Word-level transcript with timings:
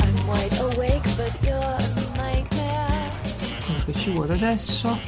I'm 0.00 0.26
wide 0.26 0.58
awake, 0.60 1.02
but 1.16 1.32
you're 1.42 1.56
a 1.56 1.78
nightmare. 2.16 3.10
Quello 3.64 3.84
che 3.84 3.92
ci 3.94 4.10
vuole 4.10 4.34
adesso 4.34 4.98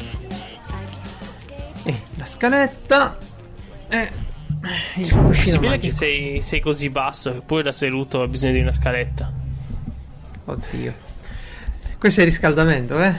è 1.85 1.95
la 2.17 2.27
scaletta 2.27 3.19
e 3.89 4.11
il 4.97 5.13
cuscino 5.13 5.27
possibile 5.27 5.79
che 5.79 5.91
sei, 5.91 6.43
sei 6.43 6.61
così 6.61 6.91
basso 6.91 7.33
che 7.33 7.41
poi 7.41 7.63
da 7.63 7.73
seduto 7.73 8.23
hai 8.23 8.29
bisogno 8.29 8.55
di 8.55 8.61
una 8.61 8.73
scaletta? 8.73 9.31
Oddio. 10.47 10.95
Questo 11.99 12.21
è 12.21 12.25
il 12.25 12.31
riscaldamento, 12.31 13.03
eh? 13.03 13.15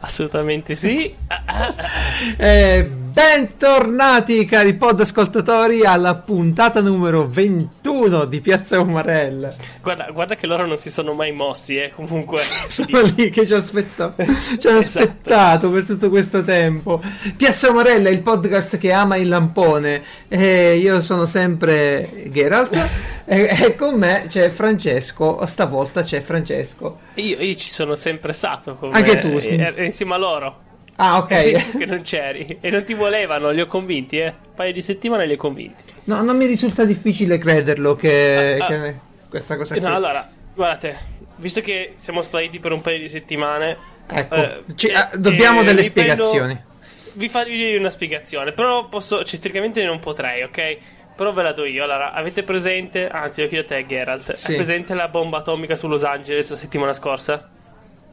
Assolutamente 0.00 0.74
sì. 0.74 1.14
Eh, 2.38 2.90
bentornati 3.16 4.44
cari 4.44 4.74
pod 4.74 5.00
ascoltatori 5.00 5.86
alla 5.86 6.16
puntata 6.16 6.82
numero 6.82 7.26
21 7.26 8.26
di 8.26 8.42
Piazza 8.42 8.78
Umarella. 8.78 9.54
Guarda, 9.80 10.10
guarda 10.10 10.34
che 10.34 10.46
loro 10.46 10.66
non 10.66 10.76
si 10.76 10.90
sono 10.90 11.14
mai 11.14 11.32
mossi, 11.32 11.78
eh. 11.78 11.92
Comunque. 11.94 12.40
Sono 12.68 13.00
lì 13.16 13.30
che 13.30 13.46
ci, 13.46 13.54
aspetto- 13.54 14.12
ci 14.58 14.66
hanno 14.66 14.76
Esatto. 14.80 14.98
aspettato 14.98 15.70
per 15.70 15.86
tutto 15.86 16.10
questo 16.10 16.42
tempo. 16.42 17.00
Piazza 17.38 17.70
Umarella, 17.70 18.10
il 18.10 18.20
podcast 18.20 18.76
che 18.76 18.92
ama 18.92 19.16
il 19.16 19.28
lampone. 19.28 20.02
E 20.28 20.76
io 20.76 21.00
sono 21.00 21.24
sempre 21.24 22.28
Geralt. 22.30 22.74
e, 23.24 23.48
e 23.64 23.76
con 23.76 23.94
me 23.94 24.26
c'è 24.28 24.50
Francesco. 24.50 25.40
Stavolta 25.46 26.02
c'è 26.02 26.20
Francesco. 26.20 26.98
Io, 27.14 27.40
io 27.40 27.54
ci 27.54 27.70
sono 27.70 27.94
sempre 27.94 28.34
stato. 28.34 28.74
Come, 28.74 28.92
Anche 28.92 29.18
tu, 29.20 29.38
sì. 29.38 29.56
eh, 29.56 29.84
insieme 29.84 30.12
a 30.12 30.18
loro. 30.18 30.64
Ah, 30.96 31.18
ok. 31.18 31.30
Eh 31.30 31.60
sì, 31.60 31.78
che 31.78 31.86
non 31.86 32.00
c'eri. 32.02 32.58
E 32.60 32.70
non 32.70 32.84
ti 32.84 32.94
volevano, 32.94 33.50
li 33.50 33.60
ho 33.60 33.66
convinti, 33.66 34.18
eh. 34.18 34.28
Un 34.28 34.54
paio 34.54 34.72
di 34.72 34.80
settimane 34.82 35.26
li 35.26 35.34
ho 35.34 35.36
convinti. 35.36 35.82
No, 36.04 36.22
non 36.22 36.36
mi 36.36 36.46
risulta 36.46 36.84
difficile 36.84 37.36
crederlo 37.38 37.94
che, 37.96 38.56
Ah, 38.60 38.64
ah. 38.64 38.68
che 38.68 38.94
questa 39.28 39.56
cosa 39.56 39.74
qui. 39.74 39.82
No, 39.84 39.94
allora, 39.94 40.26
guardate, 40.54 40.96
visto 41.36 41.60
che 41.60 41.92
siamo 41.96 42.22
spariti 42.22 42.58
per 42.60 42.72
un 42.72 42.80
paio 42.80 42.98
di 42.98 43.08
settimane, 43.08 43.76
Ecco, 44.08 44.34
eh, 44.36 44.62
ci- 44.76 44.86
eh, 44.86 44.94
ah, 44.94 45.10
dobbiamo 45.16 45.60
eh, 45.60 45.64
delle 45.64 45.82
vi 45.82 45.90
prendo- 45.90 46.24
spiegazioni. 46.24 46.64
Vi 47.12 47.28
farei 47.28 47.76
una 47.76 47.90
spiegazione, 47.90 48.52
però 48.52 48.88
posso, 48.88 49.24
cioè, 49.24 49.40
tecnicamente 49.40 49.82
non 49.84 50.00
potrei, 50.00 50.42
ok? 50.44 50.78
Però 51.16 51.32
ve 51.32 51.42
la 51.42 51.52
do 51.52 51.64
io. 51.64 51.82
Allora, 51.82 52.12
avete 52.12 52.42
presente, 52.42 53.08
anzi, 53.08 53.40
lo 53.42 53.48
chiedo 53.48 53.64
a 53.64 53.68
te, 53.68 53.86
Geralt, 53.86 54.32
Sì. 54.32 54.50
hai 54.50 54.56
presente 54.56 54.94
la 54.94 55.08
bomba 55.08 55.38
atomica 55.38 55.76
su 55.76 55.88
Los 55.88 56.04
Angeles 56.04 56.48
la 56.50 56.56
settimana 56.56 56.92
scorsa? 56.92 57.48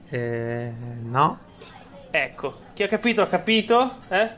Eh, 0.09 0.71
no. 1.03 1.39
Ecco, 2.11 2.59
chi 2.73 2.83
ha 2.83 2.87
capito 2.87 3.21
ha 3.21 3.27
capito, 3.27 3.97
eh? 4.09 4.29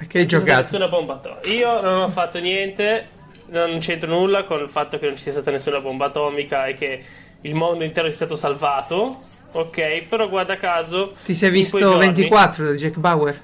Stata 0.00 0.24
giocato? 0.24 0.60
Nessuna 0.62 0.88
bomba 0.88 1.14
atomica. 1.14 1.48
Io 1.48 1.80
non 1.80 2.00
ho 2.02 2.08
fatto 2.08 2.38
niente, 2.38 3.08
non 3.48 3.78
c'entro 3.80 4.08
nulla 4.08 4.44
con 4.44 4.60
il 4.60 4.68
fatto 4.68 4.98
che 4.98 5.06
non 5.06 5.16
ci 5.16 5.24
sia 5.24 5.32
stata 5.32 5.50
nessuna 5.50 5.80
bomba 5.80 6.06
atomica 6.06 6.66
e 6.66 6.74
che 6.74 7.04
il 7.42 7.54
mondo 7.54 7.84
intero 7.84 8.08
sia 8.08 8.16
stato 8.16 8.36
salvato. 8.36 9.20
Ok, 9.52 10.04
però 10.08 10.28
guarda 10.28 10.56
caso. 10.56 11.12
Ti 11.24 11.34
sei 11.34 11.50
visto 11.50 11.78
giorni- 11.78 12.06
24 12.06 12.64
da 12.64 12.72
Jack 12.72 12.98
Bauer? 12.98 13.40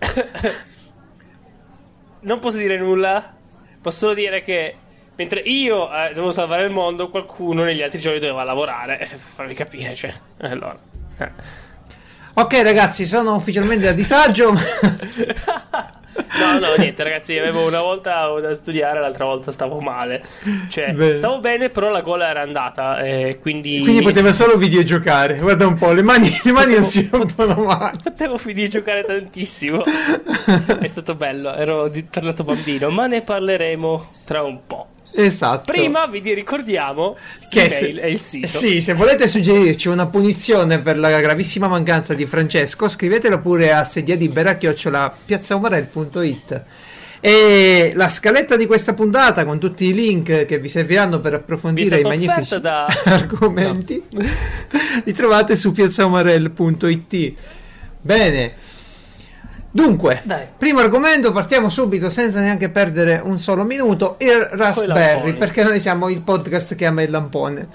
Non 2.22 2.38
posso 2.38 2.58
dire 2.58 2.76
nulla. 2.76 3.34
Posso 3.80 3.98
solo 4.00 4.14
dire 4.14 4.42
che 4.42 4.74
mentre 5.16 5.40
io 5.40 5.90
eh, 5.90 6.12
devo 6.12 6.32
salvare 6.32 6.64
il 6.64 6.70
mondo, 6.70 7.08
qualcuno 7.08 7.64
negli 7.64 7.80
altri 7.80 7.98
giorni 7.98 8.18
doveva 8.18 8.42
lavorare. 8.44 9.00
Eh, 9.00 9.06
per 9.06 9.18
farvi 9.18 9.54
capire, 9.54 9.94
cioè. 9.94 10.12
Allora. 10.40 10.78
Ok, 12.34 12.52
ragazzi, 12.62 13.06
sono 13.06 13.34
ufficialmente 13.34 13.88
a 13.88 13.92
disagio. 13.92 14.54
No, 16.38 16.58
no, 16.58 16.74
niente, 16.76 17.02
ragazzi. 17.02 17.36
Avevo 17.38 17.66
una 17.66 17.80
volta 17.80 18.28
da 18.40 18.54
studiare, 18.54 19.00
l'altra 19.00 19.24
volta 19.24 19.50
stavo 19.50 19.80
male. 19.80 20.22
Cioè, 20.68 20.92
Bene. 20.92 21.16
stavo 21.16 21.38
bene, 21.38 21.70
però 21.70 21.90
la 21.90 22.02
gola 22.02 22.28
era 22.28 22.40
andata. 22.42 23.00
eh, 23.02 23.38
quindi. 23.40 23.80
Quindi 23.80 24.02
poteva 24.02 24.30
solo 24.32 24.56
videogiocare. 24.56 25.38
Guarda 25.38 25.66
un 25.66 25.76
po', 25.76 25.92
le 25.92 26.02
mani, 26.02 26.28
le 26.44 26.52
mani 26.52 26.74
non 26.74 26.84
si 26.84 27.08
rompono 27.10 27.54
mai. 27.64 27.92
Potevo 28.02 28.38
finire 28.38 28.62
di 28.62 28.68
giocare 28.68 29.04
tantissimo. 29.04 29.82
È 30.80 30.86
stato 30.86 31.14
bello, 31.14 31.54
ero 31.54 31.90
tornato 32.10 32.44
bambino, 32.44 32.90
ma 32.90 33.06
ne 33.06 33.22
parleremo 33.22 34.10
tra 34.24 34.42
un 34.42 34.58
po'. 34.66 34.86
Esatto. 35.12 35.72
Prima 35.72 36.06
vi 36.06 36.20
ricordiamo 36.34 37.16
che 37.48 37.68
l'email 37.68 37.98
e 37.98 38.10
il 38.10 38.20
sito. 38.20 38.46
Sì, 38.46 38.80
se 38.80 38.94
volete 38.94 39.26
suggerirci 39.28 39.88
una 39.88 40.06
punizione 40.06 40.80
per 40.80 40.98
la 40.98 41.20
gravissima 41.20 41.68
mancanza 41.68 42.14
di 42.14 42.26
Francesco, 42.26 42.88
scrivetelo 42.88 43.40
pure 43.40 43.72
a 43.72 43.84
sediadibera.piazzaumarel.it 43.84 46.64
e 47.22 47.92
la 47.94 48.08
scaletta 48.08 48.56
di 48.56 48.64
questa 48.64 48.94
puntata 48.94 49.44
con 49.44 49.58
tutti 49.58 49.84
i 49.84 49.92
link 49.92 50.46
che 50.46 50.58
vi 50.58 50.70
serviranno 50.70 51.20
per 51.20 51.34
approfondire 51.34 51.96
è 51.96 52.00
i 52.00 52.02
magnifici 52.02 52.58
da- 52.58 52.86
argomenti 53.04 54.02
li 55.04 55.12
trovate 55.12 55.54
su 55.54 55.72
piazzaumarel.it 55.72 57.34
bene 58.00 58.54
dunque 59.70 60.20
Dai. 60.24 60.46
primo 60.56 60.80
argomento 60.80 61.30
partiamo 61.32 61.68
subito 61.68 62.10
senza 62.10 62.40
neanche 62.40 62.70
perdere 62.70 63.20
un 63.22 63.38
solo 63.38 63.62
minuto 63.64 64.16
il 64.18 64.48
Raspberry 64.52 65.34
perché 65.34 65.62
noi 65.62 65.78
siamo 65.78 66.08
il 66.08 66.22
podcast 66.22 66.74
che 66.74 66.86
ama 66.86 67.02
il 67.02 67.10
lampone 67.10 67.68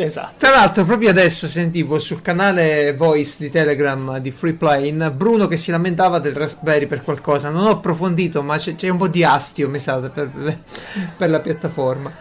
Esatto. 0.00 0.34
tra 0.38 0.50
l'altro, 0.50 0.84
proprio 0.84 1.10
adesso 1.10 1.48
sentivo 1.48 1.98
sul 1.98 2.22
canale 2.22 2.94
voice 2.94 3.34
di 3.40 3.50
Telegram 3.50 4.18
di 4.18 4.30
Freeplane 4.30 5.10
Bruno 5.10 5.48
che 5.48 5.56
si 5.56 5.72
lamentava 5.72 6.20
del 6.20 6.34
Raspberry 6.36 6.86
per 6.86 7.02
qualcosa. 7.02 7.50
Non 7.50 7.66
ho 7.66 7.70
approfondito, 7.70 8.40
ma 8.44 8.56
c'è, 8.58 8.76
c'è 8.76 8.88
un 8.90 8.96
po' 8.96 9.08
di 9.08 9.24
astio, 9.24 9.68
mi 9.68 9.80
sa, 9.80 9.98
per, 9.98 10.30
per 11.16 11.28
la 11.30 11.40
piattaforma. 11.40 12.12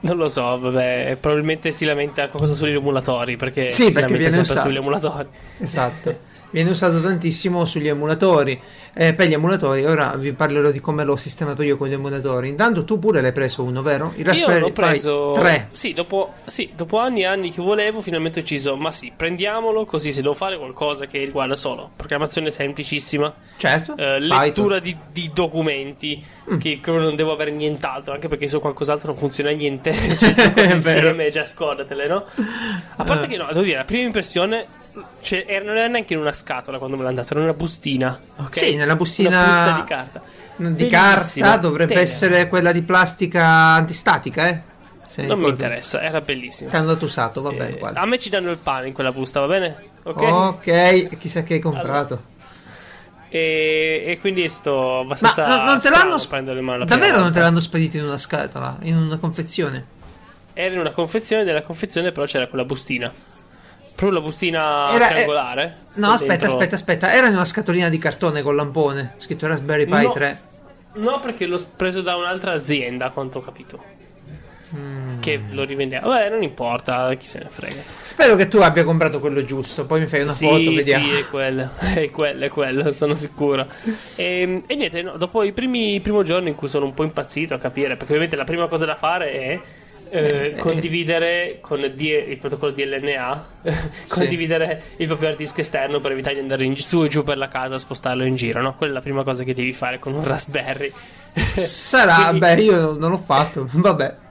Non 0.00 0.16
lo 0.16 0.26
so, 0.26 0.58
vabbè, 0.58 1.16
probabilmente 1.20 1.70
si 1.70 1.84
lamenta 1.84 2.28
qualcosa 2.28 2.54
sugli 2.54 2.74
emulatori, 2.74 3.36
perché 3.36 3.70
Sì, 3.70 3.84
si 3.84 3.92
perché 3.92 4.00
lamenta 4.12 4.16
viene 4.16 4.32
sempre 4.34 4.52
usato. 4.52 4.66
sugli 4.66 4.76
emulatori. 4.76 5.28
Esatto. 5.58 6.18
Viene 6.56 6.70
usato 6.70 7.02
tantissimo 7.02 7.66
sugli 7.66 7.86
emulatori. 7.88 8.58
Eh, 8.94 9.12
per 9.12 9.28
gli 9.28 9.34
emulatori, 9.34 9.84
ora 9.84 10.14
vi 10.16 10.32
parlerò 10.32 10.70
di 10.70 10.80
come 10.80 11.04
l'ho 11.04 11.16
sistemato 11.16 11.60
io 11.62 11.76
con 11.76 11.86
gli 11.86 11.92
emulatori. 11.92 12.48
Intanto 12.48 12.86
tu 12.86 12.98
pure 12.98 13.20
l'hai 13.20 13.32
preso 13.32 13.62
uno, 13.62 13.82
vero? 13.82 14.12
Il 14.14 14.20
Io 14.20 14.24
Raspberry 14.24 14.60
l'ho 14.60 14.66
Pi 14.68 14.72
preso 14.72 15.32
3. 15.34 15.68
Sì 15.72 15.92
dopo, 15.92 16.32
sì, 16.46 16.70
dopo 16.74 16.96
anni 16.98 17.20
e 17.20 17.24
anni 17.26 17.52
che 17.52 17.60
volevo, 17.60 18.00
finalmente 18.00 18.38
ho 18.38 18.42
deciso, 18.42 18.74
ma 18.74 18.90
sì, 18.90 19.12
prendiamolo 19.14 19.84
così 19.84 20.12
se 20.14 20.22
devo 20.22 20.32
fare 20.32 20.56
qualcosa 20.56 21.04
che 21.04 21.18
riguarda 21.18 21.56
solo 21.56 21.90
programmazione 21.94 22.50
semplicissima, 22.50 23.34
Certo. 23.58 23.94
eh, 23.98 24.18
lettura 24.18 24.78
di, 24.78 24.96
di 25.12 25.30
documenti, 25.34 26.24
Mm. 26.50 26.58
che 26.58 26.80
non 26.86 27.16
devo 27.16 27.32
avere 27.32 27.50
nient'altro, 27.50 28.12
anche 28.14 28.28
perché 28.28 28.46
su 28.46 28.60
qualcos'altro 28.60 29.08
non 29.10 29.18
funziona 29.18 29.50
niente, 29.50 29.92
cioè, 30.16 30.32
È 30.34 30.52
cose 30.52 30.54
vero. 30.54 30.74
insieme, 31.08 31.28
già 31.30 31.44
scordatele, 31.44 32.06
no? 32.06 32.24
A 32.96 33.04
parte 33.04 33.24
Eh. 33.24 33.28
che 33.28 33.36
no, 33.36 33.46
devo 33.48 33.60
dire, 33.62 33.76
la 33.78 33.84
prima 33.84 34.04
impressione, 34.04 34.64
cioè, 35.20 35.44
era- 35.46 35.64
non 35.64 35.76
era 35.76 35.86
neanche 35.88 36.14
in 36.14 36.20
una 36.20 36.32
scatola 36.32 36.78
quando 36.78 36.96
me 36.96 37.02
l'ha 37.04 37.12
data, 37.12 37.30
era 37.30 37.40
in 37.40 37.46
una 37.46 37.54
bustina, 37.56 38.18
ok? 38.36 38.56
Sì, 38.56 38.76
nella 38.76 38.96
bustina- 38.96 39.28
Una 39.28 39.46
busta 39.46 39.80
di 39.80 39.86
carta. 39.86 40.22
Di 40.58 40.64
Bellissima, 40.86 41.46
carta 41.46 41.56
dovrebbe 41.58 41.92
tenera. 41.94 42.06
essere 42.10 42.48
quella 42.48 42.72
di 42.72 42.80
plastica 42.82 43.44
antistatica, 43.44 44.48
eh? 44.48 44.60
Se 45.06 45.22
Non 45.22 45.38
mi 45.38 45.48
interessa, 45.48 46.00
era 46.02 46.20
bellissima. 46.20 46.70
Ti 46.70 46.76
hanno 46.76 46.86
dato 46.86 47.04
usato, 47.04 47.42
va 47.42 47.50
bene. 47.50 47.78
Eh, 47.78 47.90
a 47.94 48.06
me 48.06 48.18
ci 48.18 48.28
danno 48.30 48.50
il 48.50 48.56
pane 48.56 48.88
in 48.88 48.92
quella 48.92 49.12
busta, 49.12 49.40
va 49.40 49.46
bene? 49.46 49.76
Ok. 50.04 50.20
Ok, 50.22 51.18
chissà 51.18 51.42
che 51.42 51.54
hai 51.54 51.60
comprato. 51.60 52.34
E, 53.28 54.04
e 54.06 54.18
quindi 54.20 54.48
sto 54.48 54.72
Ma 54.72 55.00
abbastanza. 55.14 55.46
no- 55.46 55.64
non 55.64 55.80
te 55.80 55.90
l'hanno 55.90 56.16
sp- 56.16 56.40
davvero 56.84 57.18
non 57.18 57.32
te 57.32 57.40
l'hanno 57.40 57.60
spedito 57.60 57.96
in 57.98 58.04
una 58.04 58.16
scatola, 58.16 58.78
in 58.82 58.96
una 58.96 59.16
confezione? 59.18 59.84
Era 60.54 60.72
in 60.72 60.80
una 60.80 60.92
confezione, 60.92 61.44
della 61.44 61.62
confezione 61.62 62.12
però 62.12 62.24
c'era 62.24 62.46
quella 62.46 62.64
bustina. 62.64 63.12
Proprio 63.96 64.18
la 64.20 64.24
bustina 64.24 64.92
Era- 64.92 65.08
triangolare. 65.08 65.74
No, 65.94 66.06
con 66.06 66.14
aspetta, 66.14 66.30
dentro- 66.36 66.46
aspetta, 66.58 66.74
aspetta, 66.74 67.12
era 67.14 67.26
in 67.28 67.34
una 67.34 67.44
scatolina 67.46 67.88
di 67.88 67.98
cartone 67.98 68.42
con 68.42 68.54
lampone, 68.54 69.14
scritto 69.16 69.46
Raspberry 69.46 69.86
Pi 69.86 70.02
No. 70.02 70.12
3. 70.12 70.40
No, 70.96 71.18
perché 71.20 71.46
l'ho 71.46 71.60
preso 71.76 72.02
da 72.02 72.14
un'altra 72.16 72.52
azienda, 72.52 73.06
a 73.06 73.10
quanto 73.10 73.38
ho 73.38 73.42
capito. 73.42 73.94
Mm. 74.74 75.20
Che 75.20 75.40
lo 75.52 75.64
rivendeva. 75.64 76.06
Vabbè, 76.08 76.28
non 76.28 76.42
importa, 76.42 77.12
chi 77.14 77.24
se 77.24 77.38
ne 77.38 77.46
frega. 77.48 77.80
Spero 78.02 78.34
che 78.34 78.48
tu 78.48 78.58
abbia 78.58 78.84
comprato 78.84 79.20
quello 79.20 79.44
giusto, 79.44 79.86
poi 79.86 80.00
mi 80.00 80.06
fai 80.06 80.22
una 80.22 80.32
sì, 80.32 80.46
foto, 80.46 80.72
vediamo. 80.72 81.06
Sì, 81.06 81.12
è 81.14 81.24
quello, 81.28 81.70
è 81.78 82.10
quello, 82.10 82.44
è 82.44 82.48
quello, 82.48 82.92
sono 82.92 83.14
sicuro. 83.14 83.66
E, 84.16 84.62
e 84.66 84.74
niente, 84.74 85.02
no, 85.02 85.16
dopo 85.16 85.42
i 85.42 85.52
primi 85.52 86.00
primo 86.00 86.22
giorno 86.22 86.48
in 86.48 86.54
cui 86.54 86.68
sono 86.68 86.84
un 86.84 86.94
po' 86.94 87.04
impazzito 87.04 87.54
a 87.54 87.58
capire, 87.58 87.90
perché 87.90 88.06
ovviamente 88.06 88.36
la 88.36 88.44
prima 88.44 88.66
cosa 88.66 88.84
da 88.84 88.96
fare 88.96 89.32
è 89.32 89.60
eh, 90.10 90.54
condividere 90.58 91.58
con 91.60 91.80
D- 91.80 92.00
il 92.28 92.38
protocollo 92.38 92.72
DLNA, 92.72 93.46
condividere 94.08 94.82
il 94.96 95.06
proprio 95.06 95.28
hard 95.28 95.38
disk 95.38 95.58
esterno 95.58 96.00
per 96.00 96.12
evitare 96.12 96.34
di 96.36 96.40
andare 96.40 96.64
in- 96.64 96.76
su 96.76 97.02
e 97.04 97.08
giù 97.08 97.22
per 97.24 97.36
la 97.38 97.48
casa, 97.48 97.78
spostarlo 97.78 98.24
in 98.24 98.36
giro, 98.36 98.60
no? 98.60 98.74
Quella 98.76 98.92
è 98.92 98.94
la 98.96 99.02
prima 99.02 99.22
cosa 99.24 99.44
che 99.44 99.54
devi 99.54 99.72
fare 99.72 99.98
con 99.98 100.14
un 100.14 100.24
Raspberry. 100.24 100.92
Sarà, 101.56 102.14
Quindi- 102.28 102.38
beh, 102.38 102.54
io 102.62 102.92
non 102.92 103.10
l'ho 103.10 103.18
fatto, 103.18 103.68
vabbè. 103.72 104.24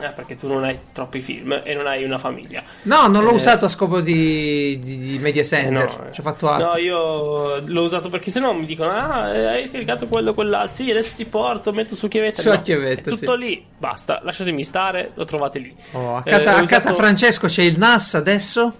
Eh, 0.00 0.08
perché 0.10 0.36
tu 0.36 0.46
non 0.48 0.64
hai 0.64 0.78
troppi 0.92 1.20
film 1.20 1.60
e 1.62 1.74
non 1.74 1.86
hai 1.86 2.04
una 2.04 2.18
famiglia. 2.18 2.62
No, 2.82 3.06
non 3.06 3.22
l'ho 3.24 3.30
Eh, 3.30 3.34
usato 3.34 3.64
a 3.66 3.68
scopo 3.68 4.00
di, 4.00 4.78
di, 4.82 4.98
di 4.98 5.18
media 5.18 5.42
Eh, 5.42 5.44
center. 5.44 5.86
no, 5.98 6.06
eh. 6.08 6.12
Ci 6.12 6.20
ho 6.20 6.22
fatto 6.22 6.48
altro. 6.48 6.70
No, 6.72 6.76
io 6.78 7.58
l'ho 7.64 7.82
usato 7.82 8.08
perché 8.08 8.30
sennò 8.30 8.52
mi 8.52 8.66
dicono: 8.66 8.90
Ah, 8.90 9.28
eh, 9.34 9.46
hai 9.46 9.66
scaricato 9.66 10.06
quello, 10.06 10.32
quell'altro. 10.34 10.74
Sì, 10.74 10.90
adesso 10.90 11.12
ti 11.16 11.24
porto, 11.26 11.72
metto 11.72 11.94
su 11.94 12.08
chiavetta. 12.08 12.40
Su 12.42 12.48
No, 12.48 12.62
chiavetta, 12.62 13.10
è 13.10 13.14
tutto 13.14 13.32
sì. 13.34 13.38
lì, 13.38 13.64
basta, 13.78 14.20
lasciatemi 14.24 14.62
stare, 14.62 15.10
lo 15.14 15.24
trovate 15.24 15.58
lì. 15.58 15.74
Oh, 15.92 16.16
a 16.16 16.22
Eh, 16.24 16.30
casa, 16.30 16.52
ho 16.54 16.56
a 16.58 16.66
casa 16.66 16.76
usato- 16.90 16.94
Francesco 16.96 17.46
c'è 17.46 17.62
il 17.62 17.76
NAS 17.78 18.14
adesso 18.14 18.74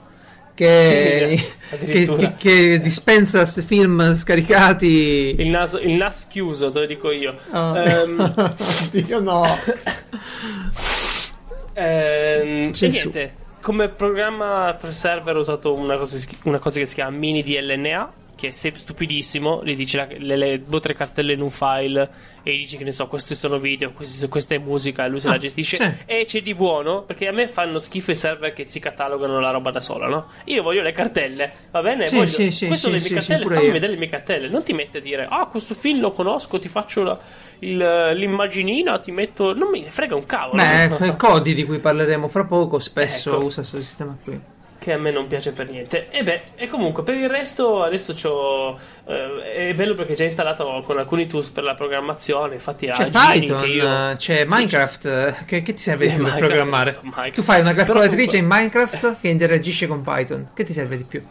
che, 0.55 1.37
Sì, 1.39 1.77
che, 1.87 2.15
che- 2.17 2.35
che 2.37 2.81
dispensa 2.81 3.45
film 3.47 4.15
scaricati. 4.15 5.35
Il, 5.39 5.49
naso, 5.49 5.79
il 5.79 5.93
NAS 5.93 6.27
chiuso, 6.29 6.71
te 6.71 6.81
lo 6.81 6.87
dico 6.87 7.11
io. 7.11 7.35
Oh. 7.53 7.77
Ehm, 7.77 8.55
Dio 8.91 9.21
no. 9.21 9.45
ehm, 11.81 12.73
e 12.79 12.89
niente, 12.89 13.35
come 13.61 13.89
programma 13.89 14.77
per 14.81 14.93
server 14.95 15.37
ho 15.37 15.41
usato 15.41 15.73
una 15.75 15.97
cosa, 15.97 16.19
una 16.45 16.59
cosa 16.59 16.79
che 16.79 16.85
si 16.85 16.95
chiama 16.95 17.17
mini 17.17 17.43
DLNA. 17.43 18.13
Che 18.41 18.49
è 18.49 18.51
sempre 18.53 18.81
stupidissimo, 18.81 19.61
gli 19.63 19.77
dici 19.77 19.99
la- 19.99 20.07
le, 20.17 20.35
le 20.35 20.63
due 20.65 20.79
o 20.79 20.81
tre 20.81 20.95
cartelle 20.95 21.35
in 21.35 21.43
un 21.43 21.51
file 21.51 22.11
e 22.43 22.55
gli 22.57 22.61
dici 22.61 22.79
che 22.79 22.85
ne 22.85 22.91
so, 22.93 23.07
questi 23.07 23.35
sono 23.35 23.59
video, 23.59 23.91
questi- 23.93 24.27
questa 24.29 24.55
è 24.55 24.59
musica, 24.59 25.05
e 25.05 25.09
lui 25.11 25.21
se 25.21 25.29
Ah, 25.29 25.33
la 25.33 25.37
gestisce. 25.37 25.77
sì. 25.77 25.93
E 26.07 26.25
c'è 26.25 26.41
di 26.41 26.55
buono, 26.55 27.03
perché 27.03 27.29
a 27.29 27.33
me 27.33 27.47
fanno 27.47 27.79
schifo 27.79 28.13
i 28.13 28.15
server 28.15 28.55
che 28.55 28.67
si 28.67 28.81
catalogano 28.81 29.41
la 29.41 29.51
roba 29.51 29.71
da 29.71 29.83
sola, 29.83 30.09
no? 30.09 30.29
Io 30.47 30.63
voglio 30.63 30.81
le 30.81 30.93
cartelle, 30.93 31.53
va 31.71 31.83
bene? 31.83 32.07
Sì, 32.07 32.15
Voglio- 32.17 32.29
sì, 32.29 32.51
sì, 32.51 32.67
queste 32.67 32.89
sono 32.89 32.99
sì, 32.99 33.09
le 33.09 33.15
mie 33.15 33.19
cartelle, 33.27 33.55
fammi 33.55 33.67
io. 33.67 33.73
vedere 33.73 33.93
le 33.93 33.99
mie 33.99 34.09
cartelle. 34.09 34.49
Non 34.49 34.63
ti 34.63 34.73
metti 34.73 34.97
a 34.97 35.01
dire, 35.03 35.27
ah, 35.29 35.45
questo 35.45 35.75
film 35.75 36.01
lo 36.01 36.13
conosco, 36.13 36.59
ti 36.59 36.69
faccio 36.71 37.03
la- 37.03 37.19
l'immaginina, 37.61 38.99
ti 38.99 39.13
metto... 39.13 39.55
Non 39.55 39.69
mi 39.71 39.87
frega 39.89 40.15
un 40.15 40.27
cavolo. 40.27 40.63
Beh, 40.63 41.15
codi 41.19 41.55
di 41.55 41.65
cui 41.65 41.79
parleremo 41.79 42.29
fra 42.29 42.45
poco 42.45 42.79
spesso 42.79 43.33
Ecco. 43.35 43.45
usa 43.45 43.57
questo 43.61 43.81
sistema 43.81 44.17
qui. 44.23 44.41
che 44.79 44.93
a 44.95 44.99
me 44.99 45.11
non 45.11 45.27
piace 45.27 45.53
per 45.53 45.69
niente. 45.69 46.09
E 46.11 46.23
beh, 46.23 46.41
e 46.57 46.69
comunque 46.69 47.03
per 47.03 47.15
il 47.15 47.29
resto 47.29 47.83
adesso 47.83 48.15
c'ho 48.15 48.79
eh, 49.07 49.69
è 49.69 49.75
bello 49.75 49.95
perché 49.95 50.15
già 50.15 50.25
installato 50.25 50.83
con 50.87 50.99
alcuni 50.99 51.27
tools 51.27 51.49
per 51.51 51.65
la 51.65 51.75
programmazione, 51.75 52.55
infatti 52.55 52.87
C'è 52.87 53.11
Python, 53.11 53.69
io 53.69 54.15
c'è 54.17 54.41
Sì, 54.41 54.45
Minecraft. 54.49 55.05
eh, 55.07 55.35
Che, 55.45 55.61
che 55.63 55.75
ti 55.75 55.83
serve 55.83 56.09
di 56.09 56.15
più 56.15 56.25
per 56.25 56.39
programmare? 56.39 56.93
so. 56.93 57.01
Tu 57.35 57.43
fai 57.43 57.61
una 57.61 57.75
calcolatrice 57.75 58.39
comunque- 58.39 58.39
in 58.39 58.47
Minecraft 58.47 59.17
che 59.21 59.29
interagisce 59.29 59.87
con 59.87 60.01
Python. 60.01 60.49
Che 60.55 60.65
ti 60.65 60.73
serve 60.73 60.97
di 60.97 61.05
più? 61.05 61.23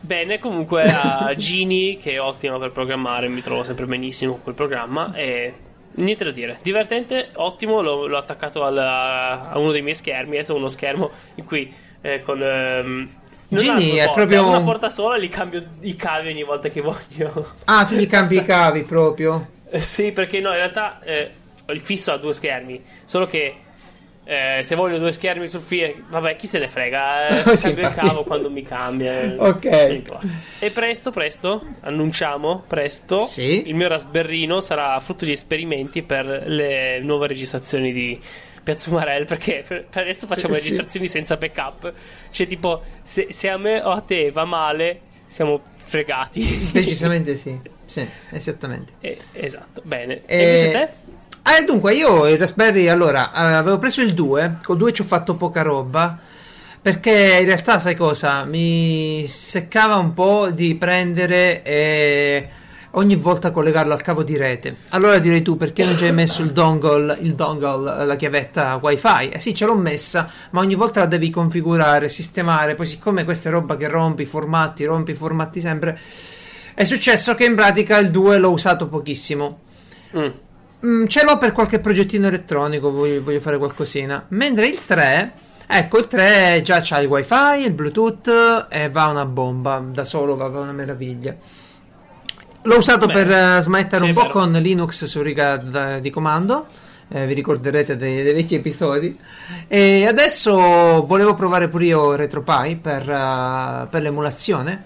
Bene, 0.00 0.38
comunque 0.38 0.84
a 0.90 1.32
Gini 1.36 1.96
che 1.98 2.12
è 2.12 2.20
ottima 2.20 2.58
per 2.58 2.70
programmare, 2.72 3.28
mi 3.28 3.42
trovo 3.42 3.62
sempre 3.62 3.86
benissimo 3.86 4.32
con 4.32 4.42
quel 4.42 4.54
programma 4.54 5.12
e 5.14 5.52
niente 5.92 6.24
da 6.24 6.30
dire. 6.30 6.58
Divertente, 6.62 7.30
ottimo, 7.34 7.80
l'ho, 7.82 8.06
l'ho 8.06 8.16
attaccato 8.16 8.62
al- 8.64 8.78
a 8.78 9.52
uno 9.58 9.72
dei 9.72 9.82
miei 9.82 9.94
schermi, 9.94 10.36
adesso 10.36 10.54
uno 10.54 10.68
schermo 10.68 11.10
in 11.36 11.44
cui 11.44 11.72
eh, 12.00 12.22
con 12.22 12.42
ehm, 12.42 13.08
due 13.48 13.98
è 13.98 14.04
porte, 14.04 14.10
proprio 14.12 14.46
una 14.46 14.58
un- 14.58 14.64
porta 14.64 14.88
sola 14.88 15.16
e 15.16 15.20
li 15.20 15.28
cambio 15.28 15.62
i 15.80 15.94
cavi 15.96 16.28
ogni 16.30 16.44
volta 16.44 16.68
che 16.68 16.80
voglio. 16.80 17.52
Ah, 17.66 17.84
tu 17.84 17.94
gli 17.94 18.06
cambi 18.06 18.36
i 18.36 18.44
cavi 18.44 18.84
proprio. 18.84 19.48
Eh, 19.70 19.80
Sì, 19.82 20.12
perché 20.12 20.40
no, 20.40 20.48
in 20.50 20.56
realtà 20.56 20.98
eh, 21.02 21.30
il 21.68 21.80
fisso 21.80 22.10
ha 22.12 22.16
due 22.16 22.32
schermi, 22.32 22.82
solo 23.04 23.26
che 23.26 23.54
eh, 24.32 24.62
se 24.62 24.76
voglio 24.76 24.98
due 24.98 25.10
schermi 25.10 25.48
sul 25.48 25.60
filo, 25.60 25.92
vabbè, 26.08 26.36
chi 26.36 26.46
se 26.46 26.58
ne 26.60 26.68
frega, 26.68 27.42
eh, 27.50 27.56
Sì, 27.56 27.64
cambio 27.64 27.82
il 27.84 27.88
infatti. 27.90 28.06
cavo 28.06 28.22
quando 28.24 28.48
mi 28.50 28.62
cambia. 28.62 29.20
eh, 29.20 29.34
Ok. 29.36 30.02
E 30.60 30.70
presto, 30.70 31.10
presto, 31.10 31.64
annunciamo, 31.80 32.62
presto, 32.66 33.18
Sì. 33.20 33.66
il 33.66 33.74
mio 33.74 33.88
Raspberrino 33.88 34.60
sarà 34.60 34.98
frutto 35.00 35.24
di 35.24 35.32
esperimenti 35.32 36.02
per 36.02 36.44
le 36.46 37.00
nuove 37.00 37.26
registrazioni 37.26 37.92
di 37.92 38.20
Piazza 38.62 38.90
Umarell, 38.90 39.24
perché 39.26 39.64
per 39.66 39.86
adesso 39.94 40.26
facciamo 40.26 40.54
Eh, 40.54 40.58
sì. 40.58 40.62
registrazioni 40.64 41.08
senza 41.08 41.36
backup, 41.36 41.92
cioè 42.30 42.46
tipo, 42.46 42.82
se, 43.02 43.26
se 43.30 43.48
a 43.48 43.56
me 43.56 43.80
o 43.80 43.90
a 43.90 44.00
te 44.00 44.30
va 44.30 44.44
male, 44.44 45.00
siamo 45.26 45.60
fregati. 45.76 46.68
Decisamente 46.70 47.34
sì. 47.36 47.58
Sì, 47.84 48.06
esattamente. 48.30 48.92
Eh, 49.00 49.18
esatto, 49.32 49.82
bene. 49.84 50.22
Eh, 50.26 50.36
E 50.36 50.42
invece 50.44 50.70
te? 50.70 51.18
Eh, 51.50 51.64
dunque, 51.64 51.94
io 51.94 52.28
il 52.28 52.38
Raspberry, 52.38 52.86
allora, 52.86 53.32
eh, 53.32 53.54
avevo 53.54 53.76
preso 53.78 54.02
il 54.02 54.14
2, 54.14 54.58
col 54.62 54.76
2 54.76 54.92
ci 54.92 55.00
ho 55.00 55.04
fatto 55.04 55.34
poca 55.34 55.62
roba, 55.62 56.16
perché 56.80 57.38
in 57.40 57.44
realtà, 57.44 57.80
sai 57.80 57.96
cosa, 57.96 58.44
mi 58.44 59.24
seccava 59.26 59.96
un 59.96 60.14
po' 60.14 60.52
di 60.52 60.76
prendere 60.76 61.64
e 61.64 62.48
ogni 62.92 63.16
volta 63.16 63.50
collegarlo 63.50 63.92
al 63.92 64.00
cavo 64.00 64.22
di 64.22 64.36
rete. 64.36 64.76
Allora 64.90 65.18
direi 65.18 65.42
tu, 65.42 65.56
perché 65.56 65.84
non 65.84 65.96
ci 65.96 66.04
hai 66.04 66.12
messo 66.12 66.40
il 66.42 66.52
dongle, 66.52 67.18
il 67.20 67.34
dongle, 67.34 68.04
la 68.06 68.14
chiavetta 68.14 68.78
wifi? 68.80 69.30
Eh 69.30 69.40
sì, 69.40 69.52
ce 69.52 69.66
l'ho 69.66 69.74
messa, 69.74 70.30
ma 70.50 70.60
ogni 70.60 70.76
volta 70.76 71.00
la 71.00 71.06
devi 71.06 71.30
configurare, 71.30 72.08
sistemare, 72.08 72.76
poi 72.76 72.86
siccome 72.86 73.24
questa 73.24 73.48
è 73.48 73.52
roba 73.52 73.76
che 73.76 73.88
rompi, 73.88 74.24
formatti, 74.24 74.84
rompi, 74.84 75.14
formatti 75.14 75.58
sempre, 75.58 75.98
è 76.74 76.84
successo 76.84 77.34
che 77.34 77.44
in 77.44 77.56
pratica 77.56 77.98
il 77.98 78.12
2 78.12 78.38
l'ho 78.38 78.50
usato 78.50 78.86
pochissimo. 78.86 79.58
Mm. 80.16 80.28
Mm, 80.86 81.06
ce 81.06 81.24
l'ho 81.24 81.36
per 81.38 81.52
qualche 81.52 81.78
progettino 81.78 82.26
elettronico, 82.28 82.90
voglio, 82.90 83.22
voglio 83.22 83.40
fare 83.40 83.58
qualcosina. 83.58 84.24
Mentre 84.28 84.66
il 84.66 84.78
3, 84.84 85.32
ecco, 85.66 85.98
il 85.98 86.06
3 86.06 86.62
già 86.64 86.80
c'ha 86.82 87.00
il 87.00 87.08
wifi, 87.08 87.64
il 87.64 87.72
bluetooth 87.72 88.66
e 88.70 88.88
va 88.88 89.06
una 89.08 89.26
bomba, 89.26 89.82
da 89.86 90.04
solo 90.04 90.36
va, 90.36 90.48
va 90.48 90.60
una 90.60 90.72
meraviglia. 90.72 91.34
L'ho 92.62 92.76
usato 92.76 93.06
Bene. 93.06 93.24
per 93.24 93.30
eh, 93.58 93.60
smettere 93.60 94.02
Sì, 94.04 94.08
un 94.10 94.14
po' 94.14 94.22
vero. 94.22 94.32
con 94.32 94.52
Linux 94.52 95.04
su 95.04 95.20
riga 95.22 95.56
da- 95.56 95.98
di 95.98 96.10
comando, 96.10 96.66
eh, 97.08 97.26
vi 97.26 97.34
ricorderete 97.34 97.96
dei, 97.96 98.22
dei 98.22 98.32
vecchi 98.34 98.54
episodi. 98.54 99.18
E 99.68 100.06
adesso 100.06 101.04
volevo 101.06 101.34
provare 101.34 101.68
pure 101.68 101.84
io 101.86 102.14
RetroPie 102.14 102.76
per, 102.76 103.08
eh, 103.08 103.86
per 103.90 104.02
l'emulazione. 104.02 104.84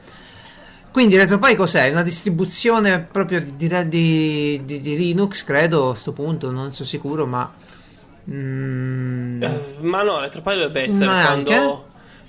Quindi 0.94 1.16
RetroPie 1.16 1.56
cos'è? 1.56 1.90
Una 1.90 2.04
distribuzione 2.04 3.00
proprio 3.00 3.40
di, 3.40 3.66
di- 3.88 4.62
di- 4.64 4.80
di 4.80 4.96
Linux, 4.96 5.42
credo, 5.42 5.90
a 5.90 5.94
sto 5.96 6.12
punto, 6.12 6.52
non 6.52 6.70
sono 6.72 6.86
sicuro, 6.86 7.26
ma... 7.26 7.52
mm, 8.30 9.42
Eh, 9.42 9.60
ma 9.80 10.02
no, 10.04 10.20
Retropie 10.20 10.54
dovrebbe 10.54 10.82
essere 10.82 11.06
Neanche? 11.06 11.44
quando, 11.56 11.83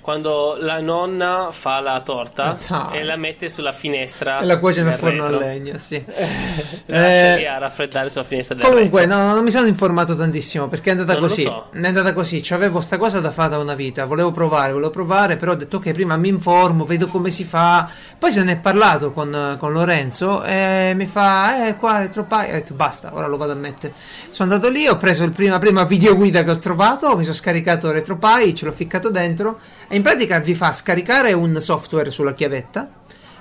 quando 0.06 0.56
la 0.60 0.80
nonna 0.80 1.48
fa 1.50 1.80
la 1.80 2.00
torta 2.00 2.44
Ah, 2.44 2.56
dai. 2.90 2.98
e 2.98 3.02
la 3.02 3.16
mette 3.16 3.48
sulla 3.48 3.72
finestra. 3.72 4.38
e 4.38 4.44
la 4.44 4.60
cuoce 4.60 4.84
nel 4.84 4.92
forno 4.92 5.24
a 5.24 5.30
retro. 5.30 5.44
legna, 5.44 5.78
sì. 5.78 5.96
La 6.86 7.00
lascia 7.00 7.34
Eh, 7.34 7.36
lì 7.38 7.46
a 7.48 7.58
raffreddare 7.58 8.08
sulla 8.08 8.22
finestra 8.22 8.54
del 8.54 8.64
Comunque, 8.64 9.04
no, 9.06 9.34
non 9.34 9.42
mi 9.42 9.50
sono 9.50 9.66
informato 9.66 10.14
tantissimo 10.14 10.68
perché 10.68 10.90
è 10.90 10.92
andata 10.92 11.14
Non 11.14 11.22
così. 11.22 11.42
so. 11.42 11.70
È 11.72 11.84
andata 11.84 12.12
così. 12.12 12.40
C'avevo 12.40 12.80
sta 12.80 12.98
cosa 12.98 13.18
da 13.18 13.32
fare 13.32 13.48
da 13.50 13.58
una 13.58 13.74
vita. 13.74 14.04
Volevo 14.04 14.30
provare, 14.30 14.70
volevo 14.72 14.90
provare, 14.90 15.36
però 15.36 15.50
ho 15.52 15.56
detto 15.56 15.80
che 15.80 15.92
prima 15.92 16.16
mi 16.16 16.28
informo, 16.28 16.84
vedo 16.84 17.08
come 17.08 17.30
si 17.30 17.42
fa. 17.42 17.88
Poi 18.16 18.30
se 18.30 18.44
ne 18.44 18.52
è 18.52 18.56
parlato 18.58 19.10
con, 19.12 19.56
con 19.58 19.72
Lorenzo 19.72 20.44
e 20.44 20.92
mi 20.94 21.06
fa, 21.06 21.66
eh, 21.66 21.74
qua 21.76 22.02
è 22.04 22.10
troppo. 22.10 22.36
Ho 22.36 22.42
detto 22.42 22.74
basta, 22.74 23.10
ora 23.12 23.26
lo 23.26 23.36
vado 23.36 23.50
a 23.50 23.56
mettere. 23.56 23.92
Sono 24.30 24.52
andato 24.52 24.70
lì, 24.72 24.86
ho 24.86 24.96
preso 24.98 25.24
il 25.24 25.32
prima, 25.32 25.58
prima 25.58 25.82
videoguida 25.82 26.44
che 26.44 26.50
ho 26.52 26.58
trovato, 26.58 27.16
mi 27.16 27.24
sono 27.24 27.34
scaricato 27.34 27.90
RetroPie, 27.90 28.54
ce 28.54 28.64
l'ho 28.66 28.72
ficcato 28.72 29.10
dentro 29.10 29.58
in 29.90 30.02
pratica 30.02 30.38
vi 30.40 30.54
fa 30.54 30.72
scaricare 30.72 31.32
un 31.32 31.60
software 31.60 32.10
sulla 32.10 32.34
chiavetta. 32.34 32.90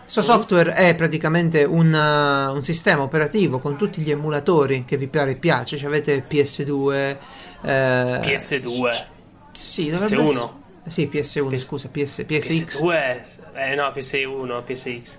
Questo 0.02 0.22
software 0.22 0.74
è 0.74 0.94
praticamente 0.94 1.64
un, 1.64 1.92
uh, 1.92 2.54
un 2.56 2.64
sistema 2.64 3.02
operativo 3.02 3.58
con 3.58 3.76
tutti 3.76 4.02
gli 4.02 4.12
emulatori 4.12 4.86
che 4.86 4.98
vi 4.98 5.08
pare 5.08 5.36
piace. 5.36 5.78
Cioè 5.78 5.88
avete 5.88 6.24
PS2, 6.30 7.18
eh, 7.64 8.20
PS2. 8.22 9.06
Sì, 9.52 9.90
dovrebbe 9.90 10.16
PS1. 10.16 10.50
Sì, 10.86 11.10
PS1, 11.12 11.50
PS- 11.50 11.64
scusa, 11.64 11.90
PS, 11.90 12.24
PSX. 12.28 12.82
PS2. 12.82 13.24
Eh 13.56 13.74
no, 13.74 13.92
PS1, 13.96 14.64
PSX. 14.64 15.18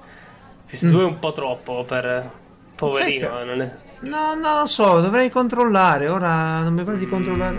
PS2 0.70 1.00
è 1.00 1.04
un 1.04 1.18
po' 1.18 1.32
troppo 1.32 1.84
per. 1.84 2.30
Poverino, 2.76 3.44
Mm. 3.44 3.60
È. 3.60 3.70
No, 4.00 4.34
non 4.34 4.58
lo 4.60 4.66
so, 4.66 5.00
dovrei 5.00 5.30
controllare. 5.30 6.08
Ora 6.08 6.60
non 6.60 6.74
mi 6.74 6.84
pare 6.84 6.98
di 6.98 7.08
controllare. 7.08 7.58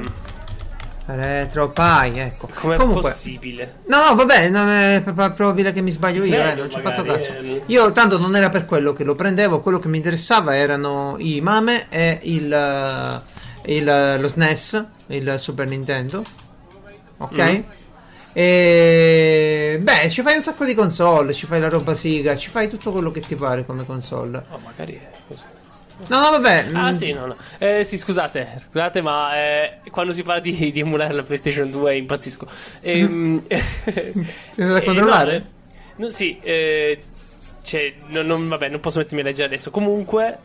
RetroPie, 1.08 2.22
ecco. 2.24 2.50
Com'è 2.54 2.76
Comunque, 2.78 3.02
possibile? 3.10 3.76
No, 3.86 4.08
no, 4.10 4.16
vabbè, 4.16 4.50
non 4.50 4.68
è 4.70 5.02
probabile 5.04 5.72
che 5.72 5.82
mi 5.82 5.92
sbaglio 5.92 6.24
io, 6.24 6.42
eh, 6.44 6.54
non 6.54 6.70
ci 6.70 6.78
ho 6.78 6.82
fatto 6.82 7.04
caso. 7.04 7.32
eh. 7.32 7.64
Io 7.68 7.92
tanto 7.92 8.18
non 8.20 8.36
era 8.36 8.50
per 8.50 8.66
quello 8.66 8.94
che 8.94 9.04
lo 9.04 9.16
prendevo, 9.16 9.62
quello 9.62 9.80
che 9.80 9.88
mi 9.88 9.98
interessava 9.98 10.56
erano 10.56 11.16
i 11.20 11.40
MAME 11.42 11.88
e 11.90 12.20
il, 12.24 12.52
eh, 12.52 13.76
il- 13.76 14.18
lo 14.20 14.28
SNES, 14.28 14.86
il 15.08 15.36
Super 15.38 15.68
Nintendo. 15.68 16.24
Ok? 17.18 17.42
Mm. 17.42 17.62
E 18.34 19.80
beh, 19.82 20.10
ci 20.12 20.22
fai 20.22 20.36
un 20.36 20.44
sacco 20.44 20.64
di 20.64 20.76
console, 20.76 21.34
ci 21.34 21.46
fai 21.48 21.60
la 21.60 21.70
roba 21.70 21.96
siga, 21.96 22.38
ci 22.38 22.50
fai 22.50 22.70
tutto 22.70 22.92
quello 22.92 23.10
che 23.12 23.20
ti 23.22 23.36
pare 23.36 23.66
come 23.66 23.84
console. 23.86 24.44
Oh, 24.52 24.60
magari 24.64 24.94
è 24.94 25.10
così. 25.28 25.44
No, 26.08 26.20
no, 26.22 26.30
vabbè. 26.30 26.70
Ah 26.74 26.90
mm, 26.90 26.94
sì, 26.94 27.12
no, 27.12 27.26
no. 27.26 27.36
Eh, 27.58 27.84
sì, 27.84 27.98
scusate, 27.98 28.62
scusate, 28.68 29.02
ma 29.02 29.36
eh, 29.36 29.80
quando 29.90 30.14
si 30.14 30.24
parla 30.24 30.42
di, 30.42 30.72
di 30.72 30.80
emulare 30.80 31.14
la 31.14 31.24
PlayStation 31.24 31.70
2 31.72 31.96
impazzisco. 31.98 32.48
Ehm, 32.82 33.44
Sei 33.48 34.64
andato 34.64 34.80
a 34.80 34.82
eh, 34.82 34.86
controllare? 34.86 35.32
no, 35.38 35.38
eh, 35.38 35.44
no, 35.96 36.10
sì, 36.10 36.40
eh, 36.42 37.00
cioè, 37.64 37.94
no- 38.10 38.22
non, 38.22 38.48
vabbè, 38.48 38.70
non 38.70 38.80
posso 38.80 39.00
mettermi 39.00 39.22
a 39.22 39.24
leggere 39.24 39.48
adesso. 39.48 39.72
Comunque, 39.72 40.38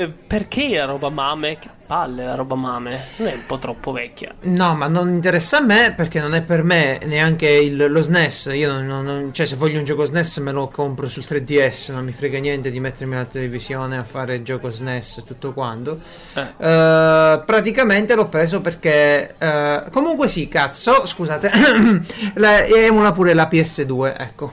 eh, 0.00 0.08
perché 0.08 0.68
la 0.76 0.84
roba 0.84 1.08
mame? 1.08 1.58
Che 1.58 1.68
palle 1.86 2.24
la 2.24 2.34
roba 2.36 2.54
mame? 2.54 3.06
Non 3.16 3.28
è 3.28 3.34
un 3.34 3.46
po' 3.46 3.58
troppo 3.58 3.90
vecchia. 3.90 4.32
No, 4.42 4.74
ma 4.76 4.86
non 4.86 5.08
interessa 5.08 5.58
a 5.58 5.60
me 5.60 5.92
perché 5.96 6.20
non 6.20 6.34
è 6.34 6.42
per 6.42 6.62
me 6.62 7.00
neanche 7.04 7.48
il- 7.48 7.86
lo 7.90 8.00
SNES. 8.00 8.50
Io 8.54 8.70
non, 8.72 8.86
non- 8.86 9.04
non- 9.04 9.32
cioè, 9.32 9.44
se 9.46 9.56
voglio 9.56 9.78
un 9.78 9.84
gioco 9.84 10.04
SNES 10.04 10.36
me 10.38 10.52
lo 10.52 10.68
compro 10.68 11.08
sul 11.08 11.24
3DS. 11.24 11.90
Non 11.92 12.04
mi 12.04 12.12
frega 12.12 12.38
niente 12.38 12.70
di 12.70 12.78
mettermi 12.78 13.14
alla 13.16 13.24
televisione 13.24 13.96
a 13.96 14.04
fare 14.04 14.42
gioco 14.42 14.70
SNES 14.70 15.18
e 15.18 15.24
tutto 15.24 15.52
quanto. 15.52 15.98
Eh. 16.34 16.40
Eh, 16.56 17.42
praticamente 17.44 18.14
l'ho 18.14 18.28
preso 18.28 18.60
perché. 18.60 19.34
eh, 19.36 19.82
comunque, 19.90 20.28
sì, 20.28 20.46
cazzo. 20.48 21.06
Scusate, 21.06 21.50
la- 22.34 22.64
emula 22.66 23.10
pure 23.12 23.34
la 23.34 23.48
PS2. 23.50 24.14
Ecco, 24.16 24.52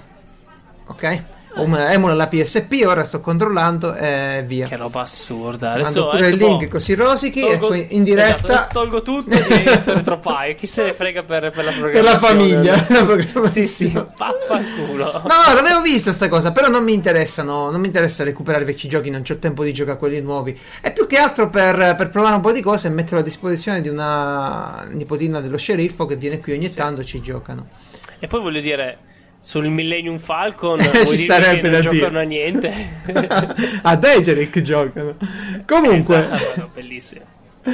ok. 0.88 1.24
Um, 1.56 1.74
Emula 1.76 2.14
la 2.14 2.28
PSP. 2.28 2.84
Ora 2.86 3.04
sto 3.04 3.22
controllando 3.22 3.94
e 3.96 4.44
via. 4.46 4.68
Che 4.68 4.76
roba 4.76 5.02
assurda. 5.02 5.70
Mando 5.70 5.84
Adesso, 5.84 6.06
pure 6.10 6.18
adesso 6.18 6.34
il 6.34 6.42
link 6.42 6.64
boh, 6.64 6.70
così 6.70 6.94
rosichi 6.96 7.40
e 7.40 7.50
tolgo- 7.58 7.68
qui 7.68 7.88
in 7.92 8.04
diretta. 8.04 8.54
Esatto, 8.54 8.80
tolgo 8.80 9.02
tutto 9.02 9.36
e 9.36 9.44
divento 9.48 9.94
RetroPie. 9.94 10.56
Chi 10.56 10.68
se 10.68 10.84
ne 10.84 10.94
frega 10.94 11.24
per, 11.24 11.52
per 11.52 11.64
la 11.64 11.72
per 11.72 11.80
programmazione? 11.80 12.02
la 12.12 12.18
famiglia. 12.18 12.86
la. 13.42 13.50
Sì, 13.50 13.66
sì, 13.68 13.88
vaffanculo. 13.90 15.12
No, 15.14 15.22
no, 15.22 15.54
l'avevo 15.54 15.82
vista 15.82 16.12
sta 16.12 16.28
cosa, 16.28 16.52
però 16.52 16.68
non 16.68 16.84
mi 16.84 16.94
interessano, 16.94 17.72
non 17.72 17.80
mi 17.80 17.88
interessa 17.88 18.24
recuperare 18.24 18.66
vecchi 18.66 18.88
giochi, 18.88 19.10
non 19.10 19.22
c'ho 19.22 19.38
tempo 19.38 19.64
di 19.64 19.72
giocare 19.72 19.96
a 19.96 20.00
quelli 20.00 20.20
nuovi. 20.22 20.58
È 20.82 20.92
più 20.92 21.08
che 21.08 21.18
altro 21.18 21.50
per, 21.50 21.96
per 21.98 22.10
provare 22.10 22.36
un 22.36 22.42
po' 22.42 22.52
di 22.52 22.62
cose 22.62 22.88
e 22.88 22.92
metterlo 22.92 23.20
a 23.20 23.24
disposizione 23.24 23.82
di 23.82 23.88
una 23.88 24.86
nipotina 24.92 25.40
dello 25.40 25.58
sceriffo 25.58 26.06
che 26.06 26.18
viene 26.18 26.40
qui 26.40 26.54
ogni 26.54 26.70
tanto 26.70 27.02
e 27.02 27.06
ci 27.06 27.22
giocano. 27.22 27.68
E 28.20 28.28
poi 28.28 28.42
voglio 28.42 28.62
dire, 28.62 28.98
sul 29.46 29.68
Millennium 29.70 30.18
Falcon 30.18 30.80
Ci 31.06 31.18
starebbe 31.18 31.70
da 31.70 31.78
non 31.80 31.90
dire. 31.90 31.98
giocano 31.98 32.20
a 32.20 32.24
niente? 32.24 32.74
a 33.84 33.96
Degeric 33.96 34.60
giocano. 34.62 35.16
Comunque, 35.68 36.24
Esatto, 36.34 36.70
bellissimo. 36.74 37.26
eh, 37.64 37.72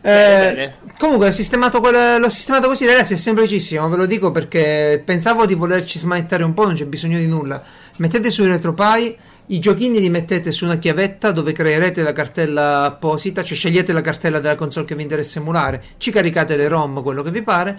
bene. 0.00 0.74
comunque 0.98 1.26
l'ho 1.26 1.32
sistemato, 1.32 1.78
quel- 1.80 2.18
l'ho 2.20 2.28
sistemato 2.28 2.66
così, 2.66 2.86
ragazzi, 2.86 3.12
è 3.14 3.16
semplicissimo, 3.16 3.88
ve 3.88 3.96
lo 3.96 4.06
dico 4.06 4.32
perché 4.32 5.00
pensavo 5.04 5.46
di 5.46 5.54
volerci 5.54 5.98
smanettare 6.00 6.42
un 6.42 6.54
po', 6.54 6.64
non 6.64 6.74
c'è 6.74 6.86
bisogno 6.86 7.18
di 7.18 7.28
nulla. 7.28 7.62
Mettete 7.98 8.28
sui 8.30 8.46
RetroPie 8.48 9.16
i 9.46 9.58
giochini 9.58 10.00
li 10.00 10.08
mettete 10.08 10.50
su 10.50 10.64
una 10.64 10.76
chiavetta 10.78 11.30
dove 11.30 11.52
creerete 11.52 12.02
la 12.02 12.12
cartella 12.12 12.84
apposita, 12.84 13.44
cioè 13.44 13.56
scegliete 13.56 13.92
la 13.92 14.00
cartella 14.00 14.38
della 14.40 14.54
console 14.56 14.86
che 14.86 14.94
vi 14.96 15.02
interessa 15.02 15.38
emulare, 15.40 15.82
ci 15.98 16.10
caricate 16.10 16.56
le 16.56 16.66
ROM, 16.68 17.02
quello 17.02 17.22
che 17.22 17.30
vi 17.30 17.42
pare. 17.42 17.78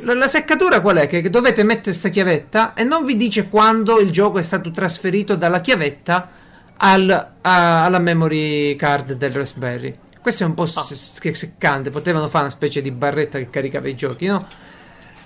La, 0.00 0.14
la 0.14 0.28
seccatura 0.28 0.80
qual 0.80 0.96
è? 0.96 1.06
Che 1.08 1.20
che 1.22 1.30
dovete 1.30 1.62
mettere 1.62 1.84
questa 1.90 2.08
chiavetta 2.08 2.74
e 2.74 2.84
non 2.84 3.04
vi 3.04 3.16
dice 3.16 3.48
quando 3.48 3.98
il 4.00 4.10
gioco 4.10 4.38
è 4.38 4.42
stato 4.42 4.70
trasferito 4.70 5.36
dalla 5.36 5.60
chiavetta 5.60 6.30
al- 6.76 7.10
a- 7.40 7.84
alla 7.84 7.98
memory 7.98 8.76
card 8.76 9.12
del 9.14 9.32
Raspberry. 9.32 9.96
Questo 10.20 10.42
è 10.42 10.46
un 10.46 10.54
po' 10.54 10.66
s- 10.66 10.92
seccante, 11.32 11.90
potevano 11.90 12.26
fare 12.28 12.44
una 12.44 12.52
specie 12.52 12.82
di 12.82 12.90
barretta 12.90 13.38
che 13.38 13.48
caricava 13.48 13.88
i 13.88 13.94
giochi, 13.94 14.26
no? 14.26 14.46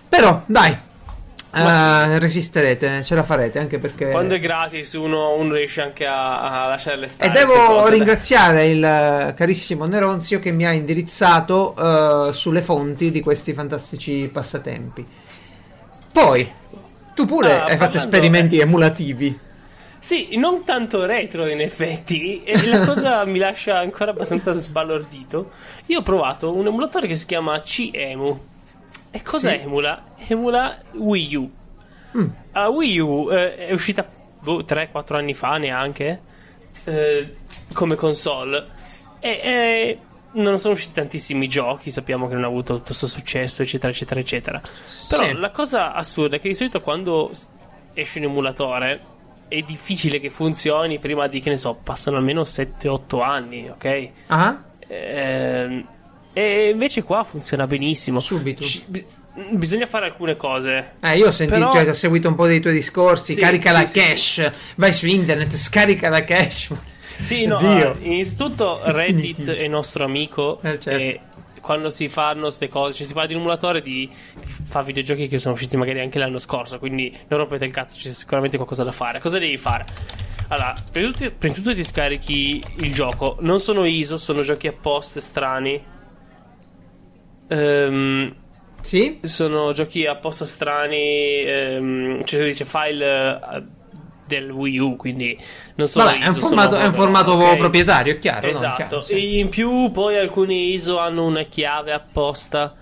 Però, 0.09 0.43
dai, 0.47 0.77
Ma 1.53 2.05
eh, 2.15 2.19
resisterete, 2.21 3.03
ce 3.03 3.15
la 3.17 3.25
farete, 3.25 3.59
anche 3.59 3.79
perché... 3.81 4.11
Quando 4.11 4.35
è 4.35 4.39
gratis 4.39 4.93
uno, 4.93 5.35
uno 5.35 5.55
riesce 5.55 5.81
anche 5.83 6.07
a, 6.07 6.65
a 6.65 6.69
lasciarle 6.69 7.07
E 7.07 7.09
stare. 7.09 7.31
ste 7.31 7.39
devo 7.41 7.55
cose. 7.55 7.91
ringraziare 7.91 8.67
il 8.69 8.85
eh, 8.85 9.35
carissimo 9.37 9.85
Neronzio 9.87 10.39
che 10.39 10.53
mi 10.53 10.65
ha 10.65 10.73
indirizzato 10.73 12.29
eh, 12.29 12.33
sulle 12.33 12.63
fonti 12.63 13.11
di 13.11 13.21
questi 13.21 13.53
fantastici 13.53 14.29
passatempi. 14.33 15.05
Poi, 16.13 16.51
tu 17.15 17.27
pure 17.27 17.53
Ah, 17.53 17.65
hai 17.65 17.77
fatto 17.77 17.97
esperimenti 17.97 18.59
emulativi. 18.61 19.39
Sì, 19.99 20.37
non 20.37 20.65
tanto 20.65 21.05
retro 21.05 21.47
in 21.49 21.61
effetti, 21.61 22.43
e 22.45 22.67
la 22.69 22.85
cosa 22.87 23.25
mi 23.25 23.39
lascia 23.39 23.79
ancora 23.79 24.13
abbastanza 24.13 24.53
sbalordito. 24.53 25.51
Io 25.87 25.99
ho 25.99 26.03
provato 26.03 26.55
un 26.55 26.67
emulatore 26.67 27.07
che 27.07 27.15
si 27.15 27.27
chiama 27.27 27.61
CEMU. 27.61 28.41
E 29.11 29.23
cosa 29.23 29.51
Sì. 29.51 29.57
emula? 29.57 30.05
Emula 30.27 30.79
Wii 30.93 31.35
U. 31.37 31.53
Mm. 32.19 32.27
La 32.53 32.69
Wii 32.69 32.99
U 33.01 33.29
eh, 33.31 33.57
è 33.69 33.73
uscita 33.73 34.07
boh, 34.41 34.63
3-4 34.63 35.15
anni 35.15 35.35
fa 35.35 35.57
neanche 35.59 36.21
eh, 36.85 37.35
come 37.73 37.95
console 37.97 38.67
e 39.21 39.31
eh, 39.43 39.99
non 40.33 40.59
sono 40.59 40.75
usciti 40.75 40.95
tantissimi 40.95 41.49
giochi, 41.49 41.91
sappiamo 41.91 42.29
che 42.29 42.35
non 42.35 42.45
ha 42.45 42.47
avuto 42.47 42.75
tutto 42.75 42.87
questo 42.87 43.07
successo, 43.07 43.63
eccetera, 43.63 43.93
eccetera, 43.93 44.21
eccetera. 44.21 44.61
Però 45.09 45.25
Sì. 45.25 45.33
la 45.35 45.51
cosa 45.51 45.93
assurda 45.93 46.37
è 46.37 46.41
che 46.41 46.49
di 46.49 46.55
solito 46.55 46.81
quando 46.81 47.31
esce 47.95 48.19
un 48.21 48.27
emulatore 48.27 49.01
è 49.49 49.61
difficile 49.63 50.21
che 50.21 50.31
funzioni 50.31 51.01
prima 51.01 51.27
di, 51.27 51.41
che 51.41 51.51
ne 51.51 51.57
so, 51.57 51.75
passano 51.83 52.17
almeno 52.17 52.43
7-8 52.43 53.21
anni, 53.21 53.69
ok? 53.69 54.09
Ah? 54.29 54.63
Ehm, 54.87 55.87
e 56.33 56.69
invece 56.71 57.03
qua 57.03 57.23
funziona 57.25 57.67
benissimo. 57.67 58.21
Subito. 58.21 58.63
Ci- 58.65 58.83
bi- 58.87 59.05
bisogna 59.53 59.87
fare 59.87 60.07
alcune 60.07 60.37
cose. 60.37 60.93
Eh, 61.03 61.17
io 61.17 61.27
ho 61.27 61.31
sentito, 61.31 61.59
Però- 61.59 61.73
cioè, 61.73 61.89
ho 61.89 61.93
seguito 61.95 62.29
un 62.29 62.35
po' 62.35 62.47
dei 62.47 62.61
tuoi 62.61 62.75
discorsi. 62.75 63.35
Sì, 63.35 63.41
carica 63.41 63.73
sì, 63.75 63.81
la 63.81 63.87
sì, 63.87 63.99
cache, 64.41 64.57
vai 64.77 64.93
su 64.93 65.07
internet, 65.07 65.53
scarica 65.55 66.09
la 66.09 66.25
cache. 66.25 66.79
Sì, 67.21 67.45
no, 67.45 67.59
Dio. 67.59 67.97
innanzitutto 68.01 68.81
Reddit 68.83 69.51
è 69.51 69.67
nostro 69.69 70.05
amico 70.05 70.59
Eh, 70.63 70.81
certo. 70.81 70.89
e 70.91 71.21
quando 71.61 71.91
si 71.91 72.09
fanno 72.09 72.45
queste 72.45 72.69
cose, 72.69 72.95
cioè 72.95 73.07
si 73.07 73.13
parla 73.13 73.29
di 73.29 73.35
un 73.35 73.41
emulatore 73.41 73.83
di 73.83 74.09
fa 74.67 74.81
videogiochi 74.81 75.29
che 75.29 75.37
sono 75.39 75.53
usciti 75.55 75.77
magari 75.77 76.01
anche 76.01 76.19
l'anno 76.19 76.39
scorso, 76.39 76.79
quindi 76.79 77.15
non 77.29 77.41
rompete 77.41 77.67
il 77.67 77.73
cazzo, 77.73 77.97
c'è 77.99 78.11
sicuramente 78.13 78.57
qualcosa 78.57 78.85
da 78.85 78.93
fare. 78.93 79.21
Cosa 79.21 79.39
devi 79.39 79.59
fare? 79.59 79.85
Allora, 80.49 80.75
prima 80.91 81.09
di 81.11 81.13
tutto, 81.19 81.33
prima 81.37 81.55
di 81.55 81.61
tutto 81.61 81.75
ti 81.75 81.85
scarichi 81.85 82.63
il 82.77 82.95
gioco, 82.95 83.37
non 83.41 83.61
sono 83.61 83.85
ISO, 83.85 84.17
sono 84.17 84.41
giochi 84.41 84.67
apposta 84.69 85.21
strani. 85.21 85.99
Ehm, 87.51 88.35
Sì? 88.83 89.21
sono 89.21 89.73
giochi 89.73 90.07
apposta 90.07 90.45
strani, 90.45 91.43
ehm, 91.45 92.25
cioè 92.25 92.41
si 92.41 92.45
dice 92.47 92.65
file 92.65 93.41
eh, 93.41 93.67
del 94.25 94.51
Wii 94.51 94.79
U, 94.79 94.97
quindi 94.97 95.39
non 95.77 95.89
sono 95.89 96.07
Vabbè, 96.07 96.19
è 96.21 96.29
un 96.29 96.35
formato, 96.37 96.77
è 96.77 96.87
un 96.87 96.95
formato 96.95 97.33
ok? 97.33 97.57
proprietario, 97.57 98.15
è 98.15 98.19
chiaro. 98.19 98.53
no? 98.53 98.67
È 98.67 98.73
Esatto, 98.73 98.73
chiaro, 98.73 99.03
sì. 99.03 99.15
E 99.15 99.39
in 99.39 99.49
più 99.51 99.91
poi 99.91 100.19
alcuni 100.19 100.73
ISO 100.73 100.99
hanno 100.99 101.27
una 101.27 101.43
chiave 101.45 101.93
apposta. 101.93 102.77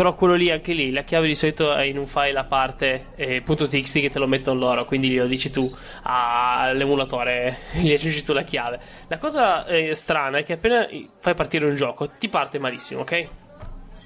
Però 0.00 0.14
quello 0.14 0.32
lì, 0.32 0.50
anche 0.50 0.72
lì, 0.72 0.92
la 0.92 1.02
chiave 1.02 1.26
di 1.26 1.34
solito 1.34 1.74
è 1.74 1.82
in 1.82 1.98
un 1.98 2.06
file 2.06 2.38
a 2.38 2.44
parte, 2.44 3.08
eh, 3.16 3.42
.txt 3.42 4.00
che 4.00 4.08
te 4.08 4.18
lo 4.18 4.26
mettono 4.26 4.58
loro, 4.58 4.86
quindi 4.86 5.14
lo 5.14 5.26
dici 5.26 5.50
tu 5.50 5.70
all'emulatore, 6.04 7.58
gli 7.82 7.92
aggiungi 7.92 8.24
tu 8.24 8.32
la 8.32 8.40
chiave. 8.40 8.80
La 9.08 9.18
cosa 9.18 9.66
eh, 9.66 9.94
strana 9.94 10.38
è 10.38 10.42
che 10.42 10.54
appena 10.54 10.88
fai 11.18 11.34
partire 11.34 11.66
un 11.66 11.74
gioco, 11.74 12.12
ti 12.16 12.30
parte 12.30 12.58
malissimo, 12.58 13.02
ok? 13.02 13.28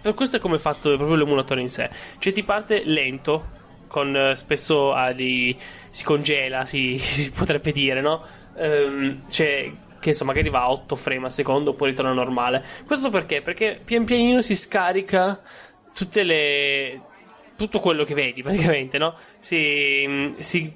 Per 0.02 0.14
questo 0.14 0.38
è 0.38 0.40
come 0.40 0.56
è 0.56 0.58
fatto 0.58 0.96
proprio 0.96 1.14
l'emulatore 1.14 1.60
in 1.60 1.70
sé. 1.70 1.88
Cioè 2.18 2.32
ti 2.32 2.42
parte 2.42 2.82
lento, 2.84 3.44
con 3.86 4.16
eh, 4.16 4.34
spesso 4.34 4.92
ha 4.92 5.12
dei- 5.12 5.56
si 5.90 6.02
congela, 6.02 6.64
si, 6.64 6.98
si 6.98 7.30
potrebbe 7.30 7.70
dire, 7.70 8.00
no? 8.00 8.20
Ehm, 8.56 9.28
cioè 9.30 9.70
che 10.04 10.10
insomma 10.10 10.32
magari 10.32 10.50
va 10.50 10.60
a 10.60 10.70
8 10.70 10.96
frame 10.96 11.24
al 11.24 11.32
secondo 11.32 11.72
poi 11.72 11.90
ritorna 11.90 12.12
normale. 12.12 12.62
Questo 12.84 13.08
perché? 13.08 13.40
Perché 13.40 13.80
pian 13.82 14.04
pianino 14.04 14.42
si 14.42 14.54
scarica 14.54 15.40
tutte 15.94 16.22
le 16.22 17.00
tutto 17.56 17.78
quello 17.78 18.04
che 18.04 18.14
vedi 18.14 18.42
praticamente, 18.42 18.98
no? 18.98 19.14
Si, 19.38 20.34
si 20.38 20.74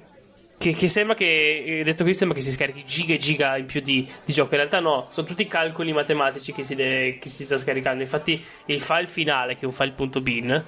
che, 0.59 0.73
che 0.73 0.89
sembra 0.89 1.15
che, 1.15 1.79
eh, 1.79 1.83
detto 1.83 2.03
così, 2.03 2.15
sembra 2.15 2.37
che 2.37 2.43
si 2.43 2.51
scarichi 2.51 2.83
giga 2.85 3.13
e 3.13 3.17
giga 3.17 3.55
in 3.55 3.65
più 3.65 3.79
di, 3.79 4.05
di 4.25 4.33
gioco. 4.33 4.49
In 4.51 4.57
realtà 4.57 4.81
no, 4.81 5.07
sono 5.09 5.25
tutti 5.25 5.47
calcoli 5.47 5.93
matematici 5.93 6.51
che 6.51 6.63
si, 6.63 6.75
de- 6.75 7.17
che 7.19 7.29
si 7.29 7.45
sta 7.45 7.55
scaricando. 7.55 8.03
Infatti 8.03 8.43
il 8.65 8.81
file 8.81 9.07
finale, 9.07 9.55
che 9.55 9.61
è 9.61 9.65
un 9.65 9.71
file.bin, 9.71 10.63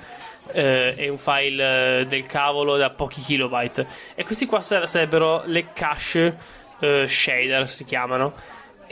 eh, 0.54 0.96
è 0.96 1.08
un 1.10 1.18
file 1.18 2.00
eh, 2.00 2.06
del 2.06 2.26
cavolo 2.26 2.78
da 2.78 2.90
pochi 2.90 3.20
kilobyte. 3.20 3.86
E 4.16 4.24
questi 4.24 4.46
qua 4.46 4.62
sar- 4.62 4.88
sarebbero 4.88 5.44
le 5.46 5.74
cache 5.74 6.38
eh, 6.80 7.06
shader, 7.06 7.70
si 7.70 7.84
chiamano. 7.84 8.34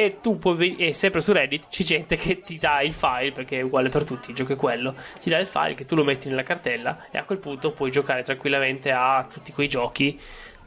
E 0.01 0.21
tu 0.21 0.37
puoi, 0.37 0.77
e 0.77 0.93
sempre 0.93 1.19
su 1.19 1.33
Reddit 1.33 1.67
c'è 1.67 1.83
gente 1.83 2.15
che 2.15 2.39
ti 2.39 2.57
dà 2.57 2.81
il 2.81 2.93
file, 2.93 3.33
perché 3.33 3.59
è 3.59 3.61
uguale 3.63 3.89
per 3.89 4.05
tutti, 4.05 4.29
il 4.29 4.35
gioco 4.37 4.53
è 4.53 4.55
quello. 4.55 4.95
Ti 5.19 5.29
dà 5.29 5.37
il 5.39 5.45
file 5.45 5.75
che 5.75 5.83
tu 5.83 5.93
lo 5.93 6.05
metti 6.05 6.29
nella 6.29 6.43
cartella 6.43 7.07
e 7.11 7.17
a 7.17 7.25
quel 7.25 7.39
punto 7.39 7.71
puoi 7.71 7.91
giocare 7.91 8.23
tranquillamente 8.23 8.91
a 8.93 9.27
tutti 9.29 9.51
quei 9.51 9.67
giochi 9.67 10.17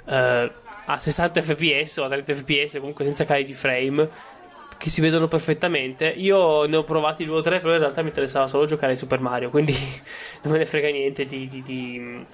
eh, 0.04 0.52
a 0.84 0.98
60 0.98 1.40
fps 1.40 1.96
o 1.96 2.04
a 2.04 2.08
30 2.08 2.34
fps, 2.34 2.76
comunque 2.78 3.06
senza 3.06 3.24
cali 3.24 3.46
di 3.46 3.54
frame, 3.54 4.06
che 4.76 4.90
si 4.90 5.00
vedono 5.00 5.28
perfettamente. 5.28 6.08
Io 6.08 6.66
ne 6.66 6.76
ho 6.76 6.84
provati 6.84 7.24
due 7.24 7.38
o 7.38 7.40
tre, 7.40 7.60
però 7.60 7.72
in 7.72 7.78
realtà 7.80 8.02
mi 8.02 8.08
interessava 8.08 8.46
solo 8.48 8.66
giocare 8.66 8.92
a 8.92 8.96
Super 8.96 9.20
Mario, 9.20 9.48
quindi 9.48 9.72
non 10.42 10.52
me 10.52 10.58
ne 10.58 10.66
frega 10.66 10.90
niente 10.90 11.24
di. 11.24 11.48
di- 11.48 11.62
di- 11.62 12.26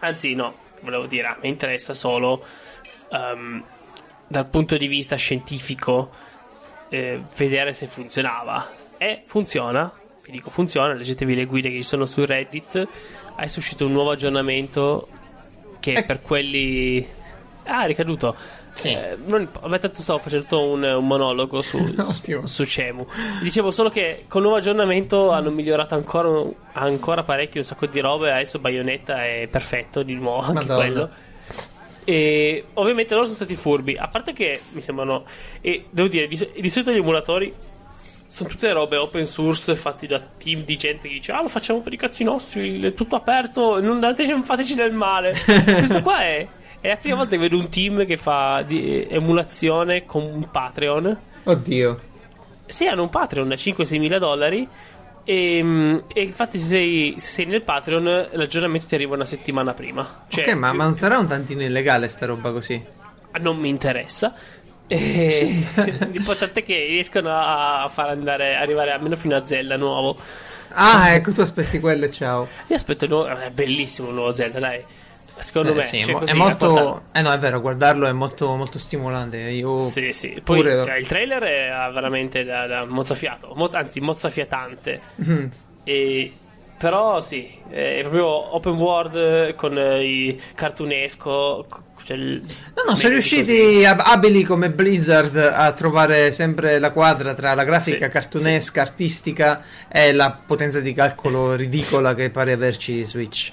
Anzi, 0.00 0.34
no, 0.34 0.56
volevo 0.82 1.06
dire, 1.06 1.26
a 1.28 1.38
me 1.40 1.48
interessa 1.48 1.94
solo 1.94 2.44
ehm, 3.10 3.64
dal 4.26 4.46
punto 4.46 4.76
di 4.76 4.86
vista 4.86 5.16
scientifico 5.16 6.10
eh, 6.88 7.20
vedere 7.36 7.72
se 7.72 7.86
funzionava. 7.86 8.68
E 8.98 9.22
funziona, 9.26 9.92
vi 10.24 10.32
dico 10.32 10.50
funziona, 10.50 10.94
leggetevi 10.94 11.34
le 11.34 11.44
guide 11.44 11.70
che 11.70 11.76
ci 11.76 11.82
sono 11.82 12.06
su 12.06 12.24
Reddit. 12.24 12.88
È 13.36 13.44
uscito 13.44 13.86
un 13.86 13.92
nuovo 13.92 14.10
aggiornamento 14.12 15.08
che 15.80 15.92
Ecco. 15.92 16.06
per 16.06 16.22
quelli... 16.22 17.06
Ah, 17.64 17.84
è 17.84 17.86
ricaduto. 17.86 18.34
Sì. 18.72 18.90
Eh, 18.92 19.16
non 19.24 19.48
vabbè, 19.52 19.78
tanto 19.78 20.00
stavo 20.00 20.18
facendo 20.18 20.44
tutto 20.44 20.62
un, 20.62 20.82
un 20.82 21.06
monologo 21.06 21.62
su, 21.62 21.78
su 22.44 22.64
Cemu. 22.64 23.06
Dicevo 23.42 23.70
solo 23.70 23.88
che 23.88 24.24
con 24.28 24.40
il 24.40 24.46
nuovo 24.46 24.60
aggiornamento 24.60 25.30
hanno 25.30 25.50
migliorato 25.50 25.94
ancora, 25.94 26.30
ancora 26.72 27.22
parecchio 27.22 27.60
un 27.60 27.66
sacco 27.66 27.86
di 27.86 28.00
robe. 28.00 28.32
Adesso 28.32 28.58
Bayonetta 28.58 29.24
è 29.24 29.48
perfetto 29.50 30.02
di 30.02 30.14
nuovo, 30.14 30.40
anche 30.40 30.52
Madonna. 30.52 30.76
quello. 30.76 31.10
E 32.08 32.64
ovviamente 32.74 33.14
loro 33.14 33.24
sono 33.24 33.36
stati 33.36 33.56
furbi. 33.56 33.96
A 33.96 34.06
parte 34.06 34.32
che 34.32 34.60
mi 34.70 34.80
sembrano. 34.80 35.24
E 35.60 35.86
devo 35.90 36.06
dire, 36.06 36.28
di, 36.28 36.48
di 36.60 36.68
solito 36.68 36.92
gli 36.92 36.98
emulatori 36.98 37.52
sono 38.28 38.48
tutte 38.48 38.72
robe 38.72 38.96
open 38.96 39.24
source 39.24 39.74
fatti 39.76 40.06
da 40.06 40.20
team 40.20 40.64
di 40.64 40.76
gente 40.76 41.08
che 41.08 41.14
dice: 41.14 41.32
Ah, 41.32 41.42
lo 41.42 41.48
facciamo 41.48 41.80
per 41.80 41.92
i 41.92 41.96
cazzi 41.96 42.22
nostri, 42.22 42.80
è 42.80 42.94
tutto 42.94 43.16
aperto, 43.16 43.80
non, 43.80 43.98
dateci, 43.98 44.30
non 44.30 44.44
fateci 44.44 44.74
del 44.74 44.92
male. 44.92 45.32
Questo 45.44 46.02
qua 46.02 46.22
è. 46.22 46.46
È 46.80 46.88
la 46.88 46.96
prima 46.96 47.16
volta 47.16 47.32
che 47.32 47.38
vedo 47.38 47.58
un 47.58 47.68
team 47.68 48.06
che 48.06 48.16
fa 48.16 48.62
di 48.62 49.04
emulazione 49.08 50.04
con 50.04 50.22
un 50.22 50.48
Patreon. 50.48 51.18
Oddio. 51.42 52.00
Sì, 52.66 52.86
hanno 52.86 53.02
un 53.02 53.10
Patreon 53.10 53.48
da 53.48 53.54
5-6 53.56 53.98
mila 53.98 54.18
dollari. 54.18 54.68
E, 55.28 55.60
mm, 55.60 55.96
e 56.14 56.22
infatti, 56.22 56.56
se 56.56 56.66
sei, 56.66 57.14
se 57.16 57.26
sei 57.26 57.46
nel 57.46 57.62
Patreon, 57.62 58.28
l'aggiornamento 58.30 58.86
ti 58.86 58.94
arriva 58.94 59.16
una 59.16 59.24
settimana 59.24 59.74
prima. 59.74 60.24
Cioè, 60.28 60.44
ok, 60.44 60.54
ma, 60.54 60.72
ma 60.72 60.84
non 60.84 60.94
sarà 60.94 61.18
un 61.18 61.26
tantino 61.26 61.62
illegale 61.62 62.06
sta 62.06 62.26
roba 62.26 62.52
così? 62.52 62.94
non 63.38 63.58
mi 63.58 63.68
interessa. 63.68 64.34
E 64.88 65.66
l'importante 66.12 66.60
è 66.60 66.64
che 66.64 66.86
riescano 66.86 67.28
a 67.32 67.90
far 67.92 68.10
andare, 68.10 68.54
arrivare 68.54 68.92
almeno 68.92 69.16
fino 69.16 69.34
a 69.34 69.44
Zelda 69.44 69.76
nuovo. 69.76 70.16
Ah, 70.68 71.10
ecco, 71.10 71.32
tu 71.32 71.40
aspetti 71.40 71.80
quello 71.80 72.08
ciao. 72.08 72.46
Io 72.68 72.76
aspetto 72.76 73.04
il 73.06 73.10
nuovo, 73.10 73.26
è 73.26 73.50
bellissimo 73.50 74.10
il 74.10 74.14
nuovo 74.14 74.32
Zelda, 74.32 74.60
dai. 74.60 74.84
Secondo 75.38 75.72
Eh, 75.72 75.74
me 75.74 75.82
sì, 75.82 76.02
cioè, 76.02 76.16
è 76.24 76.32
molto. 76.32 77.02
Eh 77.12 77.20
no, 77.20 77.30
è 77.32 77.38
vero, 77.38 77.60
guardarlo 77.60 78.06
è 78.06 78.12
molto, 78.12 78.54
molto 78.54 78.78
stimolante. 78.78 79.36
Io 79.38 79.80
Sì, 79.80 80.12
sì. 80.12 80.40
Poi 80.42 80.56
pure- 80.62 80.94
eh, 80.94 80.98
il 80.98 81.06
trailer 81.06 81.42
è 81.42 81.92
veramente 81.92 82.42
da, 82.44 82.66
da 82.66 82.84
mozzafiato, 82.86 83.52
mo- 83.54 83.68
anzi 83.72 84.00
mozzafiatante. 84.00 85.00
Mm. 85.22 85.46
E, 85.84 86.32
però 86.78 87.20
sì, 87.20 87.50
è 87.68 87.98
proprio 88.00 88.54
open 88.54 88.74
world 88.74 89.54
con 89.54 89.76
eh, 89.78 90.02
i 90.04 90.40
cartunesco. 90.54 91.66
cioè 92.02 92.16
No, 92.16 92.40
no, 92.88 92.94
sono 92.94 93.12
riusciti 93.12 93.84
ab- 93.84 94.02
abili 94.04 94.42
come 94.42 94.70
Blizzard 94.70 95.36
a 95.36 95.70
trovare 95.72 96.32
sempre 96.32 96.78
la 96.78 96.92
quadra 96.92 97.34
tra 97.34 97.52
la 97.54 97.64
grafica 97.64 98.06
Sì, 98.06 98.10
cartunesca, 98.10 98.80
artistica 98.80 99.62
e 99.88 100.12
la 100.12 100.38
potenza 100.46 100.80
di 100.80 100.92
calcolo 100.94 101.54
ridicola 101.54 102.14
che 102.14 102.30
pare 102.30 102.52
averci 102.52 103.04
Switch. 103.04 103.52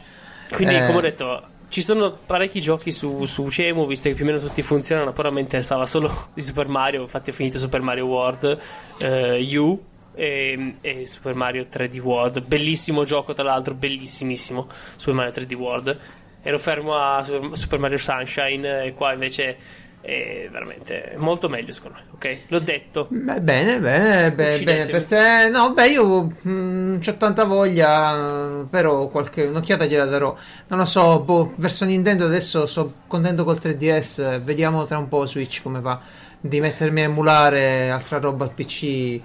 Quindi, 0.52 0.76
Eh, 0.76 0.86
come 0.86 0.98
ho 0.98 1.02
detto, 1.02 1.44
ci 1.74 1.82
sono 1.82 2.12
parecchi 2.12 2.62
giochi 2.62 2.92
su, 2.92 3.26
su 3.26 3.50
Cemu, 3.50 3.88
visto 3.88 4.08
che 4.08 4.14
più 4.14 4.26
o 4.26 4.28
meno 4.28 4.38
tutti 4.38 4.62
funzionano, 4.62 5.12
però 5.12 5.32
mi 5.32 5.40
interessava 5.42 5.88
solo 5.88 6.14
di 6.36 6.42
Super 6.44 6.68
Mario. 6.68 7.02
Infatti, 7.02 7.32
ho 7.32 7.34
finito 7.34 7.58
Super 7.58 7.82
Mario 7.82 8.06
World 8.06 8.60
eh, 9.00 9.58
U 9.58 9.84
e, 10.14 10.76
e 10.82 11.08
Super 11.08 11.34
Mario 11.34 11.64
3D 11.64 11.98
World. 11.98 12.46
Bellissimo 12.46 13.06
gioco, 13.06 13.34
tra 13.34 13.44
l'altro, 13.44 13.74
bellissimissimo. 13.74 14.68
Super 14.98 15.16
Mario 15.16 15.32
3D 15.32 15.54
World. 15.56 16.00
Ero 16.44 16.60
fermo 16.60 16.94
a 16.94 17.24
Super 17.54 17.80
Mario 17.80 17.98
Sunshine, 17.98 18.84
e 18.84 18.94
qua 18.94 19.14
invece 19.14 19.58
è 20.04 20.50
veramente 20.52 21.14
molto 21.16 21.48
meglio, 21.48 21.72
secondo 21.72 21.98
me. 21.98 22.04
Ok, 22.12 22.40
l'ho 22.48 22.60
detto. 22.60 23.08
Beh, 23.10 23.40
bene, 23.40 23.80
bene, 23.80 24.34
bene, 24.34 24.56
Uccidetemi. 24.56 24.66
bene 24.66 24.86
per 24.92 25.06
te. 25.06 25.50
No, 25.50 25.72
beh, 25.72 25.88
io 25.88 26.30
mm, 26.46 27.00
c'ho 27.00 27.16
tanta 27.16 27.46
voglia, 27.46 28.66
però 28.70 29.08
qualche 29.08 29.44
un'occhiata 29.44 29.86
gliela 29.86 30.04
darò. 30.06 30.36
Non 30.68 30.80
lo 30.80 30.86
so, 30.86 31.22
boh, 31.22 31.54
verso 31.56 31.86
Nintendo 31.86 32.26
adesso 32.26 32.66
sto 32.66 32.96
contento 33.08 33.46
col 33.46 33.60
3DS, 33.62 34.42
vediamo 34.42 34.84
tra 34.84 34.98
un 34.98 35.08
po' 35.08 35.26
Switch 35.26 35.62
come 35.62 35.80
va. 35.80 35.98
Di 36.38 36.60
mettermi 36.60 37.00
a 37.00 37.06
emulare 37.06 37.90
altra 37.90 38.20
roba 38.20 38.44
al 38.44 38.52
PC 38.52 39.22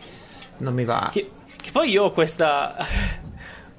non 0.58 0.75
mi 0.75 0.85
va. 0.85 1.11
Che, 1.12 1.28
che 1.61 1.70
poi 1.73 1.90
io 1.90 2.04
ho 2.04 2.12
questa. 2.12 2.76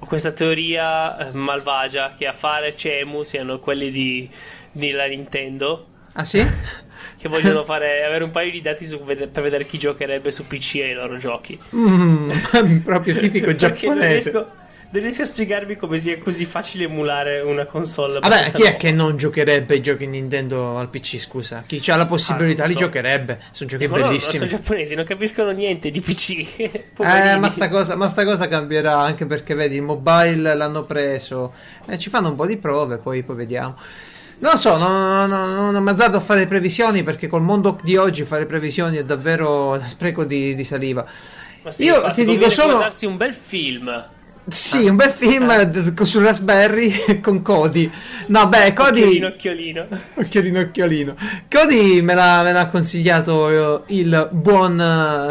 Ho 0.02 0.06
questa 0.06 0.32
teoria 0.32 1.28
eh, 1.28 1.32
malvagia 1.32 2.14
che 2.16 2.26
a 2.26 2.32
fare 2.32 2.74
Cemu 2.74 3.22
siano 3.22 3.58
quelli 3.58 3.90
di, 3.90 4.30
della 4.72 5.04
Nintendo 5.04 5.88
Ah 6.12 6.24
sì? 6.24 6.44
che 7.18 7.28
vogliono 7.28 7.64
fare, 7.64 8.04
avere 8.04 8.24
un 8.24 8.30
paio 8.30 8.50
di 8.50 8.60
dati 8.60 8.86
su- 8.86 9.02
per 9.04 9.28
vedere 9.30 9.66
chi 9.66 9.78
giocherebbe 9.78 10.30
su 10.30 10.46
PC 10.46 10.76
ai 10.82 10.94
loro 10.94 11.16
giochi. 11.16 11.58
Mm, 11.74 12.30
proprio 12.84 13.16
tipico 13.16 13.46
non 13.46 13.56
giapponese. 13.56 14.08
riesco, 14.08 14.46
non 14.92 15.02
riesco 15.02 15.22
a 15.22 15.26
spiegarmi 15.26 15.76
come 15.76 15.98
sia 15.98 16.18
così 16.18 16.44
facile 16.44 16.84
emulare 16.84 17.40
una 17.40 17.64
console. 17.64 18.18
Vabbè, 18.18 18.50
chi 18.52 18.62
è 18.62 18.74
che 18.76 18.90
non 18.90 19.16
giocherebbe 19.16 19.76
i 19.76 19.82
giochi 19.82 20.06
Nintendo 20.06 20.78
al 20.78 20.88
PC, 20.88 21.18
scusa? 21.18 21.62
Chi 21.66 21.80
ha 21.90 21.96
la 21.96 22.06
possibilità 22.06 22.62
Ah, 22.62 22.66
non 22.66 22.74
li 22.74 22.80
so. 22.80 22.86
giocherebbe. 22.86 23.38
Sono 23.52 23.68
giochi 23.70 23.86
Ma 23.86 23.96
loro 23.98 24.08
bellissimi. 24.08 24.38
sono 24.38 24.50
giapponesi, 24.50 24.94
non 24.96 25.04
capiscono 25.04 25.50
niente 25.52 25.90
di 25.90 26.00
PC. 26.00 26.88
Eh, 27.00 27.36
ma 27.36 27.48
sta, 27.48 27.68
cosa, 27.68 27.94
ma 27.96 28.08
sta 28.08 28.24
cosa 28.24 28.48
cambierà 28.48 28.98
anche 28.98 29.26
perché 29.26 29.54
vedi, 29.54 29.76
il 29.76 29.82
mobile 29.82 30.54
l'hanno 30.54 30.84
preso. 30.84 31.52
Eh, 31.86 31.98
ci 31.98 32.10
fanno 32.10 32.28
un 32.30 32.36
po' 32.36 32.46
di 32.46 32.56
prove, 32.56 32.96
poi, 32.98 33.22
poi 33.22 33.36
vediamo. 33.36 33.76
Non 34.40 34.52
lo 34.52 34.56
so, 34.56 34.76
non, 34.78 35.28
non, 35.28 35.54
non, 35.54 35.72
non 35.72 35.88
azzardo 35.88 36.16
a 36.16 36.20
fare 36.20 36.46
previsioni 36.46 37.02
perché 37.02 37.26
col 37.28 37.42
mondo 37.42 37.78
di 37.82 37.96
oggi 37.96 38.24
fare 38.24 38.46
previsioni 38.46 38.96
è 38.96 39.04
davvero 39.04 39.78
spreco 39.84 40.24
di, 40.24 40.54
di 40.54 40.64
saliva. 40.64 41.04
Ma 41.62 41.70
sì, 41.72 41.84
Io 41.84 41.96
infatti, 41.96 42.24
ti 42.24 42.30
dico 42.30 42.48
solo- 42.48 42.72
guardarsi 42.72 43.04
un 43.06 43.16
bel 43.18 43.34
film. 43.34 44.04
Sì, 44.48 44.88
un 44.88 44.96
bel 44.96 45.10
film 45.10 45.48
Eh. 45.50 46.04
su 46.06 46.18
Raspberry 46.20 47.20
con 47.20 47.42
Cody. 47.42 47.88
No, 48.28 48.48
beh, 48.48 48.72
Cody. 48.74 49.02
Occhiolino, 49.22 49.26
occhiolino. 49.26 49.86
Occhiolino, 50.14 50.60
occhiolino. 50.60 51.14
Cody 51.48 52.00
me 52.00 52.14
l'ha, 52.14 52.42
me 52.42 52.52
l'ha 52.52 52.66
consigliato 52.68 53.84
eh, 53.86 53.94
il 53.94 54.28
buon 54.32 54.80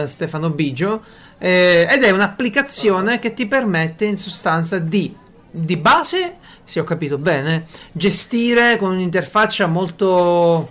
eh, 0.01 0.07
Stefano 0.07 0.51
Bigio. 0.51 1.01
eh, 1.39 1.87
ed 1.89 2.03
è 2.03 2.11
un'applicazione 2.11 3.17
che 3.17 3.33
ti 3.33 3.47
permette 3.47 4.05
in 4.05 4.17
sostanza 4.17 4.77
di, 4.77 5.13
di 5.49 5.77
base, 5.77 6.35
se 6.69 6.79
ho 6.79 6.83
capito 6.83 7.17
bene, 7.17 7.65
gestire 7.91 8.77
con 8.77 8.91
un'interfaccia 8.91 9.65
molto 9.65 10.69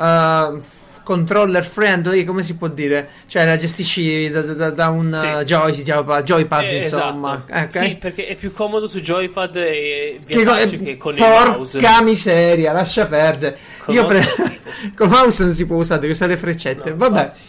eh, 0.00 0.60
controller 1.02 1.64
friendly, 1.64 2.22
come 2.24 2.44
si 2.44 2.54
può 2.56 2.68
dire? 2.68 3.08
Cioè 3.26 3.44
la 3.44 3.56
gestisci 3.56 4.30
da, 4.30 4.40
da- 4.42 4.70
da 4.70 4.88
un 4.90 5.12
Sì. 5.18 5.26
eh, 5.26 5.44
joy- 5.44 5.82
joypad, 6.22 6.62
Eh, 6.62 6.76
insomma. 6.76 7.42
esatto. 7.48 7.78
Ok? 7.78 7.84
Sì, 7.84 7.94
perché 7.96 8.26
è 8.28 8.36
più 8.36 8.52
comodo 8.52 8.86
su 8.86 9.00
joypad 9.00 9.56
e 9.56 10.20
Che, 10.24 10.44
co- 10.44 10.54
eh, 10.54 10.68
che 10.78 10.96
con 10.96 11.14
il 11.14 11.18
porca 11.18 11.50
mouse. 11.56 12.02
miseria, 12.04 12.72
lascia 12.72 13.06
perdere. 13.06 13.58
Col 13.84 13.94
Io 13.96 14.02
mouse 14.02 14.42
pre- 14.62 14.92
col 14.94 15.08
mouse 15.08 15.42
non 15.42 15.52
si 15.54 15.66
può 15.66 15.76
usare, 15.78 16.00
devi 16.02 16.12
usare 16.12 16.32
le 16.34 16.38
freccette. 16.38 16.90
No, 16.90 16.96
Vabbè. 16.96 17.20
infatti. 17.20 17.40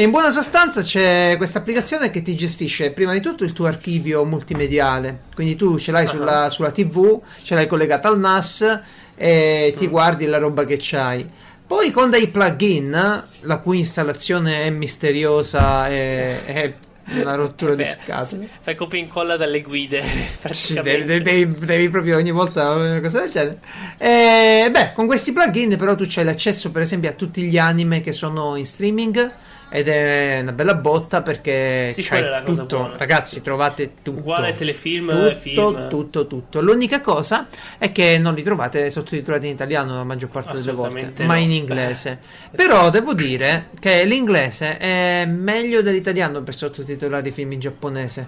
E 0.00 0.04
in 0.04 0.10
buona 0.12 0.30
sostanza 0.30 0.80
c'è 0.80 1.34
questa 1.36 1.58
applicazione 1.58 2.08
che 2.10 2.22
ti 2.22 2.34
gestisce 2.34 2.90
prima 2.92 3.12
di 3.12 3.20
tutto 3.20 3.44
il 3.44 3.52
tuo 3.52 3.66
archivio 3.66 4.24
multimediale. 4.24 5.24
Quindi 5.34 5.56
tu 5.56 5.78
ce 5.78 5.92
l'hai 5.92 6.06
sulla, 6.06 6.48
sulla 6.48 6.70
TV, 6.70 7.20
ce 7.42 7.54
l'hai 7.54 7.66
collegata 7.66 8.08
al 8.08 8.18
NAS 8.18 8.80
e 9.14 9.70
Mm. 9.74 9.76
ti 9.76 9.86
guardi 9.88 10.24
la 10.24 10.38
roba 10.38 10.64
che 10.64 10.78
c'hai. 10.80 11.28
Poi 11.66 11.90
con 11.90 12.08
dei 12.08 12.28
plugin, 12.28 13.24
la 13.40 13.56
cui 13.58 13.80
installazione 13.80 14.62
è 14.62 14.70
misteriosa 14.70 15.90
e 15.90 16.46
è 16.46 16.72
una 17.16 17.34
rottura 17.34 17.74
di 17.74 17.82
Beh, 17.82 17.90
scatole. 17.90 18.48
Fai 18.58 18.76
copia 18.76 18.98
e 18.98 19.02
incolla 19.02 19.36
dalle 19.36 19.60
guide. 19.60 20.02
Sì, 20.50 20.80
devi, 20.80 21.20
devi- 21.20 21.58
devi 21.58 21.88
proprio 21.90 22.16
ogni 22.16 22.30
volta 22.30 22.70
una 22.70 23.02
cosa 23.02 23.20
del 23.20 23.30
genere. 23.30 23.58
E, 23.98 24.66
beh, 24.72 24.92
con 24.94 25.04
questi 25.04 25.34
plugin, 25.34 25.76
però, 25.76 25.94
tu 25.94 26.06
c'hai 26.08 26.24
l'accesso, 26.24 26.70
per 26.70 26.80
esempio, 26.80 27.10
a 27.10 27.12
tutti 27.12 27.42
gli 27.42 27.58
anime 27.58 28.00
che 28.00 28.12
sono 28.12 28.56
in 28.56 28.64
streaming. 28.64 29.30
Ed 29.72 29.86
è 29.86 30.40
una 30.42 30.50
bella 30.52 30.74
botta 30.74 31.22
perché 31.22 31.92
Sì, 31.94 32.02
c'hai 32.02 32.18
quella 32.20 32.36
è 32.38 32.40
la 32.40 32.44
cosa 32.44 32.60
tutto. 32.62 32.76
buona. 32.78 32.96
Ragazzi, 32.96 33.40
trovate 33.40 33.92
tutto. 34.02 34.18
Uguale 34.18 34.52
telefilm, 34.52 35.10
tutto, 35.12 35.36
film. 35.36 35.88
tutto, 35.88 36.26
tutto. 36.26 36.60
L'unica 36.60 37.00
cosa 37.00 37.46
è 37.78 37.92
che 37.92 38.18
non 38.18 38.34
li 38.34 38.42
trovate 38.42 38.90
sottotitolati 38.90 39.46
in 39.46 39.52
italiano 39.52 39.94
la 39.94 40.02
maggior 40.02 40.28
parte 40.28 40.54
delle 40.54 40.72
volte, 40.72 40.96
Assolutamente 40.96 41.24
ma 41.24 41.34
no. 41.34 41.40
in 41.40 41.50
inglese. 41.52 42.18
Però 42.50 42.90
devo 42.90 43.14
dire 43.14 43.68
che 43.78 44.04
l'inglese 44.04 44.76
è 44.76 45.24
meglio 45.26 45.82
dell'italiano 45.82 46.42
per 46.42 46.56
sottotitolare 46.56 47.28
i 47.28 47.32
film 47.32 47.52
in 47.52 47.60
giapponese. 47.60 48.26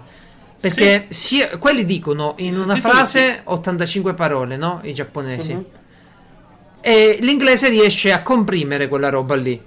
Perché 0.61 1.07
sia- 1.09 1.57
quelli 1.57 1.83
dicono 1.83 2.35
in 2.37 2.57
una 2.57 2.77
frase 2.77 3.41
85 3.43 4.13
parole, 4.13 4.55
no? 4.55 4.79
I 4.83 4.93
giapponesi. 4.93 5.53
Mhm. 5.53 5.65
E 6.79 7.17
l'inglese 7.19 7.67
riesce 7.67 8.13
a 8.13 8.21
comprimere 8.21 8.87
quella 8.87 9.09
roba 9.09 9.35
lì 9.35 9.61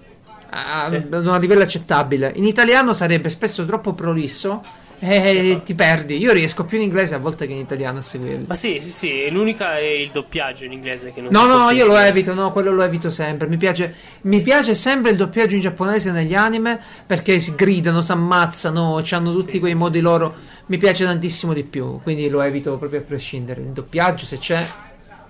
a 0.56 0.88
Sì. 0.88 0.96
ad 1.10 1.26
un 1.26 1.38
livello 1.40 1.62
accettabile. 1.62 2.32
In 2.36 2.44
italiano 2.44 2.94
sarebbe 2.94 3.28
spesso 3.28 3.64
troppo 3.66 3.92
prolisso 3.92 4.62
e 4.98 5.60
ti 5.62 5.74
perdi. 5.74 6.16
Io 6.16 6.32
riesco 6.32 6.64
più 6.64 6.78
in 6.78 6.84
inglese 6.84 7.14
a 7.14 7.18
volte 7.18 7.46
che 7.46 7.52
in 7.52 7.58
italiano 7.58 7.98
a 7.98 8.02
seguirli. 8.02 8.44
Ma 8.48 8.54
sì, 8.54 8.78
sì, 8.80 8.90
sì. 8.90 9.30
L'unica 9.30 9.76
è 9.78 9.82
il 9.82 10.10
doppiaggio 10.10 10.64
in 10.64 10.72
inglese 10.72 11.12
che 11.12 11.20
non 11.20 11.30
No, 11.32 11.44
no, 11.46 11.70
io 11.70 11.84
lo 11.84 11.96
evito, 11.98 12.32
no, 12.32 12.50
quello 12.50 12.72
lo 12.72 12.82
evito 12.82 13.10
sempre. 13.10 13.46
Mi 13.46 13.58
piace, 13.58 13.94
mi 14.22 14.40
piace 14.40 14.74
sempre 14.74 15.10
il 15.10 15.16
doppiaggio 15.18 15.54
in 15.54 15.60
giapponese 15.60 16.12
negli 16.12 16.34
anime 16.34 16.80
perché 17.06 17.38
si 17.40 17.54
gridano, 17.54 18.00
si 18.00 18.12
ammazzano, 18.12 19.02
hanno 19.10 19.34
tutti 19.34 19.52
Sì, 19.52 19.58
quei 19.58 19.72
sì, 19.72 19.78
modi 19.78 19.98
sì, 19.98 20.02
loro. 20.04 20.34
Mi 20.66 20.78
piace 20.78 21.04
tantissimo 21.04 21.52
di 21.52 21.62
più, 21.62 22.00
quindi 22.02 22.28
lo 22.28 22.40
evito 22.40 22.76
proprio 22.78 23.00
a 23.00 23.02
prescindere. 23.02 23.60
Il 23.60 23.68
doppiaggio, 23.68 24.24
se 24.24 24.38
c'è, 24.38 24.66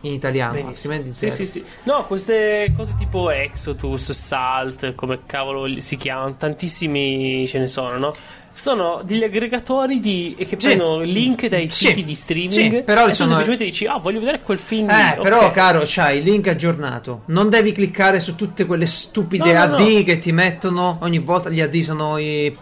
in 0.06 0.12
italiano, 0.14 0.52
Benissimo. 0.54 0.92
altrimenti 0.94 1.18
Sì, 1.18 1.30
zero. 1.30 1.34
sì, 1.34 1.46
sì. 1.46 1.64
No, 1.84 2.06
queste 2.06 2.72
cose 2.76 2.94
tipo 2.98 3.30
Exodus, 3.30 4.12
Salt, 4.12 4.94
come 4.94 5.20
cavolo 5.26 5.80
si 5.80 5.96
chiamano, 5.96 6.36
tantissimi 6.36 7.46
ce 7.46 7.58
ne 7.58 7.66
sono, 7.68 7.98
no? 7.98 8.14
Sono 8.58 9.02
degli 9.04 9.22
aggregatori 9.22 10.00
di, 10.00 10.34
che 10.38 10.46
Sì. 10.46 10.56
prendono 10.56 11.02
link 11.02 11.46
dai 11.46 11.68
Sì. 11.68 11.88
siti 11.88 12.04
di 12.04 12.14
streaming 12.14 12.76
Sì, 12.76 12.82
però 12.84 13.06
e 13.06 13.12
sono- 13.12 13.28
semplicemente 13.28 13.64
dici, 13.64 13.84
ah, 13.86 13.98
voglio 13.98 14.18
vedere 14.18 14.40
quel 14.40 14.58
film. 14.58 14.88
Eh, 14.88 15.14
lì. 15.16 15.22
però, 15.22 15.50
caro, 15.50 15.82
c'hai 15.84 16.18
il 16.18 16.24
link 16.24 16.48
aggiornato. 16.48 17.22
Non 17.26 17.50
devi 17.50 17.72
cliccare 17.72 18.18
su 18.18 18.34
tutte 18.34 18.64
quelle 18.64 18.86
stupide 18.86 19.52
No, 19.52 19.66
no, 19.66 19.74
AD 19.74 19.80
no. 19.80 20.02
che 20.04 20.18
ti 20.18 20.32
mettono 20.32 20.96
ogni 21.02 21.18
volta. 21.18 21.50
Gli 21.50 21.60
AD 21.60 21.78
sono 21.80 22.16
i. 22.16 22.56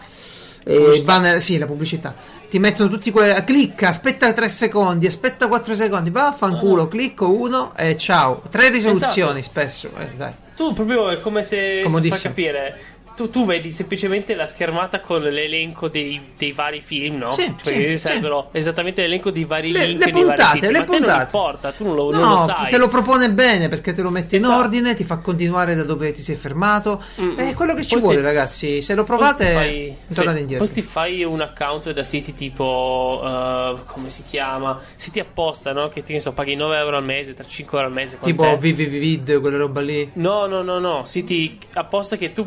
Pubblicità. 0.65 1.03
banner, 1.05 1.41
sì, 1.41 1.57
la 1.59 1.65
pubblicità. 1.67 2.15
Ti 2.49 2.59
mettono 2.59 2.89
tutti 2.89 3.11
quelli. 3.11 3.43
Clicca, 3.43 3.89
aspetta 3.89 4.31
3 4.31 4.47
secondi, 4.49 5.07
aspetta 5.07 5.47
4 5.47 5.75
secondi. 5.75 6.09
Vaffanculo, 6.09 6.75
No, 6.75 6.81
no. 6.83 6.87
clicco 6.87 7.29
uno 7.31 7.73
e 7.75 7.97
ciao. 7.97 8.41
Tre 8.49 8.69
risoluzioni 8.69 9.39
Esatto. 9.39 9.59
spesso. 9.59 9.89
Eh, 9.97 10.07
dai. 10.15 10.31
Tu 10.55 10.73
proprio 10.73 11.09
è 11.09 11.19
come 11.19 11.43
se 11.43 11.81
fa 11.83 12.17
capire. 12.29 12.79
Tu, 13.15 13.29
tu 13.29 13.45
vedi 13.45 13.71
semplicemente 13.71 14.35
la 14.35 14.45
schermata 14.45 14.99
con 14.99 15.21
l'elenco 15.21 15.87
dei, 15.87 16.19
dei 16.37 16.51
vari 16.51 16.81
film, 16.81 17.15
no? 17.17 17.31
Sì, 17.31 17.43
cioè, 17.63 17.73
sì, 17.73 17.73
ti 17.73 17.97
sì. 17.97 18.19
esattamente 18.51 19.01
l'elenco 19.01 19.31
dei 19.31 19.45
vari 19.45 19.71
Le- 19.71 19.85
link 19.87 19.99
le 20.05 20.11
nei 20.11 20.23
vari 20.23 20.25
puntate, 20.35 20.59
siti. 20.59 20.65
le 20.65 20.71
ma 20.71 20.77
a 20.77 20.83
te 20.83 20.89
non 20.91 20.99
puntate. 20.99 21.21
importa, 21.23 21.71
tu 21.71 21.83
non 21.85 21.95
lo, 21.95 22.11
non 22.11 22.19
No, 22.21 22.35
lo 22.35 22.45
sai. 22.45 22.69
te 22.69 22.77
lo 22.77 22.87
propone 22.89 23.31
bene 23.31 23.69
perché 23.69 23.93
te 23.93 24.01
lo 24.01 24.09
mette 24.09 24.35
in 24.35 24.43
Esatto. 24.43 24.59
ordine, 24.59 24.93
ti 24.95 25.05
fa 25.05 25.17
continuare 25.19 25.75
da 25.75 25.83
dove 25.83 26.11
ti 26.11 26.19
sei 26.19 26.35
fermato. 26.35 27.01
Mm, 27.21 27.37
È 27.37 27.53
quello 27.53 27.73
che 27.73 27.85
ci 27.85 27.97
vuole, 27.97 28.17
si- 28.17 28.21
ragazzi. 28.21 28.81
Se 28.81 28.93
lo 28.95 29.03
provate, 29.05 29.45
fai- 29.45 29.95
tornate 30.13 30.39
indietro. 30.39 30.65
Poi 30.65 30.73
ti 30.73 30.81
fai 30.81 31.23
un 31.23 31.39
account 31.41 31.91
da 31.93 32.03
siti 32.03 32.33
tipo 32.33 33.21
uh, 33.23 33.79
come 33.85 34.09
si 34.09 34.23
chiama? 34.29 34.81
Siti 34.97 35.19
apposta, 35.21 35.71
no? 35.71 35.87
Che 35.87 36.03
ti 36.03 36.19
so, 36.19 36.33
paghi 36.33 36.55
9 36.55 36.77
euro 36.77 36.97
al 36.97 37.03
mese, 37.05 37.33
5 37.47 37.77
euro 37.77 37.89
al 37.89 37.93
mese. 37.95 38.17
Tipo? 38.21 38.57
VVVid, 38.57 39.39
quella 39.39 39.57
roba 39.57 39.79
lì. 39.81 40.09
No, 40.15 40.47
no, 40.47 40.61
no, 40.61 40.79
no, 40.79 41.05
siti 41.05 41.57
apposta 41.73 42.17
che 42.17 42.33
tu 42.33 42.45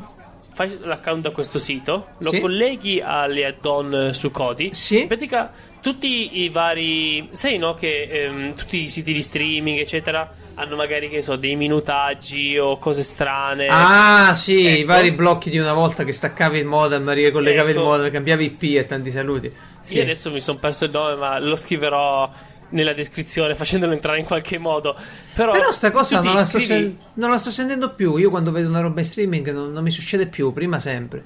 fai 0.58 0.76
l'account 0.80 1.22
da 1.22 1.30
questo 1.30 1.60
sito, 1.60 2.08
lo 2.18 2.30
Sì. 2.30 2.40
colleghi 2.40 3.00
alle 3.00 3.46
add-on 3.46 4.10
su 4.12 4.32
Codi. 4.32 4.70
Sì. 4.74 5.02
In 5.02 5.06
pratica 5.06 5.52
tutti 5.80 6.40
i 6.40 6.48
vari, 6.48 7.28
sai 7.30 7.58
no 7.58 7.74
che 7.74 8.08
ehm, 8.10 8.56
tutti 8.56 8.82
i 8.82 8.88
siti 8.88 9.12
di 9.12 9.22
streaming, 9.22 9.78
eccetera, 9.78 10.28
hanno 10.54 10.74
magari 10.74 11.08
che 11.08 11.22
so 11.22 11.36
dei 11.36 11.54
minutaggi 11.54 12.58
o 12.58 12.76
cose 12.78 13.02
strane. 13.04 13.68
Ah, 13.70 14.32
sì, 14.34 14.62
i 14.62 14.66
Ecco. 14.78 14.86
vari 14.86 15.12
blocchi 15.12 15.48
di 15.48 15.58
una 15.58 15.74
volta 15.74 16.02
che 16.02 16.10
staccavi 16.10 16.58
il 16.58 16.64
modem, 16.64 17.08
ricollegavi 17.12 17.70
Ecco. 17.70 17.78
il 17.78 17.84
modem, 17.86 18.10
cambiavi 18.10 18.44
IP 18.44 18.62
e 18.78 18.84
tanti 18.86 19.10
saluti. 19.12 19.52
Sì. 19.80 19.96
Io 19.98 20.02
adesso 20.02 20.32
mi 20.32 20.40
sono 20.40 20.58
perso 20.58 20.86
il 20.86 20.90
nome, 20.90 21.14
ma 21.14 21.38
lo 21.38 21.54
scriverò 21.54 22.28
nella 22.70 22.92
descrizione 22.92 23.54
facendolo 23.54 23.92
entrare 23.92 24.18
in 24.18 24.24
qualche 24.26 24.58
modo. 24.58 24.94
Però, 25.34 25.52
Però 25.52 25.70
sta 25.70 25.90
cosa 25.90 26.20
non 26.20 26.34
la, 26.34 26.44
sto 26.44 26.58
iscrivi- 26.58 26.80
sen- 26.82 26.96
non 27.14 27.30
la 27.30 27.38
sto 27.38 27.50
sentendo 27.50 27.90
più. 27.94 28.16
Io 28.16 28.30
quando 28.30 28.50
vedo 28.52 28.68
una 28.68 28.80
roba 28.80 29.00
in 29.00 29.06
streaming 29.06 29.50
non, 29.52 29.72
non 29.72 29.82
mi 29.82 29.90
succede 29.90 30.26
più, 30.26 30.52
prima 30.52 30.78
sempre. 30.78 31.22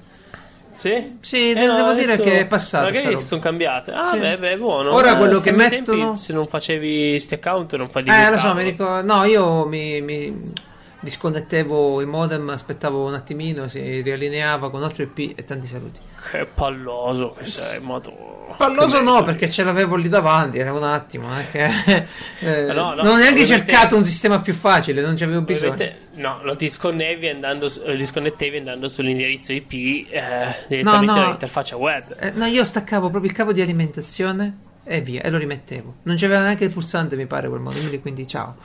Sì? 0.75 1.17
Sì, 1.21 1.51
Eh 1.51 1.53
de- 1.53 1.67
no, 1.67 1.75
devo 1.75 1.93
dire 1.93 2.17
che 2.17 2.39
è 2.39 2.47
passata 2.47 2.85
Magari 2.85 3.21
sono 3.21 3.39
cambiate. 3.39 3.91
Ah, 3.91 4.11
Sì. 4.13 4.19
beh, 4.19 4.37
beh, 4.39 4.57
buono. 4.57 4.91
Ora 4.93 5.13
Eh, 5.13 5.17
quello 5.17 5.39
che 5.39 5.51
mettono- 5.51 5.97
tempi, 6.03 6.17
se 6.19 6.33
non 6.33 6.47
facevi 6.47 7.19
sti 7.19 7.33
account, 7.35 7.75
non 7.75 7.89
fai 7.89 8.03
di 8.03 8.09
Eh, 8.09 8.29
lo 8.31 8.37
so, 8.39 8.53
mi 8.55 8.63
ricordo. 8.63 9.13
No, 9.13 9.23
io 9.23 9.67
mi, 9.67 10.01
mi 10.01 10.51
disconnettevo 10.99 12.01
il 12.01 12.07
modem, 12.07 12.49
aspettavo 12.49 13.05
un 13.05 13.13
attimino, 13.13 13.67
si 13.67 14.01
riallineava 14.01 14.71
con 14.71 14.81
altro 14.83 15.03
IP 15.03 15.37
e 15.37 15.43
tanti 15.43 15.67
saluti. 15.67 15.99
Che 16.31 16.45
palloso 16.53 17.31
che 17.37 17.45
sei, 17.45 17.79
madonna. 17.81 18.31
Palloso 18.57 19.01
no, 19.01 19.13
merda. 19.13 19.23
perché 19.25 19.49
ce 19.49 19.63
l'avevo 19.63 19.95
lì 19.95 20.09
davanti, 20.09 20.59
era 20.59 20.73
un 20.73 20.83
attimo. 20.83 21.27
eh, 21.39 21.45
che- 21.51 22.05
eh, 22.39 22.73
no, 22.73 22.93
no, 22.93 23.01
non 23.03 23.13
ho 23.13 23.15
neanche 23.17 23.45
cercato 23.45 23.95
un 23.95 24.03
sistema 24.03 24.39
più 24.41 24.53
facile, 24.53 25.01
non 25.01 25.15
c'avevo 25.15 25.41
bisogno. 25.41 25.71
Ovviamente, 25.73 26.07
no, 26.15 26.39
lo 26.43 26.55
disconnevi 26.55 27.27
andando, 27.29 27.71
lo 27.85 27.95
disconnettevi 27.95 28.57
andando 28.57 28.87
sull'indirizzo 28.87 29.53
IP 29.53 29.71
eh, 29.73 30.55
direttamente 30.67 30.81
No, 30.83 31.13
no. 31.13 31.21
dall'interfaccia 31.21 31.75
web. 31.77 32.15
Eh, 32.19 32.31
no, 32.31 32.45
io 32.45 32.63
staccavo 32.63 33.09
proprio 33.09 33.29
il 33.31 33.35
cavo 33.35 33.51
di 33.53 33.61
alimentazione 33.61 34.57
e 34.83 35.01
via, 35.01 35.21
e 35.21 35.29
lo 35.29 35.37
rimettevo. 35.37 35.95
Non 36.03 36.15
c'aveva 36.17 36.41
neanche 36.41 36.65
il 36.65 36.71
pulsante, 36.71 37.15
mi 37.15 37.25
pare, 37.25 37.47
quel 37.49 37.61
modo 37.61 37.79
lì, 37.79 37.99
quindi 38.01 38.27
ciao. 38.27 38.55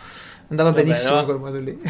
Andava 0.50 0.70
Vabbè, 0.70 0.82
benissimo 0.82 1.24
quel 1.24 1.36
modo 1.38 1.58
lì. 1.58 1.80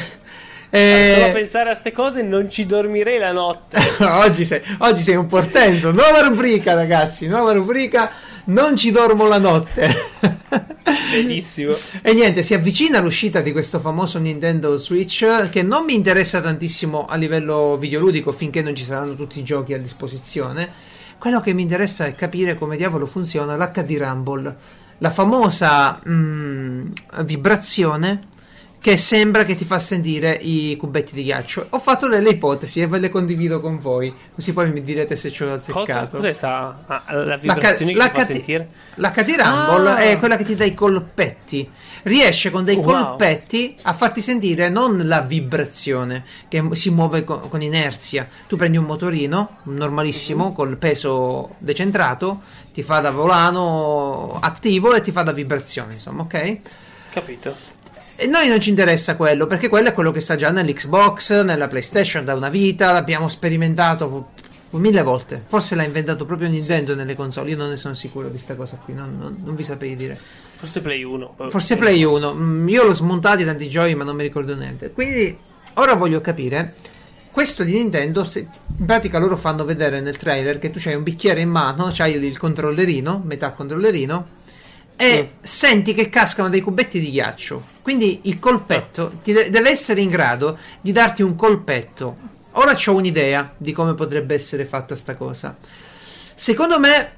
Solo 0.70 1.24
a 1.24 1.28
Eh, 1.28 1.31
pensare 1.33 1.70
a 1.70 1.74
ste 1.74 1.92
cose 1.92 2.20
non 2.20 2.50
ci 2.50 2.66
dormirei 2.66 3.18
la 3.18 3.33
notte. 3.33 3.78
oggi, 4.04 4.44
sei, 4.44 4.61
oggi 4.78 5.00
sei 5.00 5.16
un 5.16 5.26
portento. 5.26 5.92
Nuova 5.92 6.20
rubrica, 6.20 6.74
ragazzi. 6.74 7.26
Nuova 7.26 7.52
rubrica. 7.52 8.11
Non 8.44 8.76
ci 8.76 8.90
dormo 8.90 9.26
la 9.26 9.38
notte. 9.38 9.88
Benissimo. 11.11 11.74
E 12.02 12.12
niente, 12.12 12.42
si 12.42 12.54
avvicina 12.54 13.00
l'uscita 13.00 13.40
di 13.40 13.52
questo 13.52 13.78
famoso 13.78 14.18
Nintendo 14.18 14.76
Switch 14.76 15.48
che 15.50 15.62
non 15.62 15.85
mi 15.85 15.94
interessa 15.94 16.40
tantissimo 16.40 17.07
a 17.07 17.16
livello 17.16 17.76
videoludico 17.78 18.33
finché 18.33 18.62
non 18.62 18.74
ci 18.74 18.85
saranno 18.85 19.14
tutti 19.16 19.38
i 19.38 19.44
giochi 19.44 19.74
a 19.74 19.78
disposizione. 19.78 20.70
Quello 21.18 21.40
che 21.40 21.52
mi 21.52 21.62
interessa 21.62 22.07
è 22.07 22.14
capire 22.14 22.54
come 22.57 22.76
diavolo 22.76 23.04
funziona 23.04 23.57
l'HD 23.57 23.96
Rumble, 23.98 24.57
la 24.98 25.11
famosa 25.11 26.00
mm, 26.07 26.90
vibrazione 27.24 28.20
che 28.88 28.96
sembra 28.96 29.44
che 29.44 29.55
ti 29.55 29.66
fa 29.66 29.79
sentire 29.79 30.33
i 30.33 30.74
cubetti 30.79 31.12
di 31.14 31.22
ghiaccio. 31.22 31.66
Ho 31.70 31.79
fatto 31.79 32.09
delle 32.09 32.31
ipotesi 32.31 32.81
e 32.81 32.87
ve 32.87 32.98
le 32.98 33.11
condivido 33.11 33.61
con 33.61 33.79
voi, 33.79 34.14
così 34.35 34.55
poi 34.55 34.70
mi 34.72 34.83
direte 34.83 35.14
se 35.14 35.31
ci 35.31 35.42
ho 35.42 35.53
azzeccato. 35.53 35.85
Cosa, 35.85 36.07
cos'è 36.07 36.33
sta 36.33 36.85
ah, 36.87 37.03
la 37.12 37.24
La 37.27 37.37
vibrazione 37.37 37.92
ca- 37.92 38.11
che 38.11 38.18
la 38.18 38.24
ti 38.24 38.33
sentire? 38.33 38.68
L'HD 38.94 39.29
Rumble 39.37 39.90
Ah. 39.90 39.96
è 39.98 40.18
quella 40.18 40.38
che 40.38 40.44
ti 40.44 40.55
dà 40.55 40.64
i 40.64 40.72
colpetti. 40.72 41.70
Riesce 42.05 42.51
con 42.51 42.64
dei 42.64 42.77
Wow. 42.77 42.85
colpetti 42.87 43.77
a 43.83 43.92
farti 43.92 44.22
sentire 44.22 44.70
non 44.70 45.07
la 45.07 45.20
vibrazione 45.20 46.24
che 46.48 46.66
si 46.72 46.88
muove 46.88 47.24
co- 47.24 47.40
con 47.40 47.61
inerzia. 47.61 48.27
Tu 48.46 48.57
prendi 48.57 48.79
un 48.79 48.85
motorino 48.85 49.59
normalissimo 49.64 50.55
col 50.55 50.79
peso 50.79 51.57
decentrato, 51.59 52.40
ti 52.72 52.83
fa 52.83 53.01
da 53.01 53.11
volano 53.11 54.38
attivo 54.40 54.94
e 54.94 55.03
ti 55.03 55.12
fa 55.12 55.22
da 55.24 55.33
vibrazione, 55.33 55.92
insomma, 55.92 56.22
ok? 56.22 56.59
Capito. 57.11 57.55
E 58.20 58.26
noi 58.26 58.48
non 58.48 58.61
ci 58.61 58.70
interessa 58.70 59.14
quello, 59.14 59.46
perché 59.46 59.68
quello 59.68 59.90
è 59.90 59.92
quello 59.92 60.11
che 60.11 60.18
sta 60.18 60.35
già 60.35 60.50
nell'Xbox, 60.50 61.42
nella 61.44 61.68
PlayStation 61.68 62.24
da 62.24 62.35
una 62.35 62.48
vita, 62.48 62.90
l'abbiamo 62.90 63.28
sperimentato 63.28 64.31
mille 64.70 65.02
volte. 65.02 65.40
Forse 65.46 65.76
l'ha 65.76 65.85
inventato 65.85 66.24
proprio 66.24 66.48
Nintendo 66.48 66.96
nelle 66.96 67.14
console, 67.14 67.50
io 67.50 67.57
non 67.57 67.68
ne 67.68 67.76
sono 67.76 67.94
sicuro 67.94 68.28
di 68.28 68.37
sta 68.38 68.57
cosa 68.57 68.76
qui, 68.85 68.92
non, 68.92 69.16
non- 69.16 69.37
non 69.44 69.54
vi 69.54 69.62
saprei 69.62 69.94
dire. 69.94 70.18
Forse 70.57 70.81
Play 70.81 71.04
1. 71.04 71.37
Forse 71.48 71.76
Play 71.76 72.02
1, 72.02 72.35
mm, 72.35 72.68
io 72.68 72.83
l'ho 72.83 72.92
smontati 72.92 73.44
tanti 73.44 73.68
giochi 73.68 73.94
ma 73.94 74.02
non 74.02 74.16
mi 74.16 74.24
ricordo 74.24 74.52
niente. 74.57 74.90
Quindi 74.90 75.38
ora 75.74 75.94
voglio 75.94 76.20
capire, 76.20 76.74
questo 77.31 77.62
di 77.62 77.74
Nintendo, 77.74 78.24
se- 78.24 78.48
in 78.78 78.85
pratica 78.85 79.20
loro 79.20 79.37
fanno 79.37 79.64
vedere 79.64 80.00
nel 80.00 80.16
trailer 80.16 80.59
che 80.59 80.72
tu 80.72 80.81
hai 80.87 80.96
un 80.96 81.04
bicchiere 81.04 81.40
in 81.40 81.50
mano, 81.50 81.90
c'hai 81.92 82.14
il 82.14 82.37
controllerino, 82.37 83.22
metà 83.24 83.52
controllerino, 83.52 84.26
e 85.00 85.34
senti 85.40 85.94
che 85.94 86.08
cascano 86.08 86.48
dei 86.48 86.61
cubetti 86.61 86.98
di 86.98 87.12
ghiaccio. 87.12 87.62
Quindi 87.82 88.22
il 88.24 88.40
colpetto 88.40 89.12
ti 89.22 89.32
de- 89.32 89.48
deve 89.48 89.70
essere 89.70 90.00
in 90.00 90.11
grado 90.11 90.58
di 90.80 90.90
darti 90.90 91.22
un 91.22 91.37
colpetto. 91.37 92.16
Ora 92.52 92.76
ho 92.84 92.94
un'idea 92.94 93.52
di 93.56 93.70
come 93.70 93.94
potrebbe 93.94 94.34
essere 94.34 94.64
fatta 94.64 94.96
sta 94.96 95.14
cosa. 95.14 95.56
Secondo 96.34 96.80
me, 96.80 97.12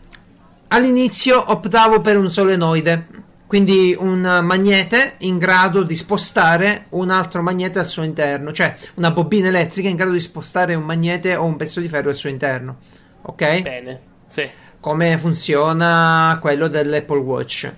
all'inizio 0.69 1.43
optavo 1.51 2.03
per 2.03 2.19
un 2.19 2.29
solenoide, 2.29 3.07
quindi 3.47 3.97
un 3.99 4.41
magnete 4.43 5.15
in 5.21 5.39
grado 5.39 5.83
di 5.83 5.97
spostare 5.97 6.85
un 6.91 7.09
altro 7.09 7.41
magnete 7.41 7.79
al 7.79 7.89
suo 7.89 8.03
interno, 8.03 8.53
cioè 8.53 8.77
una 8.97 9.11
bobina 9.11 9.49
elettrica 9.49 9.89
in 9.89 9.97
grado 9.97 10.13
di 10.13 10.21
spostare 10.21 10.75
un 10.75 10.85
magnete 10.85 11.35
o 11.35 11.47
un 11.47 11.57
pezzo 11.57 11.81
di 11.81 11.89
ferro 11.89 12.11
al 12.11 12.15
suo 12.15 12.29
interno. 12.29 12.77
Ok? 13.23 13.63
Bene. 13.63 14.01
Sì. 14.29 14.49
Come 14.81 15.19
funziona 15.19 16.39
quello 16.41 16.69
dell'Apple 16.69 17.19
Watch. 17.19 17.73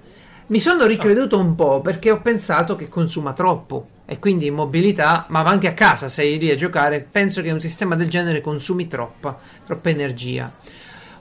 Mi 0.46 0.60
sono 0.60 0.86
ricreduto 0.86 1.38
un 1.38 1.54
po' 1.54 1.80
perché 1.80 2.10
ho 2.10 2.20
pensato 2.20 2.76
che 2.76 2.88
consuma 2.88 3.32
troppo 3.32 3.88
e 4.06 4.18
quindi 4.18 4.46
in 4.46 4.54
mobilità, 4.54 5.24
ma 5.28 5.42
anche 5.42 5.68
a 5.68 5.74
casa 5.74 6.08
sei 6.08 6.38
lì 6.38 6.50
a 6.50 6.56
giocare, 6.56 7.00
penso 7.00 7.42
che 7.42 7.50
un 7.50 7.60
sistema 7.60 7.96
del 7.96 8.08
genere 8.08 8.40
consumi 8.40 8.86
troppa, 8.86 9.38
troppa 9.66 9.88
energia. 9.88 10.52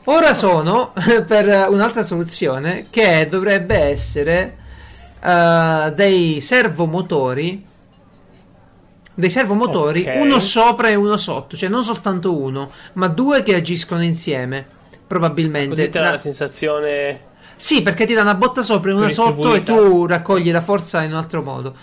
Ora 0.06 0.34
sono 0.34 0.94
per 1.26 1.68
un'altra 1.70 2.04
soluzione 2.04 2.88
che 2.90 3.28
dovrebbe 3.30 3.78
essere 3.78 4.58
eh, 5.24 5.94
dei 5.96 6.42
servomotori 6.42 7.70
dei 9.14 9.30
servomotori, 9.30 10.06
Ok. 10.08 10.16
uno 10.22 10.40
sopra 10.40 10.88
e 10.88 10.96
uno 10.96 11.18
sotto, 11.18 11.56
cioè 11.56 11.70
non 11.70 11.84
soltanto 11.84 12.36
uno, 12.36 12.70
ma 12.94 13.08
due 13.08 13.44
che 13.44 13.54
agiscono 13.56 14.02
insieme, 14.04 14.66
probabilmente. 15.12 15.70
Così 15.76 15.90
ti 15.90 16.00
dà 16.00 16.12
la 16.12 16.18
sensazione. 16.20 17.20
Sì, 17.58 17.82
perché 17.82 18.06
ti 18.06 18.14
dà 18.14 18.22
una 18.22 18.36
botta 18.36 18.62
sopra 18.62 18.92
e 18.92 18.94
una 18.94 19.10
sotto 19.10 19.54
e 19.54 19.64
tu 19.64 20.06
raccogli 20.06 20.52
la 20.52 20.62
forza 20.62 21.04
in 21.04 21.12
un 21.12 21.18
altro 21.18 21.42
modo. 21.42 21.76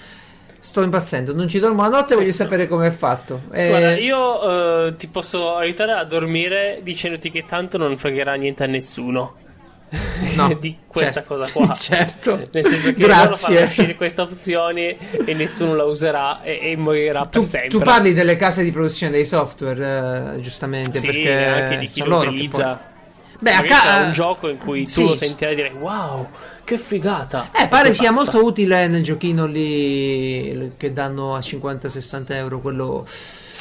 Sto 0.60 0.82
impazzendo, 0.82 1.32
non 1.34 1.46
ci 1.48 1.60
dormo 1.60 1.82
la 1.82 1.88
notte, 1.88 2.08
Sì. 2.08 2.14
voglio 2.14 2.32
sapere 2.32 2.66
come 2.66 2.88
è 2.88 2.90
fatto. 2.90 3.42
Eh, 3.52 3.68
Guarda, 3.68 3.96
io 3.96 4.86
eh, 4.88 4.96
ti 4.96 5.06
posso 5.08 5.54
aiutare 5.56 5.92
a 5.92 6.04
dormire 6.04 6.80
dicendoti 6.82 7.30
che 7.30 7.44
tanto 7.44 7.78
non 7.78 7.96
fregherà 7.96 8.34
niente 8.34 8.64
a 8.64 8.66
nessuno. 8.66 9.36
No, 10.34 10.52
di 10.60 10.76
questa 10.86 11.22
certo. 11.22 11.34
cosa 11.36 11.52
qua. 11.52 11.72
certo. 11.78 12.42
Nel 12.52 12.66
senso 12.66 12.92
che 12.92 13.00
loro 13.06 13.12
Grazie. 13.12 13.54
fanno 13.54 13.66
uscire 13.66 13.94
questa 13.94 14.22
opzione 14.22 14.96
e 15.24 15.32
nessuno 15.34 15.74
la 15.76 15.84
userà 15.84 16.42
e, 16.42 16.58
e 16.72 16.76
morirà 16.76 17.20
per 17.20 17.40
Tu, 17.40 17.42
sempre. 17.46 17.68
tu 17.70 17.78
parli 17.78 18.12
delle 18.12 18.36
case 18.36 18.64
di 18.64 18.72
produzione 18.72 19.12
dei 19.12 19.24
software, 19.24 20.34
eh, 20.36 20.40
giustamente, 20.40 20.98
sì, 20.98 21.06
perché 21.06 21.44
anche 21.46 21.78
di 21.78 21.86
chi 21.86 22.00
lo 22.00 22.06
loro 22.08 22.30
utilizza. 22.30 22.64
poi- 22.74 22.96
Beh, 23.40 23.52
a 23.52 23.62
ca- 23.62 24.02
un 24.06 24.12
gioco 24.12 24.48
in 24.48 24.56
cui 24.58 24.82
tu 24.84 24.90
sì. 24.90 25.04
lo 25.06 25.14
sentirai 25.14 25.54
dire 25.54 25.70
wow, 25.70 26.28
che 26.64 26.76
figata. 26.76 27.50
Eh, 27.52 27.68
pare 27.68 27.94
sia 27.94 28.10
basta. 28.10 28.24
molto 28.32 28.44
utile 28.46 28.88
nel 28.88 29.02
giochino 29.04 29.46
lì 29.46 30.72
che 30.76 30.92
danno 30.92 31.34
a 31.34 31.38
50-60 31.38 32.32
euro, 32.34 32.60
quello... 32.60 33.06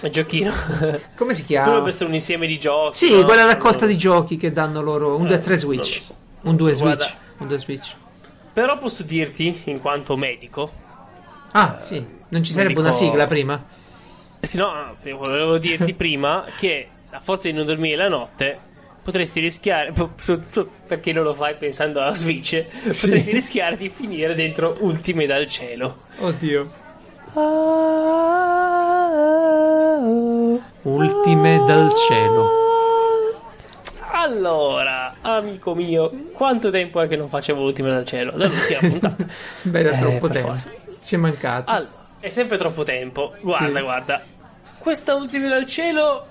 Il 0.04 0.12
giochino. 0.12 0.52
Come 1.16 1.34
si 1.34 1.42
Dovrebbe 1.44 1.46
chiama? 1.46 1.88
essere 1.90 2.06
un 2.06 2.14
insieme 2.16 2.48
di 2.48 2.58
giochi. 2.60 2.98
Sì, 2.98 3.20
no? 3.20 3.26
quella 3.26 3.46
raccolta 3.46 3.86
Non- 3.86 3.90
di 3.90 3.98
giochi 3.98 4.38
che 4.38 4.52
danno 4.52 4.82
loro, 4.82 5.16
un 5.16 5.26
Eh, 5.26 5.30
2 5.30 5.40
3 5.40 5.50
non 5.50 5.58
Switch, 5.60 6.02
so. 6.02 6.14
un 6.14 6.18
Non 6.42 6.56
2 6.56 6.74
so, 6.74 6.86
Switch, 6.86 7.16
un 7.38 7.48
2 7.48 7.58
Switch. 7.60 7.94
Però 8.54 8.78
posso 8.80 9.04
dirti, 9.04 9.62
in 9.66 9.80
quanto 9.82 10.16
medico, 10.18 10.72
Ah, 11.52 11.78
sì, 11.80 12.04
non 12.30 12.44
ci 12.44 12.52
sarebbe 12.52 12.80
una 12.80 12.90
dico- 12.90 13.04
sigla 13.04 13.26
prima? 13.28 13.64
sì, 14.40 14.58
no, 14.58 14.72
no, 14.74 14.96
volevo 15.18 15.58
dirti 15.58 15.94
prima 15.94 16.46
che 16.58 16.88
a 17.12 17.20
forza 17.20 17.48
di 17.50 17.54
non 17.56 17.66
dormire 17.66 17.96
la 17.96 18.08
notte 18.10 18.60
potresti 19.08 19.40
rischiare, 19.40 19.94
soprattutto 20.20 20.70
perché 20.86 21.14
non 21.14 21.24
lo 21.24 21.34
fai 21.34 21.56
pensando 21.58 22.02
alla 22.02 22.14
Switch, 22.14 22.62
potresti 22.84 23.32
rischiare 23.32 23.78
di 23.78 23.88
finire 23.88 24.36
dentro 24.36 24.76
Ultime 24.82 25.26
dal 25.26 25.46
cielo. 25.48 26.00
Oddio. 26.20 26.68
Ultime 30.84 31.64
dal 31.66 31.94
cielo. 31.94 32.50
Allora, 34.12 35.16
amico 35.22 35.74
mio, 35.74 36.12
quanto 36.34 36.70
tempo 36.70 37.00
è 37.00 37.08
che 37.08 37.16
non 37.16 37.30
facevo 37.30 37.62
Ultime 37.64 37.90
dal 37.90 38.06
cielo? 38.06 38.32
Dall'ultima 38.32 38.80
puntata. 38.90 39.26
Beh, 39.62 39.84
da 39.84 39.92
Eh, 39.92 39.98
troppo 40.00 40.28
tempo. 40.28 40.48
forza. 40.50 40.70
Ci 41.02 41.16
è 41.16 41.18
mancato. 41.18 41.72
Allora, 41.72 41.90
è 42.20 42.28
sempre 42.30 42.58
troppo 42.58 42.84
tempo. 42.84 43.34
Guarda, 43.40 43.78
Sì. 43.80 43.84
guarda. 43.86 44.22
Questa 44.80 45.16
Ultime 45.16 45.48
dal 45.48 45.66
cielo. 45.66 46.26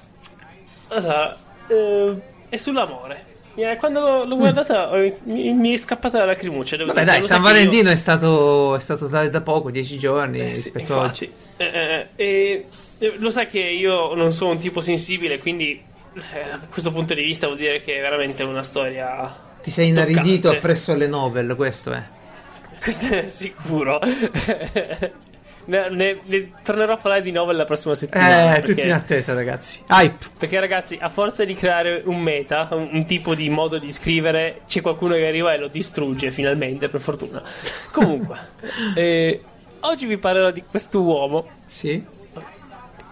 Allora, 0.89 1.37
eh, 1.69 2.17
è 2.49 2.57
sull'amore. 2.57 3.35
Eh, 3.59 3.77
Quando 3.79 4.25
l'ho, 4.25 4.37
guardata 4.37 4.91
ho- 4.93 5.19
mi, 5.25 5.53
mi 5.55 5.73
è 5.73 5.77
scappata 5.79 6.19
la 6.19 6.25
lacrimuccia. 6.27 6.77
Vabbè, 6.85 7.05
dai, 7.05 7.23
San 7.23 7.43
che 7.43 7.49
io- 7.49 7.55
Valentino 7.55 7.91
è 7.91 7.97
stato, 7.97 8.77
è 8.77 8.81
stato 8.81 9.07
da, 9.07 9.27
da 9.29 9.41
poco, 9.41 9.71
10 9.71 9.97
giorni 9.99 10.41
Eh, 10.41 10.55
sì, 10.55 10.63
rispetto 10.71 11.01
a 11.01 11.05
infatti. 11.05 11.25
oggi. 11.25 11.33
Eh, 11.57 11.65
eh, 11.65 12.07
eh, 12.17 12.67
eh, 12.99 13.15
lo 13.17 13.31
sai 13.31 13.49
che 13.49 13.61
io 13.61 14.15
non 14.15 14.33
sono 14.33 14.51
un 14.51 14.59
tipo 14.59 14.81
sensibile, 14.83 15.39
quindi 15.39 15.71
eh, 15.73 16.51
da 16.51 16.61
questo 16.71 16.93
punto 16.93 17.15
di 17.15 17.23
vista 17.23 17.47
vuol 17.47 17.59
dire 17.59 17.81
che 17.81 17.97
è 17.97 18.01
veramente 18.03 18.43
una 18.43 18.63
storia. 18.63 19.45
Ti 19.63 19.71
sei 19.71 19.89
inaridito 19.89 20.35
toccante. 20.49 20.57
appresso 20.59 20.93
alle 20.93 21.07
novel, 21.07 21.55
questo 21.57 21.93
è. 21.93 22.03
Questo 22.87 23.15
è 23.15 23.29
sicuro. 23.31 23.99
ne, 25.67 25.89
ne- 25.91 26.19
ne 26.25 26.53
tornerò 26.65 26.95
a 26.95 26.97
parlare 26.97 27.23
di 27.23 27.31
novel 27.31 27.57
la 27.57 27.65
prossima 27.65 27.95
settimana. 27.95 28.55
Eh, 28.57 28.61
tutti 28.61 28.75
perché- 28.75 28.89
in 28.89 28.93
attesa, 28.95 29.35
ragazzi. 29.35 29.83
Hype. 29.89 30.27
Perché 30.39 30.59
ragazzi, 30.61 30.99
a 31.01 31.09
forza 31.09 31.45
di 31.45 31.55
creare 31.55 32.03
un 32.07 32.19
meta, 32.21 32.69
un, 32.73 32.89
un 32.93 33.05
tipo 33.07 33.35
di 33.35 33.49
modo 33.49 33.79
di 33.79 33.93
scrivere, 33.93 34.63
c'è 34.67 34.81
qualcuno 34.81 35.15
che 35.15 35.27
arriva 35.27 35.53
e 35.55 35.59
lo 35.59 35.69
distrugge 35.69 36.31
finalmente, 36.31 36.89
per 36.89 37.01
fortuna. 37.01 37.41
Comunque, 37.93 38.37
eh, 38.97 39.43
oggi 39.81 40.07
vi 40.07 40.17
parlerò 40.19 40.51
di 40.51 40.63
quest'uomo, 40.69 41.47
Sì. 41.67 42.05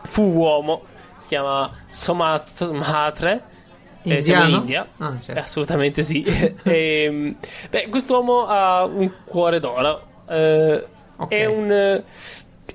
fu 0.04 0.22
uomo, 0.22 0.82
si 1.18 1.28
chiama 1.28 1.70
Somath 1.90 2.70
Mhatre, 2.70 3.42
eh, 4.02 4.20
siamo 4.22 4.48
in? 4.48 4.54
India. 4.56 4.86
Ah, 4.98 5.14
Eh, 5.18 5.24
certo. 5.24 5.40
assolutamente 5.40 6.02
sì. 6.02 6.22
Ehm, 6.64 7.34
beh, 7.70 7.88
quest'uomo 7.88 8.46
ha 8.46 8.84
un 8.84 9.10
cuore 9.24 9.60
d'oro. 9.60 10.06
eh, 10.28 10.86
Ok. 11.16 11.30
È 11.32 11.44
un 11.46 11.70
eh, 11.70 12.02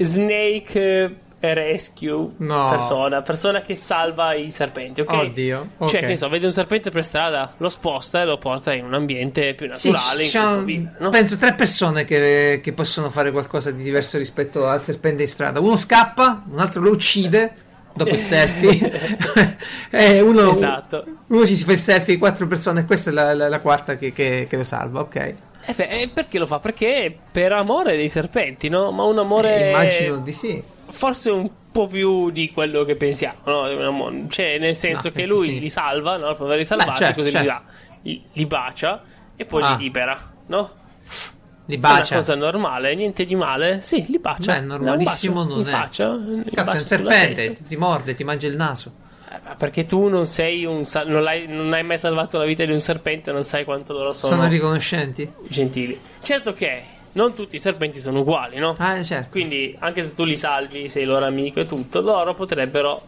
snake 0.03 1.15
eh, 1.41 1.53
rescue 1.53 2.31
No. 2.37 2.69
persona, 2.69 3.21
persona 3.21 3.61
che 3.61 3.73
salva 3.75 4.33
i 4.33 4.49
serpenti, 4.49 5.01
ok? 5.01 5.11
Oddio. 5.13 5.67
ok. 5.77 5.89
Cioè, 5.89 6.01
che 6.01 6.07
ne 6.07 6.17
so, 6.17 6.27
vede 6.27 6.45
un 6.45 6.51
serpente 6.51 6.89
per 6.91 7.03
strada, 7.05 7.53
lo 7.57 7.69
sposta 7.69 8.21
e 8.21 8.25
lo 8.25 8.37
porta 8.37 8.73
in 8.73 8.83
un 8.83 8.93
ambiente 8.93 9.53
più 9.53 9.71
Sì, 9.75 9.89
naturale. 9.91 10.29
può 10.29 10.63
vivere, 10.63 10.95
no? 10.99 11.09
penso 11.09 11.37
tre 11.37 11.53
persone 11.53 12.03
che, 12.03 12.59
che 12.61 12.73
possono 12.73 13.09
fare 13.09 13.31
qualcosa 13.31 13.71
di 13.71 13.83
diverso 13.83 14.17
rispetto 14.17 14.67
al 14.67 14.83
serpente 14.83 15.21
in 15.21 15.27
strada. 15.29 15.59
Uno 15.61 15.77
scappa, 15.77 16.43
un 16.51 16.59
altro 16.59 16.81
lo 16.81 16.91
uccide 16.91 17.53
dopo 17.93 18.11
il 18.11 18.19
selfie. 18.19 19.57
e 19.91 20.19
uno, 20.21 20.51
Esatto. 20.51 21.05
uno 21.27 21.45
ci 21.45 21.55
si 21.55 21.63
fa 21.63 21.71
il 21.71 21.79
selfie, 21.79 22.17
quattro 22.17 22.47
persone, 22.47 22.81
e 22.81 22.85
questa 22.85 23.11
è 23.11 23.13
la, 23.13 23.33
la- 23.33 23.47
la 23.49 23.59
quarta 23.61 23.95
che, 23.97 24.11
che- 24.11 24.45
che 24.49 24.57
lo 24.57 24.63
salva, 24.65 24.99
ok. 25.01 25.33
Eh 25.69 25.73
beh, 25.75 25.87
e 26.01 26.07
perché 26.09 26.39
lo 26.39 26.47
fa? 26.47 26.57
Perché 26.59 27.15
per 27.31 27.51
amore 27.51 27.95
dei 27.95 28.09
serpenti, 28.09 28.69
no? 28.69 28.89
Ma 28.91 29.03
un 29.03 29.19
amore. 29.19 29.65
Eh, 29.65 29.69
immagino 29.69 30.17
di 30.17 30.31
sì. 30.31 30.63
forse 30.89 31.29
un 31.29 31.47
po' 31.71 31.85
più 31.85 32.31
di 32.31 32.51
quello 32.51 32.83
che 32.85 32.95
pensiamo, 32.95 33.37
no? 33.45 34.27
Cioè, 34.29 34.57
nel 34.57 34.75
senso 34.75 35.09
No, 35.09 35.13
che 35.13 35.21
eh, 35.21 35.25
lui 35.27 35.43
sì. 35.45 35.59
li 35.59 35.69
salva, 35.69 36.17
no? 36.17 36.33
Per 36.35 36.45
averli 36.47 36.65
salvati, 36.65 36.95
certo, 36.97 37.19
così 37.21 37.29
certo. 37.29 37.45
li, 37.45 37.53
dà, 37.53 37.61
li, 38.01 38.23
li 38.33 38.45
bacia 38.47 39.03
e 39.35 39.45
poi 39.45 39.61
Ah. 39.61 39.75
li 39.75 39.83
libera, 39.83 40.31
no? 40.47 40.71
Li 41.65 41.75
È 41.75 41.77
una 41.77 41.87
bacia. 41.87 42.15
cosa 42.15 42.33
normale, 42.33 42.95
niente 42.95 43.25
di 43.25 43.35
male. 43.35 43.81
Sì, 43.81 44.03
li 44.07 44.17
bacia. 44.17 44.53
Beh, 44.53 44.61
normalissimo 44.61 45.43
non 45.43 45.61
è. 45.61 45.65
faccia, 45.65 46.17
Cazzo, 46.17 46.49
è 46.49 46.63
bacia 46.63 46.71
un 46.77 46.79
serpente, 46.79 47.51
ti 47.51 47.75
morde, 47.75 48.15
ti 48.15 48.23
mangia 48.23 48.47
il 48.47 48.55
naso. 48.55 48.91
Perché 49.57 49.85
tu 49.85 50.07
non 50.07 50.25
sei 50.25 50.65
un. 50.65 50.85
sa- 50.85 51.03
non, 51.03 51.23
non 51.47 51.73
hai 51.73 51.83
mai 51.83 51.97
salvato 51.97 52.37
la 52.37 52.45
vita 52.45 52.63
di 52.65 52.71
un 52.71 52.79
serpente, 52.79 53.31
non 53.31 53.43
sai 53.43 53.63
quanto 53.63 53.93
loro 53.93 54.11
sono, 54.13 54.35
Sono 54.35 54.47
riconoscenti? 54.47 55.31
gentili. 55.47 55.99
Certo 56.21 56.53
che 56.53 56.83
non 57.13 57.33
tutti 57.33 57.55
i 57.55 57.59
serpenti 57.59 57.99
sono 57.99 58.19
uguali, 58.19 58.57
no? 58.59 58.75
Ah, 58.77 59.01
certo. 59.03 59.29
Quindi, 59.31 59.75
anche 59.79 60.03
se 60.03 60.13
tu 60.13 60.23
li 60.23 60.35
salvi, 60.35 60.89
sei 60.89 61.05
loro 61.05 61.25
amico 61.25 61.59
e 61.59 61.65
tutto, 61.65 62.01
loro 62.01 62.33
potrebbero 62.33 63.01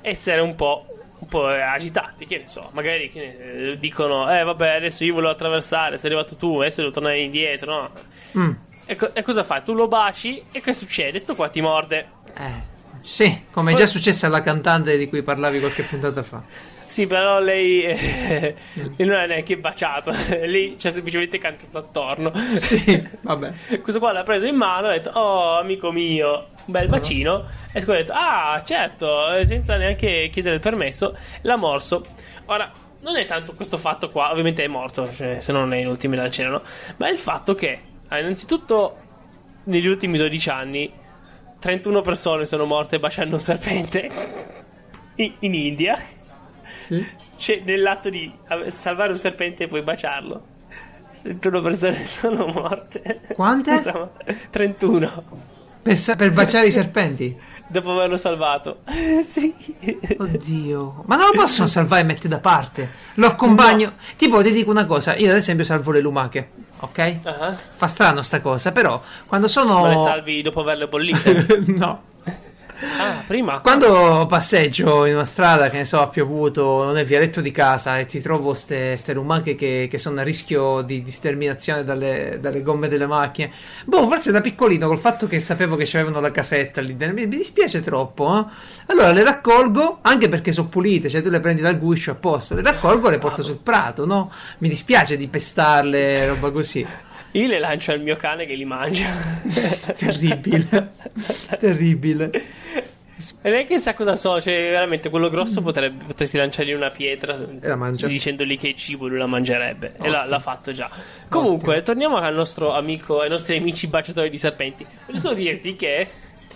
essere 0.00 0.40
un 0.40 0.54
po', 0.54 0.84
un 1.20 1.28
po' 1.28 1.46
agitati. 1.46 2.26
Che 2.26 2.38
ne 2.38 2.48
so, 2.48 2.68
magari 2.72 3.10
ne- 3.14 3.70
eh, 3.72 3.78
dicono: 3.78 4.30
Eh, 4.36 4.42
vabbè, 4.42 4.74
adesso 4.76 5.04
io 5.04 5.14
volevo 5.14 5.32
attraversare, 5.32 5.96
sei 5.98 6.10
arrivato 6.10 6.34
tu, 6.36 6.58
adesso 6.58 6.80
devo 6.80 6.92
tornare 6.92 7.20
indietro. 7.20 7.72
No? 7.74 7.90
Mm, 8.42 8.50
E, 8.86 8.96
co- 8.96 9.14
e 9.14 9.22
cosa 9.22 9.42
fai? 9.44 9.62
Tu 9.62 9.72
lo 9.72 9.88
baci 9.88 10.42
e 10.52 10.60
che 10.60 10.72
succede? 10.74 11.18
Sto 11.18 11.34
qua 11.34 11.48
ti 11.48 11.60
morde. 11.62 12.06
eh, 12.36 12.72
sì, 13.04 13.44
come 13.50 13.72
è 13.72 13.74
già 13.76 13.86
successo 13.86 14.26
alla 14.26 14.40
cantante 14.40 14.96
di 14.96 15.08
cui 15.08 15.22
parlavi 15.22 15.60
qualche 15.60 15.82
puntata 15.82 16.22
fa. 16.22 16.42
Sì, 16.86 17.06
però 17.06 17.38
lei 17.38 17.82
eh, 17.82 18.54
non 18.98 19.12
è 19.12 19.26
neanche 19.26 19.58
baciato, 19.58 20.10
lei 20.28 20.76
ci 20.78 20.86
ha 20.86 20.92
semplicemente 20.92 21.38
cantato 21.38 21.78
attorno. 21.78 22.32
Sì, 22.56 23.06
vabbè. 23.20 23.52
Questo 23.80 23.98
qua 24.00 24.12
l'ha 24.12 24.22
preso 24.22 24.46
in 24.46 24.56
mano 24.56 24.88
e 24.88 24.90
ha 24.90 24.96
detto: 24.98 25.10
Oh, 25.10 25.58
amico 25.58 25.90
mio, 25.90 26.48
un 26.64 26.72
bel 26.72 26.88
bacino. 26.88 27.46
E 27.72 27.84
poi 27.84 27.96
ha 27.96 27.98
detto: 27.98 28.12
Ah, 28.14 28.62
certo, 28.64 29.32
eh, 29.34 29.46
senza 29.46 29.76
neanche 29.76 30.28
chiedere 30.32 30.56
il 30.56 30.60
permesso, 30.60 31.16
l'ha 31.42 31.56
morso. 31.56 32.02
Ora, 32.46 32.70
non 33.00 33.16
è 33.16 33.24
tanto 33.24 33.54
questo 33.54 33.76
fatto 33.76 34.10
qua, 34.10 34.30
ovviamente 34.30 34.64
è 34.64 34.68
morto, 34.68 35.06
cioè, 35.06 35.40
se 35.40 35.52
no 35.52 35.60
non 35.60 35.74
è 35.74 35.78
in 35.78 35.88
ultimi 35.88 36.16
dal 36.16 36.30
cielo, 36.30 36.50
no? 36.50 36.62
Ma 36.96 37.08
è 37.08 37.10
il 37.10 37.18
fatto 37.18 37.54
che, 37.54 37.80
ah, 38.08 38.18
innanzitutto, 38.18 38.96
negli 39.64 39.86
ultimi 39.86 40.16
12 40.16 40.50
anni, 40.50 40.92
31 41.64 42.02
persone 42.02 42.44
sono 42.44 42.66
morte 42.66 42.98
baciando 43.00 43.36
un 43.36 43.40
serpente 43.40 44.10
in, 45.14 45.32
in 45.38 45.54
India. 45.54 45.98
Sì. 46.76 47.02
Cioè, 47.38 47.62
nell'atto 47.64 48.10
di 48.10 48.30
salvare 48.66 49.12
un 49.12 49.18
serpente 49.18 49.64
e 49.64 49.68
poi 49.68 49.80
baciarlo. 49.80 50.44
31 51.22 51.62
persone 51.62 51.94
sono 52.04 52.48
morte. 52.48 53.22
Quante? 53.32 53.76
Scusa, 53.76 53.92
ma- 53.94 54.10
31. 54.50 55.24
Per, 55.80 55.96
sa- 55.96 56.16
per 56.16 56.32
baciare 56.32 56.66
i 56.66 56.70
serpenti? 56.70 57.34
Dopo 57.66 57.92
averlo 57.92 58.18
salvato. 58.18 58.80
sì. 59.26 59.54
Oddio. 60.18 61.04
Ma 61.06 61.16
non 61.16 61.28
lo 61.32 61.40
possono 61.40 61.66
salvare 61.66 62.02
e 62.02 62.04
mettere 62.04 62.28
da 62.28 62.40
parte. 62.40 62.90
Lo 63.14 63.26
accompagno. 63.26 63.94
Tipo, 64.16 64.42
ti 64.42 64.52
dico 64.52 64.70
una 64.70 64.84
cosa. 64.84 65.16
Io 65.16 65.30
ad 65.30 65.36
esempio 65.36 65.64
salvo 65.64 65.92
le 65.92 66.00
lumache. 66.00 66.50
Ok? 66.84 67.16
Ah, 67.24 67.56
Fa 67.76 67.86
strano 67.86 68.20
sta 68.22 68.40
cosa, 68.40 68.70
però 68.72 69.00
quando 69.26 69.48
sono... 69.48 69.80
Ma 69.80 69.88
le 69.88 70.02
salvi 70.02 70.42
dopo 70.42 70.60
averle 70.60 70.86
bollite? 70.86 71.46
no. 71.66 72.12
Ah, 72.98 73.22
prima? 73.24 73.60
Quando 73.60 74.26
passeggio 74.28 75.04
in 75.06 75.14
una 75.14 75.24
strada, 75.24 75.70
che 75.70 75.78
ne 75.78 75.84
so, 75.84 76.00
ha 76.00 76.08
piovuto 76.08 76.90
nel 76.92 77.06
vialetto 77.06 77.40
di 77.40 77.52
casa 77.52 77.98
e 77.98 78.06
ti 78.06 78.20
trovo 78.20 78.52
ste, 78.52 78.96
ste 78.96 79.12
lumache 79.12 79.54
che, 79.54 79.86
che 79.88 79.98
sono 79.98 80.20
a 80.20 80.22
rischio 80.24 80.82
di, 80.82 81.00
di 81.02 81.10
sterminazione 81.10 81.84
dalle, 81.84 82.38
dalle 82.40 82.62
gomme 82.62 82.88
delle 82.88 83.06
macchine, 83.06 83.52
boh, 83.84 84.08
forse 84.08 84.32
da 84.32 84.40
piccolino, 84.40 84.88
col 84.88 84.98
fatto 84.98 85.26
che 85.26 85.38
sapevo 85.38 85.76
che 85.76 85.84
c'avevano 85.86 86.20
la 86.20 86.32
casetta 86.32 86.80
lì 86.80 86.96
dentro, 86.96 87.16
mi, 87.16 87.26
mi 87.26 87.36
dispiace 87.36 87.82
troppo, 87.82 88.38
eh? 88.38 88.44
Allora 88.86 89.12
le 89.12 89.22
raccolgo, 89.22 89.98
anche 90.02 90.28
perché 90.28 90.50
sono 90.50 90.68
pulite, 90.68 91.08
cioè 91.08 91.22
tu 91.22 91.30
le 91.30 91.40
prendi 91.40 91.62
dal 91.62 91.78
guscio 91.78 92.10
a 92.10 92.14
posto, 92.16 92.54
le 92.56 92.62
raccolgo 92.62 93.08
e 93.08 93.12
le 93.12 93.18
porto 93.18 93.42
sul 93.42 93.58
prato, 93.62 94.04
no? 94.04 94.32
Mi 94.58 94.68
dispiace 94.68 95.16
di 95.16 95.28
pestarle, 95.28 96.26
roba 96.26 96.50
così. 96.50 96.86
Io 97.34 97.48
le 97.48 97.58
lancio 97.58 97.90
al 97.90 98.00
mio 98.00 98.14
cane 98.14 98.46
che 98.46 98.54
li 98.54 98.64
mangia. 98.64 99.08
Terribile. 99.98 100.92
Terribile. 101.58 102.30
E 103.42 103.52
è 103.60 103.66
che 103.66 103.78
sa 103.78 103.94
cosa 103.94 104.14
so, 104.14 104.40
cioè 104.40 104.70
veramente 104.70 105.08
quello 105.10 105.28
grosso 105.28 105.60
potrebbe, 105.60 106.04
potresti 106.04 106.36
lanciargli 106.36 106.72
una 106.72 106.90
pietra 106.90 107.36
la 107.60 107.76
mangia. 107.76 108.06
dicendogli 108.06 108.56
che 108.56 108.70
è 108.70 108.74
cibo 108.74 109.08
lui 109.08 109.18
la 109.18 109.26
mangerebbe. 109.26 109.94
E 110.00 110.08
l'ha, 110.08 110.24
l'ha 110.26 110.38
fatto 110.38 110.70
già. 110.70 110.88
Comunque, 111.28 111.82
torniamo 111.82 112.18
al 112.18 112.34
nostro 112.34 112.72
amico, 112.72 113.20
ai 113.20 113.28
nostri 113.28 113.56
amici 113.56 113.88
baciatori 113.88 114.30
di 114.30 114.38
serpenti. 114.38 114.86
Voglio 115.06 115.18
solo 115.18 115.34
dirti 115.34 115.74
che 115.74 116.06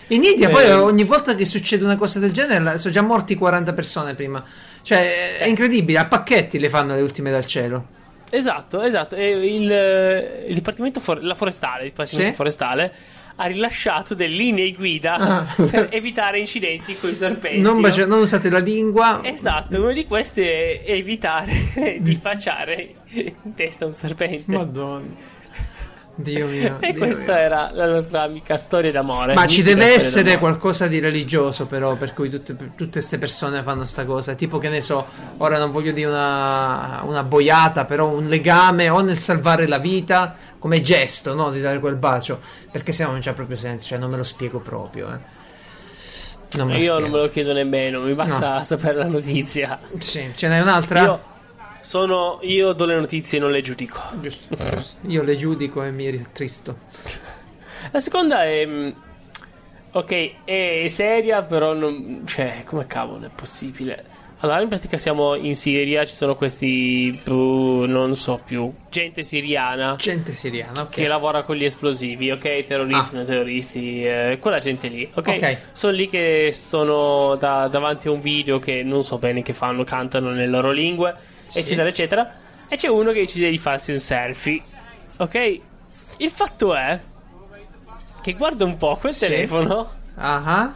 In 0.09 0.23
India 0.23 0.49
Eh. 0.49 0.53
poi 0.53 0.71
ogni 0.71 1.05
volta 1.05 1.35
che 1.35 1.45
succede 1.45 1.83
una 1.85 1.97
cosa 1.97 2.21
del 2.21 2.31
genere 2.33 2.79
sono 2.79 2.93
già 2.95 3.03
morti 3.03 3.35
40 3.35 3.73
persone 3.73 4.15
prima. 4.15 4.45
Cioè, 4.83 5.39
è 5.39 5.47
incredibile, 5.47 5.99
a 5.99 6.07
pacchetti 6.07 6.61
le 6.61 6.69
fanno 6.69 6.95
le 6.95 7.03
ultime 7.03 7.33
dal 7.33 7.47
cielo. 7.47 7.97
Esatto, 8.31 8.83
esatto. 8.83 9.15
E 9.17 9.31
il, 9.31 9.71
eh, 9.73 10.45
il 10.49 10.55
Dipartimento 10.55 11.01
For- 11.01 11.23
la 11.23 11.35
forestale, 11.35 11.85
il 11.85 11.89
Dipartimento 11.91 12.31
Sì. 12.31 12.37
forestale 12.37 12.93
ha 13.41 13.47
rilasciato 13.47 14.15
delle 14.15 14.35
linee 14.35 14.73
guida 14.73 15.15
Ah. 15.15 15.55
per 15.71 15.89
evitare 15.93 16.41
incidenti 16.41 16.97
con 16.97 17.11
i 17.11 17.15
serpenti. 17.15 17.61
Non, 17.61 17.77
no? 17.77 17.81
bacia- 17.83 18.05
non 18.07 18.21
usate 18.21 18.51
la 18.51 18.59
lingua. 18.59 19.21
Esatto, 19.23 19.81
una 19.81 19.93
di 19.93 20.07
queste 20.07 20.83
è 20.83 20.91
evitare 20.93 21.53
di 22.01 22.15
facciare 22.15 22.95
in 23.11 23.55
testa 23.55 23.85
un 23.87 23.93
serpente. 23.93 24.51
Madonna. 24.51 25.37
Dio 26.21 26.49
mio. 26.49 26.79
e 26.81 26.93
Dio 26.93 27.05
questa 27.05 27.35
mio. 27.35 27.43
era 27.43 27.71
la 27.73 27.87
nostra 27.87 28.23
amica 28.23 28.57
storia 28.57 28.91
d'amore. 28.91 29.35
Ma 29.35 29.47
ci 29.47 29.63
deve 29.63 29.95
essere 29.95 30.37
qualcosa 30.37 30.89
di 30.89 30.99
religioso, 30.99 31.67
però, 31.67 31.95
per 31.95 32.13
cui 32.13 32.29
tutte 32.29 32.57
queste 32.91 33.19
persone 33.19 33.63
fanno 33.63 33.85
sta 33.85 34.05
cosa. 34.05 34.35
Tipo, 34.35 34.59
che 34.59 34.69
ne 34.69 34.81
so, 34.81 35.07
ora 35.37 35.59
non 35.59 35.71
voglio 35.71 35.93
dire 35.93 36.09
una, 36.09 37.03
una 37.05 37.23
boiata, 37.23 37.85
però 37.85 38.09
un 38.09 38.27
legame 38.27 38.89
o 38.89 39.01
nel 39.01 39.19
salvare 39.19 39.69
la 39.69 39.79
vita 39.79 40.35
come 40.59 40.81
gesto, 40.81 41.35
no? 41.35 41.51
Di 41.53 41.61
dare 41.61 41.79
quel 41.79 41.95
bacio. 41.95 42.41
Perché 42.71 42.91
se 42.91 43.05
no 43.05 43.13
non 43.13 43.21
c'ha 43.21 43.33
proprio 43.33 43.57
senso, 43.57 43.87
cioè 43.87 43.99
non 43.99 44.11
me 44.11 44.17
lo 44.17 44.25
spiego 44.25 44.59
proprio. 44.59 45.13
Eh. 45.15 46.57
Non 46.57 46.71
Io 46.71 46.75
spiego. 46.75 46.99
non 46.99 47.11
me 47.11 47.19
lo 47.19 47.29
chiedo 47.29 47.53
nemmeno, 47.53 48.01
mi 48.01 48.15
basta 48.15 48.63
sapere 48.65 48.97
la 48.97 49.07
notizia. 49.07 49.79
Sì, 49.99 50.33
ce 50.35 50.49
n'è 50.49 50.61
un'altra? 50.61 51.03
Io 51.03 51.21
sono. 51.89 52.39
Io 52.43 52.73
do 52.75 52.85
le 52.85 52.97
notizie 52.97 53.39
e 53.39 53.41
non 53.41 53.51
le 53.51 53.63
giudico. 53.63 53.99
Giusto, 54.21 54.55
giusto. 54.55 55.07
Io 55.07 55.23
le 55.23 55.37
giudico 55.37 55.83
e 55.83 55.91
mi 55.91 56.09
ritristo. 56.11 56.77
La 57.91 58.01
seconda 58.01 58.45
è. 58.45 58.67
mm, 58.67 58.89
Ok, 59.93 60.45
è 60.45 60.85
seria, 60.89 61.43
però 61.43 61.73
non. 61.73 62.23
Cioè, 62.27 62.63
come 62.65 62.87
cavolo 62.87 63.25
è 63.25 63.31
possibile? 63.35 64.05
Allora, 64.41 64.61
in 64.61 64.69
pratica 64.69 64.97
siamo 64.99 65.35
in 65.35 65.57
Siria, 65.57 66.05
ci 66.05 66.15
sono 66.15 66.37
questi. 66.37 67.19
boh, 67.25 67.87
non 67.87 68.15
so 68.15 68.39
più. 68.45 68.71
Gente 68.91 69.25
siriana 69.25 69.97
Gente 69.97 70.33
siriana, 70.33 70.83
ok. 70.83 70.91
che 70.91 71.09
lavora 71.09 71.43
con 71.43 71.57
gli 71.57 71.65
esplosivi, 71.65 72.31
ok? 72.31 72.65
Terroristi, 72.67 73.17
non 73.17 73.25
terroristi, 73.25 74.05
eh, 74.05 74.39
quella 74.41 74.59
gente 74.59 74.87
lì, 74.89 75.11
ok? 75.13 75.27
Ok. 75.27 75.57
Sono 75.73 75.93
lì 75.95 76.09
che 76.09 76.51
sono 76.53 77.35
da- 77.37 77.67
davanti 77.67 78.07
a 78.07 78.13
un 78.13 78.21
video 78.21 78.61
che 78.61 78.83
non 78.85 79.03
so 79.03 79.19
bene 79.19 79.43
che 79.43 79.55
fanno, 79.55 79.83
cantano 79.83 80.31
nelle 80.31 80.47
loro 80.47 80.71
lingue, 80.71 81.17
Sì. 81.49 81.59
eccetera, 81.59 81.89
eccetera. 81.89 82.35
E 82.69 82.77
c'è 82.77 82.89
uno 82.89 83.11
che 83.13 83.21
decide 83.21 83.51
di 83.51 83.59
farsi 83.59 83.93
un 83.93 83.99
selfie, 83.99 84.63
ok? 85.17 85.61
Il 86.19 86.31
fatto 86.31 86.75
è 86.75 86.99
che 88.23 88.33
guarda 88.35 88.65
un 88.65 88.77
po' 88.77 88.97
quel 88.97 89.15
Sì. 89.15 89.21
telefono 89.27 89.91
ah. 90.17 90.75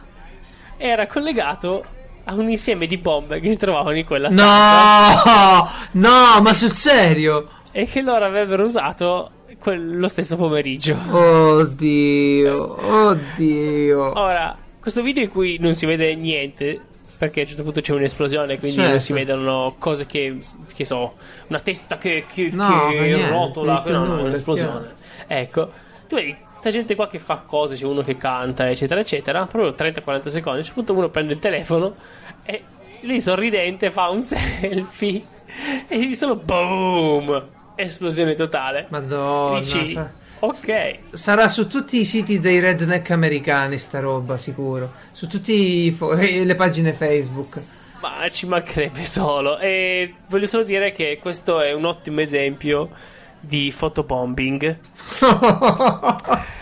era 0.77 1.05
collegato 1.07 1.83
a 2.25 2.33
un 2.33 2.49
insieme 2.49 2.87
di 2.87 2.97
bombe 2.97 3.39
che 3.41 3.51
si 3.51 3.57
trovavano 3.57 3.97
in 3.97 4.05
quella 4.05 4.29
stanza 4.31 5.69
No, 5.91 6.09
no, 6.35 6.41
ma 6.41 6.53
sul 6.53 6.71
serio? 6.71 7.49
e 7.71 7.85
che 7.85 8.01
loro 8.01 8.25
avrebbero 8.25 8.65
usato 8.65 9.31
quel- 9.59 9.97
lo 9.97 10.07
stesso 10.07 10.35
pomeriggio. 10.35 10.97
Oddio, 11.09 12.85
oddio. 13.09 14.19
Ora, 14.19 14.55
questo 14.79 15.01
video 15.01 15.23
in 15.23 15.29
cui 15.29 15.57
non 15.59 15.73
si 15.73 15.85
vede 15.85 16.15
niente, 16.15 16.79
perché 17.25 17.39
a 17.39 17.43
un 17.43 17.47
certo 17.47 17.63
punto 17.63 17.81
c'è 17.81 17.93
un'esplosione, 17.93 18.57
quindi 18.59 18.77
Certo. 18.77 18.91
non 18.91 18.99
si 18.99 19.13
vedono 19.13 19.75
cose 19.77 20.05
che, 20.05 20.39
che 20.73 20.85
so, 20.85 21.15
una 21.47 21.59
testa 21.59 21.97
che, 21.97 22.25
che, 22.31 22.49
No, 22.51 22.89
che 22.89 23.29
rotola, 23.29 23.81
più 23.81 23.91
no, 23.93 24.05
no, 24.05 24.19
è 24.19 24.21
un'esplosione. 24.23 24.93
Ecco, 25.27 25.71
tu 26.07 26.15
vedi 26.15 26.35
questa 26.51 26.69
gente 26.69 26.95
qua 26.95 27.07
che 27.07 27.19
fa 27.19 27.37
cose, 27.45 27.75
c'è 27.75 27.85
uno 27.85 28.01
che 28.01 28.17
canta, 28.17 28.69
eccetera, 28.69 28.99
eccetera, 28.99 29.45
proprio 29.45 29.71
30-40 29.71 30.27
secondi, 30.27 30.49
a 30.49 30.51
un 30.59 30.63
certo 30.63 30.73
punto 30.73 30.93
uno 30.93 31.09
prende 31.09 31.33
il 31.33 31.39
telefono 31.39 31.95
e 32.43 32.61
lì 33.01 33.19
sorridente 33.21 33.89
fa 33.89 34.09
un 34.09 34.21
selfie 34.23 35.23
e 35.87 36.15
solo 36.15 36.35
boom, 36.35 37.47
esplosione 37.75 38.33
totale. 38.33 38.87
Madonna. 38.89 39.59
Dici, 39.59 39.87
sa- 39.89 40.11
ok. 40.45 40.97
Sarà 41.11 41.47
su 41.47 41.67
tutti 41.67 41.99
i 41.99 42.05
siti 42.05 42.39
dei 42.39 42.59
redneck 42.59 43.11
americani 43.11 43.77
sta 43.77 43.99
roba, 43.99 44.37
sicuro. 44.37 44.91
Su 45.11 45.27
tutte 45.27 45.53
le 45.53 46.55
pagine 46.55 46.93
Facebook. 46.93 47.61
Ma 48.01 48.27
ci 48.29 48.45
mancherebbe 48.45 49.05
solo. 49.05 49.57
E 49.59 50.15
voglio 50.27 50.47
solo 50.47 50.63
dire 50.63 50.91
che 50.91 51.19
questo 51.21 51.61
è 51.61 51.71
un 51.71 51.85
ottimo 51.85 52.19
esempio 52.19 52.89
di 53.39 53.71
fotobombing. 53.71 54.77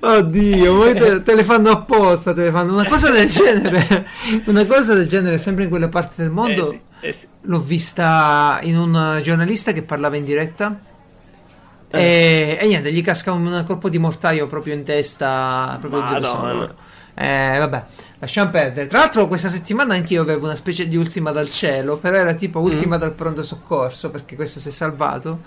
Oddio, 0.00 0.92
te, 0.94 1.22
te 1.22 1.34
le 1.34 1.44
fanno 1.44 1.70
apposta, 1.70 2.32
te 2.32 2.44
le 2.44 2.50
fanno 2.50 2.72
una 2.74 2.86
cosa 2.86 3.10
del 3.10 3.28
genere. 3.28 4.06
Una 4.46 4.66
cosa 4.66 4.94
del 4.94 5.06
genere, 5.06 5.38
sempre 5.38 5.64
in 5.64 5.70
quelle 5.70 5.88
parti 5.88 6.16
del 6.18 6.30
mondo. 6.30 6.66
Eh 6.66 6.70
sì, 6.70 6.80
eh 7.00 7.12
sì. 7.12 7.26
L'ho 7.42 7.60
vista 7.60 8.58
in 8.62 8.76
un 8.76 9.20
giornalista 9.22 9.72
che 9.72 9.82
parlava 9.82 10.16
in 10.16 10.24
diretta. 10.24 10.78
E, 11.98 12.58
e 12.60 12.66
niente, 12.66 12.92
gli 12.92 13.02
casca 13.02 13.32
un 13.32 13.64
colpo 13.66 13.88
di 13.88 13.98
mortaio 13.98 14.46
proprio 14.46 14.74
in 14.74 14.84
testa. 14.84 15.76
Proprio 15.80 16.00
Madonna. 16.02 16.26
sono. 16.26 16.74
Eh, 17.14 17.56
vabbè, 17.58 17.84
lasciamo 18.18 18.50
perdere. 18.50 18.86
Tra 18.86 18.98
l'altro, 18.98 19.26
questa 19.26 19.48
settimana 19.48 19.94
anch'io 19.94 20.22
avevo 20.22 20.44
una 20.44 20.54
specie 20.54 20.86
di 20.86 20.96
ultima 20.96 21.32
dal 21.32 21.48
cielo, 21.48 21.96
però 21.96 22.16
era 22.16 22.34
tipo 22.34 22.60
ultima 22.60 22.98
dal 22.98 23.12
pronto 23.12 23.42
soccorso 23.42 24.10
perché 24.10 24.36
questo 24.36 24.60
si 24.60 24.68
è 24.68 24.72
salvato. 24.72 25.40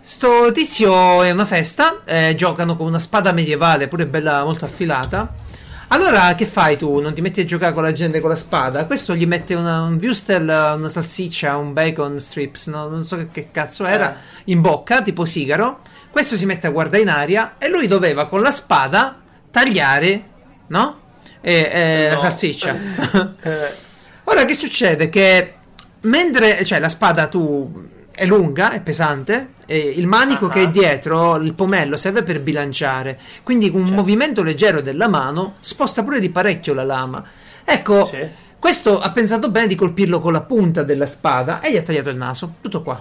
Sto 0.00 0.50
tizio 0.52 1.22
è 1.22 1.30
una 1.30 1.44
festa, 1.44 2.02
eh, 2.04 2.34
giocano 2.34 2.76
con 2.76 2.86
una 2.86 2.98
spada 2.98 3.32
medievale, 3.32 3.88
pure 3.88 4.06
bella 4.06 4.42
molto 4.42 4.64
affilata. 4.64 5.46
Allora, 5.90 6.34
che 6.34 6.44
fai 6.44 6.76
tu? 6.76 7.00
Non 7.00 7.14
ti 7.14 7.22
metti 7.22 7.40
a 7.40 7.44
giocare 7.46 7.72
con 7.72 7.82
la 7.82 7.92
gente 7.92 8.20
con 8.20 8.28
la 8.28 8.36
spada? 8.36 8.84
Questo 8.84 9.14
gli 9.14 9.26
mette 9.26 9.54
una, 9.54 9.82
un 9.82 9.94
wurstel, 10.00 10.74
una 10.76 10.88
salsiccia, 10.88 11.56
un 11.56 11.72
bacon 11.72 12.20
strips, 12.20 12.66
no? 12.66 12.88
non 12.88 13.06
so 13.06 13.16
che, 13.16 13.28
che 13.28 13.48
cazzo 13.50 13.86
era, 13.86 14.16
in 14.44 14.60
bocca, 14.60 15.00
tipo 15.00 15.24
sigaro. 15.24 15.80
Questo 16.10 16.36
si 16.36 16.44
mette 16.44 16.66
a 16.66 16.70
guardare 16.70 17.02
in 17.02 17.08
aria 17.08 17.54
e 17.58 17.70
lui 17.70 17.86
doveva 17.86 18.26
con 18.26 18.42
la 18.42 18.50
spada 18.50 19.18
tagliare, 19.50 20.24
no? 20.68 21.00
E, 21.40 21.70
e 21.72 22.06
la 22.08 22.14
No. 22.14 22.20
salsiccia. 22.20 22.76
Eh, 23.42 23.86
Ora 24.24 24.44
che 24.44 24.52
succede? 24.54 25.08
Che 25.08 25.54
mentre 26.02 26.62
cioè 26.66 26.78
la 26.80 26.90
spada 26.90 27.28
tu 27.28 27.88
è 28.12 28.26
lunga, 28.26 28.72
è 28.72 28.82
pesante, 28.82 29.52
e 29.70 29.76
il 29.78 30.06
manico 30.06 30.46
Ah. 30.46 30.48
che 30.48 30.62
è 30.62 30.68
dietro, 30.70 31.36
il 31.36 31.52
pomello, 31.52 31.98
serve 31.98 32.22
per 32.22 32.40
bilanciare. 32.40 33.18
Quindi 33.42 33.66
un 33.68 33.80
Certo. 33.82 33.94
movimento 33.94 34.42
leggero 34.42 34.80
della 34.80 35.08
mano 35.08 35.56
sposta 35.60 36.02
pure 36.02 36.20
di 36.20 36.30
parecchio 36.30 36.72
la 36.72 36.84
lama. 36.84 37.22
Ecco, 37.64 38.06
Sì. 38.06 38.16
questo 38.58 38.98
ha 38.98 39.10
pensato 39.10 39.50
bene 39.50 39.66
di 39.66 39.74
colpirlo 39.74 40.20
con 40.20 40.32
la 40.32 40.40
punta 40.40 40.82
della 40.84 41.04
spada 41.04 41.60
e 41.60 41.70
gli 41.70 41.76
ha 41.76 41.82
tagliato 41.82 42.08
il 42.08 42.16
naso. 42.16 42.54
Tutto 42.62 42.80
qua. 42.80 43.00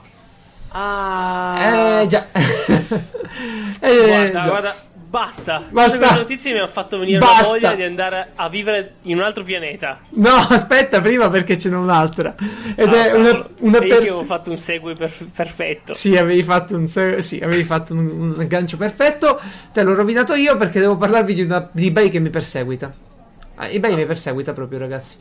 Ah. 0.72 2.02
Eh 2.02 2.08
già. 2.08 2.26
Eh, 3.80 4.06
Guarda, 4.08 4.32
già. 4.32 4.46
guarda, 4.48 4.76
basta. 5.10 5.64
Basta. 5.70 5.98
Queste 5.98 6.16
notizie 6.16 6.52
mi 6.54 6.60
hanno 6.60 6.68
fatto 6.68 6.98
venire 6.98 7.20
Basta. 7.20 7.42
la 7.42 7.48
voglia 7.48 7.74
di 7.76 7.84
andare 7.84 8.32
a 8.36 8.50
vivere 8.50 8.96
in 9.04 9.18
un 9.18 9.24
altro 9.24 9.44
pianeta. 9.44 10.00
No, 10.12 10.34
aspetta, 10.50 11.00
prima 11.02 11.30
perché 11.30 11.58
ce 11.58 11.70
n'è 11.70 11.76
un'altra. 11.76 12.36
Ed 12.76 12.88
Ah, 12.94 13.06
è 13.08 13.14
una, 13.14 13.48
una 13.60 13.78
E 13.80 13.86
io 13.86 13.88
persona. 13.88 13.96
avevo 13.98 14.24
fatto 14.24 14.50
un 14.50 14.58
segue 14.58 14.96
per- 14.96 15.14
perfetto. 15.36 15.94
Sì, 15.94 16.16
avevi 16.18 16.44
fatto 16.44 16.76
un, 16.76 16.88
se- 16.88 17.22
sì, 17.22 17.40
avevi 17.40 17.64
fatto 17.64 17.94
un, 17.94 18.06
un 18.08 18.36
aggancio 18.40 18.78
perfetto. 18.78 19.40
Te 19.74 19.84
l'ho 19.84 19.94
rovinato 19.96 20.34
io 20.34 20.56
perché 20.58 20.80
devo 20.80 20.98
parlarvi 20.98 21.34
di, 21.34 21.42
una, 21.44 21.68
di 21.72 21.88
eBay 21.88 22.10
che 22.10 22.20
mi 22.20 22.30
perseguita. 22.30 22.94
Ah, 23.56 23.68
eBay 23.70 23.96
mi 23.96 24.06
perseguita 24.06 24.54
proprio, 24.54 24.78
ragazzi. 24.80 25.16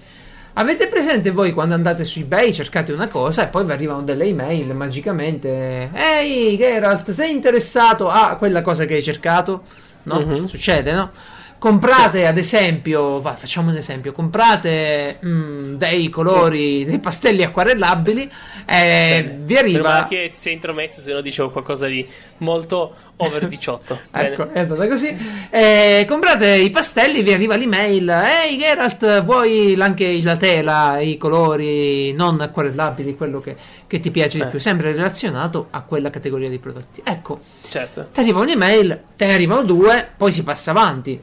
Avete 0.59 0.87
presente 0.89 1.31
voi 1.33 1.53
quando 1.53 1.75
andate 1.75 2.03
su 2.05 2.21
eBay, 2.21 2.51
cercate 2.51 2.91
una 2.91 3.09
cosa 3.09 3.43
e 3.45 3.49
poi 3.49 3.67
vi 3.67 3.73
arrivano 3.73 4.03
delle 4.03 4.25
email 4.25 4.75
magicamente? 4.75 5.91
Ehi, 5.93 6.57
Geralt, 6.57 7.11
sei 7.11 7.31
interessato 7.33 8.09
a 8.09 8.37
quella 8.37 8.63
cosa 8.63 8.87
che 8.87 8.95
hai 8.95 9.03
cercato? 9.03 9.65
No? 10.05 10.21
Mhm. 10.21 10.47
Succede, 10.47 10.93
no? 10.95 11.11
Comprate 11.59 12.27
ad 12.27 12.37
esempio, 12.37 13.21
va, 13.21 13.35
facciamo 13.35 13.71
un 13.71 13.77
esempio, 13.77 14.13
comprate 14.13 15.19
mm, 15.25 15.75
dei 15.77 16.09
colori, 16.11 16.85
dei 16.85 16.99
pastelli 16.99 17.43
acquarellabili 17.43 18.23
e 18.23 18.29
Bene. 18.67 19.39
vi 19.43 19.55
Meno 19.55 19.59
arriva... 19.67 19.89
male 19.89 20.07
che 20.09 20.31
sei 20.35 20.53
intromesso, 20.53 21.01
se 21.01 21.13
no 21.13 21.21
dicevo 21.23 21.51
qualcosa 21.51 21.87
di 21.87 22.07
molto 22.39 22.95
over 23.17 23.47
18. 23.49 24.01
Bene. 24.13 24.29
Ecco, 24.29 24.51
è 24.53 24.59
andata 24.61 24.87
così. 24.87 25.17
Eh, 25.51 26.05
comprate 26.07 26.47
i 26.57 26.71
pastelli, 26.71 27.23
vi 27.23 27.33
arriva 27.33 27.57
l'email. 27.57 28.09
Ehi 28.11 28.59
Geralt, 28.59 29.23
vuoi 29.23 29.75
anche 29.81 30.21
la 30.23 30.37
tela, 30.37 31.01
i 31.01 31.17
colori 31.17 32.13
non 32.13 32.39
acquarellabili, 32.41 33.17
quello 33.17 33.41
che, 33.41 33.57
che 33.87 33.99
ti 33.99 34.11
piace 34.11 34.37
di 34.39 34.45
Eh. 34.45 34.49
più, 34.49 34.59
sempre 34.61 34.93
relazionato 34.93 35.69
a 35.71 35.81
quella 35.81 36.11
categoria 36.11 36.51
di 36.51 36.59
prodotti. 36.59 37.01
Ecco, 37.03 37.41
Certo. 37.67 38.09
ti 38.13 38.21
arriva 38.21 38.41
un'email, 38.41 39.01
te 39.17 39.25
ne 39.27 39.33
arrivano 39.33 39.63
due, 39.63 40.07
poi 40.17 40.31
si 40.33 40.45
passa 40.45 40.71
avanti. 40.73 41.19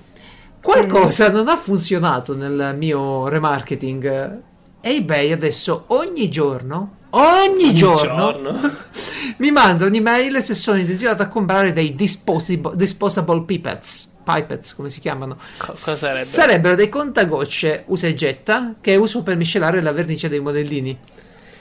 Qualcosa 0.63 1.29
non 1.29 1.49
ha 1.49 1.57
funzionato 1.57 2.35
nel 2.35 2.75
mio 2.77 3.27
remarketing. 3.27 4.41
eBay 4.81 5.31
adesso 5.31 5.83
ogni 5.87 6.29
giorno, 6.29 6.95
ogni, 7.11 7.73
giorno, 7.73 8.15
giorno. 8.15 8.75
mi 9.37 9.51
manda 9.51 9.85
un'email 9.85 10.41
se 10.41 10.55
sono 10.55 10.79
intenzionato 10.79 11.21
a 11.21 11.27
comprare 11.27 11.73
dei 11.73 11.93
disposable, 11.93 12.75
disposable 12.75 13.43
pipets. 13.43 14.11
Pipets, 14.23 14.73
come 14.73 14.89
si 14.89 15.01
chiamano? 15.01 15.37
Co- 15.57 15.67
cosa 15.67 15.93
sarebbe? 15.93 16.25
Sarebbero 16.25 16.75
dei 16.75 16.89
contagocce 16.89 17.83
usa 17.87 18.07
e 18.07 18.13
getta 18.13 18.75
che 18.79 18.95
uso 18.95 19.21
per 19.21 19.35
miscelare 19.35 19.81
la 19.81 19.91
vernice 19.91 20.29
dei 20.29 20.39
modellini. 20.39 20.97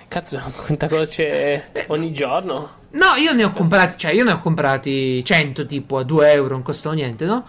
Cazzo, 0.06 0.40
quanta 0.64 0.86
croce 0.86 1.70
ogni 1.88 2.12
giorno? 2.12 2.80
No, 2.90 3.14
io 3.18 3.32
ne 3.32 3.44
ho 3.44 3.50
comprati, 3.50 3.96
cioè 3.96 4.12
io 4.12 4.22
ne 4.22 4.32
ho 4.32 4.38
comprati 4.38 5.24
100 5.24 5.66
tipo 5.66 5.96
a 5.96 6.04
2 6.04 6.32
euro, 6.32 6.54
non 6.54 6.62
costano 6.62 6.94
niente, 6.94 7.24
no? 7.24 7.44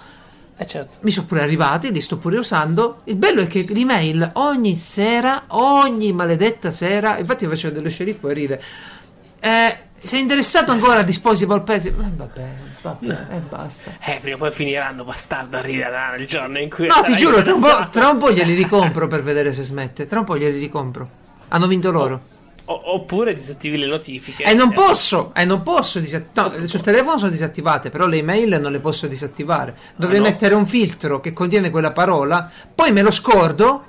Eh 0.55 0.67
certo. 0.67 0.97
Mi 1.01 1.11
sono 1.11 1.25
pure 1.25 1.41
arrivati, 1.41 1.91
li 1.91 2.01
sto 2.01 2.17
pure 2.17 2.37
usando. 2.37 3.01
Il 3.05 3.15
bello 3.15 3.41
è 3.41 3.47
che 3.47 3.65
l'email 3.67 4.31
ogni 4.33 4.75
sera, 4.75 5.45
ogni 5.47 6.11
maledetta 6.13 6.69
sera, 6.69 7.17
infatti 7.17 7.47
facevo 7.47 7.73
dello 7.73 7.89
sceriffo 7.89 8.29
e 8.29 8.33
ride. 8.33 8.61
Eh, 9.39 9.77
sei 10.01 10.21
interessato 10.21 10.71
ancora 10.71 10.99
a 10.99 11.03
Disposable 11.03 11.61
Pets? 11.61 11.85
Eh, 11.85 11.91
vabbè, 11.91 12.47
vabbè, 12.81 13.27
e 13.31 13.37
basta. 13.49 13.91
Eh, 13.99 14.19
prima 14.21 14.35
o 14.35 14.39
poi 14.39 14.51
finiranno, 14.51 15.03
bastardo, 15.03 15.57
arriverà 15.57 16.15
il 16.17 16.27
giorno 16.27 16.59
in 16.59 16.69
cui... 16.69 16.87
No, 16.87 17.01
ti 17.03 17.15
giuro, 17.15 17.41
tra 17.41 17.53
un, 17.53 17.61
po', 17.61 17.89
tra 17.89 18.09
un 18.09 18.17
po' 18.17 18.31
glieli 18.31 18.53
ricompro 18.53 19.07
per 19.07 19.23
vedere 19.23 19.51
se 19.53 19.63
smette. 19.63 20.05
Tra 20.05 20.19
un 20.19 20.25
po' 20.25 20.37
glieli 20.37 20.59
ricompro. 20.59 21.09
Hanno 21.47 21.67
vinto 21.67 21.91
loro. 21.91 22.21
O- 22.65 22.81
oppure 22.93 23.33
disattivi 23.33 23.77
le 23.77 23.87
notifiche. 23.87 24.43
E 24.43 24.53
non 24.53 24.69
Eh, 24.71 24.73
posso, 24.73 25.33
e 25.35 25.43
non 25.43 25.63
posso 25.63 25.99
disattivare. 25.99 26.59
No, 26.59 26.65
sul 26.67 26.79
telefono 26.81 27.17
sono 27.17 27.29
disattivate, 27.29 27.89
però 27.89 28.05
le 28.07 28.17
email 28.17 28.59
non 28.61 28.71
le 28.71 28.79
posso 28.79 29.05
disattivare. 29.07 29.75
Dovrei 29.97 30.19
Ah, 30.19 30.23
no? 30.23 30.29
mettere 30.29 30.55
un 30.55 30.65
filtro 30.65 31.19
che 31.19 31.33
contiene 31.33 31.69
quella 31.69 31.91
parola, 31.91 32.49
poi 32.73 32.91
me 32.93 33.01
lo 33.01 33.11
scordo. 33.11 33.85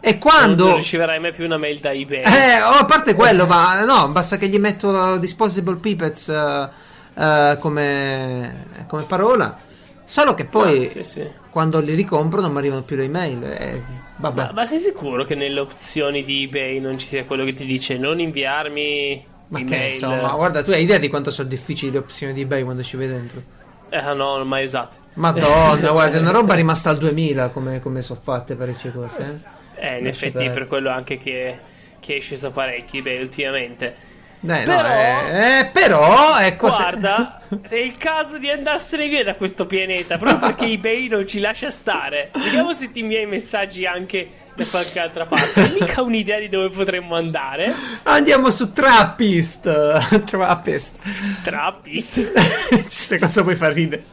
E 0.00 0.18
quando. 0.18 0.66
non 0.66 0.76
riceverai 0.76 1.18
mai 1.20 1.32
più 1.32 1.44
una 1.44 1.56
mail 1.56 1.78
da 1.78 1.92
eBay. 1.92 2.22
Eh, 2.24 2.62
oh, 2.62 2.72
a 2.80 2.84
parte 2.84 3.14
quello, 3.14 3.46
ma 3.46 3.82
no, 3.84 4.08
basta 4.08 4.36
che 4.38 4.48
gli 4.48 4.58
metto 4.58 5.16
Disposable 5.16 5.76
Pipets 5.76 6.28
eh, 6.28 6.68
eh, 7.14 7.56
come, 7.60 8.66
come 8.88 9.02
parola. 9.04 9.56
Solo 10.04 10.34
che 10.34 10.44
poi 10.44 10.84
Ah, 10.84 10.88
sì, 10.88 11.02
sì. 11.04 11.26
quando 11.48 11.80
li 11.80 11.94
ricompro 11.94 12.40
non 12.42 12.52
mi 12.52 12.58
arrivano 12.58 12.82
più 12.82 12.96
le 12.96 13.04
email. 13.04 13.42
eh, 13.44 13.82
vabbè. 14.16 14.42
Ma, 14.46 14.52
ma 14.52 14.66
sei 14.66 14.78
sicuro 14.78 15.24
che 15.24 15.34
nelle 15.34 15.60
opzioni 15.60 16.24
di 16.24 16.44
eBay 16.44 16.80
non 16.80 16.98
ci 16.98 17.06
sia 17.06 17.24
quello 17.24 17.44
che 17.44 17.52
ti 17.52 17.64
dice 17.64 17.96
non 17.98 18.20
inviarmi 18.20 19.24
Ma 19.48 19.62
che 19.64 19.74
email? 19.74 19.92
insomma, 19.92 20.32
guarda, 20.34 20.62
tu 20.62 20.70
hai 20.70 20.82
idea 20.82 20.98
di 20.98 21.08
quanto 21.08 21.30
sono 21.30 21.48
difficili 21.48 21.92
le 21.92 21.98
opzioni 21.98 22.32
di 22.32 22.42
eBay 22.42 22.62
quando 22.62 22.82
ci 22.82 22.96
vai 22.96 23.08
dentro? 23.08 23.42
Eh, 23.90 24.00
no, 24.14 24.36
non 24.36 24.48
mai 24.48 24.64
usato. 24.64 24.96
Madonna, 25.14 25.90
guarda, 25.92 26.16
è 26.16 26.20
una 26.20 26.30
roba 26.32 26.54
rimasta 26.54 26.90
al 26.90 26.98
2000 26.98 27.50
come, 27.50 27.80
come 27.80 28.02
sono 28.02 28.20
fatte 28.20 28.56
parecchie 28.56 28.92
cose. 28.92 29.42
Eh? 29.76 29.86
Eh, 29.86 29.98
in 29.98 30.04
Lascia 30.04 30.26
effetti 30.26 30.50
per 30.50 30.66
quello 30.66 30.90
anche 30.90 31.18
che, 31.18 31.58
che 32.00 32.16
è 32.16 32.20
sceso 32.20 32.50
parecchio 32.50 33.00
eBay 33.00 33.20
ultimamente. 33.20 34.12
Dai, 34.44 34.66
Però- 34.66 34.82
no, 34.82 34.88
eh, 34.88 35.58
eh, 35.58 35.70
però, 35.72 36.38
ecco, 36.38 36.68
Guarda, 36.68 37.40
se 37.64 37.76
è 37.78 37.80
il 37.80 37.96
caso 37.96 38.36
di 38.36 38.50
andarsene 38.50 39.08
via 39.08 39.24
da 39.24 39.36
questo 39.36 39.64
pianeta, 39.64 40.18
proprio 40.18 40.38
perché 40.38 40.66
eBay 40.66 41.08
non 41.08 41.26
ci 41.26 41.40
lascia 41.40 41.70
stare. 41.70 42.30
Vediamo 42.34 42.74
se 42.74 42.90
ti 42.90 43.00
invia 43.00 43.22
i 43.22 43.26
messaggi 43.26 43.86
anche 43.86 44.28
da 44.54 44.66
qualche 44.66 44.98
altra 45.00 45.24
parte. 45.24 45.62
Hai 45.62 45.76
mica 45.80 46.02
un'idea 46.02 46.38
di 46.38 46.50
dove 46.50 46.68
potremmo 46.68 47.16
andare? 47.16 47.72
andiamo 48.02 48.50
su 48.50 48.70
Trappist. 48.70 49.62
Trappist. 50.28 51.42
Trappist. 51.42 52.32
Questa 52.68 53.18
cosa 53.18 53.42
poi 53.44 53.54
fa 53.54 53.70
ridere. 53.70 54.04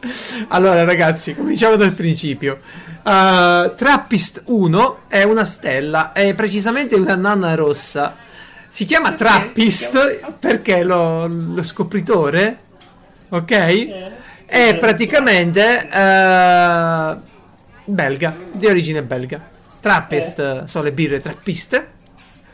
Allora, 0.48 0.86
ragazzi, 0.86 1.36
cominciamo 1.36 1.76
dal 1.76 1.92
principio. 1.92 2.60
Uh, 3.04 3.76
Trappist 3.76 4.44
1 4.46 5.00
è 5.10 5.24
una 5.24 5.44
stella, 5.44 6.14
è 6.14 6.34
precisamente 6.36 6.96
una 6.96 7.16
nana 7.16 7.54
rossa. 7.54 8.30
Si 8.74 8.86
chiama 8.86 9.12
Trappist 9.12 10.30
perché 10.40 10.84
lo, 10.84 11.28
lo 11.28 11.62
scopritore, 11.62 12.58
ok? 13.28 14.46
È 14.46 14.78
praticamente 14.78 15.90
eh, 15.92 17.16
belga, 17.84 18.34
di 18.54 18.66
origine 18.68 19.04
belga. 19.04 19.46
Trappist 19.82 20.64
sono 20.64 20.86
le 20.86 20.94
birre 20.94 21.20
trappiste, 21.20 21.86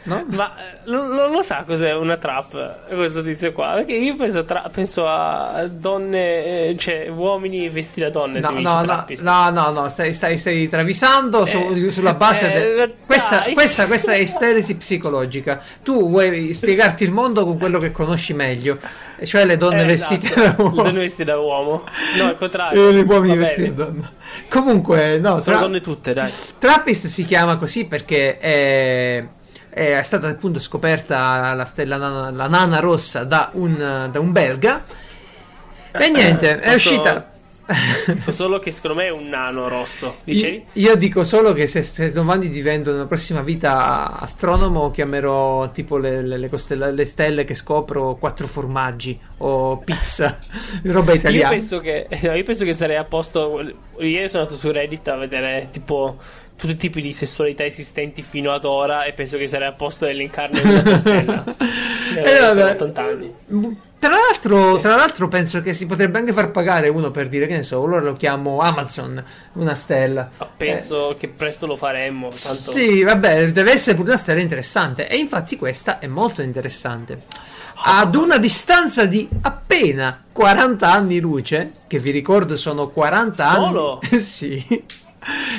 no? 0.07 0.25
Ma 0.29 0.51
eh, 0.57 0.77
non, 0.85 1.07
non 1.09 1.31
lo 1.31 1.41
sa 1.41 1.63
cos'è 1.65 1.93
una 1.93 2.17
trap 2.17 2.87
questo 2.93 3.21
tizio 3.21 3.51
qua? 3.53 3.73
Perché 3.75 3.93
io 3.93 4.15
penso, 4.15 4.39
a 4.39 4.43
tra- 4.43 4.69
penso 4.71 5.07
a 5.07 5.67
donne, 5.69 6.69
eh, 6.69 6.75
cioè 6.77 7.07
uomini 7.09 7.69
vestiti 7.69 8.01
da 8.01 8.09
donne. 8.09 8.39
No, 8.39 8.49
no, 8.51 8.83
no, 8.83 9.05
no, 9.21 9.49
no, 9.49 9.69
no, 9.71 9.87
stai, 9.89 10.13
stai, 10.13 10.37
stai 10.37 10.67
travisando 10.67 11.45
su- 11.45 11.57
Eh, 11.57 11.91
sulla 11.91 12.13
base. 12.13 12.53
eh, 12.53 12.75
de- 12.75 12.93
questa, 13.05 13.43
questa, 13.53 13.85
questa 13.87 14.13
è 14.13 14.17
isteresi 14.17 14.75
psicologica. 14.77 15.61
Tu 15.83 16.09
vuoi 16.09 16.53
spiegarti 16.53 17.03
il 17.03 17.11
mondo 17.11 17.43
con 17.45 17.57
quello 17.57 17.79
che 17.79 17.91
conosci 17.91 18.33
meglio, 18.33 18.77
cioè 19.23 19.45
le 19.45 19.57
donne 19.57 19.83
Eh, 19.83 19.85
vestite 19.85 20.27
esatto. 20.27 20.41
da 20.41 20.55
Le 20.55 20.63
uomo 20.63 20.83
donne 20.83 20.99
vestite 20.99 21.23
da 21.25 21.37
uomo. 21.39 21.83
No, 22.17 22.23
al 22.25 22.37
contrario. 22.37 22.89
e 22.89 22.93
gli 22.93 23.05
uomini 23.07 23.35
vestiti 23.37 23.73
da 23.73 23.83
donna. 23.85 24.11
Comunque, 24.49 25.17
no, 25.19 25.39
Sono 25.39 25.57
tra- 25.57 25.65
donne 25.65 25.81
tutte, 25.81 26.13
dai. 26.13 26.31
Trappist 26.57 27.07
si 27.07 27.25
chiama 27.25 27.57
così 27.57 27.85
perché 27.85 28.37
è, 28.37 29.25
è 29.69 30.01
stata 30.03 30.27
appunto 30.27 30.59
scoperta 30.59 31.53
la 31.53 31.65
stella 31.65 31.97
nana, 31.97 32.31
la 32.31 32.47
nana 32.47 32.79
rossa 32.79 33.23
da 33.23 33.49
un, 33.53 34.09
da 34.11 34.19
un 34.19 34.31
belga. 34.31 34.83
E 35.91 36.09
niente, 36.09 36.59
è 36.59 36.71
Posso- 36.73 36.89
uscita. 36.89 37.31
Dico 38.07 38.31
Solo 38.31 38.59
che 38.59 38.71
secondo 38.71 38.95
me 38.95 39.07
è 39.07 39.11
un 39.11 39.27
nano 39.27 39.67
rosso. 39.67 40.17
Dicevi? 40.23 40.67
Io 40.73 40.95
dico 40.95 41.25
solo 41.25 41.51
che 41.51 41.67
se, 41.67 41.83
se 41.83 42.09
domani 42.13 42.47
divento 42.47 42.91
nella 42.93 43.07
prossima 43.07 43.41
vita 43.41 44.17
astronomo, 44.17 44.89
chiamerò 44.89 45.69
tipo 45.71 45.97
le, 45.97 46.21
le- 46.21 46.37
le 46.37 46.49
costella- 46.49 46.91
le 46.91 47.03
stelle 47.03 47.43
che 47.43 47.53
scopro 47.55 48.15
quattro 48.15 48.47
formaggi 48.47 49.19
o 49.39 49.79
pizza, 49.79 50.37
roba 50.83 51.11
Io 51.11 51.17
italiana. 51.17 51.49
penso, 51.49 51.81
che, 51.81 52.07
no, 52.21 52.35
io 52.35 52.43
penso 52.45 52.63
che 52.63 52.71
sarei 52.71 52.95
a 52.95 53.03
posto. 53.03 53.59
Ieri 53.99 54.29
sono 54.29 54.43
andato 54.43 54.57
su 54.57 54.71
Reddit 54.71 55.05
a 55.09 55.17
vedere 55.17 55.67
tipo 55.69 56.17
tutti 56.57 56.71
i 56.73 56.77
tipi 56.77 57.01
di 57.01 57.13
sessualità 57.13 57.63
esistenti 57.63 58.21
fino 58.23 58.51
ad 58.51 58.65
ora 58.65 59.03
e 59.03 59.13
penso 59.13 59.37
che 59.37 59.47
sarei 59.47 59.67
a 59.67 59.73
posto 59.73 60.05
a 60.05 60.09
elencarne 60.09 60.59
una 60.61 60.81
per 60.81 60.99
stella. 60.99 61.43
Eh, 62.17 62.21
Eh, 62.21 62.39
vabbè. 62.39 62.61
per 62.61 62.71
80 62.89 63.01
anni. 63.03 63.35
Tra 63.99 64.09
l'altro, 64.15 64.79
tra 64.79 64.95
l'altro, 64.95 65.27
penso 65.27 65.61
che 65.61 65.73
si 65.73 65.85
potrebbe 65.85 66.17
anche 66.17 66.33
far 66.33 66.49
pagare 66.51 66.87
uno 66.87 67.11
per 67.11 67.27
dire 67.27 67.45
che 67.47 67.55
ne 67.57 67.63
so, 67.63 67.83
allora 67.83 67.99
lo 68.01 68.13
chiamo 68.15 68.59
Amazon, 68.59 69.23
una 69.53 69.75
stella. 69.75 70.31
Ma 70.37 70.45
penso 70.57 71.15
che 71.19 71.27
presto 71.27 71.67
lo 71.67 71.75
faremmo. 71.75 72.27
Eh, 72.29 72.35
Tanto... 72.41 72.71
Sì, 72.71 73.03
vabbè, 73.03 73.51
deve 73.51 73.71
essere 73.73 73.95
pure 73.97 74.09
una 74.09 74.17
stella 74.17 74.39
interessante. 74.39 75.07
E 75.07 75.17
infatti 75.17 75.57
questa 75.57 75.99
è 75.99 76.07
molto 76.07 76.41
interessante. 76.41 77.23
Ad 77.83 78.15
una 78.15 78.37
distanza 78.37 79.05
di 79.05 79.27
appena 79.41 80.23
40 80.31 80.89
anni 80.91 81.19
luce, 81.19 81.71
che 81.87 81.99
vi 81.99 82.09
ricordo 82.11 82.55
sono 82.55 82.87
40 82.87 83.49
Solo? 83.53 83.99
anni. 84.01 84.17
sì. 84.19 84.83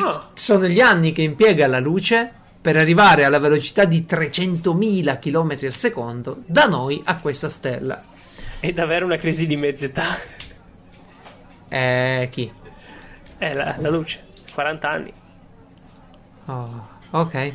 Ah, 0.02 0.30
Sono 0.34 0.66
gli 0.66 0.80
anni 0.80 1.12
che 1.12 1.22
impiega 1.22 1.66
la 1.66 1.78
luce 1.80 2.32
per 2.60 2.76
arrivare 2.76 3.24
alla 3.24 3.38
velocità 3.38 3.84
di 3.84 4.06
300.000 4.08 5.18
km 5.18 5.66
al 5.66 5.72
secondo 5.72 6.42
da 6.46 6.66
noi 6.66 7.00
a 7.04 7.18
questa 7.18 7.48
stella. 7.48 8.02
è 8.60 8.72
davvero 8.72 9.04
una 9.04 9.16
crisi 9.16 9.46
di 9.46 9.56
mezz'età. 9.56 10.04
Eh, 11.68 12.28
chi? 12.30 12.50
È 13.36 13.52
la, 13.52 13.76
la 13.78 13.90
luce. 13.90 14.24
40 14.52 14.90
anni. 14.90 15.12
Oh, 16.46 16.88
ok. 17.10 17.52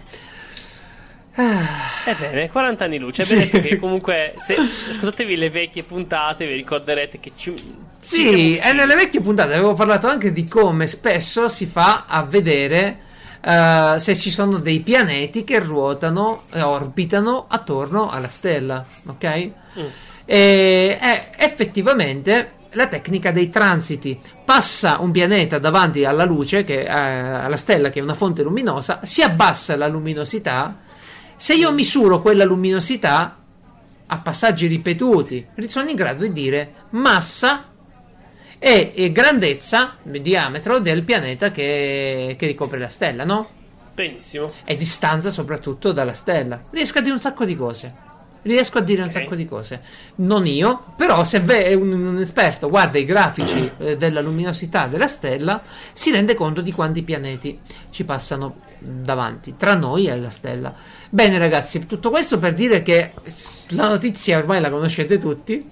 Ebbene, 2.06 2.50
40 2.50 2.84
anni 2.86 2.98
luce. 3.00 3.24
Sì. 3.24 3.36
Vedete 3.38 3.62
che 3.62 3.80
comunque, 3.80 4.36
se 4.38 4.56
ascoltatevi 4.56 5.36
le 5.36 5.50
vecchie 5.50 5.84
puntate, 5.84 6.46
vi 6.46 6.54
ricorderete 6.56 7.20
che 7.20 7.32
ci. 7.36 7.54
Sì, 8.04 8.60
siamo 8.60 8.70
e 8.70 8.74
nelle 8.74 8.96
vecchie 8.96 9.22
puntate 9.22 9.54
avevo 9.54 9.74
parlato 9.74 10.08
anche 10.08 10.34
di 10.34 10.46
come 10.46 10.88
spesso 10.88 11.48
si 11.48 11.66
fa 11.66 12.04
a 12.06 12.24
vedere 12.24 13.00
eh, 13.42 13.96
se 13.98 14.16
ci 14.16 14.30
sono 14.30 14.58
dei 14.58 14.80
pianeti 14.82 15.44
che 15.44 15.60
ruotano 15.60 16.44
e 16.52 16.62
orbitano 16.62 17.46
attorno 17.48 18.10
alla 18.10 18.30
stella, 18.30 18.86
ok? 19.06 19.52
Mm. 19.80 19.86
E 20.26 20.98
è 21.00 21.30
effettivamente 21.38 22.52
la 22.72 22.88
tecnica 22.88 23.32
dei 23.32 23.50
transiti. 23.50 24.20
Passa 24.46 24.98
un 25.00 25.12
pianeta 25.12 25.60
davanti 25.60 26.06
alla 26.06 26.26
luce, 26.26 26.64
che, 26.64 26.82
eh, 26.82 26.90
alla 26.90 27.58
stella 27.58 27.90
che 27.90 28.00
è 28.00 28.04
una 28.04 28.14
fonte 28.14 28.44
luminosa, 28.44 29.00
si 29.04 29.22
abbassa 29.22 29.76
la 29.76 29.88
luminosità. 29.88 30.78
Se 31.36 31.54
io 31.54 31.72
misuro 31.72 32.22
quella 32.22 32.46
luminosità 32.46 33.38
a 34.06 34.18
passaggi 34.20 34.68
ripetuti, 34.68 35.48
sono 35.68 35.90
in 35.90 35.96
grado 35.96 36.24
di 36.24 36.32
dire 36.32 36.74
massa 36.92 37.73
e, 38.96 39.12
grandezza, 39.12 39.96
diametro 40.04 40.80
del 40.80 41.04
pianeta 41.04 41.52
che, 41.52 42.36
che 42.38 42.48
ricopre 42.48 42.80
la 42.80 42.88
stella, 42.88 43.26
no? 43.26 43.48
Benissimo. 43.94 44.52
E 44.64 44.76
distanza 44.78 45.30
soprattutto 45.30 45.92
dalla 45.92 46.14
stella. 46.14 46.62
Riesco 46.72 47.00
a 47.00 47.02
dire 47.02 47.14
un 47.14 47.20
sacco 47.20 47.46
di 47.46 47.56
cose. 47.58 47.94
Riesco 48.42 48.78
a 48.78 48.82
dire 48.82 49.02
un 49.02 49.08
Ok. 49.08 49.14
sacco 49.14 49.36
di 49.36 49.46
cose. 49.46 49.82
Non 50.16 50.46
io, 50.46 50.94
però 50.98 51.24
se 51.24 51.40
ve- 51.40 51.74
un, 51.76 51.92
un 51.92 52.18
esperto 52.20 52.70
guarda 52.70 52.98
i 52.98 53.06
grafici 53.06 53.72
eh, 53.78 53.98
della 53.98 54.22
luminosità 54.22 54.88
della 54.88 55.08
stella, 55.08 55.62
si 55.94 56.12
rende 56.12 56.34
conto 56.34 56.62
di 56.62 56.72
quanti 56.72 57.04
pianeti 57.04 57.60
ci 57.92 58.04
passano 58.04 58.62
davanti, 58.80 59.56
tra 59.58 59.76
noi 59.76 60.08
e 60.08 60.18
la 60.20 60.30
stella. 60.30 60.74
Bene 61.10 61.38
ragazzi, 61.38 61.86
tutto 61.86 62.10
questo 62.10 62.40
per 62.40 62.54
dire 62.54 62.82
che 62.82 63.14
la 63.70 63.88
notizia 63.88 64.38
ormai 64.38 64.60
la 64.60 64.70
conoscete 64.70 65.20
tutti. 65.20 65.70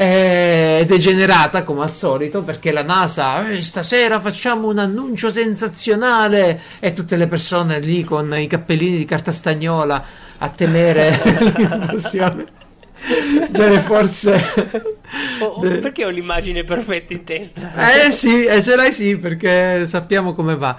Eh, 0.00 0.86
è 0.86 0.96
generata 0.98 1.64
come 1.64 1.82
al 1.82 1.92
solito 1.92 2.44
perché 2.44 2.70
la 2.70 2.84
NASA 2.84 3.50
"Eh, 3.50 3.60
stasera 3.62 4.20
facciamo 4.20 4.68
un 4.68 4.78
annuncio 4.78 5.28
sensazionale 5.28 6.60
e 6.78 6.92
tutte 6.92 7.16
le 7.16 7.26
persone 7.26 7.80
lì 7.80 8.04
con 8.04 8.32
i 8.38 8.46
cappellini 8.46 8.96
di 8.96 9.04
carta 9.04 9.32
stagnola 9.32 10.04
a 10.38 10.48
temere 10.50 11.18
l'invasione 11.56 12.46
delle 13.50 13.80
forze. 13.80 14.40
Oh, 15.40 15.60
de- 15.66 15.78
perché 15.78 16.04
ho 16.04 16.10
l'immagine 16.10 16.62
perfetta 16.62 17.12
in 17.12 17.24
testa? 17.24 18.06
Eh 18.06 18.12
sì, 18.12 18.44
eh, 18.44 18.62
ce 18.62 18.76
l'hai 18.76 18.92
sì, 18.92 19.16
perché 19.16 19.84
sappiamo 19.84 20.32
come 20.32 20.54
va. 20.54 20.76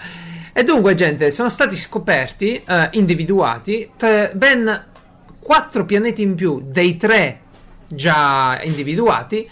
E 0.53 0.63
dunque, 0.63 0.95
gente, 0.95 1.29
sono 1.29 1.49
stati 1.49 1.75
scoperti, 1.75 2.61
eh, 2.65 2.87
individuati, 2.93 3.91
tre- 3.97 4.31
ben 4.33 4.85
quattro 5.39 5.83
pianeti 5.83 6.21
in 6.21 6.35
più 6.35 6.61
dei 6.63 6.95
tre 6.95 7.41
già 7.89 8.59
individuati 8.63 9.49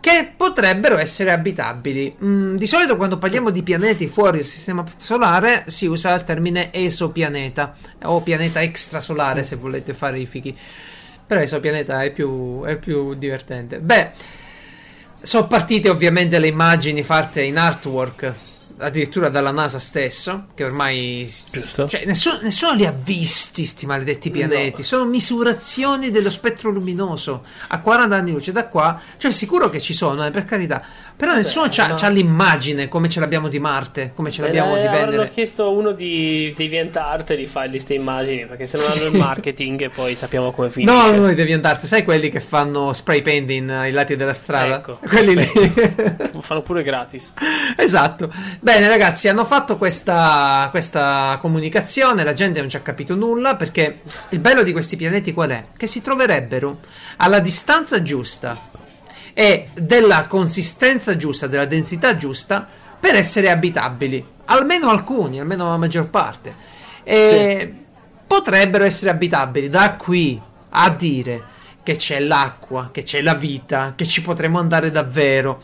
che 0.00 0.32
potrebbero 0.34 0.96
essere 0.96 1.30
abitabili. 1.30 2.16
Mm, 2.24 2.56
di 2.56 2.66
solito 2.66 2.96
quando 2.96 3.18
parliamo 3.18 3.50
di 3.50 3.62
pianeti 3.62 4.08
fuori 4.08 4.38
il 4.38 4.46
sistema 4.46 4.84
solare 4.96 5.64
si 5.66 5.86
usa 5.86 6.14
il 6.14 6.24
termine 6.24 6.72
esopianeta 6.72 7.76
o 8.04 8.22
pianeta 8.22 8.62
extrasolare 8.62 9.44
se 9.44 9.56
volete 9.56 9.92
fare 9.92 10.18
i 10.18 10.26
fichi. 10.26 10.56
Però 11.26 11.40
esopianeta 11.40 12.02
è 12.02 12.10
più, 12.10 12.62
è 12.64 12.76
più 12.76 13.14
divertente. 13.14 13.78
Beh, 13.78 14.10
sono 15.20 15.46
partite 15.46 15.90
ovviamente 15.90 16.38
le 16.38 16.48
immagini 16.48 17.02
fatte 17.02 17.42
in 17.42 17.58
artwork 17.58 18.34
addirittura 18.80 19.28
dalla 19.28 19.50
NASA 19.50 19.78
stesso, 19.78 20.46
che 20.54 20.64
ormai 20.64 21.24
Giusto. 21.50 21.86
cioè, 21.88 22.04
nessuno, 22.06 22.38
nessuno 22.42 22.72
li 22.74 22.86
ha 22.86 22.92
visti 22.92 23.66
sti 23.66 23.86
maledetti 23.86 24.30
pianeti, 24.30 24.78
No. 24.80 24.82
sono 24.86 25.04
misurazioni 25.04 26.10
dello 26.10 26.30
spettro 26.30 26.70
luminoso 26.70 27.44
a 27.68 27.80
40 27.80 28.16
anni 28.16 28.32
luce 28.32 28.52
da 28.52 28.68
qua, 28.68 29.00
cioè 29.16 29.30
sicuro 29.30 29.68
che 29.70 29.80
ci 29.80 29.94
sono, 29.94 30.24
eh, 30.26 30.30
per 30.30 30.44
carità, 30.44 30.82
però 31.20 31.34
nessuno 31.34 31.66
c'ha, 31.68 31.88
ma- 31.88 31.94
c'ha 31.94 32.08
l'immagine 32.08 32.88
come 32.88 33.10
ce 33.10 33.20
l'abbiamo 33.20 33.48
di 33.48 33.58
Marte, 33.60 34.12
come 34.14 34.30
ce 34.30 34.40
l'abbiamo 34.40 34.76
Eh, 34.76 34.80
di 34.80 34.88
Venere. 34.88 35.28
chiesto 35.28 35.64
a 35.64 35.68
uno 35.68 35.92
di 35.92 36.54
DeviantArt 36.56 37.34
di 37.36 37.44
fargli 37.46 37.72
queste 37.72 37.92
immagini 37.92 38.46
perché 38.46 38.64
se 38.64 38.78
non 38.78 38.86
hanno 38.90 39.04
il 39.10 39.16
marketing 39.22 39.90
poi 39.90 40.14
sappiamo 40.14 40.50
come 40.52 40.70
finisce. 40.70 40.90
No, 40.94 41.10
no, 41.14 41.34
devi 41.34 41.52
andarti, 41.52 41.86
sai 41.86 42.04
quelli 42.04 42.30
che 42.30 42.40
fanno 42.40 42.94
spray 42.94 43.20
painting 43.20 43.68
ai 43.68 43.92
lati 43.92 44.16
della 44.16 44.32
strada? 44.32 44.76
Ecco, 44.76 44.98
quelli 45.06 45.34
lì. 45.36 45.46
Lo 46.32 46.40
fanno 46.40 46.62
pure 46.62 46.82
gratis. 46.82 47.34
Esatto. 47.76 48.32
Bene, 48.60 48.88
ragazzi, 48.88 49.28
hanno 49.28 49.44
fatto 49.44 49.76
questa, 49.76 50.68
questa 50.70 51.36
comunicazione. 51.40 52.24
La 52.24 52.32
gente 52.32 52.60
non 52.60 52.68
ci 52.68 52.76
ha 52.76 52.80
capito 52.80 53.14
nulla 53.14 53.56
perché 53.56 54.00
il 54.30 54.38
bello 54.38 54.62
di 54.62 54.72
questi 54.72 54.96
pianeti 54.96 55.32
qual 55.34 55.50
è? 55.50 55.64
Che 55.76 55.86
si 55.86 56.00
troverebbero 56.02 56.78
alla 57.16 57.40
distanza 57.40 58.02
giusta 58.02 58.58
e 59.40 59.68
della 59.72 60.26
consistenza 60.28 61.16
giusta, 61.16 61.46
della 61.46 61.64
densità 61.64 62.14
giusta 62.14 62.68
per 63.00 63.14
essere 63.14 63.48
abitabili. 63.48 64.22
Almeno 64.44 64.90
alcuni, 64.90 65.40
almeno 65.40 65.70
la 65.70 65.78
maggior 65.78 66.08
parte. 66.08 66.52
E 67.02 67.72
potrebbero 68.26 68.84
essere 68.84 69.10
abitabili 69.10 69.70
da 69.70 69.94
qui 69.94 70.38
a 70.68 70.90
dire 70.90 71.42
che 71.82 71.96
c'è 71.96 72.20
l'acqua, 72.20 72.90
che 72.92 73.02
c'è 73.02 73.22
la 73.22 73.32
vita, 73.32 73.94
che 73.96 74.04
ci 74.06 74.20
potremo 74.20 74.58
andare 74.58 74.90
davvero. 74.90 75.62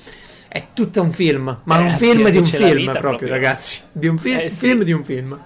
È 0.49 0.69
tutto 0.73 1.03
un 1.03 1.13
film, 1.13 1.61
ma 1.65 1.79
Eh, 1.79 1.83
un 1.83 1.97
film 1.99 2.31
di 2.31 2.39
un 2.39 2.47
film 2.47 2.85
proprio, 2.85 3.01
proprio. 3.01 3.29
ragazzi. 3.29 3.81
Di 3.93 4.07
un 4.07 4.17
film, 4.17 4.39
Eh, 4.39 4.49
sì. 4.49 4.55
film 4.57 4.85
di 4.85 4.93
un 4.93 5.05
film. 5.05 5.39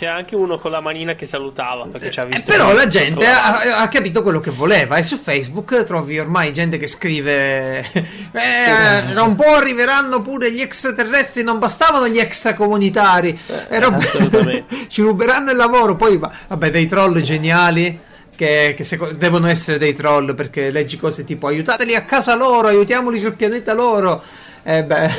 C'era 0.00 0.14
anche 0.14 0.34
uno 0.34 0.56
con 0.58 0.70
la 0.70 0.80
manina 0.80 1.12
che 1.12 1.26
salutava 1.26 1.86
perché 1.90 2.10
ci 2.10 2.20
ha 2.20 2.22
Eh, 2.22 2.28
visto. 2.28 2.50
però 2.50 2.68
che 2.68 2.74
la 2.74 2.86
gente 2.86 3.26
ha, 3.26 3.80
ha 3.82 3.88
capito 3.88 4.22
quello 4.22 4.40
che 4.40 4.50
voleva 4.50 4.96
e 4.96 5.02
su 5.02 5.18
Facebook 5.18 5.84
trovi 5.84 6.18
ormai 6.18 6.54
gente 6.54 6.78
che 6.78 6.86
scrive 6.86 7.80
eh, 8.32 9.12
da 9.12 9.22
un 9.22 9.34
po' 9.36 9.56
arriveranno 9.56 10.22
pure 10.22 10.50
gli 10.52 10.62
extraterrestri, 10.62 11.42
non 11.42 11.58
bastavano 11.58 12.08
gli 12.08 12.18
extracomunitari, 12.18 13.38
Eh, 13.46 13.66
e 13.76 13.78
roba- 13.78 13.98
assolutamente. 14.00 14.86
ci 14.88 15.02
ruberanno 15.02 15.50
il 15.50 15.58
lavoro, 15.58 15.96
poi 15.96 16.16
va- 16.16 16.32
vabbè 16.48 16.70
dei 16.70 16.86
troll 16.86 17.20
geniali 17.20 17.98
che, 18.34 18.72
che 18.74 18.84
seco- 18.84 19.12
devono 19.12 19.48
essere 19.48 19.76
dei 19.76 19.92
troll 19.94 20.34
perché 20.34 20.70
leggi 20.70 20.96
cose 20.96 21.24
tipo 21.24 21.46
aiutateli 21.46 21.94
a 21.94 22.06
casa 22.06 22.34
loro, 22.36 22.68
aiutiamoli 22.68 23.18
sul 23.18 23.34
pianeta 23.34 23.74
loro. 23.74 24.22
E 24.62 24.84
beh, 24.84 25.10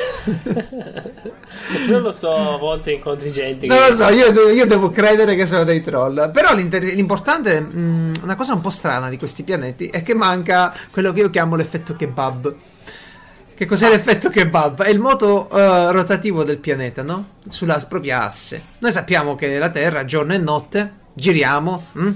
Non 1.89 2.01
lo 2.01 2.11
so, 2.11 2.35
a 2.35 2.57
volte 2.57 2.91
incontri 2.91 3.31
gente 3.31 3.65
non 3.65 3.77
che 3.77 3.87
lo 3.87 3.93
so, 3.93 4.07
io, 4.09 4.49
io 4.49 4.65
devo 4.65 4.89
credere 4.91 5.35
che 5.35 5.45
sono 5.45 5.63
dei 5.63 5.81
troll. 5.81 6.31
Però 6.31 6.53
l'importante, 6.53 7.59
mh, 7.59 8.11
una 8.23 8.35
cosa 8.35 8.53
un 8.53 8.61
po' 8.61 8.69
strana 8.69 9.09
di 9.09 9.17
questi 9.17 9.43
pianeti 9.43 9.87
è 9.87 10.03
che 10.03 10.13
manca 10.13 10.73
quello 10.91 11.11
che 11.11 11.21
io 11.21 11.29
chiamo 11.29 11.55
l'effetto 11.55 11.95
kebab. 11.95 12.55
Che 13.55 13.65
cos'è 13.65 13.89
l'effetto 13.89 14.29
kebab? 14.29 14.83
È 14.83 14.89
il 14.89 14.99
moto 14.99 15.49
eh, 15.51 15.91
rotativo 15.91 16.43
del 16.43 16.57
pianeta, 16.57 17.03
no? 17.03 17.27
Sulla 17.47 17.83
propria 17.87 18.23
asse. 18.25 18.61
Noi 18.79 18.91
sappiamo 18.91 19.35
che 19.35 19.57
la 19.57 19.69
Terra, 19.69 20.05
giorno 20.05 20.33
e 20.33 20.37
notte, 20.37 20.93
giriamo. 21.13 21.83
mh? 21.91 22.09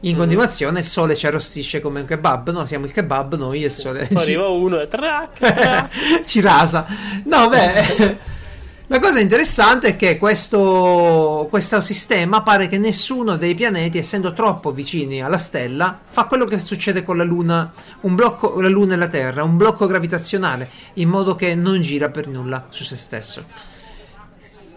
In 0.00 0.16
continuazione 0.16 0.80
il 0.80 0.86
sole 0.86 1.16
ci 1.16 1.26
arrostisce 1.26 1.80
come 1.80 2.00
un 2.00 2.06
kebab. 2.06 2.50
No, 2.50 2.66
siamo 2.66 2.84
il 2.84 2.92
kebab, 2.92 3.36
noi 3.36 3.62
e 3.62 3.66
il 3.66 3.72
sole. 3.72 4.06
poi 4.06 4.16
ci- 4.18 4.22
arriva 4.34 4.48
uno 4.48 4.80
e 4.80 4.88
trac, 4.88 5.38
trac. 5.38 6.20
ci 6.26 6.40
rasa. 6.40 6.86
No, 7.24 7.48
beh, 7.48 8.18
la 8.88 9.00
cosa 9.00 9.18
interessante 9.18 9.88
è 9.88 9.96
che 9.96 10.18
questo, 10.18 11.46
questo 11.50 11.80
sistema 11.80 12.42
pare 12.42 12.68
che 12.68 12.78
nessuno 12.78 13.36
dei 13.36 13.54
pianeti, 13.54 13.98
essendo 13.98 14.32
troppo 14.32 14.70
vicini 14.72 15.22
alla 15.22 15.38
stella, 15.38 15.98
fa 16.08 16.24
quello 16.24 16.44
che 16.44 16.58
succede 16.58 17.02
con 17.02 17.16
la 17.16 17.24
Luna, 17.24 17.72
un 18.02 18.14
blocco, 18.14 18.60
la 18.60 18.68
Luna 18.68 18.94
e 18.94 18.96
la 18.98 19.08
Terra, 19.08 19.42
un 19.42 19.56
blocco 19.56 19.86
gravitazionale, 19.86 20.68
in 20.94 21.08
modo 21.08 21.34
che 21.34 21.54
non 21.54 21.80
gira 21.80 22.10
per 22.10 22.28
nulla 22.28 22.66
su 22.68 22.84
se 22.84 22.96
stesso. 22.96 23.74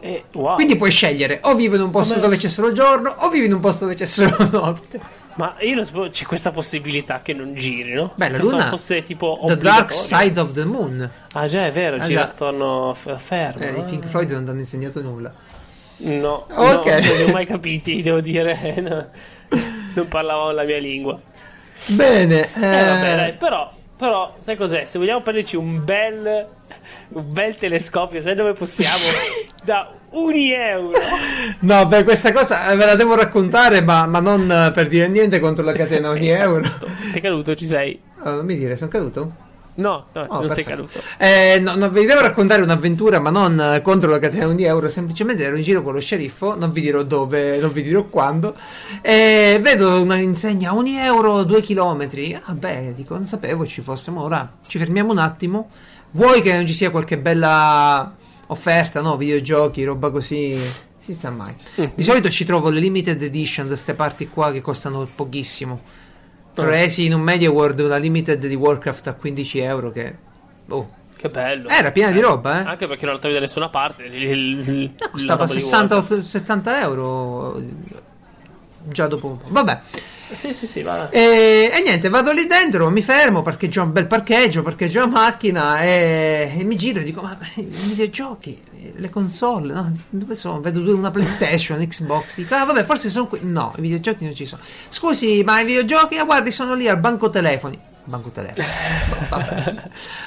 E, 0.01 0.23
wow. 0.33 0.55
Quindi 0.55 0.75
puoi 0.75 0.91
scegliere 0.91 1.39
o 1.43 1.55
vivi 1.55 1.75
in 1.75 1.81
un 1.81 1.89
posto 1.91 2.13
Come- 2.15 2.25
dove 2.25 2.37
c'è 2.37 2.47
solo 2.47 2.71
giorno 2.71 3.13
o 3.19 3.29
vivi 3.29 3.45
in 3.45 3.53
un 3.53 3.59
posto 3.59 3.85
dove 3.85 3.95
c'è 3.95 4.05
solo 4.05 4.35
notte. 4.51 5.17
Ma 5.35 5.55
io 5.59 5.75
non 5.75 5.85
sapevo 5.85 6.09
c'è 6.09 6.25
questa 6.25 6.51
possibilità 6.51 7.21
che 7.23 7.33
non 7.33 7.53
giri, 7.53 7.93
no? 7.93 8.11
Beh, 8.15 8.29
la 8.29 8.37
Pensavo 8.37 8.57
Luna, 8.57 8.69
fosse 8.69 9.03
tipo 9.03 9.41
The 9.45 9.57
Dark. 9.57 9.93
Side 9.93 10.37
of 10.39 10.51
the 10.51 10.65
Moon. 10.65 11.09
Ah 11.33 11.47
già, 11.47 11.65
è 11.65 11.71
vero, 11.71 11.95
Ah, 11.95 11.99
gira 11.99 12.21
già. 12.21 12.27
attorno 12.27 12.93
f- 12.93 13.17
fermo. 13.17 13.63
Eh, 13.63 13.69
I. 13.79 13.83
Pink 13.83 14.05
Floyd 14.07 14.31
non 14.31 14.49
hanno 14.49 14.59
insegnato 14.59 15.01
nulla. 15.01 15.31
No, 15.97 16.45
Ok. 16.49 16.85
no, 16.85 16.91
non 16.99 17.15
li 17.17 17.23
ho 17.23 17.31
mai 17.31 17.45
capiti, 17.45 18.01
devo 18.03 18.19
dire. 18.19 18.75
no. 18.81 19.07
Non 19.93 20.07
parlavano 20.09 20.51
la 20.51 20.63
mia 20.63 20.77
lingua. 20.77 21.19
Bene, 21.87 22.41
Eh, 22.53 22.59
vabbè, 22.59 23.13
eh, 23.13 23.15
dai, 23.15 23.33
però, 23.33 23.71
però, 23.97 24.35
sai 24.39 24.57
cos'è? 24.57 24.83
Se 24.85 24.97
vogliamo 24.99 25.21
prenderci 25.21 25.55
un 25.55 25.83
bel, 25.85 26.47
un 27.09 27.31
bel 27.31 27.57
telescopio, 27.57 28.21
sai 28.21 28.35
dove 28.35 28.53
possiamo? 28.53 28.95
da 29.63 29.91
un 30.11 30.33
euro. 30.33 30.97
No, 31.59 31.85
beh, 31.85 32.03
questa 32.03 32.31
cosa 32.31 32.69
eh, 32.71 32.75
ve 32.75 32.85
la 32.85 32.95
devo 32.95 33.15
raccontare, 33.15 33.81
ma, 33.81 34.05
ma 34.07 34.19
non 34.19 34.49
eh, 34.51 34.71
per 34.71 34.87
dire 34.87 35.07
niente 35.07 35.39
contro 35.39 35.63
la 35.63 35.73
catena 35.73 36.09
ogni 36.09 36.29
euro. 36.29 36.63
Esatto. 36.63 36.87
Sei 37.09 37.21
caduto, 37.21 37.55
ci 37.55 37.65
sei? 37.65 37.99
Oh, 38.23 38.31
non 38.35 38.45
mi 38.45 38.55
dire, 38.57 38.75
sono 38.77 38.89
caduto? 38.89 39.47
No, 39.75 40.07
no, 40.11 40.25
Oh, 40.27 40.39
non 40.41 40.49
sei 40.49 40.63
perfetto. 40.65 40.89
caduto. 40.91 40.99
Eh, 41.17 41.59
no, 41.61 41.75
no, 41.75 41.89
vi 41.89 42.05
devo 42.05 42.19
raccontare 42.19 42.61
un'avventura, 42.61 43.19
ma 43.19 43.29
non 43.29 43.57
eh, 43.61 43.81
contro 43.81 44.09
la 44.09 44.19
catena 44.19 44.47
ogni 44.47 44.63
euro. 44.63 44.89
Semplicemente 44.89 45.43
ero 45.43 45.55
in 45.55 45.61
giro 45.63 45.83
con 45.83 45.93
lo 45.93 46.01
sceriffo, 46.01 46.57
non 46.57 46.71
vi 46.73 46.81
dirò 46.81 47.01
dove, 47.03 47.59
non 47.59 47.71
vi 47.71 47.83
dirò 47.83 48.03
quando. 48.03 48.55
E 49.01 49.57
vedo 49.61 50.01
una 50.01 50.17
insegna 50.17 50.73
ogni 50.75 50.97
euro, 50.97 51.43
due 51.43 51.61
chilometri. 51.61 52.33
Ah, 52.43 52.51
beh, 52.51 52.93
dico, 52.93 53.13
non 53.13 53.25
sapevo 53.25 53.65
ci 53.65 53.79
fossimo. 53.79 54.21
Ora 54.21 54.51
ci 54.67 54.77
fermiamo 54.77 55.11
un 55.11 55.17
attimo. 55.19 55.69
Vuoi 56.11 56.41
che 56.41 56.53
non 56.53 56.65
ci 56.65 56.73
sia 56.73 56.89
qualche 56.89 57.17
bella 57.17 58.15
offerta, 58.47 59.01
no? 59.01 59.15
Videogiochi, 59.17 59.83
roba 59.83 60.09
così. 60.09 60.57
Si 60.99 61.13
sa 61.13 61.29
mai. 61.31 61.53
Di 61.93 62.03
solito 62.03 62.29
ci 62.29 62.45
trovo 62.45 62.69
le 62.69 62.79
limited 62.79 63.21
edition 63.21 63.65
da 63.67 63.73
queste 63.73 63.93
parti 63.93 64.27
qua 64.29 64.51
che 64.51 64.61
costano 64.61 65.07
pochissimo. 65.15 65.81
Presi 66.53 67.05
in 67.05 67.13
un 67.13 67.21
Media 67.21 67.49
World 67.51 67.79
una 67.79 67.97
limited 67.97 68.45
di 68.45 68.55
Warcraft 68.55 69.07
a 69.07 69.13
15 69.13 69.59
euro 69.59 69.91
che... 69.91 70.15
Oh, 70.67 70.91
Che 71.15 71.29
bello. 71.29 71.69
era 71.69 71.91
piena 71.91 72.11
di 72.11 72.19
roba, 72.19 72.61
eh? 72.63 72.67
Anche 72.67 72.87
perché 72.87 73.05
non 73.05 73.13
la 73.13 73.19
trovi 73.19 73.35
da 73.35 73.41
nessuna 73.41 73.69
parte. 73.69 74.03
il- 74.03 74.91
Costava 75.11 75.43
la 75.45 75.47
roba 75.47 75.53
di 75.53 75.59
60 75.61 75.95
Warcraft. 75.95 76.21
o 76.21 76.25
70 76.27 76.81
euro 76.81 77.61
già 78.89 79.07
dopo 79.07 79.27
un 79.27 79.37
po'. 79.37 79.47
Vabbè. 79.49 79.81
Sì, 80.33 80.53
sì, 80.53 80.67
sì, 80.67 80.81
va. 80.83 81.09
E, 81.09 81.71
e 81.73 81.81
niente, 81.83 82.07
vado 82.09 82.31
lì 82.31 82.45
dentro, 82.45 82.89
mi 82.89 83.01
fermo, 83.01 83.41
parcheggio 83.41 83.81
un 83.81 83.91
bel 83.91 84.05
parcheggio, 84.05 84.61
parcheggio 84.61 84.99
la 84.99 85.07
macchina 85.07 85.81
e, 85.81 86.53
e 86.57 86.63
mi 86.63 86.75
giro 86.75 86.99
e 86.99 87.03
dico: 87.03 87.21
Ma 87.21 87.37
i 87.55 87.63
videogiochi, 87.63 88.61
le 88.95 89.09
console, 89.09 89.73
no? 89.73 89.91
Dove 90.09 90.35
sono? 90.35 90.61
Vedo 90.61 90.79
una 90.95 91.11
PlayStation, 91.11 91.79
Xbox. 91.85 92.37
Dico, 92.37 92.55
ah, 92.55 92.63
vabbè, 92.65 92.83
forse 92.83 93.09
sono 93.09 93.27
qui. 93.27 93.39
No, 93.43 93.73
i 93.77 93.81
videogiochi 93.81 94.23
non 94.23 94.35
ci 94.35 94.45
sono. 94.45 94.61
Scusi, 94.89 95.41
ma 95.43 95.59
i 95.61 95.65
videogiochi? 95.65 96.17
Ah, 96.17 96.25
guardi, 96.25 96.51
sono 96.51 96.75
lì 96.75 96.87
al 96.87 96.99
banco 96.99 97.29
telefoni. 97.29 97.79
Banco 98.05 98.29
telefoni. 98.29 98.67
No, 99.09 99.25
vabbè. 99.29 99.73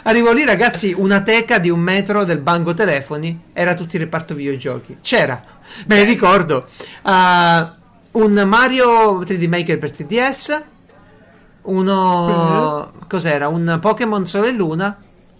Arrivo 0.02 0.32
lì, 0.32 0.44
ragazzi, 0.44 0.92
una 0.96 1.22
teca 1.22 1.58
di 1.58 1.70
un 1.70 1.80
metro 1.80 2.24
del 2.24 2.38
banco 2.38 2.74
telefoni. 2.74 3.44
Era 3.52 3.74
tutto 3.74 3.96
il 3.96 4.02
reparto 4.02 4.34
videogiochi. 4.34 4.98
C'era, 5.00 5.40
me 5.86 5.94
ne 5.96 6.04
ricordo. 6.04 6.66
ah, 7.02 7.76
un 8.12 8.32
Mario 8.46 9.20
3D 9.20 9.48
Maker 9.48 9.78
per 9.78 9.90
3DS. 9.90 10.62
Uno. 11.62 12.92
Cos'era? 13.08 13.48
Un 13.48 13.78
Pokémon 13.80 14.26
Sole 14.26 14.48
e 14.48 14.52
Luna. 14.52 14.96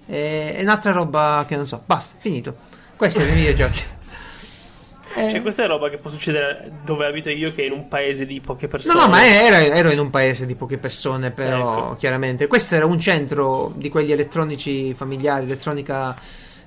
E, 0.06 0.54
e 0.56 0.62
un'altra 0.62 0.92
roba 0.92 1.44
che 1.46 1.56
non 1.56 1.66
so. 1.66 1.82
Basta, 1.84 2.16
finito. 2.18 2.56
Questi 2.96 3.20
erano 3.20 3.34
i 3.34 3.38
videogiochi. 3.38 3.82
Eh, 5.14 5.28
Cioè, 5.30 5.42
questa 5.42 5.64
è 5.64 5.66
roba 5.66 5.90
che 5.90 5.98
può 5.98 6.08
succedere 6.08 6.72
dove 6.86 7.04
abito 7.04 7.28
io, 7.28 7.52
che 7.52 7.64
è 7.64 7.66
in 7.66 7.72
un 7.72 7.86
paese 7.86 8.24
di 8.24 8.40
poche 8.40 8.64
No, 8.64 8.70
persone. 8.70 8.98
no, 8.98 9.08
ma 9.10 9.22
era, 9.26 9.58
ero 9.62 9.90
in 9.90 9.98
un 9.98 10.08
paese 10.08 10.46
di 10.46 10.54
poche 10.54 10.78
persone, 10.78 11.30
però 11.32 11.88
Ecco. 11.88 11.96
chiaramente. 11.96 12.46
Questo 12.46 12.76
era 12.76 12.86
un 12.86 12.98
centro 12.98 13.74
di 13.76 13.90
quegli 13.90 14.10
elettronici 14.10 14.94
familiari, 14.94 15.44
elettronica, 15.44 16.16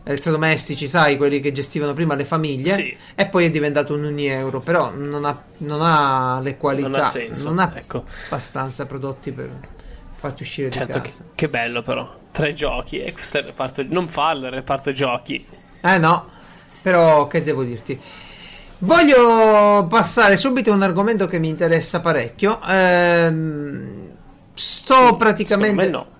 elettrodomestici, 0.06 0.88
sai, 0.88 1.18
quelli 1.18 1.40
che 1.40 1.52
gestivano 1.52 1.94
prima 1.94 2.14
le 2.16 2.26
famiglie. 2.26 2.74
Sì. 2.74 2.96
E 3.16 3.26
poi 3.26 3.46
è 3.46 3.50
diventato 3.50 3.96
un 3.96 4.04
Unieuro, 4.06 4.60
però 4.62 4.92
non 4.94 5.26
ha, 5.26 5.44
non 5.58 5.82
ha 5.82 6.40
le 6.42 6.58
qualità, 6.58 6.88
Non 6.88 7.00
ha 7.00 7.10
senso, 7.10 7.50
non 7.50 7.60
ha 7.60 7.72
ecco. 7.76 8.06
abbastanza 8.28 8.86
prodotti 8.86 9.32
per 9.32 9.50
farti 10.16 10.44
uscire 10.44 10.70
Certo, 10.70 10.94
di 10.94 11.02
che, 11.02 11.10
casa. 11.10 11.24
che 11.34 11.48
bello 11.50 11.82
però. 11.82 12.18
Tre 12.32 12.54
giochi, 12.54 13.00
e 13.00 13.14
questo 13.14 13.38
è 13.38 13.40
il 13.42 13.48
reparto. 13.48 13.84
Non 13.88 14.08
farlo, 14.08 14.46
il 14.46 14.54
reparto 14.54 14.94
giochi. 14.94 15.46
Eh 15.82 15.98
no, 15.98 16.30
però 16.82 17.28
che 17.28 17.44
devo 17.44 17.64
dirti? 17.64 18.00
Voglio 18.80 19.88
passare 19.90 20.38
subito 20.38 20.72
a 20.72 20.76
un 20.76 20.84
argomento 20.84 21.28
che 21.28 21.40
mi 21.40 21.48
interessa 21.48 22.02
parecchio. 22.02 22.60
Ehm, 22.68 24.10
sto 24.54 25.16
praticamente... 25.16 25.82
Secondo 25.82 25.98
me 25.98 26.06
no. 26.06 26.14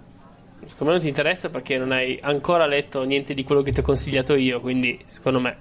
Secondo 0.76 0.92
me 0.92 1.00
non 1.00 1.00
ti 1.00 1.08
interessa 1.08 1.50
perché 1.50 1.78
non 1.78 1.94
hai 1.94 2.20
ancora 2.22 2.66
letto 2.66 3.04
niente 3.06 3.34
di 3.34 3.46
quello 3.46 3.62
che 3.62 3.72
ti 3.72 3.80
ho 3.80 3.84
consigliato 3.84 4.36
io, 4.36 4.60
quindi 4.60 5.00
secondo 5.06 5.40
me. 5.40 5.56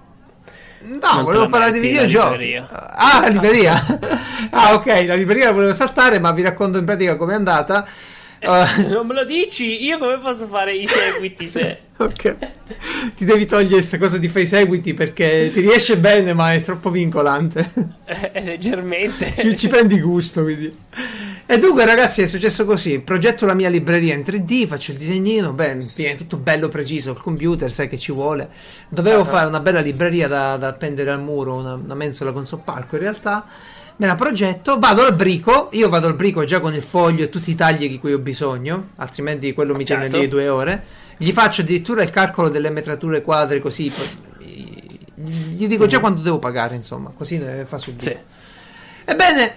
No, 0.81 1.23
volevo 1.23 1.49
parlare 1.49 1.71
di 1.71 1.79
videogiochi. 1.79 2.57
Ah, 2.57 3.21
la 3.21 3.29
libreria. 3.29 3.75
ah, 4.51 4.75
ok, 4.75 5.05
la 5.07 5.15
libreria 5.15 5.45
la 5.47 5.53
volevo 5.53 5.73
saltare, 5.73 6.19
ma 6.19 6.33
vi 6.33 6.43
racconto 6.43 6.79
in 6.79 6.85
pratica 6.85 7.17
com'è 7.17 7.35
andata. 7.35 7.87
Eh, 8.41 8.67
Non 8.91 9.07
me 9.07 9.15
lo 9.15 9.25
dici? 9.25 9.85
Io 9.85 9.99
come 9.99 10.19
posso 10.19 10.49
fare 10.49 10.75
i 10.75 10.85
seguiti 10.85 11.47
se. 11.47 11.79
ok. 11.97 12.37
Ti 13.15 13.25
devi 13.25 13.47
togliere 13.47 13.75
questa 13.75 13.99
cosa 13.99 14.19
di 14.19 14.27
fai 14.27 14.47
seguiti 14.47 14.95
perché 14.95 15.49
ti 15.53 15.61
riesce 15.61 15.97
bene, 15.97 16.33
ma 16.33 16.53
è 16.53 16.61
troppo 16.61 16.91
vincolante. 16.91 17.71
Eh, 18.05 18.43
leggermente. 18.43 19.33
ci, 19.37 19.57
ci 19.57 19.69
prendi 19.69 20.01
gusto, 20.01 20.43
quindi. 20.43 20.77
E 21.47 21.59
dunque, 21.59 21.85
ragazzi, 21.85 22.23
è 22.23 22.27
successo 22.27 22.65
così: 22.65 23.01
progetto 23.01 23.45
la 23.45 23.53
mia 23.55 23.69
libreria 23.69 24.15
in 24.15 24.23
3D, 24.23 24.67
faccio 24.67 24.93
il 24.93 24.97
disegnino, 24.97 25.53
beh, 25.53 25.87
viene 25.95 26.17
tutto 26.17 26.39
bello 26.39 26.69
preciso. 26.71 27.11
Il 27.11 27.19
computer, 27.19 27.71
sai 27.71 27.89
che 27.89 27.99
ci 27.99 28.13
vuole. 28.13 28.49
Dovevo 28.89 29.21
Ah. 29.21 29.25
fare 29.27 29.47
una 29.49 29.61
bella 29.61 29.81
libreria 29.81 30.27
da, 30.27 30.57
da 30.57 30.69
appendere 30.69 31.11
al 31.11 31.21
muro, 31.21 31.55
una, 31.57 31.75
una 31.75 31.95
mensola 31.95 32.33
con 32.33 32.47
soppalco. 32.47 32.95
In 32.97 33.03
realtà, 33.03 33.45
me 33.97 34.07
la 34.07 34.15
progetto, 34.15 34.79
vado 34.79 35.03
al 35.05 35.15
brico. 35.15 35.69
Io 35.73 35.91
vado 35.91 36.07
al 36.07 36.15
brico 36.15 36.45
già 36.45 36.61
con 36.61 36.73
il 36.75 36.83
foglio 36.83 37.25
e 37.25 37.29
tutti 37.29 37.51
i 37.51 37.55
tagli 37.55 37.91
di 37.91 37.99
cui 37.99 38.15
ho 38.15 38.19
bisogno, 38.19 38.89
altrimenti 38.97 39.53
quello 39.53 39.75
mi 39.75 39.85
tiene 39.85 40.05
Certo. 40.05 40.17
lì 40.19 40.29
due 40.29 40.49
ore. 40.49 40.83
Gli 41.19 41.31
faccio 41.31 41.61
addirittura 41.61 42.03
il 42.03 42.11
calcolo 42.11 42.49
delle 42.49 42.71
metrature 42.71 43.21
quadre, 43.21 43.61
così. 43.61 43.93
Gli 45.17 45.67
dico 45.69 45.87
già 45.87 46.01
quanto 46.01 46.23
devo 46.23 46.39
pagare, 46.39 46.75
insomma, 46.75 47.13
così 47.17 47.41
fa 47.65 47.77
subito. 47.79 48.03
Sì. 48.03 48.17
Ebbene, 49.07 49.55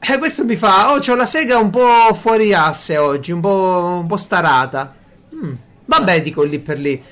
eh, 0.00 0.18
questo 0.18 0.44
mi 0.44 0.56
fa, 0.56 0.92
oh, 0.92 0.98
c'ho 0.98 1.14
la 1.14 1.26
sega 1.26 1.58
un 1.58 1.70
po' 1.70 2.14
fuori 2.14 2.52
asse 2.52 2.96
oggi, 2.96 3.32
un 3.32 3.40
po', 3.40 3.98
un 4.00 4.06
po' 4.06 4.16
starata. 4.16 4.94
Mm, 5.34 5.52
Vabbè, 5.90 6.20
dico 6.20 6.44
lì 6.44 6.60
per 6.60 6.78
lì. 6.78 7.02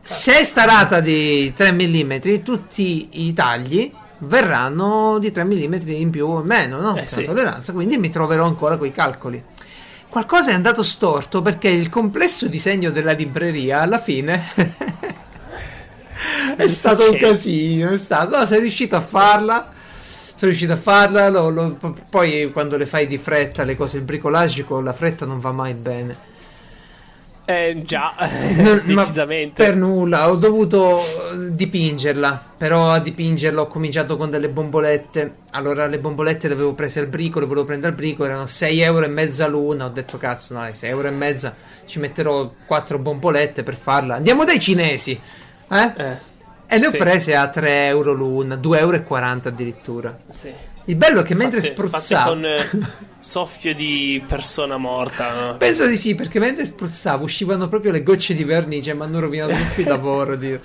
Se 0.00 0.38
è 0.38 0.44
starata 0.44 1.00
di 1.00 1.52
3 1.52 1.72
mm, 1.72 2.12
tutti 2.42 3.26
i 3.26 3.32
tagli 3.32 3.92
verranno 4.18 5.18
di 5.18 5.32
3 5.32 5.44
mm 5.44 5.74
in 5.88 6.10
più 6.10 6.28
o 6.28 6.40
in 6.40 6.46
meno, 6.46 6.80
no? 6.80 6.96
Eh, 6.96 7.06
sì. 7.06 7.24
tolleranza, 7.24 7.72
quindi 7.72 7.98
mi 7.98 8.10
troverò 8.10 8.44
ancora 8.44 8.76
quei 8.76 8.92
calcoli. 8.92 9.42
Qualcosa 10.08 10.52
è 10.52 10.54
andato 10.54 10.84
storto 10.84 11.42
perché 11.42 11.68
il 11.68 11.88
complesso 11.88 12.46
disegno 12.46 12.90
della 12.90 13.12
libreria 13.12 13.80
alla 13.80 13.98
fine 13.98 14.46
è 16.56 16.68
stato 16.68 17.10
un 17.10 17.18
casino, 17.18 17.90
è 17.90 17.96
stato, 17.96 18.38
no, 18.38 18.46
sei 18.46 18.60
riuscito 18.60 18.94
a 18.94 19.00
farla. 19.00 19.72
Sono 20.38 20.52
riuscito 20.52 20.72
a 20.72 20.76
farla, 20.76 21.28
lo- 21.30 21.48
lo- 21.50 21.76
poi 22.08 22.52
quando 22.52 22.76
le 22.76 22.86
fai 22.86 23.08
di 23.08 23.18
fretta, 23.18 23.64
le 23.64 23.74
cose, 23.74 23.96
il 23.96 24.04
bricolage 24.04 24.64
con 24.64 24.84
la 24.84 24.92
fretta 24.92 25.26
non 25.26 25.40
va 25.40 25.50
mai 25.50 25.74
bene. 25.74 26.26
Eh, 27.44 27.82
già, 27.84 28.14
Non- 28.56 28.82
decisamente. 28.84 29.64
per 29.64 29.74
nulla, 29.74 30.30
ho 30.30 30.36
dovuto 30.36 31.00
eh, 31.00 31.54
dipingerla, 31.56 32.52
però 32.56 32.90
a 32.90 33.00
dipingerla 33.00 33.62
ho 33.62 33.66
cominciato 33.66 34.16
con 34.16 34.30
delle 34.30 34.48
bombolette. 34.48 35.38
Allora 35.50 35.88
le 35.88 35.98
bombolette 35.98 36.46
le 36.46 36.54
avevo 36.54 36.74
prese 36.74 37.00
al 37.00 37.08
brico, 37.08 37.40
le 37.40 37.46
volevo 37.46 37.66
prendere 37.66 37.90
al 37.90 37.96
brico, 37.98 38.24
erano 38.24 38.46
6 38.46 38.78
euro 38.80 39.06
e 39.06 39.08
mezza 39.08 39.48
l'una. 39.48 39.86
Ho 39.86 39.90
detto 39.90 40.18
cazzo, 40.18 40.54
no, 40.54 40.68
6 40.72 40.88
euro 40.88 41.08
e 41.08 41.10
mezza, 41.10 41.52
ci 41.84 41.98
metterò 41.98 42.48
4 42.64 42.98
bombolette 43.00 43.64
per 43.64 43.74
farla. 43.74 44.14
Andiamo 44.14 44.44
dai 44.44 44.60
cinesi, 44.60 45.18
eh? 45.70 45.92
Eh, 45.96 46.16
E 46.70 46.78
le 46.78 46.86
ho 46.86 46.90
sì. 46.90 46.96
prese 46.98 47.34
a 47.34 47.48
3 47.48 47.86
euro 47.86 48.12
l'una, 48.12 48.56
2,40 48.56 48.76
euro 48.78 49.02
addirittura. 49.44 50.18
sì. 50.30 50.52
Il 50.88 50.96
bello 50.96 51.20
è 51.20 51.22
che 51.22 51.34
mentre 51.34 51.60
Fatte- 51.60 51.72
spruzzavo... 51.74 52.30
fatte 52.34 52.68
con 52.70 52.80
eh, 52.80 52.86
soffio 53.20 53.74
di 53.74 54.24
persona 54.26 54.78
morta. 54.78 55.48
no? 55.48 55.56
Penso 55.58 55.86
di 55.86 55.96
sì, 55.96 56.14
perché 56.14 56.38
mentre 56.38 56.64
spruzzavo 56.64 57.24
uscivano 57.24 57.68
proprio 57.68 57.92
le 57.92 58.02
gocce 58.02 58.34
di 58.34 58.42
vernice 58.42 58.92
e 58.92 58.94
mi 58.94 59.02
hanno 59.02 59.20
rovinato 59.20 59.52
tutto 59.68 59.80
il 59.82 59.86
lavoro. 59.86 60.34
Dio. 60.36 60.60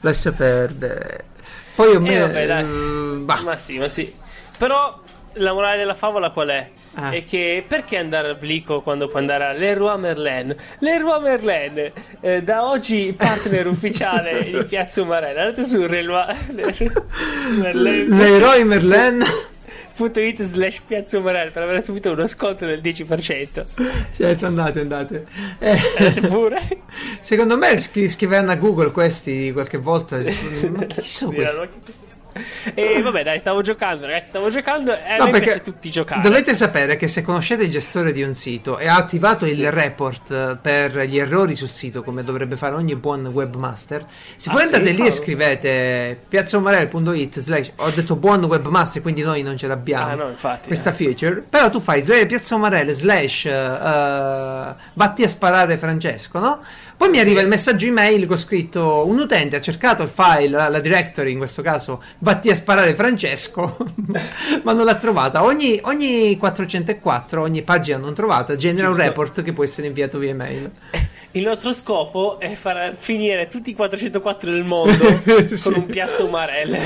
Lascia 0.00 0.32
perdere. 0.32 1.24
Poi 1.76 2.00
me... 2.00 2.14
Eh, 2.16 2.20
vabbè, 2.20 2.46
dai. 2.46 2.64
bah. 3.22 3.42
Ma 3.42 3.56
sì, 3.56 3.78
ma 3.78 3.86
sì. 3.86 4.12
Però 4.58 5.00
la 5.34 5.52
morale 5.52 5.78
della 5.78 5.94
favola 5.94 6.30
qual 6.30 6.48
è? 6.48 6.70
Ah. 6.94 7.10
È 7.12 7.24
che 7.24 7.64
perché 7.66 7.96
andare 7.96 8.28
al 8.28 8.36
Blico 8.36 8.80
quando 8.82 9.06
puoi 9.06 9.20
andare 9.20 9.44
a 9.44 9.52
Leroy 9.52 9.96
Merlin? 9.98 10.54
Leroy 10.80 11.20
Merlin, 11.22 11.92
eh, 12.20 12.42
da 12.42 12.68
oggi 12.68 13.14
partner 13.16 13.68
ufficiale 13.70 14.42
di 14.42 14.64
Piazza 14.68 15.02
Umarella. 15.02 15.42
Andate 15.42 15.64
su 15.64 15.78
Leroy 15.86 16.34
Merlin. 16.50 18.08
Leroy 18.16 18.64
Merlin. 18.64 19.22
it 20.02 20.42
slash 20.42 20.80
Piazza 20.86 21.18
Umarella 21.18 21.50
per 21.52 21.62
avere 21.62 21.82
subito 21.82 22.10
uno 22.10 22.26
sconto 22.26 22.66
del 22.66 22.80
10%. 22.80 23.64
certo, 24.12 24.46
andate, 24.46 24.80
andate. 24.80 25.26
Eh, 25.60 25.78
Andate 25.98 26.26
pure. 26.26 26.68
secondo 27.20 27.56
me 27.56 27.78
scri- 27.78 28.08
scriveranno 28.08 28.50
a 28.50 28.56
Google 28.56 28.90
questi 28.90 29.52
qualche 29.52 29.78
volta. 29.78 30.16
Ma 30.18 30.84
chi 30.86 31.06
sono 31.06 31.32
questi? 31.32 31.68
E 32.74 33.00
vabbè, 33.02 33.22
dai, 33.24 33.38
stavo 33.38 33.60
giocando, 33.62 34.06
ragazzi. 34.06 34.28
Stavo 34.28 34.48
giocando 34.50 34.92
e 34.92 35.12
a 35.12 35.16
No, 35.24 35.30
piace 35.30 35.62
tutti 35.62 35.90
giocare. 35.90 36.20
Dovete 36.20 36.54
sapere 36.54 36.96
che 36.96 37.08
se 37.08 37.22
conoscete 37.22 37.64
il 37.64 37.70
gestore 37.70 38.12
di 38.12 38.22
un 38.22 38.34
sito 38.34 38.78
e 38.78 38.86
ha 38.88 38.96
attivato 38.96 39.46
Sì. 39.46 39.52
il 39.58 39.70
report 39.72 40.30
eh, 40.30 40.56
per 40.60 40.98
gli 41.06 41.18
errori 41.18 41.56
sul 41.56 41.70
sito, 41.70 42.02
come 42.02 42.22
dovrebbe 42.24 42.56
fare 42.56 42.74
ogni 42.74 42.94
buon 42.96 43.26
webmaster, 43.26 44.04
se 44.36 44.50
Ah, 44.50 44.52
voi 44.52 44.66
sì? 44.66 44.74
andate 44.74 44.90
lì 44.92 45.02
e 45.04 45.06
Ah. 45.08 45.10
scrivete 45.10 46.20
piazzaomarel.it 46.28 47.38
slash 47.40 47.72
ho 47.76 47.90
detto 47.90 48.16
buon 48.16 48.44
webmaster, 48.44 49.02
quindi 49.02 49.22
noi 49.22 49.42
non 49.42 49.56
ce 49.56 49.66
l'abbiamo 49.66 50.10
Ah, 50.10 50.14
no, 50.14 50.28
infatti. 50.28 50.66
questa 50.68 50.90
eh. 50.90 50.94
feature, 50.94 51.44
però 51.48 51.70
tu 51.70 51.80
fai 51.80 52.02
slash 52.02 52.26
piazzaomarel 52.26 52.90
slash 52.92 53.44
eh, 53.46 54.74
vatti 54.94 55.22
a 55.22 55.28
sparare 55.28 55.76
Francesco, 55.76 56.38
no? 56.38 56.60
Poi 57.00 57.08
mi 57.08 57.18
arriva 57.18 57.40
il 57.40 57.48
messaggio 57.48 57.86
email 57.86 58.26
con 58.26 58.36
scritto 58.36 59.06
un 59.06 59.18
utente 59.20 59.56
ha 59.56 59.60
cercato 59.62 60.02
il 60.02 60.10
file, 60.10 60.50
la, 60.50 60.68
la 60.68 60.80
directory 60.80 61.32
in 61.32 61.38
questo 61.38 61.62
caso, 61.62 62.02
vatti 62.18 62.50
a 62.50 62.54
sparare 62.54 62.94
Francesco, 62.94 63.74
ma 64.64 64.74
non 64.74 64.84
l'ha 64.84 64.96
trovata. 64.96 65.42
Ogni, 65.42 65.78
ogni 65.84 66.36
404, 66.36 67.40
ogni 67.40 67.62
pagina 67.62 67.96
non 67.96 68.12
trovata, 68.12 68.54
genera 68.54 68.88
un 68.88 68.92
Giusto. 68.92 69.08
report 69.08 69.42
che 69.42 69.54
può 69.54 69.64
essere 69.64 69.86
inviato 69.86 70.18
via 70.18 70.28
email. 70.32 70.70
Il 71.32 71.42
nostro 71.44 71.72
scopo 71.72 72.38
è 72.38 72.52
far 72.54 72.94
finire 72.94 73.46
tutti 73.48 73.70
i 73.70 73.74
404 73.74 74.50
del 74.50 74.64
mondo 74.64 74.92
Sì. 75.56 75.62
con 75.72 75.80
un 75.80 75.86
piazza 75.86 76.22
umarelle. 76.24 76.78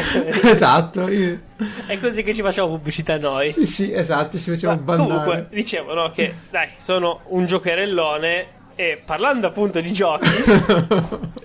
esatto, 0.44 1.08
io- 1.08 1.40
è 1.86 1.98
così 1.98 2.22
che 2.22 2.32
ci 2.34 2.42
facciamo 2.42 2.68
pubblicità 2.68 3.18
noi. 3.18 3.50
sì, 3.50 3.66
sì, 3.66 3.92
esatto, 3.92 4.38
ci 4.38 4.50
facciamo 4.50 4.74
Ma 4.76 4.80
bannare. 4.80 5.08
comunque, 5.08 5.46
dicevo 5.50 5.92
no, 5.94 6.10
che 6.12 6.32
dai, 6.50 6.68
sono 6.76 7.22
un 7.30 7.46
giocherellone 7.46 8.46
e 8.74 9.00
parlando 9.04 9.46
appunto 9.46 9.80
di 9.80 9.92
giochi, 9.92 10.28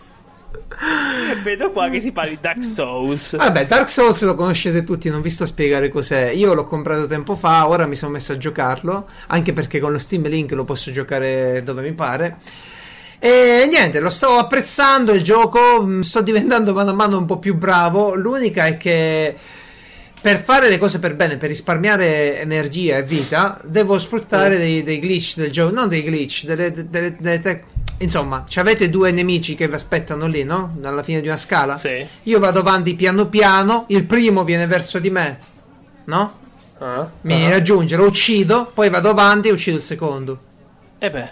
Vedo 1.43 1.71
qua 1.71 1.89
che 1.89 1.99
si 1.99 2.11
parla 2.13 2.29
di 2.29 2.37
Dark 2.39 2.65
Souls. 2.65 3.35
Vabbè, 3.35 3.67
Dark 3.67 3.89
Souls 3.89 4.21
lo 4.23 4.35
conoscete 4.35 4.83
tutti, 4.83 5.09
non 5.09 5.21
vi 5.21 5.29
sto 5.29 5.43
a 5.43 5.47
spiegare 5.47 5.89
cos'è. 5.89 6.29
Io 6.29 6.53
l'ho 6.53 6.65
comprato 6.65 7.05
tempo 7.05 7.35
fa, 7.35 7.67
ora 7.67 7.85
mi 7.85 7.97
sono 7.97 8.11
messo 8.11 8.31
a 8.31 8.37
giocarlo, 8.37 9.07
anche 9.27 9.51
perché 9.51 9.79
con 9.79 9.91
lo 9.91 9.97
Steam 9.97 10.27
Link 10.27 10.51
lo 10.51 10.63
posso 10.63 10.91
giocare 10.91 11.63
dove 11.63 11.81
mi 11.81 11.91
pare. 11.91 12.37
E 13.19 13.67
niente, 13.69 13.99
lo 13.99 14.09
sto 14.09 14.37
apprezzando 14.37 15.11
il 15.11 15.21
gioco, 15.21 15.83
mm, 15.83 15.99
sto 15.99 16.21
diventando 16.21 16.73
mano 16.73 16.91
a 16.91 16.93
mano 16.93 17.17
un 17.17 17.25
po' 17.25 17.39
più 17.39 17.55
bravo. 17.55 18.15
L'unica 18.15 18.65
è 18.65 18.77
che 18.77 19.35
per 20.21 20.39
fare 20.39 20.69
le 20.69 20.77
cose 20.77 20.99
per 20.99 21.15
bene, 21.15 21.37
per 21.37 21.49
risparmiare 21.49 22.41
energia 22.41 22.97
e 22.97 23.03
vita, 23.03 23.59
devo 23.63 23.97
sfruttare 23.97 24.57
dei, 24.57 24.83
dei 24.83 24.99
glitch 24.99 25.35
del 25.37 25.51
gioco, 25.51 25.73
non 25.73 25.87
dei 25.87 26.03
glitch, 26.03 26.45
delle, 26.45 26.71
delle- 26.89 27.15
delle 27.17 27.39
tec- 27.39 27.63
Insomma, 28.01 28.45
avete 28.55 28.89
due 28.89 29.11
nemici 29.11 29.55
che 29.55 29.67
vi 29.67 29.73
aspettano 29.73 30.25
lì, 30.27 30.43
no? 30.45 30.77
Alla 30.83 31.03
fine 31.03 31.19
di 31.19 31.27
una 31.27 31.35
scala. 31.35 31.75
Sì. 31.75 32.05
Io 32.23 32.39
vado 32.39 32.59
avanti 32.59 32.95
piano 32.95 33.27
piano, 33.27 33.85
il 33.89 34.05
primo 34.05 34.45
viene 34.45 34.67
verso 34.67 34.99
di 34.99 35.09
me, 35.09 35.37
no? 36.05 36.37
Ah, 36.77 37.09
Mi 37.21 37.45
ah. 37.45 37.49
raggiunge, 37.49 37.97
lo 37.97 38.05
uccido, 38.05 38.71
poi 38.73 38.89
vado 38.89 39.09
avanti 39.09 39.49
e 39.49 39.51
uccido 39.51 39.75
il 39.75 39.83
secondo. 39.83 40.39
E 40.97 41.11
beh, 41.11 41.29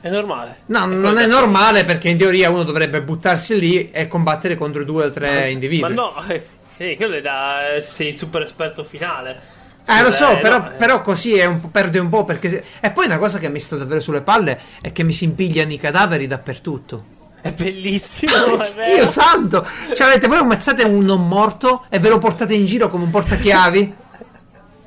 è 0.00 0.08
normale. 0.08 0.60
No, 0.66 0.84
È 0.84 0.86
non 0.86 1.18
è 1.18 1.26
normale 1.26 1.84
perché 1.84 2.08
in 2.08 2.16
teoria 2.16 2.48
uno 2.48 2.62
dovrebbe 2.62 3.02
buttarsi 3.02 3.58
lì 3.58 3.90
e 3.90 4.08
combattere 4.08 4.56
contro 4.56 4.84
due 4.84 5.06
o 5.06 5.10
tre 5.10 5.50
individui. 5.50 5.94
Ma 5.94 6.02
no, 6.02 6.24
eh, 6.28 6.42
sì, 6.76 6.94
quello 6.96 7.14
è 7.16 7.20
da. 7.20 7.74
eh, 7.74 7.80
Sei 7.80 8.08
il 8.08 8.16
super 8.16 8.42
esperto 8.42 8.84
finale. 8.84 9.54
Eh, 9.88 10.02
lo 10.02 10.10
so, 10.10 10.32
Eh, 10.36 10.38
però, 10.38 10.58
no, 10.58 10.70
eh. 10.72 10.74
però 10.74 11.00
così 11.00 11.34
è 11.38 11.44
un 11.44 11.70
perde 11.70 12.00
un 12.00 12.08
po' 12.08 12.24
perché... 12.24 12.48
se- 12.48 12.64
E 12.80 12.90
poi 12.90 13.06
una 13.06 13.18
cosa 13.18 13.38
che 13.38 13.48
mi 13.48 13.60
sta 13.60 13.76
davvero 13.76 14.00
sulle 14.00 14.20
palle 14.20 14.60
è 14.80 14.90
che 14.90 15.04
mi 15.04 15.12
si 15.12 15.24
impigliano 15.24 15.72
i 15.72 15.78
cadaveri 15.78 16.26
dappertutto. 16.26 17.04
È 17.40 17.52
bellissimo. 17.52 18.32
è. 18.60 18.94
Dio 18.96 19.06
santo! 19.06 19.64
Cioè 19.94 20.08
avete 20.08 20.26
voi 20.26 20.38
ammazzate 20.38 20.82
un 20.82 21.04
non 21.04 21.28
morto 21.28 21.84
e 21.88 22.00
ve 22.00 22.08
lo 22.08 22.18
portate 22.18 22.54
in 22.54 22.64
giro 22.64 22.90
come 22.90 23.04
un 23.04 23.10
portachiavi? 23.10 23.94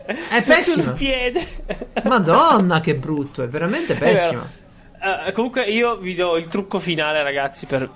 È 0.06 0.16
Sul 0.36 0.44
pessimo. 0.44 0.92
piede. 0.94 1.48
Madonna, 2.04 2.82
che 2.82 2.96
brutto, 2.96 3.42
è 3.44 3.48
veramente 3.48 3.94
È 3.94 3.98
pessimo. 3.98 4.48
Eh, 5.28 5.32
comunque 5.32 5.64
io 5.64 5.96
vi 5.98 6.14
do 6.16 6.36
il 6.36 6.48
trucco 6.50 6.80
finale, 6.80 7.24
ragazzi, 7.24 7.66
per 7.68 7.90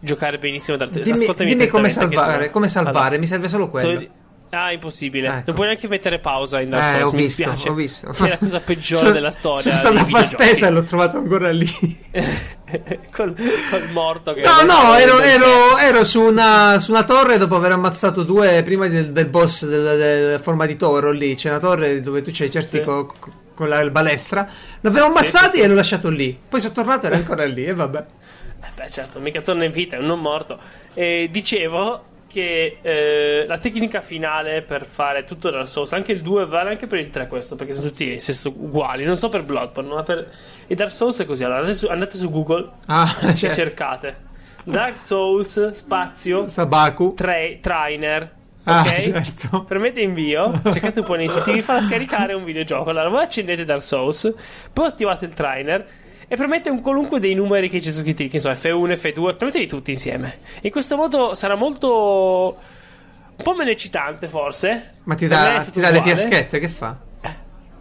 giocare 0.00 0.38
benissimo. 0.38 0.76
Da 0.76 0.86
te. 0.88 1.00
Dimmi, 1.00 1.26
dimmi 1.38 1.66
come 1.66 1.88
salvare, 1.90 2.46
tu- 2.46 2.52
come 2.52 2.68
salvare, 2.68 2.98
Allora, 2.98 3.18
mi 3.18 3.26
serve 3.26 3.48
solo 3.48 3.68
quello. 3.68 3.98
tu- 4.00 4.08
Ah, 4.50 4.72
impossibile. 4.72 5.28
Ecco. 5.28 5.42
Non 5.44 5.54
puoi 5.56 5.66
neanche 5.66 5.88
mettere 5.88 6.20
pausa 6.20 6.58
in 6.62 6.70
Dark 6.70 6.82
Eh, 6.82 6.98
Souls. 7.00 7.08
ho 7.12 7.14
mi 7.16 7.22
visto, 7.22 7.70
ho 7.70 7.74
visto. 7.74 8.24
È 8.24 8.28
la 8.30 8.38
cosa 8.38 8.60
peggiore 8.60 9.00
Sono- 9.02 9.12
della 9.12 9.30
storia. 9.30 9.60
Sono 9.60 9.74
stato 9.76 9.94
a 9.94 9.98
far 9.98 10.06
videogiochi. 10.06 10.34
spesa 10.42 10.66
e 10.66 10.70
l'ho 10.70 10.82
trovato 10.84 11.16
ancora 11.18 11.50
lì. 11.50 11.68
col, 13.12 13.34
col 13.70 13.90
morto 13.92 14.32
che 14.32 14.40
No, 14.40 14.62
no, 14.62 14.94
ero, 14.94 15.18
ero- 15.20 15.76
ero 15.76 16.02
su, 16.04 16.22
una, 16.22 16.78
su 16.80 16.92
una 16.92 17.04
torre 17.04 17.36
dopo 17.36 17.56
aver 17.56 17.72
ammazzato 17.72 18.22
due 18.22 18.62
prima 18.62 18.86
del, 18.88 19.12
del 19.12 19.26
boss 19.26 19.66
del, 19.66 19.98
del 19.98 20.40
forma 20.40 20.64
di 20.64 20.76
toro 20.76 21.10
lì. 21.10 21.34
C'è 21.34 21.50
una 21.50 21.58
torre 21.58 22.00
dove 22.00 22.22
tu 22.22 22.30
c'hai 22.32 22.50
certi 22.50 22.78
Sì. 22.78 22.82
co- 22.84 23.04
co- 23.06 23.30
con 23.54 23.68
la 23.68 23.88
balestra. 23.90 24.48
L'avevo 24.80 25.06
ammazzato 25.08 25.50
sì, 25.50 25.56
sì. 25.58 25.62
e 25.62 25.66
l'ho 25.66 25.74
lasciato 25.74 26.08
lì. 26.08 26.38
Poi 26.48 26.58
sono 26.60 26.72
tornato 26.72 27.04
e 27.04 27.08
era 27.08 27.16
ancora 27.16 27.44
lì. 27.44 27.64
E 27.66 27.74
vabbè. 27.74 28.04
Beh, 28.78 28.90
certo, 28.90 29.18
mica 29.18 29.42
torna 29.42 29.64
in 29.64 29.72
vita, 29.72 29.96
è 29.96 29.98
un 29.98 30.06
non 30.06 30.20
morto. 30.20 30.58
E 30.94 31.28
dicevo 31.32 32.04
che 32.28 32.78
eh, 32.82 33.44
la 33.46 33.58
tecnica 33.58 34.00
finale 34.02 34.62
per 34.62 34.84
fare 34.86 35.24
tutto 35.24 35.50
Dark 35.50 35.66
Souls, 35.66 35.92
anche 35.94 36.12
il 36.12 36.22
2 36.22 36.46
vale 36.46 36.70
anche 36.70 36.86
per 36.86 37.00
il 37.00 37.10
3 37.10 37.26
questo, 37.26 37.56
perché 37.56 37.72
sono 37.72 37.88
tutti 37.88 38.20
stesso 38.20 38.50
uguali, 38.50 39.04
non 39.04 39.16
so 39.16 39.28
per 39.28 39.42
Bloodborne, 39.42 39.94
ma 39.94 40.02
per 40.04 40.30
i 40.68 40.74
Dark 40.74 40.92
Souls 40.92 41.18
è 41.20 41.24
così. 41.26 41.42
Allora 41.42 41.60
andate 41.60 41.76
su, 41.76 41.86
andate 41.86 42.16
su 42.16 42.30
Google 42.30 42.70
Ah, 42.86 43.16
e 43.22 43.34
cioè, 43.36 43.52
cercate 43.52 44.16
Dark 44.62 44.96
Souls 44.96 45.70
spazio 45.72 46.46
Sabaku. 46.46 47.14
tra- 47.14 47.34
trainer. 47.60 48.36
Ah, 48.64 48.82
ok? 48.82 48.94
certo. 49.00 49.64
Premete 49.64 50.02
invio, 50.02 50.52
cercate 50.70 51.00
un 51.00 51.06
po' 51.06 51.14
nei 51.14 51.28
siti, 51.28 51.52
vi 51.52 51.62
fa 51.62 51.80
scaricare 51.80 52.34
un 52.34 52.44
videogioco. 52.44 52.90
Allora, 52.90 53.08
voi 53.08 53.22
accendete 53.22 53.64
Dark 53.64 53.82
Souls, 53.82 54.32
poi 54.72 54.86
attivate 54.86 55.24
il 55.24 55.32
trainer 55.32 55.86
e 56.28 56.36
premete 56.36 56.68
un 56.68 56.82
qualunque 56.82 57.18
dei 57.18 57.34
numeri 57.34 57.70
che 57.70 57.80
ci 57.80 57.90
sono 57.90 58.04
scritti, 58.04 58.28
che 58.28 58.38
so, 58.38 58.50
F1, 58.50 58.92
F2, 58.92 59.36
premeteli 59.36 59.66
tutti 59.66 59.90
insieme. 59.92 60.38
In 60.60 60.70
questo 60.70 60.96
modo 60.96 61.32
sarà 61.32 61.54
molto. 61.54 62.56
un 63.34 63.42
po' 63.42 63.54
meno 63.54 63.70
eccitante, 63.70 64.28
forse. 64.28 64.94
Ma 65.04 65.14
ti 65.14 65.26
dà, 65.26 65.64
ti 65.70 65.80
dà 65.80 65.90
le 65.90 66.02
fiaschette, 66.02 66.58
che 66.58 66.68
fa? 66.68 67.06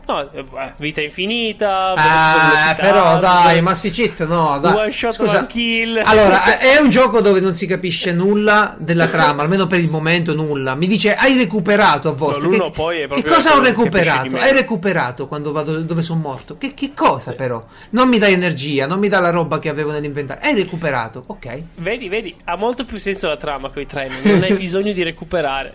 No, 0.08 0.32
eh, 0.32 0.46
vita 0.78 1.02
infinita, 1.02 1.94
velocità, 1.96 2.76
però 2.80 3.20
dai, 3.20 3.44
super- 3.48 3.62
ma 3.62 3.76
si 3.76 3.90
cheat, 3.90 4.26
no, 4.26 4.58
dai. 4.62 4.74
One 4.74 4.92
shot 4.92 5.12
Scusa. 5.12 5.38
one 5.40 5.48
kill. 5.48 6.02
Allora, 6.04 6.58
è 6.60 6.78
un 6.80 6.88
gioco 6.90 7.20
dove 7.20 7.42
non 7.42 7.52
si 7.52 7.68
capisce 7.68 8.14
nulla 8.14 8.76
della 8.80 9.08
trama, 9.08 9.42
almeno 9.42 9.68
per 9.68 9.80
il 9.80 9.90
momento 9.90 10.34
nulla. 10.34 10.76
Mi 10.76 10.88
dice 10.88 11.14
hai 11.14 11.36
recuperato 11.36 12.08
a 12.08 12.14
volte. 12.14 12.48
No, 12.48 12.72
che, 12.72 13.08
che 13.16 13.24
cosa 13.26 13.56
ho 13.56 13.62
recuperato? 13.62 14.38
Hai 14.38 14.54
recuperato 14.54 15.28
quando 15.28 15.52
vado 15.52 15.78
dove 15.82 16.02
sono 16.02 16.22
morto. 16.22 16.58
Che, 16.58 16.74
che 16.74 16.94
cosa 16.96 17.34
però? 17.34 17.62
Non 17.90 18.08
mi 18.08 18.18
dai 18.18 18.32
energia, 18.32 18.88
non 18.88 19.00
mi 19.00 19.10
dà 19.10 19.20
la 19.20 19.30
roba 19.30 19.60
che 19.60 19.68
avevo 19.68 19.92
nell'inventario. 19.92 20.42
Hai 20.48 20.56
recuperato, 20.56 21.24
ok. 21.28 21.62
Vedi, 21.76 22.08
vedi, 22.08 22.34
ha 22.46 22.56
molto 22.56 22.86
più 22.86 22.96
senso 22.98 23.28
la 23.28 23.36
trama 23.38 23.70
con 23.72 23.82
i 23.82 23.86
trainer. 23.86 24.24
Non 24.24 24.42
hai 24.44 24.54
bisogno 24.56 24.94
di 24.94 25.04
recuperare. 25.04 25.74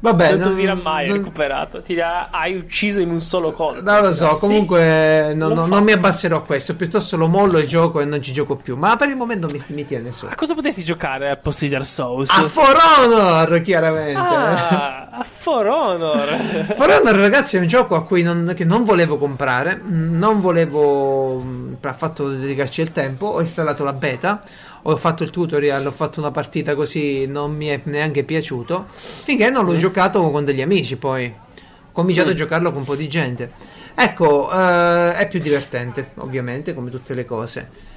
Vabbè, 0.00 0.30
non 0.32 0.40
non- 0.40 0.56
dirà 0.56 0.74
mai 0.74 1.06
non- 1.06 1.18
recuperato. 1.18 1.82
Ti 1.82 1.94
dirà 1.94 2.30
hai 2.32 2.56
ucciso 2.56 3.00
in 3.00 3.10
un 3.10 3.20
solo 3.20 3.42
colpo. 3.52 3.58
Non 3.82 4.02
lo 4.02 4.12
so, 4.12 4.34
Sì, 4.34 4.40
comunque 4.40 5.32
non, 5.34 5.52
non- 5.52 5.68
non 5.68 5.82
mi 5.84 5.92
abbasserò 5.92 6.38
a 6.38 6.42
questo, 6.42 6.74
piuttosto 6.76 7.16
lo 7.16 7.26
mollo 7.28 7.58
il 7.58 7.66
gioco 7.66 8.00
e 8.00 8.04
non 8.04 8.22
ci 8.22 8.32
gioco 8.32 8.56
più. 8.56 8.76
Ma 8.76 8.96
per 8.96 9.08
il 9.08 9.16
momento 9.16 9.48
mi, 9.52 9.62
mi 9.68 9.84
tiene 9.84 10.12
su. 10.12 10.26
A 10.26 10.34
cosa 10.34 10.54
potresti 10.54 10.82
giocare 10.82 11.28
al 11.30 11.38
posto 11.38 11.64
di 11.64 11.70
Dark 11.70 11.86
Souls? 11.86 12.30
A 12.30 12.42
For 12.48 12.76
Honor, 12.98 13.60
chiaramente. 13.62 14.18
ah, 14.18 15.08
a 15.10 15.24
For 15.24 15.66
Honor. 15.66 16.28
For 16.74 16.88
Honor, 16.90 17.14
ragazzi, 17.16 17.56
è 17.56 17.60
un 17.60 17.66
gioco 17.66 17.94
a 17.94 18.04
cui 18.04 18.22
non, 18.22 18.52
che 18.56 18.64
non 18.64 18.84
volevo 18.84 19.18
comprare. 19.18 19.80
mm, 19.82 20.18
Non 20.18 20.40
volevo. 20.40 21.40
mm, 21.44 21.74
Ha 21.82 21.92
fatto 21.92 22.28
dedicarci 22.28 22.80
il 22.80 22.92
tempo. 22.92 23.26
Ho 23.26 23.40
installato 23.40 23.84
la 23.84 23.92
beta. 23.92 24.42
Ho 24.84 24.96
fatto 24.96 25.22
il 25.22 25.30
tutorial. 25.30 25.84
Ho 25.86 25.90
fatto 25.92 26.20
una 26.20 26.30
partita 26.30 26.74
così. 26.74 27.26
Non 27.26 27.54
mi 27.54 27.66
è 27.66 27.80
neanche 27.84 28.22
piaciuto. 28.24 28.86
Finché 28.88 29.50
non 29.50 29.64
l'ho 29.66 29.76
giocato 29.76 30.30
con 30.30 30.44
degli 30.44 30.62
amici. 30.62 30.96
Poi 30.96 31.32
ho 32.00 32.02
cominciato 32.02 32.30
a 32.30 32.34
giocarlo 32.34 32.70
con 32.70 32.80
un 32.80 32.84
po' 32.86 32.96
di 32.96 33.08
gente. 33.08 33.52
Ecco, 33.94 34.50
eh, 34.50 35.14
è 35.16 35.28
più 35.28 35.40
divertente, 35.40 36.12
ovviamente, 36.16 36.74
come 36.74 36.90
tutte 36.90 37.14
le 37.14 37.24
cose. 37.24 37.88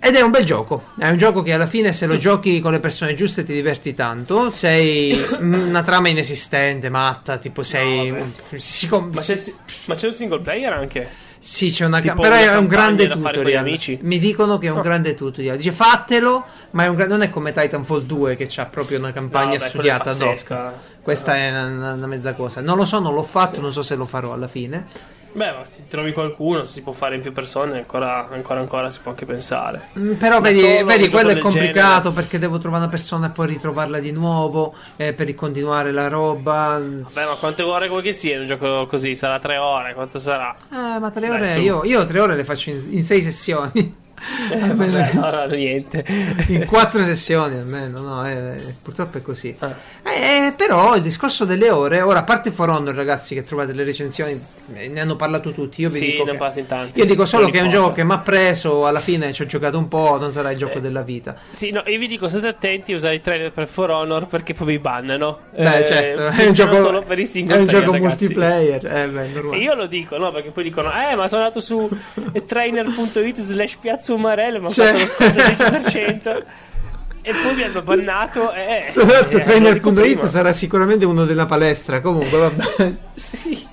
Ed 0.00 0.14
è 0.14 0.20
un 0.20 0.30
bel 0.30 0.44
gioco. 0.44 0.90
È 0.96 1.08
un 1.08 1.16
gioco 1.16 1.42
che 1.42 1.52
alla 1.52 1.66
fine, 1.66 1.92
se 1.92 2.06
lo 2.06 2.16
giochi 2.16 2.60
con 2.60 2.72
le 2.72 2.78
persone 2.78 3.14
giuste, 3.14 3.42
ti 3.42 3.52
diverti 3.52 3.94
tanto. 3.94 4.50
Sei 4.50 5.20
una 5.40 5.82
trama 5.82 6.08
inesistente, 6.08 6.88
matta. 6.88 7.38
Tipo, 7.38 7.62
sei. 7.62 8.10
vabbè. 8.10 8.58
si 8.58 8.86
com- 8.86 9.10
ma, 9.12 9.20
c'è, 9.20 9.38
ma 9.86 9.94
c'è 9.94 10.06
un 10.06 10.14
single 10.14 10.40
player 10.40 10.72
anche? 10.72 11.08
Sì, 11.38 11.70
c'è 11.70 11.84
una. 11.86 12.00
tipo 12.00 12.20
però 12.20 12.34
una 12.34 12.42
è 12.42 12.46
un 12.56 12.66
campagna 12.66 12.68
grande 12.76 13.08
tutorial. 13.08 13.58
amici? 13.66 13.98
Mi 14.02 14.18
dicono 14.18 14.58
che 14.58 14.66
è 14.66 14.70
un 14.70 14.78
Ah. 14.78 14.82
grande 14.82 15.14
tutorial. 15.14 15.56
Dice 15.56 15.72
fatelo, 15.72 16.44
ma 16.72 16.84
è 16.84 16.86
un 16.88 16.96
gra- 16.96 17.06
non 17.06 17.22
è 17.22 17.30
come 17.30 17.52
Titanfall 17.52 18.02
2 18.02 18.36
che 18.36 18.48
ha 18.60 18.66
proprio 18.66 18.98
una 18.98 19.08
No, 19.08 19.12
campagna 19.14 19.56
vabbè, 19.56 19.58
studiata 19.68 20.10
quella 20.14 20.24
è 20.24 20.28
pazzesca. 20.34 20.72
Questa 21.02 21.34
è 21.36 21.48
una, 21.50 21.92
una 21.92 22.06
mezza 22.06 22.34
cosa. 22.34 22.60
Non 22.60 22.76
lo 22.76 22.84
so, 22.84 22.98
non 23.00 23.14
l'ho 23.14 23.22
fatto, 23.22 23.60
non 23.60 23.72
so 23.72 23.82
se 23.82 23.94
lo 23.94 24.04
farò 24.06 24.32
alla 24.32 24.48
fine. 24.48 24.86
Beh, 25.30 25.52
ma 25.52 25.64
se 25.64 25.84
trovi 25.88 26.12
qualcuno, 26.12 26.64
se 26.64 26.72
si 26.74 26.82
può 26.82 26.92
fare 26.92 27.14
in 27.14 27.20
più 27.20 27.32
persone, 27.32 27.76
ancora, 27.78 28.28
ancora, 28.30 28.60
ancora 28.60 28.90
si 28.90 29.00
può 29.02 29.10
anche 29.12 29.24
pensare. 29.26 29.88
Mm, 29.98 30.12
Però 30.14 30.36
Da 30.40 30.48
vedi, 30.48 30.60
solo, 30.60 30.84
vedi 30.86 31.08
quello 31.08 31.30
è 31.30 31.38
complicato 31.38 31.96
genere. 32.08 32.14
perché 32.14 32.38
devo 32.38 32.58
trovare 32.58 32.82
una 32.82 32.90
persona 32.90 33.26
e 33.26 33.30
poi 33.30 33.46
ritrovarla 33.48 33.98
di 34.00 34.10
nuovo 34.10 34.74
eh, 34.96 35.12
per 35.12 35.32
continuare 35.34 35.92
la 35.92 36.08
roba. 36.08 36.78
Beh, 36.80 37.24
ma 37.24 37.34
quante 37.38 37.62
ore 37.62 37.88
vuoi 37.88 38.02
che 38.02 38.12
sia 38.12 38.38
un 38.40 38.46
gioco 38.46 38.86
così? 38.86 39.14
Sarà 39.14 39.38
tre 39.38 39.58
ore? 39.58 39.94
Quanto 39.94 40.18
sarà? 40.18 40.56
Eh, 40.72 40.98
ma 40.98 41.10
tre 41.10 41.28
Dai, 41.28 41.40
ore 41.40 41.54
io, 41.58 41.84
io 41.84 42.04
tre 42.06 42.20
ore 42.20 42.34
le 42.34 42.44
faccio 42.44 42.70
in, 42.70 42.82
in 42.90 43.02
sei 43.04 43.22
sessioni. 43.22 44.06
Eh, 44.52 44.58
vabbè, 44.74 45.10
allora 45.14 45.46
niente. 45.46 46.04
in 46.48 46.64
quattro 46.66 47.04
sessioni 47.04 47.56
almeno, 47.56 48.00
no? 48.00 48.26
eh, 48.26 48.74
purtroppo 48.82 49.18
è 49.18 49.22
così. 49.22 49.54
Ah. 49.58 49.74
Eh, 50.02 50.52
però 50.56 50.96
il 50.96 51.02
discorso 51.02 51.44
delle 51.44 51.70
ore, 51.70 52.00
ora 52.00 52.20
a 52.20 52.24
parte 52.24 52.50
For 52.50 52.68
Honor, 52.70 52.94
ragazzi, 52.94 53.34
che 53.34 53.42
trovate 53.42 53.72
le 53.72 53.84
recensioni, 53.84 54.40
eh, 54.74 54.88
ne 54.88 55.00
hanno 55.00 55.16
parlato 55.16 55.52
tutti. 55.52 55.82
Io 55.82 55.90
vi 55.90 55.98
Sì, 55.98 56.10
dico 56.12 56.24
che- 56.24 56.66
tanti. 56.66 56.98
Io 56.98 57.04
dico 57.06 57.24
solo 57.26 57.48
che 57.50 57.58
è 57.58 57.62
un 57.62 57.68
gioco 57.68 57.92
che 57.92 58.04
mi 58.04 58.12
ha 58.12 58.18
preso. 58.18 58.86
Alla 58.86 59.00
fine 59.00 59.32
ci 59.32 59.42
ho 59.42 59.46
giocato 59.46 59.76
un 59.78 59.86
po'. 59.88 60.18
Non 60.18 60.32
sarà 60.32 60.50
il 60.50 60.58
gioco 60.58 60.78
Eh. 60.78 60.80
della 60.80 61.02
vita. 61.02 61.36
Sì, 61.46 61.70
no, 61.70 61.82
io 61.86 61.98
vi 61.98 62.06
dico, 62.08 62.28
state 62.28 62.46
attenti 62.48 62.92
a 62.92 62.96
usare 62.96 63.16
i 63.16 63.20
trailer 63.20 63.52
per 63.52 63.68
For 63.68 63.90
Honor 63.90 64.26
perché 64.26 64.54
poi 64.54 64.66
vi 64.66 64.78
bannano. 64.78 65.38
Beh, 65.54 65.78
Eh, 65.78 65.86
certo, 65.86 66.26
è 66.28 66.46
un 66.46 66.52
gioco, 66.52 66.76
solo 66.76 67.02
per 67.02 67.18
i 67.18 67.26
single 67.26 67.56
è 67.56 67.58
un 67.60 67.66
player, 67.66 67.84
gioco 67.84 67.96
ragazzi. 67.96 68.24
multiplayer. 68.24 68.86
Eh, 68.86 69.08
beh. 69.08 69.56
E 69.56 69.58
io 69.58 69.74
lo 69.74 69.86
dico, 69.86 70.16
no? 70.16 70.32
Perché 70.32 70.50
poi 70.50 70.62
dicono, 70.64 70.90
eh, 70.90 71.14
ma 71.14 71.28
sono 71.28 71.42
andato 71.42 71.60
su 71.60 71.88
trainer.it 72.46 73.38
slash 73.38 73.76
piazza 73.76 74.07
umarello, 74.14 74.60
ma 74.60 74.66
ho 74.66 74.70
Cioè. 74.70 74.86
fatto 74.86 74.98
lo 74.98 75.06
sconto 75.06 75.34
del 75.34 75.56
10%. 75.56 76.42
e 77.22 77.32
poi 77.32 77.54
mi 77.54 77.62
hanno 77.62 77.82
bannato. 77.82 78.52
Eh, 78.52 78.92
eh, 78.94 79.42
trainer.it 79.42 80.24
sarà 80.26 80.52
sicuramente 80.52 81.04
uno 81.04 81.24
della 81.24 81.46
palestra. 81.46 82.00
Comunque, 82.00 82.38
vabbè. 82.38 82.94
Sì. 83.14 83.66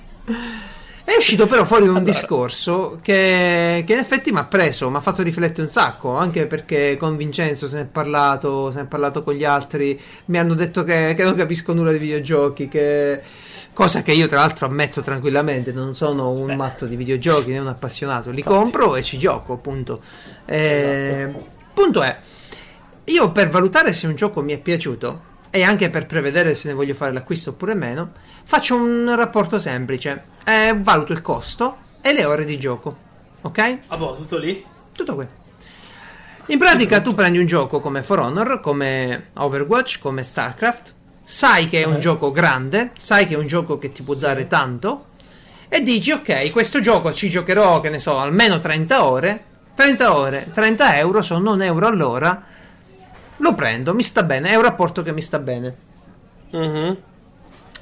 E 1.08 1.14
uscito 1.16 1.46
però 1.46 1.64
fuori 1.64 1.84
un 1.84 1.90
Allora. 1.96 2.04
discorso 2.04 2.98
che, 3.00 3.84
che 3.86 3.92
in 3.92 3.98
effetti 3.98 4.32
mi 4.32 4.38
ha 4.38 4.44
preso, 4.44 4.90
mi 4.90 4.96
ha 4.96 5.00
fatto 5.00 5.22
riflettere 5.22 5.62
un 5.62 5.68
sacco, 5.68 6.16
anche 6.16 6.46
perché 6.46 6.96
con 6.98 7.16
Vincenzo 7.16 7.68
se 7.68 7.76
ne 7.76 7.82
è 7.82 7.86
parlato, 7.86 8.70
se 8.72 8.78
ne 8.78 8.84
è 8.84 8.88
parlato 8.88 9.22
con 9.22 9.34
gli 9.34 9.44
altri, 9.44 9.98
mi 10.26 10.38
hanno 10.38 10.54
detto 10.54 10.82
che, 10.82 11.14
che 11.16 11.22
non 11.22 11.36
capisco 11.36 11.72
nulla 11.72 11.92
di 11.92 11.98
videogiochi, 11.98 12.66
che... 12.66 13.20
cosa 13.72 14.02
che 14.02 14.10
io 14.12 14.26
tra 14.26 14.38
l'altro 14.40 14.66
ammetto 14.66 15.00
tranquillamente, 15.00 15.70
non 15.70 15.94
sono 15.94 16.30
un 16.30 16.46
Beh. 16.46 16.56
matto 16.56 16.86
di 16.86 16.96
videogiochi, 16.96 17.50
né 17.50 17.58
un 17.60 17.68
appassionato, 17.68 18.30
li 18.30 18.38
Infatti. 18.38 18.56
compro 18.56 18.96
e 18.96 19.02
ci 19.04 19.16
gioco, 19.16 19.52
appunto. 19.52 20.00
Eh, 20.44 21.26
Esatto. 21.28 21.46
Punto 21.72 22.02
è, 22.02 22.16
io 23.04 23.30
per 23.30 23.48
valutare 23.48 23.92
se 23.92 24.08
un 24.08 24.16
gioco 24.16 24.42
mi 24.42 24.54
è 24.54 24.58
piaciuto 24.58 25.34
e 25.50 25.62
anche 25.62 25.88
per 25.88 26.06
prevedere 26.06 26.54
se 26.56 26.66
ne 26.68 26.74
voglio 26.74 26.94
fare 26.94 27.12
l'acquisto 27.12 27.50
oppure 27.50 27.74
meno, 27.74 28.12
faccio 28.48 28.76
un 28.76 29.12
rapporto 29.16 29.58
semplice. 29.58 30.24
Eh, 30.44 30.76
valuto 30.78 31.12
il 31.12 31.20
costo 31.20 31.76
e 32.00 32.12
le 32.12 32.24
ore 32.24 32.44
di 32.44 32.56
gioco. 32.58 32.96
Ok? 33.42 33.78
Ah, 33.88 33.96
boh, 33.96 34.14
tutto 34.14 34.38
lì? 34.38 34.64
Tutto 34.92 35.14
qui. 35.16 35.26
In 36.46 36.58
pratica 36.58 37.00
tu 37.00 37.12
prendi 37.12 37.38
un 37.38 37.46
gioco 37.46 37.80
come 37.80 38.04
For 38.04 38.20
Honor, 38.20 38.60
come 38.60 39.30
Overwatch, 39.34 39.98
come 39.98 40.22
StarCraft, 40.22 40.94
sai 41.24 41.68
che 41.68 41.82
è 41.82 41.84
un 41.84 41.94
Eh. 41.96 41.98
gioco 41.98 42.30
grande, 42.30 42.92
sai 42.96 43.26
che 43.26 43.34
è 43.34 43.36
un 43.36 43.48
gioco 43.48 43.78
che 43.78 43.90
ti 43.90 44.04
può 44.04 44.14
dare 44.14 44.46
tanto 44.46 45.06
e 45.68 45.82
dici 45.82 46.12
ok, 46.12 46.52
questo 46.52 46.78
gioco 46.78 47.12
ci 47.12 47.28
giocherò, 47.28 47.80
che 47.80 47.90
ne 47.90 47.98
so, 47.98 48.16
almeno 48.16 48.60
30 48.60 49.04
ore, 49.04 49.44
30 49.74 50.16
ore, 50.16 50.48
30 50.52 50.96
euro 50.98 51.20
sono 51.20 51.52
un 51.54 51.62
euro 51.62 51.88
all'ora, 51.88 52.40
lo 53.38 53.54
prendo, 53.54 53.92
mi 53.92 54.04
sta 54.04 54.22
bene, 54.22 54.50
è 54.50 54.54
un 54.54 54.62
rapporto 54.62 55.02
che 55.02 55.12
mi 55.12 55.20
sta 55.20 55.40
bene. 55.40 55.74
Mhm. 56.52 56.96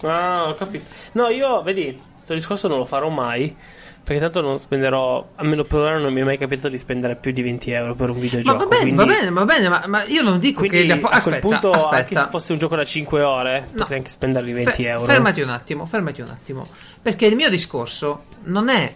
Ah, 0.09 0.49
ho 0.49 0.55
capito. 0.55 0.85
No, 1.13 1.29
io, 1.29 1.63
vedi, 1.63 2.01
questo 2.13 2.35
discorso 2.35 2.69
non 2.69 2.79
lo 2.79 2.85
farò 2.85 3.09
mai. 3.09 3.57
Perché 4.05 4.21
tanto 4.21 4.43
non 4.43 4.59
spenderò, 4.59 5.31
almeno 5.37 5.63
per 5.63 5.79
ora 5.79 5.97
non 5.99 6.13
mi 6.13 6.21
è 6.21 6.25
mai 6.25 6.37
capitato 6.37 6.69
di 6.69 6.77
spendere 6.77 7.17
più 7.17 7.33
di 7.33 7.41
20 7.41 7.71
euro 7.71 7.95
per 7.95 8.11
un 8.11 8.17
Ma 8.17 8.21
videogioco. 8.23 8.59
va 8.59 8.67
bene, 8.67 8.83
quindi, 8.83 8.97
va 8.99 9.07
bene, 9.07 9.31
va 9.31 9.45
bene, 9.47 9.69
ma, 9.71 9.83
ma 9.87 10.05
io 10.05 10.21
non 10.21 10.39
dico 10.39 10.59
quindi 10.59 10.83
che... 10.87 10.93
rappo- 10.93 11.07
a 11.07 11.21
quel 11.23 11.35
aspetta, 11.37 11.47
punto, 11.49 11.71
anche 11.71 11.87
aspetta. 11.97 12.23
se 12.25 12.29
fosse 12.29 12.53
un 12.53 12.59
gioco 12.59 12.77
da 12.77 12.85
5 12.85 13.23
ore, 13.23 13.69
No. 13.73 13.79
potrei 13.79 13.97
anche 13.97 14.11
spenderli 14.11 14.53
20 14.53 14.71
Fe- 14.73 14.89
euro. 14.89 15.07
Fermati 15.07 15.41
un 15.41 15.49
attimo, 15.49 15.87
fermati 15.87 16.21
un 16.21 16.29
attimo. 16.29 16.67
Perché 17.01 17.25
il 17.25 17.35
mio 17.35 17.49
discorso 17.49 18.25
non 18.43 18.69
è 18.69 18.95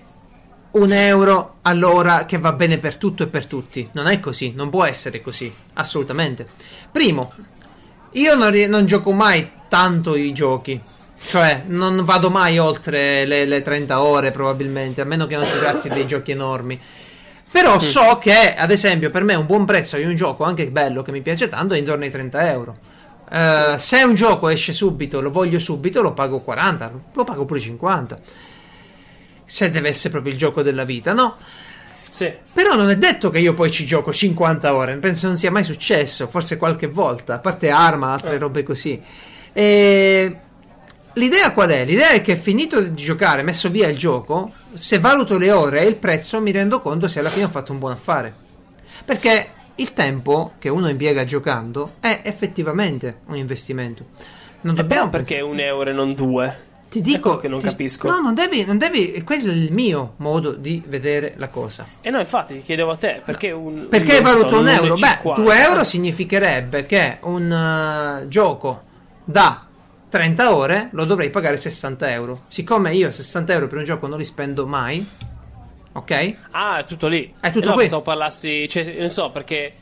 un 0.72 0.92
euro 0.92 1.54
all'ora 1.62 2.26
che 2.26 2.36
va 2.36 2.52
bene 2.52 2.76
per 2.76 2.96
tutto 2.96 3.22
e 3.22 3.28
per 3.28 3.46
tutti. 3.46 3.88
Non 3.92 4.08
è 4.08 4.20
così, 4.20 4.52
non 4.54 4.68
può 4.68 4.84
essere 4.84 5.22
così, 5.22 5.50
assolutamente. 5.72 6.46
Primo, 6.92 7.32
io 8.12 8.34
non, 8.34 8.52
non 8.68 8.84
gioco 8.84 9.10
mai 9.12 9.50
tanto 9.70 10.14
i 10.16 10.34
giochi. 10.34 10.78
Cioè, 11.20 11.64
non 11.66 12.04
vado 12.04 12.30
mai 12.30 12.58
oltre 12.58 13.24
le, 13.26 13.44
le 13.44 13.62
30 13.62 14.02
ore 14.02 14.30
probabilmente, 14.30 15.00
a 15.00 15.04
meno 15.04 15.26
che 15.26 15.34
non 15.34 15.44
si 15.44 15.58
tratti 15.58 15.88
dei 15.88 16.06
giochi 16.06 16.30
enormi. 16.30 16.80
Però 17.50 17.78
so 17.78 18.18
che, 18.18 18.54
ad 18.54 18.70
esempio, 18.70 19.10
per 19.10 19.24
me 19.24 19.34
un 19.34 19.46
buon 19.46 19.64
prezzo 19.64 19.96
di 19.96 20.04
un 20.04 20.14
gioco 20.14 20.44
anche 20.44 20.70
bello 20.70 21.02
che 21.02 21.12
mi 21.12 21.22
piace 21.22 21.48
tanto 21.48 21.74
è 21.74 21.78
intorno 21.78 22.04
ai 22.04 22.10
30 22.10 22.50
euro. 22.50 22.76
Eh, 23.30 23.74
se 23.78 24.02
un 24.02 24.14
gioco 24.14 24.48
esce 24.48 24.72
subito, 24.72 25.20
lo 25.20 25.30
voglio 25.30 25.58
subito, 25.58 26.00
lo 26.02 26.12
pago 26.12 26.40
40, 26.40 26.92
lo 27.12 27.24
pago 27.24 27.44
pure 27.44 27.60
50. 27.60 28.18
Se 29.44 29.70
deve 29.70 29.88
essere 29.88 30.10
proprio 30.10 30.32
il 30.32 30.38
gioco 30.38 30.62
della 30.62 30.84
vita, 30.84 31.12
no? 31.14 31.36
Sì. 32.10 32.30
Però 32.52 32.74
non 32.74 32.90
è 32.90 32.96
detto 32.96 33.30
che 33.30 33.38
io 33.38 33.54
poi 33.54 33.70
ci 33.70 33.84
gioco 33.86 34.12
50 34.12 34.74
ore, 34.74 34.96
penso 34.96 35.26
non 35.26 35.36
sia 35.36 35.50
mai 35.50 35.64
successo, 35.64 36.26
forse 36.26 36.56
qualche 36.58 36.86
volta, 36.86 37.34
a 37.34 37.38
parte 37.38 37.70
Arma, 37.70 38.12
altre 38.12 38.34
Eh. 38.34 38.38
robe 38.38 38.62
così. 38.62 39.00
E 39.52 40.40
l'idea 41.18 41.52
qual 41.52 41.68
è? 41.70 41.84
L'idea 41.84 42.10
è 42.10 42.22
che 42.22 42.36
finito 42.36 42.80
di 42.80 42.94
giocare, 42.94 43.42
messo 43.42 43.68
via 43.68 43.88
il 43.88 43.96
gioco, 43.96 44.50
se 44.72 44.98
valuto 44.98 45.36
le 45.36 45.50
ore 45.50 45.80
e 45.82 45.86
il 45.88 45.96
prezzo 45.96 46.40
mi 46.40 46.50
rendo 46.50 46.80
conto 46.80 47.08
se 47.08 47.18
alla 47.18 47.28
fine 47.30 47.44
ho 47.44 47.48
fatto 47.50 47.72
un 47.72 47.78
buon 47.78 47.92
affare. 47.92 48.32
Perché 49.04 49.50
il 49.76 49.92
tempo 49.92 50.52
che 50.58 50.68
uno 50.68 50.88
impiega 50.88 51.24
giocando 51.24 51.92
è 52.00 52.20
effettivamente 52.24 53.18
un 53.26 53.36
investimento. 53.36 54.04
Non 54.62 54.74
E 54.74 54.76
dobbiamo 54.80 55.08
perché 55.10 55.34
pensare- 55.36 55.52
un 55.52 55.60
euro 55.60 55.90
e 55.90 55.92
non 55.92 56.14
due? 56.14 56.66
ti 56.88 57.02
dico 57.02 57.20
quello 57.20 57.38
che 57.40 57.48
non 57.48 57.58
ti- 57.58 57.66
capisco. 57.66 58.08
No, 58.08 58.18
non 58.20 58.32
devi, 58.34 58.64
non 58.64 58.78
devi, 58.78 59.22
quello 59.22 59.50
è 59.50 59.54
il 59.54 59.70
mio 59.72 60.14
modo 60.16 60.52
di 60.52 60.82
vedere 60.86 61.34
la 61.36 61.48
cosa. 61.48 61.86
E 62.00 62.08
no, 62.08 62.18
infatti, 62.18 62.54
ti 62.54 62.62
chiedevo 62.62 62.92
a 62.92 62.96
te, 62.96 63.20
perché 63.22 63.50
un... 63.50 63.88
Perché 63.90 64.14
non 64.20 64.22
valuto 64.32 64.48
so, 64.48 64.58
un 64.60 64.68
euro? 64.68 64.94
Beh, 64.94 65.18
1,50? 65.22 65.34
2 65.36 65.60
euro 65.62 65.84
significherebbe 65.84 66.86
che 66.86 67.18
un 67.24 67.52
eh, 67.52 68.28
gioco 68.28 68.80
da 69.22 69.66
30 70.08 70.54
ore 70.54 70.88
lo 70.92 71.04
dovrei 71.04 71.30
pagare 71.30 71.56
60 71.56 72.10
euro. 72.12 72.42
Siccome 72.48 72.94
io 72.94 73.10
60 73.10 73.52
euro 73.52 73.68
per 73.68 73.78
un 73.78 73.84
gioco 73.84 74.06
non 74.06 74.18
li 74.18 74.24
spendo 74.24 74.66
mai, 74.66 75.06
ok? 75.92 76.34
Ah, 76.50 76.78
è 76.78 76.84
tutto 76.84 77.06
lì. 77.08 77.32
È 77.40 77.50
tutto 77.50 77.66
Eh 77.66 77.68
no, 77.68 77.72
qui. 77.72 77.82
Pensavo 77.82 78.02
parlassi, 78.02 78.68
cioè, 78.68 78.96
non 78.98 79.10
so, 79.10 79.30
perché 79.30 79.72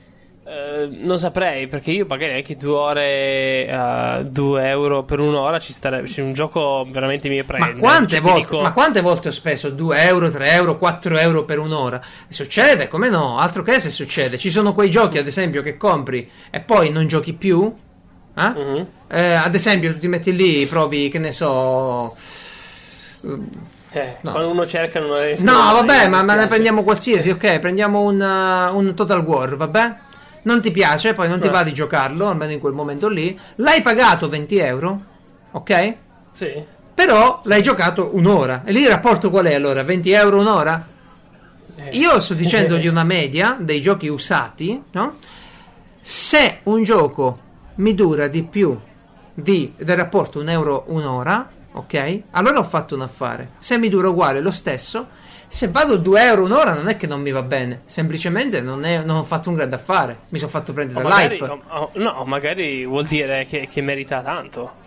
eh, 0.45 0.89
non 0.91 1.19
saprei, 1.19 1.67
perché 1.67 1.91
io 1.91 2.07
pagherei 2.07 2.37
anche 2.37 2.57
due 2.57 2.75
ore, 2.77 4.27
2 4.31 4.69
euro 4.69 5.03
per 5.03 5.19
un'ora, 5.19 5.59
ci 5.59 5.73
starebbe, 5.73 6.09
un 6.23 6.33
gioco 6.33 6.87
veramente 6.89 7.29
mi 7.29 7.43
prende. 7.45 7.73
Ma 7.75 7.79
quante, 7.79 8.15
Cioè, 8.15 8.21
volte, 8.21 8.41
dico- 8.41 8.61
ma 8.61 8.73
quante 8.73 9.01
volte 9.01 9.29
ho 9.29 9.33
speso 9.33 9.71
2 9.71 10.03
euro, 10.03 10.31
3 10.31 10.53
euro, 10.53 10.79
4 10.79 11.19
euro 11.19 11.45
per 11.45 11.59
un'ora? 11.59 12.01
Succede, 12.29 12.87
come 12.89 13.09
no? 13.09 13.39
Altro 13.39 13.63
che 13.63 13.79
se 13.81 13.91
succede. 13.91 14.39
Ci 14.39 14.51
sono 14.51 14.73
quei 14.73 14.89
giochi, 14.91 15.19
ad 15.19 15.27
esempio, 15.27 15.63
che 15.63 15.77
compri 15.77 16.29
e 16.51 16.61
poi 16.61 16.91
non 16.91 17.07
giochi 17.07 17.33
più. 17.35 17.75
Eh? 18.37 18.49
Mhm. 18.49 18.87
Eh, 19.09 19.33
ad 19.35 19.55
esempio, 19.55 19.93
tu 19.93 19.99
ti 20.01 20.09
metti 20.09 20.35
lì, 20.35 20.67
provi, 20.67 21.09
che 21.09 21.19
ne 21.19 21.33
so. 21.33 22.15
Eh, 23.91 24.17
No. 24.21 24.33
Quando 24.33 24.51
uno 24.51 24.67
cerca 24.67 25.01
non 25.01 25.17
è... 25.19 25.37
No, 25.39 25.53
vabbè, 25.73 26.09
ma, 26.09 26.23
ma 26.23 26.35
ne 26.35 26.47
prendiamo 26.49 26.83
qualsiasi, 26.83 27.31
ok? 27.31 27.59
Prendiamo 27.61 28.03
un, 28.03 28.21
uh, 28.21 28.77
un 28.77 28.95
Total 28.95 29.21
War, 29.25 29.57
vabbè? 29.57 29.95
Non 30.43 30.61
ti 30.61 30.71
piace, 30.71 31.15
poi 31.15 31.29
non 31.29 31.41
ti 31.41 31.47
Eh. 31.47 31.51
va 31.51 31.63
di 31.63 31.73
giocarlo, 31.73 32.29
almeno 32.29 32.53
in 32.53 32.61
quel 32.61 32.75
momento 32.75 33.09
lì. 33.09 33.39
L'hai 33.57 33.81
pagato 33.81 34.29
20 34.29 34.57
euro, 34.59 35.01
ok? 35.53 35.95
Sì. 36.33 36.63
Però 36.95 37.41
l'hai 37.45 37.63
giocato 37.63 38.11
un'ora. 38.13 38.63
E 38.67 38.73
lì 38.73 38.83
il 38.83 38.89
rapporto 38.89 39.31
qual 39.31 39.47
è 39.47 39.55
allora? 39.55 39.83
20 39.83 40.11
euro 40.11 40.41
un'ora? 40.41 40.87
Eh. 41.77 41.89
Io 41.93 42.21
sto 42.21 42.35
dicendo 42.35 42.77
di 42.77 42.89
una 42.89 43.03
media 43.05 43.57
dei 43.59 43.81
giochi 43.81 44.09
usati, 44.09 44.83
no? 44.93 45.17
Se 46.01 46.59
un 46.65 46.83
gioco 46.83 47.39
mi 47.77 47.95
dura 47.95 48.29
di 48.29 48.43
più 48.45 48.79
di, 49.35 49.73
del 49.77 49.97
rapporto 49.97 50.41
un 50.41 50.49
euro 50.49 50.85
un'ora, 50.89 51.49
ok? 51.73 52.23
Allora 52.33 52.59
ho 52.59 52.63
fatto 52.65 52.95
un 52.95 53.03
affare. 53.03 53.51
Se 53.59 53.77
mi 53.79 53.89
dura 53.89 54.09
uguale 54.09 54.41
lo 54.41 54.51
stesso, 54.51 55.09
se 55.49 55.69
vado 55.69 55.97
2 55.97 56.23
euro 56.23 56.45
un'ora 56.45 56.73
non 56.75 56.89
è 56.89 56.97
che 56.97 57.07
non 57.07 57.21
mi 57.21 57.31
va 57.31 57.43
bene, 57.43 57.83
semplicemente 57.85 58.61
non, 58.61 58.85
è- 58.85 59.05
non 59.05 59.17
ho 59.19 59.25
fatto 59.25 59.49
un 59.51 59.57
grande 59.57 59.77
affare. 59.77 60.19
Mi 60.31 60.39
sono 60.39 60.51
fatto 60.51 60.73
prendere 60.73 61.01
O 61.01 61.03
magari, 61.03 61.39
dall'hype. 61.39 61.63
o- 61.69 61.79
o- 61.81 61.91
no, 61.95 62.25
magari 62.25 62.85
vuol 62.87 63.07
dire 63.07 63.47
che, 63.47 63.69
che 63.71 63.81
merita 63.83 64.23
tanto. 64.23 64.85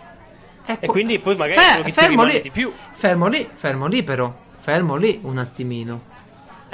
Ecco, 0.66 0.86
E 0.86 0.88
quindi 0.88 1.20
poi 1.20 1.36
magari 1.36 1.84
fe- 1.84 1.92
fermo 1.92 2.24
lì, 2.24 2.42
di 2.42 2.50
più. 2.52 2.72
fermo 2.92 3.28
lì, 3.28 3.48
fermo 3.54 3.88
lì 3.88 4.04
però, 4.04 4.32
fermo 4.58 4.96
lì 4.98 5.20
un 5.24 5.38
attimino. 5.38 6.02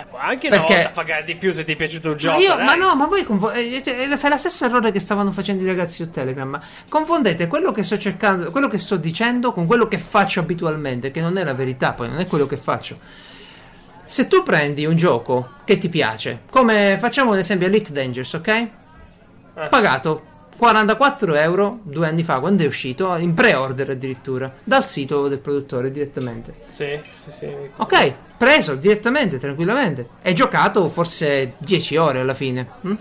Può 0.10 0.18
anche 0.20 0.48
una 0.48 0.58
Perché- 0.58 0.74
volta 0.76 0.90
pagare 0.92 1.24
di 1.24 1.36
più 1.36 1.52
se 1.52 1.64
ti 1.66 1.74
è 1.74 1.76
piaciuto 1.76 2.12
il 2.12 2.16
gioco. 2.18 2.40
io- 2.40 2.58
ma 2.64 2.76
no, 2.76 2.96
ma 2.96 3.06
voi 3.06 3.24
confo- 3.24 3.52
eh, 3.52 3.82
eh, 3.86 4.18
fai 4.18 4.30
lo 4.30 4.38
stesso 4.38 4.66
errore 4.66 4.92
che 4.92 5.00
stavano 5.00 5.32
facendo 5.32 5.64
i 5.64 5.68
ragazzi 5.68 5.96
su 6.04 6.10
Telegram. 6.10 6.60
Confondete 6.90 7.48
quello 7.48 7.72
che 7.72 7.84
sto 7.84 7.98
cercando, 7.98 8.52
quello 8.52 8.68
che 8.68 8.78
sto 8.78 8.96
dicendo 8.98 9.52
con 9.52 9.66
quello 9.66 9.88
che 9.88 9.98
faccio 9.98 10.40
abitualmente, 10.40 11.12
che 11.12 11.22
non 11.22 11.38
è 11.38 11.44
la 11.44 11.54
verità, 11.54 11.94
poi 11.94 12.08
non 12.10 12.20
è 12.20 12.28
quello 12.28 12.46
che 12.46 12.58
faccio. 12.58 12.98
Se 14.06 14.28
tu 14.28 14.44
prendi 14.44 14.86
un 14.86 14.96
gioco 14.96 15.50
che 15.66 15.78
ti 15.80 15.90
piace, 15.90 16.42
come 16.52 16.98
facciamo 17.00 17.32
ad 17.34 17.40
esempio 17.40 17.68
Elite 17.68 17.92
Dangerous, 17.92 18.34
ok? 18.34 18.48
Eh. 18.48 18.70
Pagato 19.70 20.24
44 20.58 21.34
euro 21.36 21.80
due 21.84 22.08
anni 22.08 22.24
fa, 22.24 22.40
quando 22.40 22.64
è 22.64 22.68
uscito, 22.68 23.16
in 23.18 23.34
pre-order 23.34 23.90
addirittura, 23.90 24.54
dal 24.64 24.86
sito 24.86 25.28
del 25.28 25.40
produttore 25.40 25.92
direttamente. 25.92 26.54
Sì, 26.72 27.00
sì, 27.14 27.32
sì. 27.32 27.50
Ok, 27.78 28.14
preso 28.38 28.76
direttamente, 28.76 29.38
tranquillamente. 29.38 30.08
E 30.22 30.34
giocato 30.34 30.88
forse 30.90 31.54
10 31.58 31.98
ore 31.98 32.20
alla 32.22 32.34
fine. 32.34 32.68
mm? 32.88 32.94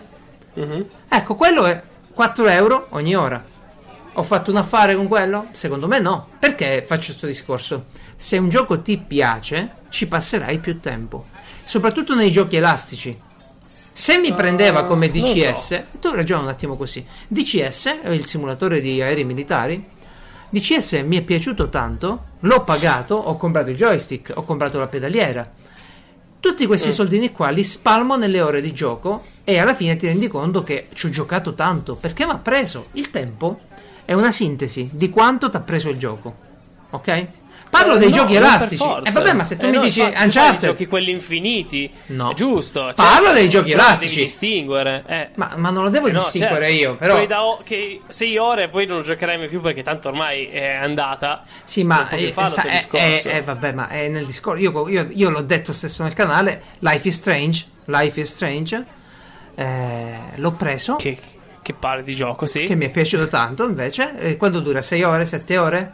Mhm. 0.54 0.88
Ecco, 1.08 1.34
quello 1.36 1.64
è 1.66 1.80
4 2.12 2.48
euro 2.48 2.86
ogni 2.90 3.14
ora. 3.14 3.42
Ho 4.16 4.22
fatto 4.22 4.50
un 4.50 4.56
affare 4.56 4.94
con 4.94 5.08
quello? 5.08 5.48
Secondo 5.52 5.88
me 5.88 5.98
no. 5.98 6.28
Perché 6.38 6.84
faccio 6.86 7.06
questo 7.06 7.26
discorso? 7.26 7.86
Se 8.16 8.36
un 8.38 8.48
gioco 8.48 8.80
ti 8.80 8.98
piace, 8.98 9.70
ci 9.88 10.06
passerai 10.06 10.58
più 10.58 10.78
tempo. 10.80 11.26
Soprattutto 11.64 12.14
nei 12.14 12.30
giochi 12.30 12.56
elastici. 12.56 13.18
Se 13.96 14.18
mi 14.18 14.32
prendeva 14.34 14.84
come 14.86 15.06
Ah, 15.06 15.10
DCS, 15.10 15.82
tu 16.00 16.10
ragiona 16.12 16.42
un 16.42 16.48
attimo 16.48 16.76
così. 16.76 17.06
DCS 17.28 18.00
è 18.02 18.08
il 18.10 18.26
simulatore 18.26 18.80
di 18.80 19.00
aerei 19.00 19.22
militari. 19.24 19.84
DCS 20.50 21.02
mi 21.06 21.16
è 21.16 21.22
piaciuto 21.22 21.68
tanto, 21.68 22.24
l'ho 22.40 22.64
pagato, 22.64 23.14
ho 23.14 23.36
comprato 23.36 23.70
il 23.70 23.76
joystick, 23.76 24.32
ho 24.34 24.42
comprato 24.42 24.80
la 24.80 24.88
pedaliera. 24.88 25.48
Tutti 26.40 26.66
questi 26.66 26.88
Mm. 26.88 26.92
soldini 26.92 27.30
qua 27.30 27.50
li 27.50 27.62
spalmo 27.62 28.16
nelle 28.16 28.40
ore 28.40 28.60
di 28.60 28.72
gioco 28.72 29.22
e 29.44 29.58
alla 29.60 29.74
fine 29.74 29.94
ti 29.94 30.06
rendi 30.06 30.26
conto 30.26 30.64
che 30.64 30.88
ci 30.92 31.06
ho 31.06 31.08
giocato 31.10 31.54
tanto 31.54 31.94
perché 31.94 32.24
mi 32.26 32.32
ha 32.32 32.38
preso 32.38 32.88
il 32.92 33.10
tempo 33.10 33.60
è 34.04 34.12
una 34.12 34.30
sintesi 34.32 34.90
di 34.92 35.08
quanto 35.08 35.48
ti 35.48 35.56
ha 35.56 35.60
preso 35.60 35.88
il 35.88 35.96
gioco 35.96 36.34
ok 36.90 37.26
Parlo 37.78 37.94
Eh, 37.96 37.98
dei 37.98 38.08
no, 38.10 38.14
giochi 38.16 38.34
elastici. 38.36 38.84
E 39.02 39.10
vabbè, 39.10 39.32
ma 39.32 39.42
se 39.44 39.56
tu 39.56 39.66
Eh 39.66 39.70
mi 39.70 39.76
no, 39.76 39.82
dici 39.82 40.00
infatti, 40.00 40.22
Uncharted. 40.24 40.68
giochi 40.70 40.86
quelli 40.86 41.10
infiniti. 41.10 41.90
No. 42.06 42.30
È 42.30 42.34
giusto. 42.34 42.80
cioè, 42.80 42.94
Parlo 42.94 43.32
dei 43.32 43.48
giochi 43.48 43.72
elastici. 43.72 44.14
Devi 44.16 44.26
distinguere. 44.26 45.04
Eh. 45.06 45.28
Ma, 45.34 45.52
ma 45.56 45.70
non 45.70 45.82
lo 45.84 45.90
devo 45.90 46.06
Eh 46.08 46.12
no, 46.12 46.18
distinguere 46.20 46.68
certo. 46.68 46.82
io, 46.82 46.96
però. 46.96 47.14
Poi 47.16 47.26
da 47.26 47.44
o- 47.44 47.60
che 47.64 48.00
6 48.06 48.36
ore 48.38 48.68
poi 48.68 48.86
non 48.86 48.98
lo 48.98 49.02
giocherai 49.02 49.38
mai 49.38 49.48
più 49.48 49.60
perché 49.60 49.82
tanto 49.82 50.08
ormai 50.08 50.46
è 50.46 50.66
andata. 50.74 51.42
Sì, 51.64 51.82
ma 51.84 52.08
eh, 52.10 52.30
farlo 52.32 52.50
sta- 52.50 52.62
eh, 52.64 52.86
eh, 52.92 53.22
eh, 53.24 53.42
vabbè, 53.42 53.72
ma 53.72 53.88
è 53.88 54.08
nel 54.08 54.24
discorso. 54.26 54.62
Io, 54.62 54.88
io- 54.88 55.08
io 55.10 55.30
l'ho 55.30 55.42
detto 55.42 55.72
stesso 55.72 56.02
nel 56.04 56.12
canale. 56.14 56.62
Life 56.80 57.08
is 57.08 57.14
Strange. 57.16 57.64
Life 57.86 58.20
is 58.20 58.30
Strange. 58.32 58.84
eh, 59.56 60.14
l'ho 60.36 60.52
preso. 60.52 60.96
Che, 60.96 61.14
Che, 61.14 61.20
che 61.62 61.74
parli 61.74 62.02
di 62.04 62.14
gioco, 62.14 62.46
sì. 62.46 62.66
mi 62.74 62.86
è 62.86 62.90
piaciuto 62.90 63.28
tanto 63.28 63.64
invece. 63.64 64.12
Eh, 64.18 64.36
quando 64.36 64.60
dura 64.60 64.82
6 64.82 65.02
ore, 65.02 65.26
7 65.26 65.56
ore? 65.58 65.92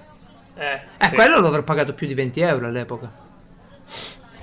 Eh, 0.60 0.80
Eh, 0.98 1.08
sì. 1.08 1.14
quello 1.14 1.40
l'avrò 1.40 1.62
pagato 1.62 1.94
più 1.94 2.06
di 2.06 2.12
20 2.14 2.40
euro 2.42 2.66
all'epoca. 2.66 3.10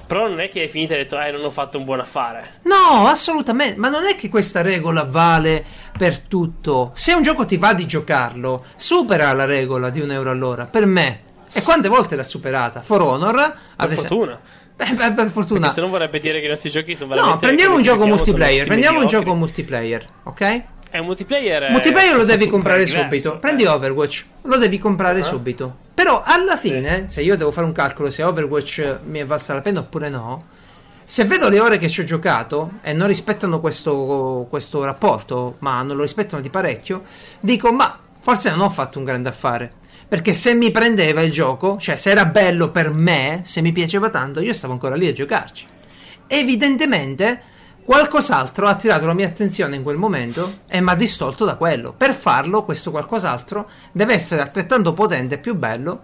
Però 0.08 0.28
non 0.28 0.40
è 0.40 0.48
che 0.50 0.62
hai 0.62 0.70
finito 0.70 0.94
e 0.94 0.98
hai 0.98 1.04
detto, 1.04 1.20
eh, 1.20 1.32
non 1.32 1.44
ho 1.44 1.50
fatto 1.52 1.78
un 1.78 1.84
buon 1.84 2.00
affare. 2.00 2.60
No, 2.64 3.08
assolutamente. 3.08 3.78
Ma 3.78 3.90
non 3.90 4.06
è 4.06 4.16
che 4.16 4.30
questa 4.30 4.62
regola 4.62 5.04
vale 5.04 5.64
per 5.98 6.20
tutto. 6.20 6.92
Se 6.94 7.14
un 7.14 7.22
gioco 7.22 7.46
ti 7.46 7.58
va 7.58 7.74
di 7.74 7.86
giocarlo, 7.86 8.66
supera 8.78 9.32
la 9.34 9.46
regola 9.46 9.90
di 9.90 10.00
un 10.00 10.10
euro 10.12 10.32
all'ora. 10.32 10.66
Per 10.66 10.86
me. 10.86 11.20
E 11.52 11.62
quante 11.62 11.88
volte 11.90 12.16
l'ha 12.16 12.24
superata? 12.24 12.82
For 12.82 13.02
Honor. 13.02 13.36
Per 13.36 13.58
ad 13.76 13.92
esempio- 13.92 14.18
fortuna. 14.18 14.40
Eh, 14.80 14.94
beh, 14.94 15.12
per 15.14 15.30
fortuna. 15.30 15.60
Perché 15.62 15.74
se 15.74 15.82
no 15.82 15.88
vorrebbe 15.88 16.20
dire 16.20 16.40
che 16.40 16.46
i 16.46 16.50
nostri 16.50 16.70
giochi 16.70 16.94
sono 16.94 17.10
veramente. 17.10 17.34
No, 17.36 17.42
prendiamo 17.42 17.76
un 17.78 17.82
gioco 17.82 18.06
multiplayer. 18.06 18.68
Prendiamo 18.68 19.00
un 19.00 19.08
gioco 19.08 19.34
multiplayer, 19.34 20.08
ok? 20.26 20.64
È 20.98 21.00
un 21.00 21.06
multiplayer. 21.06 21.64
eh, 21.64 21.70
multiplayer 21.70 22.16
lo 22.16 22.24
devi 22.24 22.48
comprare 22.48 22.84
diverso, 22.84 23.04
subito. 23.04 23.36
eh. 23.36 23.38
Prendi 23.38 23.66
Overwatch, 23.66 24.26
lo 24.42 24.58
devi 24.58 24.80
comprare 24.80 25.20
Ah. 25.20 25.24
subito. 25.24 25.76
Però 25.94 26.24
alla 26.26 26.58
fine, 26.58 27.06
se 27.10 27.22
io 27.22 27.38
devo 27.38 27.52
fare 27.52 27.68
un 27.68 27.72
calcolo 27.72 28.10
se 28.10 28.24
Overwatch 28.24 29.00
mi 29.06 29.20
è 29.20 29.26
valsa 29.26 29.54
la 29.54 29.62
pena 29.62 29.80
oppure 29.82 30.10
no, 30.10 30.46
se 31.04 31.26
vedo 31.26 31.50
le 31.50 31.60
ore 31.60 31.78
che 31.78 31.88
ci 31.88 32.02
ho 32.02 32.04
giocato 32.04 32.72
e 32.82 32.94
non 32.94 33.08
rispettano 33.08 33.60
questo, 33.60 34.48
questo 34.50 34.84
rapporto, 34.84 35.56
ma 35.60 35.82
non 35.84 35.96
lo 35.98 36.02
rispettano 36.02 36.42
di 36.42 36.50
parecchio, 36.50 37.04
dico 37.40 37.72
ma 37.72 37.98
forse 38.20 38.50
non 38.50 38.62
ho 38.62 38.70
fatto 38.70 38.98
un 38.98 39.06
grande 39.06 39.30
affare. 39.30 39.72
Perché 40.08 40.34
se 40.34 40.54
mi 40.56 40.72
prendeva 40.72 41.22
il 41.22 41.32
gioco, 41.32 41.78
cioè 41.78 41.96
se 41.96 42.10
era 42.10 42.26
bello 42.26 42.72
per 42.72 42.90
me, 42.90 43.42
se 43.44 43.62
mi 43.62 43.72
piaceva 43.72 44.10
tanto, 44.10 44.40
io 44.40 44.54
stavo 44.54 44.74
ancora 44.74 44.96
lì 44.96 45.06
a 45.08 45.12
giocarci. 45.14 45.66
Evidentemente 46.28 47.42
qualcos'altro 47.88 48.68
ha 48.68 48.72
attirato 48.72 49.06
la 49.06 49.14
mia 49.14 49.28
attenzione 49.28 49.78
in 49.78 49.82
quel 49.82 49.96
momento 49.96 50.58
e 50.68 50.82
mi 50.82 50.90
ha 50.90 50.96
distolto 50.96 51.46
da 51.46 51.56
quello. 51.56 51.94
Per 51.96 52.14
farlo, 52.14 52.66
questo 52.66 52.92
qualcos'altro 52.92 53.70
deve 53.94 54.14
essere 54.14 54.42
altrettanto 54.42 54.92
potente 54.92 55.36
e 55.36 55.38
più 55.38 55.56
bello 55.56 56.02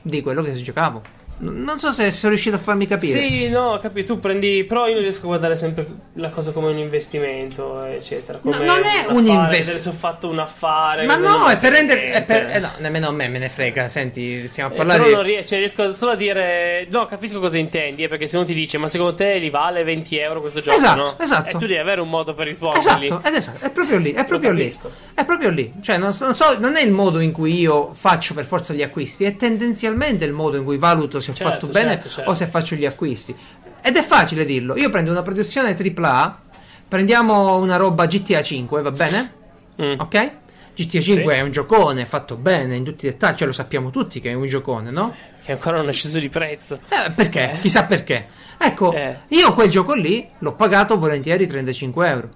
di 0.00 0.22
quello 0.22 0.40
che 0.40 0.54
si 0.54 0.62
giocavo. 0.62 1.02
Non 1.38 1.78
so 1.78 1.92
se 1.92 2.10
sono 2.12 2.30
riuscito 2.32 2.56
a 2.56 2.58
farmi 2.58 2.86
capire. 2.86 3.18
Sì, 3.20 3.48
no, 3.48 3.78
capi, 3.80 4.04
tu 4.04 4.18
prendi. 4.18 4.64
Però 4.64 4.86
io 4.88 4.98
riesco 5.00 5.24
a 5.24 5.26
guardare 5.26 5.54
sempre 5.54 5.86
la 6.14 6.30
cosa 6.30 6.50
come 6.52 6.70
un 6.70 6.78
investimento, 6.78 7.84
eccetera. 7.84 8.38
No, 8.42 8.50
Come 8.52 8.64
non 8.64 8.78
è 8.78 9.06
un 9.10 9.24
affare, 9.26 9.44
invest- 9.44 9.70
Adesso 9.72 9.88
ho 9.90 9.92
fatto 9.92 10.28
un 10.28 10.38
affare. 10.38 11.04
Ma 11.04 11.16
no, 11.16 11.46
è 11.48 11.58
per 11.58 11.72
rendere. 11.72 12.10
è 12.12 12.22
per- 12.24 12.50
eh 12.54 12.58
no, 12.58 12.70
nemmeno 12.78 13.08
a 13.08 13.12
me 13.12 13.28
me 13.28 13.38
ne 13.38 13.48
frega. 13.50 13.88
Senti, 13.88 14.48
stiamo 14.48 14.70
a 14.70 14.72
Eh, 14.72 14.76
parlare 14.76 14.98
però 15.00 15.10
di. 15.10 15.14
non 15.16 15.24
riesco, 15.24 15.48
cioè, 15.48 15.58
riesco 15.58 15.92
solo 15.92 16.12
a 16.12 16.16
dire. 16.16 16.86
No, 16.90 17.06
capisco 17.06 17.38
cosa 17.38 17.58
intendi. 17.58 18.02
eh, 18.04 18.08
perché 18.08 18.26
se 18.26 18.36
uno 18.36 18.46
ti 18.46 18.54
dice, 18.54 18.78
ma 18.78 18.88
secondo 18.88 19.14
te 19.14 19.36
li 19.36 19.50
vale 19.50 19.84
20 19.84 20.16
euro 20.16 20.40
questo 20.40 20.60
gioco? 20.60 20.76
Esatto, 20.78 21.00
no? 21.02 21.16
esatto. 21.20 21.48
E 21.48 21.52
tu 21.52 21.66
devi 21.66 21.76
avere 21.78 22.00
un 22.00 22.08
modo 22.08 22.32
per 22.32 22.46
rispondergli. 22.46 23.04
Esatto, 23.04 23.28
ed 23.28 23.34
esatto, 23.34 23.64
è 23.64 23.70
proprio 23.70 23.98
lì, 23.98 24.12
è 24.12 24.24
proprio 24.24 24.52
lì. 24.52 24.74
È 25.14 25.24
proprio 25.24 25.50
lì. 25.50 25.72
Cioè, 25.82 25.98
non 25.98 26.12
so, 26.14 26.34
non 26.58 26.76
è 26.76 26.82
il 26.82 26.92
modo 26.92 27.20
in 27.20 27.32
cui 27.32 27.58
io 27.58 27.92
faccio 27.92 28.32
per 28.32 28.44
forza 28.46 28.72
gli 28.72 28.82
acquisti, 28.82 29.24
è 29.24 29.36
tendenzialmente 29.36 30.24
il 30.24 30.32
modo 30.32 30.56
in 30.56 30.64
cui 30.64 30.78
valuto 30.78 31.20
se 31.34 31.42
ho 31.44 31.48
Certo, 31.48 31.66
fatto 31.66 31.78
bene 31.78 31.90
certo, 31.94 32.08
certo. 32.08 32.30
o 32.30 32.34
se 32.34 32.46
faccio 32.46 32.74
gli 32.74 32.86
acquisti. 32.86 33.34
Ed 33.82 33.96
è 33.96 34.02
facile 34.02 34.44
dirlo. 34.44 34.76
Io 34.76 34.90
prendo 34.90 35.10
una 35.10 35.22
produzione 35.22 35.76
AAA, 35.76 36.40
prendiamo 36.88 37.56
una 37.56 37.76
roba 37.76 38.06
GTA 38.06 38.42
5, 38.42 38.82
va 38.82 38.90
bene? 38.90 39.32
Mm. 39.80 39.98
Ok? 40.00 40.30
GTA 40.74 41.00
5 41.00 41.32
Sì. 41.32 41.38
è 41.38 41.40
un 41.42 41.50
giocone 41.52 42.04
fatto 42.06 42.36
bene 42.36 42.76
in 42.76 42.84
tutti 42.84 43.06
i 43.06 43.10
dettagli, 43.10 43.36
cioè 43.36 43.46
lo 43.46 43.52
sappiamo 43.52 43.90
tutti 43.90 44.20
che 44.20 44.30
è 44.30 44.34
un 44.34 44.46
giocone, 44.46 44.90
no? 44.90 45.14
Che 45.42 45.52
ancora 45.52 45.76
non 45.78 45.88
è 45.88 45.92
sceso 45.92 46.18
di 46.18 46.28
prezzo. 46.28 46.80
Eh, 46.88 47.10
perché? 47.12 47.58
Chissà 47.60 47.84
perché. 47.84 48.26
Ecco, 48.58 48.92
Eh. 48.92 49.16
io 49.28 49.54
quel 49.54 49.70
gioco 49.70 49.94
lì 49.94 50.28
l'ho 50.38 50.54
pagato 50.54 50.98
volentieri 50.98 51.46
35 51.46 52.08
euro. 52.08 52.28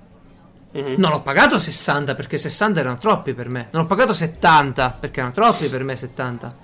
Mhm. 0.73 0.95
Non 0.99 1.11
l'ho 1.11 1.21
pagato 1.21 1.59
60 1.59 2.15
perché 2.15 2.39
60 2.39 2.79
erano 2.81 2.99
troppi 2.99 3.35
per 3.35 3.49
me. 3.49 3.69
Non 3.73 3.83
l'ho 3.83 3.89
pagato 3.89 4.13
70 4.13 4.97
perché 5.01 5.19
erano 5.19 5.35
troppi 5.35 5.67
per 5.69 5.83
me 5.83 5.97
70. 5.97 6.57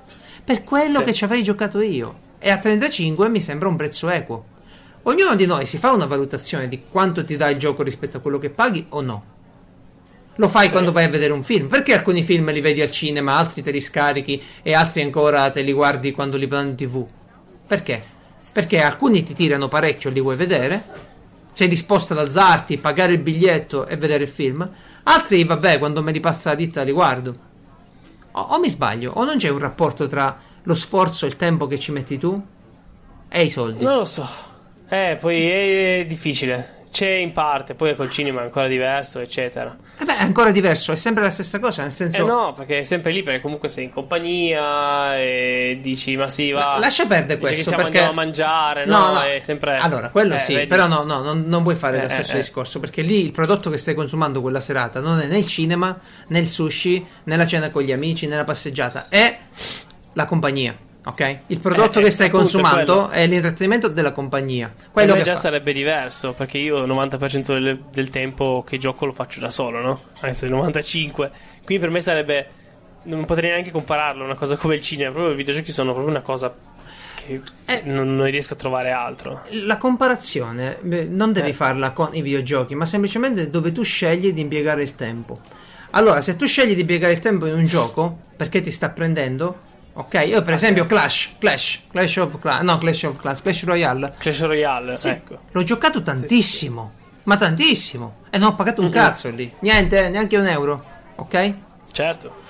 Per 0.47 0.63
quello 0.63 1.01
Sì. 1.01 1.05
che 1.05 1.13
ci 1.13 1.25
avrei 1.25 1.43
giocato 1.43 1.81
io. 1.81 2.25
E 2.39 2.51
a 2.51 2.59
35 2.59 3.29
mi 3.29 3.41
sembra 3.41 3.69
un 3.69 3.75
prezzo 3.75 4.09
equo. 4.09 4.45
Ognuno 5.03 5.35
di 5.35 5.45
noi 5.45 5.67
si 5.67 5.77
fa 5.77 5.91
una 5.91 6.07
valutazione 6.07 6.69
di 6.69 6.83
quanto 6.89 7.25
ti 7.25 7.37
dà 7.37 7.51
il 7.51 7.59
gioco 7.59 7.83
rispetto 7.83 8.19
a 8.19 8.21
quello 8.21 8.39
che 8.39 8.51
paghi 8.51 8.87
o 8.91 9.01
no. 9.01 9.25
Lo 10.37 10.47
fai 10.49 10.67
Sì. 10.67 10.71
quando 10.73 10.93
vai 10.93 11.05
a 11.05 11.09
vedere 11.09 11.33
un 11.33 11.43
film. 11.43 11.67
Perché 11.67 11.95
alcuni 11.95 12.23
film 12.23 12.53
li 12.53 12.61
vedi 12.61 12.81
al 12.81 12.93
cinema, 12.93 13.37
altri 13.37 13.61
te 13.63 13.73
li 13.73 13.81
scarichi 13.81 14.41
e 14.63 14.73
altri 14.73 15.03
ancora 15.03 15.51
te 15.51 15.63
li 15.63 15.73
guardi 15.73 16.13
quando 16.13 16.37
li 16.37 16.47
danno 16.47 16.69
in 16.71 16.77
tv? 16.77 17.05
Perché? 17.67 18.01
Perché 18.53 18.81
alcuni 18.81 19.25
ti 19.25 19.35
tirano 19.35 19.67
parecchio, 19.67 20.11
li 20.11 20.21
vuoi 20.21 20.37
vedere. 20.37 20.85
Sei 21.51 21.67
disposto 21.69 22.13
ad 22.13 22.21
alzarti, 22.21 22.79
pagare 22.79 23.13
il 23.15 23.19
biglietto 23.19 23.87
e 23.87 23.97
vedere 23.97 24.23
il 24.25 24.29
film. 24.31 24.71
Altri, 25.05 25.43
vabbè, 25.45 25.79
quando 25.79 26.03
me 26.03 26.13
li 26.13 26.21
passa 26.21 26.51
la 26.51 26.55
ditta 26.57 26.83
li 26.83 26.93
guardo. 26.93 27.37
O, 28.37 28.41
o 28.41 28.59
mi 28.59 28.69
sbaglio, 28.69 29.13
o 29.15 29.25
non 29.25 29.39
c'è 29.39 29.49
un 29.49 29.59
rapporto 29.59 30.07
tra 30.09 30.37
lo 30.63 30.75
sforzo 30.75 31.25
e 31.25 31.29
il 31.29 31.37
tempo 31.37 31.67
che 31.67 31.79
ci 31.79 31.91
metti 31.91 32.19
tu 32.19 32.41
e 33.29 33.43
i 33.43 33.51
soldi. 33.51 33.83
Non 33.83 33.97
lo 33.97 34.05
so. 34.05 34.29
Eh, 34.89 35.17
poi 35.19 35.49
è 35.49 36.05
difficile. 36.07 36.76
C'è 36.97 37.11
in 37.11 37.33
parte, 37.35 37.75
poi 37.75 37.95
col 37.95 38.09
cinema 38.09 38.41
è 38.41 38.45
ancora 38.45 38.69
diverso, 38.69 39.21
eccetera. 39.21 39.77
Eh 39.99 40.05
beh, 40.07 40.17
è 40.17 40.23
ancora 40.23 40.51
diverso, 40.51 40.93
è 40.93 40.97
sempre 40.97 41.25
la 41.25 41.29
stessa 41.29 41.61
cosa, 41.61 41.83
nel 41.83 41.93
senso... 41.93 42.23
Eh 42.23 42.27
no, 42.27 42.55
perché 42.55 42.79
è 42.79 42.83
sempre 42.85 43.13
lì, 43.13 43.23
perché 43.23 43.43
comunque 43.43 43.69
sei 43.69 43.85
in 43.85 43.91
compagnia 43.91 45.19
e 45.19 45.79
dici, 45.83 46.17
ma 46.17 46.31
sì, 46.31 46.53
va. 46.53 46.73
La- 46.73 46.79
lascia 46.79 47.05
perdere 47.05 47.39
questo 47.39 47.69
siamo 47.69 47.83
perché 47.83 47.99
andiamo 47.99 48.19
a 48.19 48.25
mangiare, 48.25 48.87
no? 48.87 49.21
È 49.21 49.39
sempre... 49.41 49.77
Allora, 49.77 50.09
quello 50.09 50.37
Eh, 50.37 50.39
sì, 50.39 50.55
vedi? 50.55 50.69
però 50.69 50.87
no, 50.87 51.03
no, 51.03 51.21
non, 51.21 51.45
non 51.47 51.63
puoi 51.63 51.75
fare 51.75 51.99
Eh, 51.99 52.03
lo 52.05 52.09
stesso 52.09 52.33
eh, 52.33 52.37
eh. 52.37 52.41
discorso 52.41 52.81
perché 52.81 53.03
lì 53.03 53.23
il 53.27 53.33
prodotto 53.33 53.69
che 53.69 53.77
stai 53.77 53.93
consumando 53.93 54.41
quella 54.41 54.61
serata 54.61 54.99
non 55.01 55.21
è 55.21 55.27
né 55.27 55.37
il 55.37 55.47
cinema, 55.47 56.01
né 56.29 56.39
il 56.39 56.49
sushi, 56.49 57.07
né 57.25 57.37
la 57.37 57.47
cena 57.47 57.69
con 57.69 57.83
gli 57.83 57.93
amici, 57.93 58.27
né 58.27 58.37
la 58.37 58.45
passeggiata, 58.45 59.09
è 59.11 59.39
la 60.15 60.25
compagnia. 60.25 60.75
Ok? 61.09 61.39
Il 61.49 61.61
prodotto 61.61 61.99
Eh, 61.99 62.03
che 62.03 62.09
eh, 62.09 62.11
stai 62.11 62.31
consumando 62.31 63.05
quello. 63.07 63.09
è 63.11 63.27
l'intrattenimento 63.27 63.89
della 63.89 64.13
compagnia. 64.13 64.73
Quello 64.91 65.15
che 65.15 65.23
già 65.23 65.35
fa. 65.35 65.41
sarebbe 65.41 65.73
diverso, 65.73 66.33
perché 66.33 66.59
io 66.59 66.79
il 66.83 66.91
90% 66.93 67.47
del, 67.59 67.81
del 67.93 68.11
tempo 68.11 68.65
che 68.67 68.77
gioco 68.79 69.07
lo 69.07 69.13
faccio 69.13 69.39
da 69.39 69.49
solo, 69.51 69.81
no? 69.81 70.01
Adesso 70.21 70.47
il 70.47 70.53
95%. 70.53 71.31
Quindi 71.65 71.79
per 71.79 71.91
me 71.91 72.01
sarebbe... 72.01 72.47
Non 73.05 73.25
potrei 73.25 73.51
neanche 73.53 73.71
compararlo, 73.71 74.25
una 74.25 74.35
cosa 74.35 74.57
come 74.57 74.75
il 74.75 74.81
cinema. 74.81 75.13
Proprio 75.13 75.33
i 75.33 75.37
videogiochi 75.37 75.71
sono 75.71 75.93
proprio 75.93 76.11
una 76.11 76.23
cosa 76.23 76.53
che 77.15 77.41
Eh. 77.67 77.83
non, 77.85 78.17
non 78.17 78.27
riesco 78.27 78.55
a 78.55 78.57
trovare 78.57 78.91
altro. 78.91 79.43
La 79.65 79.77
comparazione 79.77 80.77
beh, 80.81 81.05
non 81.09 81.33
devi 81.33 81.51
Eh. 81.51 81.53
farla 81.53 81.93
con 81.93 82.09
i 82.15 82.21
videogiochi, 82.21 82.75
ma 82.75 82.85
semplicemente 82.85 83.49
dove 83.49 83.71
tu 83.71 83.85
scegli 83.85 84.33
di 84.33 84.41
impiegare 84.41 84.83
il 84.83 84.97
tempo. 84.97 85.39
Allora, 85.91 86.21
se 86.21 86.35
tu 86.35 86.47
scegli 86.49 86.75
di 86.75 86.81
impiegare 86.81 87.13
il 87.13 87.21
tempo 87.21 87.47
in 87.47 87.55
un 87.55 87.67
gioco 87.67 88.19
perché 88.37 88.61
ti 88.61 88.73
sta 88.73 88.91
prendendo, 88.91 89.61
ok? 89.99 90.25
Io, 90.27 90.43
per 90.43 90.55
esempio, 90.55 90.87
Clash, 90.87 91.31
Clash, 91.39 91.81
Clash 91.91 92.17
of 92.17 92.39
Clans, 92.39 92.63
no, 92.63 92.79
Clash 92.79 93.03
of 93.05 93.19
Clans, 93.19 93.43
Clash 93.43 93.65
Royale, 93.65 94.15
Clash 94.19 94.41
Royale, 94.41 94.97
Sì, 94.97 95.09
ecco. 95.09 95.39
l'ho 95.51 95.63
giocato 95.63 96.03
tantissimo, 96.03 96.93
ma 97.25 97.37
tantissimo, 97.37 98.17
e 98.31 98.39
non 98.39 98.49
ho 98.49 98.55
pagato 98.55 98.81
un 98.81 98.87
Mhm. 98.89 98.93
cazzo 98.93 99.29
lì, 99.31 99.53
niente, 99.61 100.09
neanche 100.09 100.37
un 100.37 100.47
euro, 100.47 100.85
ok? 101.17 101.55
Certo. 101.93 102.45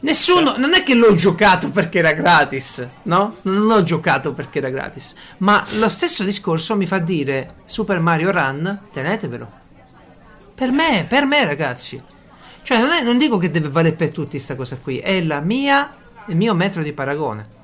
Nessuno, 0.00 0.56
non 0.56 0.74
è 0.74 0.82
che 0.82 0.94
l'ho 0.94 1.14
giocato 1.14 1.70
perché 1.70 1.98
era 2.00 2.10
gratis, 2.12 2.84
no? 3.04 3.36
Non 3.42 3.66
l'ho 3.66 3.84
giocato 3.84 4.32
perché 4.32 4.58
era 4.58 4.68
gratis. 4.68 5.14
Ma 5.38 5.64
lo 5.74 5.88
stesso 5.88 6.24
discorso 6.24 6.74
mi 6.76 6.86
fa 6.86 6.98
dire 6.98 7.54
Super 7.66 8.00
Mario 8.00 8.32
Run, 8.32 8.80
tenetevelo. 8.92 9.50
Per 10.54 10.70
me, 10.72 11.06
per 11.08 11.24
me, 11.24 11.44
ragazzi. 11.44 12.02
Cioè, 12.62 12.78
non, 12.78 12.90
è- 12.90 13.02
non 13.04 13.16
dico 13.16 13.38
che 13.38 13.50
deve 13.52 13.68
valere 13.68 13.94
per 13.94 14.10
tutti 14.10 14.40
sta 14.40 14.56
cosa 14.56 14.76
qui, 14.76 14.98
è 14.98 15.20
la 15.22 15.38
mia, 15.40 15.92
il 16.26 16.36
mio 16.36 16.54
metro 16.54 16.82
di 16.82 16.92
paragone. 16.92 17.60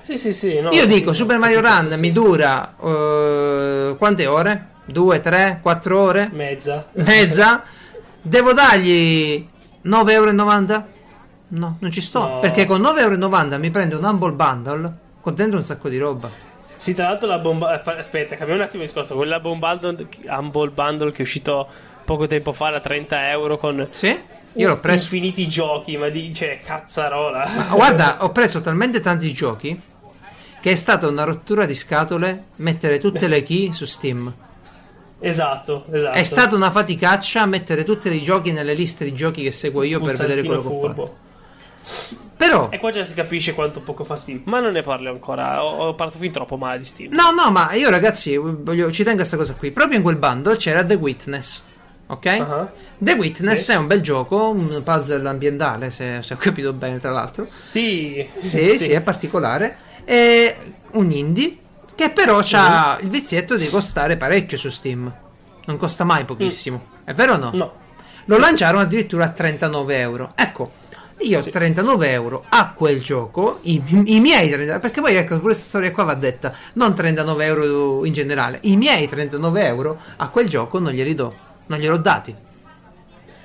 Sì, 0.00 0.18
sì, 0.18 0.32
sì. 0.34 0.60
no, 0.60 0.70
Io 0.70 0.86
dico, 0.86 1.12
sì, 1.12 1.20
Super 1.20 1.38
Mario 1.38 1.60
Run 1.60 1.90
sì. 1.92 2.00
mi 2.00 2.12
dura 2.12 2.74
eh, 2.82 3.94
quante 3.96 4.26
ore? 4.26 4.68
Due, 4.84 5.20
tre, 5.20 5.60
quattro 5.62 6.00
ore? 6.00 6.28
Mezza. 6.30 6.88
Mezza? 6.92 7.62
Devo 8.20 8.52
dargli 8.52 9.46
9,90 9.84 10.10
euro? 10.10 10.86
No, 11.48 11.76
non 11.78 11.90
ci 11.90 12.00
sto. 12.02 12.20
No. 12.20 12.38
Perché 12.40 12.66
con 12.66 12.82
9,90 12.82 12.98
euro 12.98 13.58
mi 13.58 13.70
prendo 13.70 13.98
un 13.98 14.04
Humble 14.04 14.32
Bundle 14.32 14.92
con 15.20 15.34
dentro 15.34 15.58
un 15.58 15.64
sacco 15.64 15.88
di 15.88 15.96
roba. 15.96 16.28
Sì, 16.76 16.92
tra 16.92 17.08
l'altro 17.08 17.26
la 17.26 17.38
bomba... 17.38 17.82
eh, 17.82 17.98
Aspetta, 17.98 18.36
cambiamo 18.36 18.60
un 18.60 18.66
attimo 18.66 18.82
di 18.82 18.88
discorso. 18.88 19.14
Quella 19.14 19.40
bomba 19.40 19.78
Humble 19.80 20.70
Bundle 20.70 21.12
che 21.12 21.18
è 21.18 21.22
uscito 21.22 21.66
poco 22.04 22.26
tempo 22.26 22.52
fa 22.52 22.68
da 22.70 22.80
30 22.80 23.30
euro 23.30 23.56
con... 23.56 23.88
Sì? 23.90 24.18
Io 24.56 24.68
l'ho 24.68 24.78
preso. 24.78 25.04
Infiniti 25.04 25.48
giochi, 25.48 25.96
ma 25.96 26.08
di... 26.08 26.32
Cioè, 26.34 26.60
cazzarola. 26.64 27.46
Ma 27.68 27.74
guarda, 27.74 28.22
ho 28.24 28.30
preso 28.30 28.60
talmente 28.60 29.00
tanti 29.00 29.32
giochi 29.32 29.80
che 30.60 30.70
è 30.70 30.74
stata 30.76 31.06
una 31.08 31.24
rottura 31.24 31.66
di 31.66 31.74
scatole 31.74 32.44
mettere 32.56 32.98
tutte 32.98 33.26
le 33.28 33.42
key 33.42 33.72
su 33.72 33.84
Steam. 33.84 34.32
Esatto, 35.18 35.86
esatto. 35.90 36.16
È 36.16 36.22
stata 36.24 36.54
una 36.54 36.70
faticaccia 36.70 37.46
mettere 37.46 37.82
tutti 37.84 38.12
i 38.12 38.22
giochi 38.22 38.52
nelle 38.52 38.74
liste 38.74 39.04
di 39.04 39.12
giochi 39.14 39.42
che 39.42 39.50
seguo 39.52 39.82
io 39.82 39.98
Un 39.98 40.04
per 40.06 40.16
vedere 40.16 40.42
quello 40.42 40.60
che 40.62 40.68
ho 40.68 40.78
furbo. 40.78 41.06
fatto. 41.06 41.22
Però, 42.36 42.68
E 42.70 42.78
qua 42.78 42.90
già 42.90 43.04
si 43.04 43.14
capisce 43.14 43.54
quanto 43.54 43.80
poco 43.80 44.04
fa 44.04 44.16
Steam. 44.16 44.42
Ma 44.44 44.60
non 44.60 44.72
ne 44.72 44.82
parlo 44.82 45.10
ancora. 45.10 45.64
Ho, 45.64 45.88
ho 45.88 45.94
parlato 45.94 46.18
fin 46.18 46.30
troppo 46.32 46.56
male 46.56 46.78
di 46.78 46.84
Steam. 46.84 47.12
no, 47.14 47.30
no, 47.30 47.50
ma 47.50 47.72
io 47.74 47.90
ragazzi, 47.90 48.36
voglio- 48.36 48.90
ci 48.90 49.02
tengo 49.02 49.16
a 49.22 49.26
questa 49.26 49.36
cosa 49.36 49.54
qui. 49.54 49.70
Proprio 49.70 49.96
in 49.96 50.02
quel 50.02 50.16
bando 50.16 50.54
c'era 50.56 50.84
The 50.84 50.94
Witness. 50.94 51.62
Ok? 52.06 52.26
Ah, 52.26 52.70
The 52.98 53.12
Witness 53.12 53.64
Sì. 53.64 53.72
è 53.72 53.76
un 53.76 53.86
bel 53.86 54.00
gioco, 54.00 54.50
un 54.50 54.82
puzzle 54.84 55.26
ambientale, 55.28 55.90
se, 55.90 56.20
se 56.22 56.34
ho 56.34 56.36
capito 56.36 56.72
bene, 56.72 56.98
tra 56.98 57.10
l'altro. 57.10 57.46
Sì, 57.50 58.26
Sì, 58.42 58.76
sì, 58.78 58.90
è 58.92 59.00
particolare. 59.00 59.76
È 60.04 60.56
un 60.92 61.10
indie 61.10 61.56
che 61.94 62.10
però 62.10 62.42
ha 62.52 62.98
il 63.00 63.08
vizietto 63.08 63.56
di 63.56 63.68
costare 63.70 64.16
parecchio 64.16 64.56
su 64.58 64.68
Steam. 64.68 65.12
Non 65.66 65.76
costa 65.78 66.04
mai 66.04 66.24
pochissimo. 66.24 66.88
È 67.04 67.14
vero 67.14 67.34
o 67.34 67.36
no? 67.38 67.50
No. 67.54 67.72
Lo 68.26 68.38
lanciarono 68.38 68.82
addirittura 68.82 69.24
a 69.24 69.28
39 69.28 69.98
euro. 69.98 70.32
Ecco, 70.34 70.72
io 71.18 71.40
Sì. 71.40 71.50
39 71.50 72.10
euro 72.10 72.44
a 72.50 72.72
quel 72.72 73.00
gioco, 73.02 73.60
i, 73.62 73.82
i 74.06 74.20
miei 74.20 74.50
30 74.50 74.78
perché 74.80 75.00
poi 75.00 75.14
ecco, 75.14 75.40
questa 75.40 75.64
storia 75.64 75.90
qua 75.92 76.04
va 76.04 76.14
detta, 76.14 76.52
non 76.74 76.94
39 76.94 77.44
euro 77.46 78.04
in 78.04 78.12
generale, 78.12 78.58
i 78.62 78.76
miei 78.76 79.08
39 79.08 79.64
euro 79.64 79.98
a 80.16 80.28
quel 80.28 80.48
gioco 80.48 80.78
non 80.78 80.92
glieli 80.92 81.14
do, 81.14 81.32
non 81.66 81.78
gliel'ho 81.78 81.96
dati. 81.98 82.34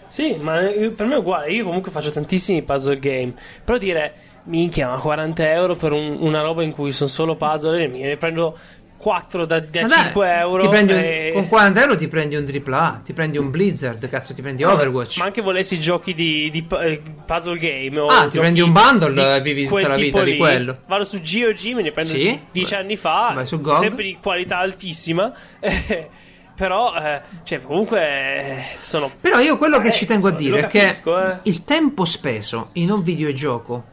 Sì, 0.08 0.36
ma 0.40 0.68
eh, 0.68 0.90
per 0.90 1.06
me 1.06 1.16
è 1.16 1.18
uguale. 1.18 1.52
Io 1.52 1.64
comunque 1.66 1.92
faccio 1.92 2.12
tantissimi 2.12 2.62
puzzle 2.64 2.98
game. 3.00 3.34
Però 3.64 3.78
dire, 3.78 4.14
minchia, 4.46 4.90
ma 4.90 4.98
40 4.98 5.52
euro 5.52 5.76
per 5.76 5.92
un- 5.92 6.18
una 6.20 6.42
roba 6.42 6.64
in 6.64 6.72
cui 6.72 6.92
sono 6.92 7.10
solo 7.10 7.36
puzzle, 7.36 7.88
me 7.88 8.00
ne 8.00 8.18
prendo 8.18 8.58
4 8.98 9.46
da, 9.46 9.60
da 9.62 9.82
dai, 9.82 9.90
5 9.92 10.38
euro. 10.40 10.68
prendi 10.68 10.92
un- 10.92 11.00
e- 11.00 11.32
con 11.34 11.48
40 11.48 11.82
euro 11.82 11.96
ti 11.96 12.08
prendi 12.10 12.36
un 12.36 12.44
AAA, 12.46 13.02
ti 13.06 13.14
prendi 13.14 13.38
un 13.38 13.50
Blizzard, 13.52 14.10
cazzo, 14.10 14.34
ti 14.34 14.42
prendi 14.42 14.64
Overwatch. 14.64 15.20
Ma 15.20 15.26
anche 15.26 15.42
volessi 15.42 15.80
giochi 15.80 16.14
di, 16.16 16.50
di 16.50 16.66
eh, 16.82 17.02
puzzle 17.26 17.58
game. 17.60 18.00
Ah, 18.10 18.28
ti 18.28 18.40
prendi 18.40 18.60
un 18.62 18.74
bundle 18.74 19.36
e 19.38 19.42
vivi 19.42 19.68
tutta 19.68 19.88
la 19.90 19.96
vita 19.96 20.24
di 20.24 20.36
quello. 20.36 20.80
Vado 20.88 21.04
su 21.06 21.18
GOG, 21.22 21.74
me 21.76 21.82
ne 21.84 21.92
prendo 21.92 22.12
Sì? 22.12 22.38
10 22.52 22.74
Vai. 22.74 22.82
anni 22.84 22.98
fa. 22.98 23.46
Sempre 23.46 24.04
di 24.06 24.18
qualità 24.22 24.58
altissima. 24.58 25.32
Però, 26.60 26.94
eh, 26.96 27.22
cioè, 27.44 27.62
comunque 27.62 28.00
eh, 28.02 28.64
sono. 28.82 29.10
Però 29.22 29.40
io 29.40 29.58
quello 29.58 29.80
che 29.80 29.88
Eh, 29.88 29.92
ci 29.94 30.06
tengo 30.06 30.28
a 30.28 30.32
dire 30.32 30.60
è 30.60 30.68
capisco, 30.68 31.16
che 31.16 31.32
eh. 31.32 31.40
il 31.44 31.64
tempo 31.64 32.04
speso 32.04 32.70
in 32.74 32.92
un 32.92 33.02
videogioco 33.02 33.86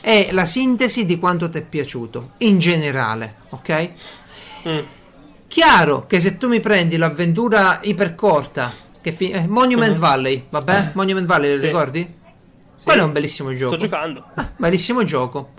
è 0.00 0.28
la 0.30 0.44
sintesi 0.44 1.04
di 1.04 1.18
quanto 1.18 1.50
ti 1.50 1.58
è 1.58 1.62
piaciuto, 1.62 2.30
in 2.38 2.60
generale, 2.60 3.34
ok? 3.48 3.90
Mm. 4.68 4.78
Chiaro 5.48 6.06
che 6.06 6.20
se 6.20 6.38
tu 6.38 6.46
mi 6.46 6.60
prendi 6.60 6.96
l'avventura 6.96 7.80
ipercorta, 7.82 8.72
che 9.00 9.10
fi- 9.10 9.30
eh, 9.32 9.48
Monument 9.48 9.94
Mhm. 9.94 9.98
Valley, 9.98 10.46
vabbè? 10.48 10.90
Monument 10.94 11.26
Valley, 11.26 11.50
lo 11.54 11.58
Sì. 11.58 11.66
ricordi? 11.66 12.14
Quello 12.84 13.00
è 13.00 13.04
un 13.04 13.12
bellissimo 13.12 13.52
gioco. 13.56 13.74
Sto 13.76 13.84
giocando. 13.84 14.24
Ah, 14.34 14.48
bellissimo 14.56 15.02
gioco. 15.02 15.50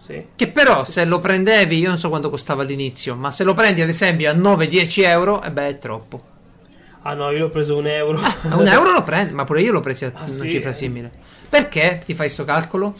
Sì. 0.00 0.24
Che 0.34 0.48
però 0.48 0.84
se 0.84 1.04
lo 1.04 1.18
prendevi, 1.18 1.78
io 1.78 1.88
non 1.88 1.98
so 1.98 2.08
quanto 2.08 2.30
costava 2.30 2.62
all'inizio, 2.62 3.14
ma 3.16 3.30
se 3.30 3.44
lo 3.44 3.54
prendi 3.54 3.82
ad 3.82 3.88
esempio 3.88 4.30
a 4.30 4.34
9-10 4.34 5.04
euro, 5.06 5.42
e 5.42 5.50
beh 5.50 5.68
è 5.68 5.78
troppo. 5.78 6.22
Ah 7.02 7.12
no, 7.14 7.30
io 7.30 7.38
l'ho 7.38 7.50
preso 7.50 7.76
un 7.76 7.86
euro. 7.86 8.18
A 8.20 8.56
un 8.56 8.66
euro 8.68 8.92
lo 8.92 9.02
prendi, 9.04 9.32
ma 9.32 9.44
pure 9.44 9.60
io 9.62 9.72
l'ho 9.72 9.80
preso 9.80 10.06
a 10.06 10.12
Ah, 10.14 10.24
una 10.26 10.42
sì? 10.44 10.50
cifra 10.50 10.72
simile. 10.72 11.10
Perché 11.48 12.00
ti 12.04 12.14
fai 12.14 12.28
sto 12.28 12.44
calcolo? 12.44 12.94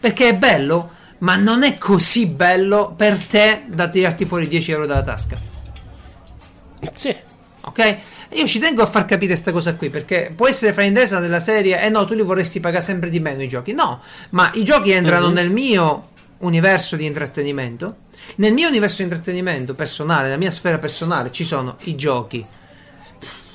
Perché 0.00 0.28
è 0.30 0.34
bello, 0.34 0.90
ma 1.18 1.36
non 1.36 1.62
è 1.62 1.78
così 1.78 2.26
bello 2.26 2.92
per 2.96 3.18
te 3.24 3.62
da 3.68 3.88
tirarti 3.88 4.24
fuori 4.24 4.48
10 4.48 4.72
euro 4.72 4.86
dalla 4.86 5.02
tasca. 5.02 5.38
Sì. 6.92 7.14
Ok? 7.64 7.96
Io 8.30 8.46
ci 8.46 8.58
tengo 8.58 8.82
a 8.82 8.86
far 8.86 9.04
capire 9.04 9.32
questa 9.32 9.52
cosa 9.52 9.74
qui 9.74 9.90
perché 9.90 10.32
può 10.34 10.48
essere 10.48 10.72
fraintesa 10.72 11.20
della 11.20 11.38
serie, 11.38 11.80
eh 11.82 11.88
no, 11.90 12.04
tu 12.06 12.14
li 12.14 12.22
vorresti 12.22 12.60
pagare 12.60 12.82
sempre 12.82 13.10
di 13.10 13.20
meno 13.20 13.42
i 13.42 13.48
giochi. 13.48 13.72
No, 13.72 14.00
ma 14.30 14.50
i 14.54 14.64
giochi 14.64 14.90
entrano 14.90 15.28
Mhm. 15.28 15.34
nel 15.34 15.50
mio 15.50 16.08
universo 16.42 16.94
di 16.96 17.04
intrattenimento. 17.06 17.96
Nel 18.36 18.52
mio 18.52 18.68
universo 18.68 18.98
di 18.98 19.02
intrattenimento 19.04 19.74
personale, 19.74 20.24
nella 20.24 20.36
mia 20.38 20.50
sfera 20.52 20.78
personale, 20.78 21.32
ci 21.32 21.44
sono 21.44 21.76
i 21.84 21.96
giochi. 21.96 22.44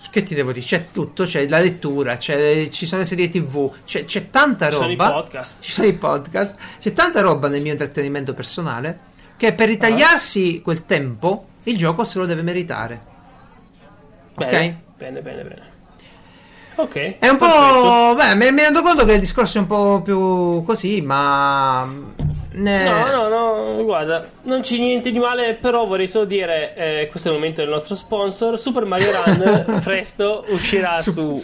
Che 0.10 0.24
ti 0.24 0.34
devo 0.36 0.52
dire? 0.52 0.66
C'è 0.66 0.88
tutto, 0.92 1.26
c'è 1.26 1.48
la 1.48 1.60
lettura, 1.60 2.18
c'è- 2.18 2.70
ci 2.70 2.86
sono 2.86 3.02
le 3.02 3.08
serie 3.08 3.30
tv, 3.30 3.72
c'è, 3.86 4.06
c'è 4.06 4.30
tanta 4.30 4.68
Ci 4.68 4.74
sono 4.76 4.88
roba. 4.88 5.10
i 5.10 5.12
podcast. 5.12 5.62
Ci 5.62 5.72
sono 5.72 5.88
i 5.88 5.94
podcast, 5.94 6.58
c'è 6.80 6.94
tanta 6.94 7.22
roba 7.22 7.48
nel 7.50 7.62
mio 7.62 7.72
intrattenimento 7.74 8.34
personale 8.34 9.00
che 9.38 9.54
per 9.54 9.68
ritagliarsi 9.68 10.62
quel 10.64 10.86
tempo 10.86 11.48
il 11.64 11.78
gioco 11.78 12.04
se 12.04 12.18
lo 12.20 12.26
deve 12.26 12.42
meritare. 12.42 13.02
Ok? 14.36 14.48
Bene, 14.50 14.82
bene, 14.98 15.22
bene, 15.22 15.44
bene. 15.44 15.62
Ok. 16.76 16.96
È 17.20 17.28
un 17.28 17.38
perfetto. 17.38 17.82
po'. 17.82 18.16
Beh, 18.16 18.36
mi 18.52 18.62
rendo 18.62 18.82
conto 18.82 19.04
che 19.06 19.14
il 19.14 19.20
discorso 19.20 19.58
è 19.58 19.62
un 19.62 19.68
po' 19.68 20.02
più 20.04 20.64
così, 20.64 21.02
ma. 21.02 21.88
No, 22.58 23.28
no, 23.30 23.76
no, 23.76 23.84
guarda, 23.84 24.28
non 24.44 24.62
c'è 24.62 24.78
niente 24.78 25.12
di 25.12 25.20
male, 25.20 25.56
però 25.56 25.86
vorrei 25.86 26.08
solo 26.08 26.26
dire, 26.26 26.74
eh, 26.76 27.08
questo 27.10 27.30
è 27.30 27.32
il 27.32 27.38
momento 27.38 27.62
del 27.62 27.70
nostro 27.70 27.96
sponsor, 27.96 28.60
Super 28.60 28.86
Mario 28.86 29.08
Run 29.12 29.80
presto 29.84 30.44
uscirà 30.50 30.96
Su- 30.98 31.12
su, 31.12 31.36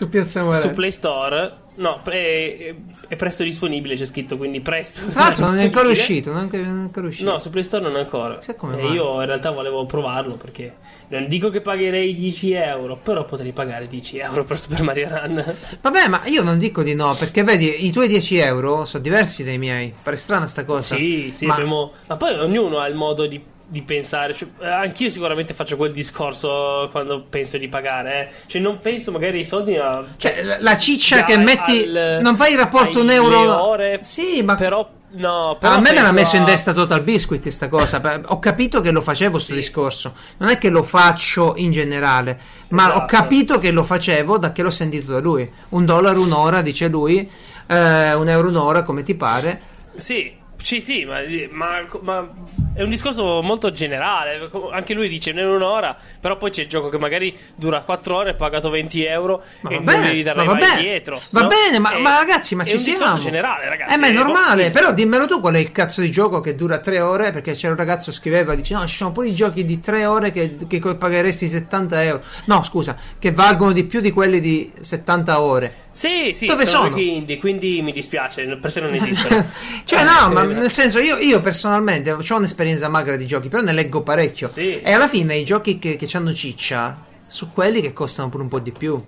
su 0.60 0.74
Play 0.74 0.92
Store, 0.92 1.54
no, 1.76 2.00
pre- 2.04 2.76
è 3.08 3.16
presto 3.16 3.44
disponibile, 3.44 3.96
c'è 3.96 4.06
scritto, 4.06 4.38
quindi 4.38 4.62
presto. 4.62 5.02
Tra 5.10 5.24
l'altro 5.24 5.46
non 5.46 5.58
è 5.60 5.64
ancora 5.64 5.90
uscito, 5.90 6.30
non 6.32 6.40
è 6.40 6.42
ancora- 6.44 6.64
è 6.64 6.68
ancora 6.68 7.08
uscito. 7.08 7.30
No, 7.32 7.40
su 7.40 7.50
Play 7.50 7.64
Store 7.64 7.84
non 7.84 7.96
ancora. 7.96 8.38
Chissà 8.38 8.56
come 8.56 8.78
E 8.80 8.84
mai. 8.84 8.92
io 8.94 9.20
in 9.22 9.26
realtà 9.26 9.52
volevo 9.52 9.86
provarlo 9.86 10.36
perché 10.36 10.74
non 11.10 11.28
dico 11.28 11.50
che 11.50 11.62
pagherei 11.62 12.16
10 12.16 12.54
euro, 12.54 12.98
però 12.98 13.26
potrei 13.26 13.52
pagare 13.52 13.88
10 13.88 14.18
euro 14.20 14.44
per 14.46 14.60
Super 14.60 14.82
Mario 14.82 15.08
Run. 15.10 15.54
Vabbè, 15.82 16.08
ma 16.08 16.22
io 16.26 16.42
non 16.42 16.58
dico 16.58 16.82
di 16.82 16.96
no, 16.96 17.14
perché 17.18 17.44
vedi, 17.44 17.86
i 17.86 17.92
tuoi 17.92 18.08
10 18.08 18.38
euro 18.38 18.86
sono 18.86 19.04
diversi 19.04 19.44
dai 19.44 19.58
miei. 19.58 19.94
Pare 20.02 20.16
strana 20.16 20.48
sta 20.48 20.66
cosa. 20.66 20.96
Sì, 20.96 21.30
sì, 21.32 21.46
ma 21.46 21.54
abbiamo- 21.54 21.92
ma 22.08 22.16
poi 22.16 22.34
ognuno 22.40 22.80
ha 22.80 22.88
il 22.88 22.96
modo 22.96 23.26
di, 23.28 23.40
di 23.66 23.82
pensare. 23.82 24.34
Cioè, 24.34 24.48
eh, 24.62 24.68
anch'io 24.68 25.10
sicuramente 25.10 25.54
faccio 25.54 25.78
quel 25.78 25.92
discorso 25.94 26.88
quando 26.92 27.22
penso 27.30 27.58
di 27.58 27.68
pagare. 27.68 28.30
eh. 28.30 28.34
Cioè, 28.48 28.62
non 28.62 28.78
penso 28.82 29.12
magari 29.12 29.38
ai 29.40 29.44
soldi. 29.44 29.76
A, 29.78 30.04
Cioè, 30.18 30.44
la- 30.44 30.58
la 30.60 30.78
ciccia 30.78 31.24
che 31.24 31.38
metti. 31.38 31.84
al- 31.84 32.20
non 32.22 32.36
fai 32.36 32.52
il 32.54 32.58
rapporto 32.58 33.00
un 33.02 33.10
euro. 33.10 33.64
ore, 33.64 34.02
Sì, 34.04 34.42
ma. 34.44 34.56
Però, 34.56 34.88
no, 35.12 35.58
però 35.60 35.74
a 35.74 35.80
me 35.80 35.94
me 35.94 36.02
l'ha 36.02 36.12
messo 36.12 36.36
in 36.36 36.44
a- 36.44 36.46
testa 36.46 36.74
Total 36.74 37.02
Biscuit 37.02 37.48
sta 37.50 37.68
cosa. 37.70 38.02
Ho 38.26 38.40
capito 38.40 38.82
che 38.82 38.92
lo 38.92 39.02
facevo 39.02 39.40
sto 39.40 39.52
Sì. 39.54 39.60
discorso. 39.60 40.14
Non 40.38 40.50
è 40.50 40.58
che 40.58 40.70
lo 40.70 40.84
faccio 40.84 41.54
in 41.58 41.72
generale, 41.72 42.40
ma 42.70 42.88
ho 42.90 42.90
Esatto. 42.92 43.06
capito 43.06 43.60
che 43.60 43.72
lo 43.72 43.84
facevo 43.84 44.38
da 44.38 44.52
che 44.52 44.62
l'ho 44.62 44.70
sentito 44.72 45.12
da 45.12 45.20
lui. 45.20 45.50
Un 45.70 45.86
dollaro 45.86 46.22
un'ora, 46.22 46.62
dice 46.62 46.88
lui. 46.88 47.30
eh, 47.66 48.14
un 48.14 48.28
euro 48.28 48.50
un'ora, 48.50 48.84
come 48.84 49.04
ti 49.04 49.16
pare. 49.16 49.62
Sì. 49.96 50.34
Sì, 50.58 50.80
sì, 50.80 51.04
ma, 51.06 51.20
ma- 51.52 51.86
ma 52.02 52.30
è 52.74 52.82
un 52.82 52.90
discorso 52.90 53.42
molto 53.42 53.72
generale. 53.72 54.50
Anche 54.72 54.94
lui 54.94 55.08
dice 55.08 55.32
non 55.32 55.44
è 55.44 55.56
un'ora, 55.56 55.96
però 56.20 56.38
poi 56.38 56.50
c'è 56.52 56.64
il 56.64 56.68
gioco 56.68 56.90
che 56.90 56.98
magari 56.98 57.38
dura 57.56 57.82
4 57.82 58.16
ore, 58.16 58.34
pagato 58.34 58.70
20 58.70 59.04
euro 59.06 59.44
Ma 59.62 59.70
e 59.70 59.80
va 59.80 59.94
non 59.94 60.02
bene, 60.02 60.18
ma 60.18 60.24
darei 60.24 60.46
va 60.46 60.52
mai 60.54 60.62
bene, 60.62 60.76
indietro. 60.82 61.22
va 61.30 61.42
no? 61.42 61.48
bene, 61.48 61.80
ma, 61.80 61.92
È- 61.92 62.00
ma 62.00 62.18
ragazzi, 62.18 62.56
ma 62.56 62.64
è 62.64 62.68
ci 62.68 62.76
un 62.76 62.80
siamo. 62.82 62.98
discorso 63.00 63.24
generale, 63.24 63.70
ragazzi. 63.70 63.94
Eh, 63.94 63.98
ma 63.98 64.08
è 64.08 64.14
boh, 64.14 64.24
normale, 64.24 64.72
però 64.72 64.92
dimmelo 64.92 65.28
tu 65.28 65.40
qual 65.40 65.54
è 65.56 65.60
il 65.60 65.72
cazzo 65.72 66.02
di 66.02 66.10
gioco 66.10 66.42
che 66.42 66.56
dura 66.56 66.80
tre 66.80 67.00
ore, 67.00 67.32
perché 67.32 67.54
c'era 67.54 67.74
un 67.74 67.78
ragazzo 67.78 68.10
che 68.12 68.18
scriveva, 68.18 68.56
dice 68.56 68.74
no, 68.74 68.86
ci 68.88 68.96
sono 68.96 69.12
pure 69.12 69.28
i 69.28 69.36
giochi 69.36 69.66
di 69.66 69.80
tre 69.80 70.06
ore 70.06 70.32
che, 70.32 70.58
che 70.68 70.80
pagheresti 70.80 71.48
70 71.48 72.04
euro. 72.04 72.22
No, 72.46 72.64
scusa, 72.64 72.98
che 73.20 73.32
valgono 73.32 73.72
di 73.72 73.84
più 73.84 74.00
di 74.00 74.12
quelli 74.12 74.40
di 74.40 74.72
70 74.80 75.42
ore. 75.42 75.76
Sì, 75.94 76.32
sì, 76.34 76.48
Dove 76.48 76.66
sono 76.66 76.86
sono? 76.86 76.96
giochi 76.96 77.16
indie, 77.18 77.38
quindi 77.38 77.80
mi 77.84 77.92
dispiace, 77.92 78.44
per 78.60 78.72
se 78.72 78.80
non 78.80 78.96
esistono. 78.96 79.48
cioè, 79.86 80.04
no, 80.04 80.30
ma 80.32 80.42
Eh, 80.42 80.46
nel 80.48 80.72
senso, 80.72 80.98
io, 80.98 81.18
io 81.18 81.40
personalmente 81.40 82.12
ho 82.12 82.18
un'esperienza 82.18 82.63
magra 82.90 83.16
di 83.16 83.26
giochi, 83.26 83.50
però 83.50 83.62
ne 83.62 83.72
leggo 83.74 84.02
parecchio. 84.02 84.48
Sì. 84.48 84.82
E 84.82 84.92
alla 84.92 85.08
fine 85.08 85.36
i 85.36 85.46
giochi 85.46 85.80
che, 85.80 85.96
che 85.96 86.10
hanno 86.18 86.34
ciccia 86.34 87.06
su 87.28 87.52
quelli 87.52 87.82
che 87.82 87.94
costano 87.94 88.30
pure 88.30 88.44
un 88.44 88.50
po' 88.50 88.60
di 88.60 88.72
più. 88.72 89.04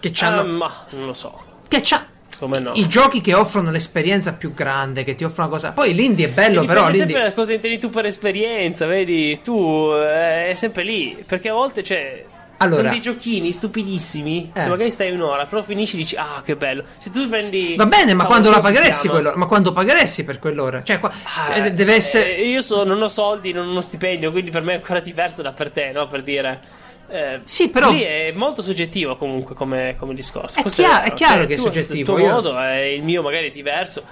Che 0.00 0.08
eh, 0.08 0.10
c'hanno. 0.12 0.44
ma 0.44 0.86
non 0.90 1.06
lo 1.06 1.12
so. 1.14 1.42
che 1.68 1.80
c'ha. 1.82 2.06
Come 2.38 2.58
no? 2.58 2.72
I 2.74 2.88
giochi 2.88 3.20
che 3.20 3.32
offrono 3.32 3.70
l'esperienza 3.70 4.34
più 4.34 4.52
grande, 4.54 5.04
che 5.04 5.14
ti 5.14 5.24
offrono 5.24 5.48
una 5.48 5.56
cosa. 5.56 5.72
Poi 5.72 5.94
l'indie 5.94 6.26
è 6.26 6.30
bello, 6.30 6.60
Dipende 6.60 6.66
però 6.66 6.82
sempre 6.86 7.06
l'indie. 7.06 7.22
da 7.22 7.32
cosa 7.32 7.52
intendi 7.52 7.78
tu 7.78 7.90
per 7.90 8.06
esperienza, 8.06 8.86
vedi? 8.86 9.40
Tu 9.42 9.90
eh, 9.94 10.48
è 10.48 10.54
sempre 10.54 10.82
lì, 10.82 11.22
perché 11.26 11.48
a 11.48 11.52
volte 11.52 11.82
c'è. 11.82 12.24
Allora. 12.58 12.76
sono 12.82 12.90
dei 12.90 13.00
giochini 13.00 13.52
stupidissimi. 13.52 14.50
Eh. 14.54 14.62
Che 14.62 14.68
magari 14.68 14.90
stai 14.90 15.10
un'ora, 15.12 15.46
però 15.46 15.62
finisci 15.62 15.94
e 15.94 15.98
dici, 15.98 16.16
ah, 16.16 16.42
che 16.44 16.56
bello. 16.56 16.84
Se 16.98 17.10
tu 17.10 17.28
prendi. 17.28 17.74
Va 17.76 17.86
bene, 17.86 18.14
ma 18.14 18.24
quando 18.26 18.50
la 18.50 18.60
pagheresti 18.60 19.08
quell'ora? 19.08 19.36
Ma 19.36 19.46
quando 19.46 19.72
pagheresti 19.72 20.24
per 20.24 20.38
quell'ora? 20.38 20.82
Cioè, 20.82 20.98
qua- 21.00 21.12
Ah, 21.36 21.56
eh, 21.56 21.72
deve 21.72 21.94
essere. 21.94 22.36
eh, 22.36 22.48
io 22.48 22.60
so- 22.60 22.84
non 22.84 23.00
ho 23.02 23.08
soldi, 23.08 23.52
non 23.52 23.66
ho 23.66 23.70
uno 23.70 23.80
stipendio, 23.82 24.30
quindi 24.30 24.50
per 24.50 24.62
me 24.62 24.72
è 24.72 24.76
ancora 24.76 25.00
diverso 25.00 25.42
da 25.42 25.52
per 25.52 25.70
te, 25.70 25.90
no? 25.92 26.06
Per 26.08 26.22
dire. 26.22 26.82
Eh, 27.06 27.40
Sì, 27.44 27.68
però- 27.68 27.90
Lì 27.90 28.00
è 28.00 28.32
molto 28.34 28.62
soggettivo 28.62 29.16
comunque 29.16 29.54
come, 29.54 29.94
come 29.98 30.14
discorso. 30.14 30.58
È 30.58 30.62
Questo 30.62 30.82
chia- 30.82 31.02
è 31.02 31.12
chiaro 31.12 31.40
Cioè, 31.40 31.46
che 31.46 31.52
è 31.54 31.56
tu- 31.56 31.62
soggettivo, 31.64 31.98
Il 31.98 32.04
tuo 32.18 32.18
io- 32.26 32.32
modo, 32.32 32.58
è 32.58 32.76
il 32.80 33.02
mio 33.02 33.20
magari 33.22 33.48
è 33.48 33.50
diverso. 33.50 34.02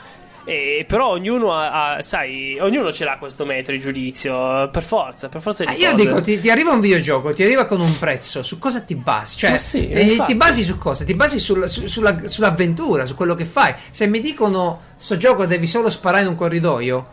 E, 0.45 0.85
però 0.89 1.11
ognuno 1.11 1.55
ha, 1.55 1.95
ha- 1.95 2.03
sai, 2.03 2.59
ognuno 2.61 2.93
ce 2.93 3.05
l'ha 3.05 3.17
questo 3.17 3.45
metro 3.45 3.73
di 3.73 3.79
giudizio, 3.79 4.69
per 4.71 4.83
forza, 4.83 5.29
per 5.29 5.41
forza 5.41 5.65
di 5.65 5.73
Eh, 5.75 5.77
io 5.79 5.95
dico, 5.95 6.21
ti, 6.21 6.41
ti 6.41 6.51
arriva 6.51 6.73
un 6.73 6.81
videogioco, 6.81 7.33
ti 7.33 7.45
arriva 7.45 7.67
con 7.67 7.81
un 7.81 7.97
prezzo, 7.97 8.43
su 8.43 8.59
cosa 8.59 8.81
ti 8.81 8.97
basi? 8.97 9.37
Cioè, 9.37 9.57
sì, 9.59 9.89
eh, 9.89 10.21
ti 10.27 10.35
basi 10.35 10.65
su 10.65 10.79
cosa? 10.79 11.05
Ti 11.05 11.15
basi 11.15 11.39
sul- 11.39 11.69
su- 11.69 11.87
sulla- 11.87 12.27
sull'avventura, 12.27 13.07
su 13.07 13.15
quello 13.15 13.37
che 13.37 13.45
fai. 13.45 13.73
Se 13.91 14.07
mi 14.09 14.19
dicono, 14.19 14.81
sto 14.97 15.17
gioco 15.17 15.47
devi 15.47 15.69
solo 15.69 15.89
sparare 15.91 16.23
in 16.25 16.29
un 16.31 16.35
corridoio, 16.35 17.07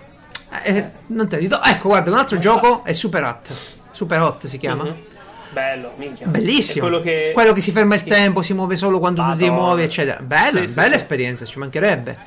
eh, 0.63 0.89
non 1.07 1.29
te 1.29 1.37
li 1.37 1.47
do. 1.47 1.61
Ecco, 1.63 1.89
guarda, 1.89 2.09
un 2.09 2.17
altro 2.17 2.39
gioco 2.39 2.83
è 2.83 2.93
Super 2.93 3.23
Hot. 3.25 3.53
Super 3.91 4.21
Hot 4.21 4.47
si 4.47 4.57
chiama. 4.57 4.85
Mhm. 4.85 4.95
Bello, 5.51 5.93
minchia. 5.97 6.25
Bellissimo. 6.27 6.87
Quello 6.87 7.01
che... 7.01 7.31
Quello 7.33 7.53
che 7.53 7.61
si 7.61 7.71
ferma 7.71 7.93
il 7.95 8.03
tempo, 8.03 8.41
si 8.41 8.53
muove 8.53 8.75
solo 8.75 8.97
quando 8.99 9.21
tu 9.21 9.35
ti 9.37 9.45
Madonna. 9.45 9.51
muovi, 9.61 9.83
eccetera. 9.83 10.19
Bella, 10.19 10.65
sì, 10.65 10.73
bella 10.73 10.89
sì. 10.89 10.95
esperienza, 10.95 11.45
ci 11.45 11.57
mancherebbe. 11.59 12.17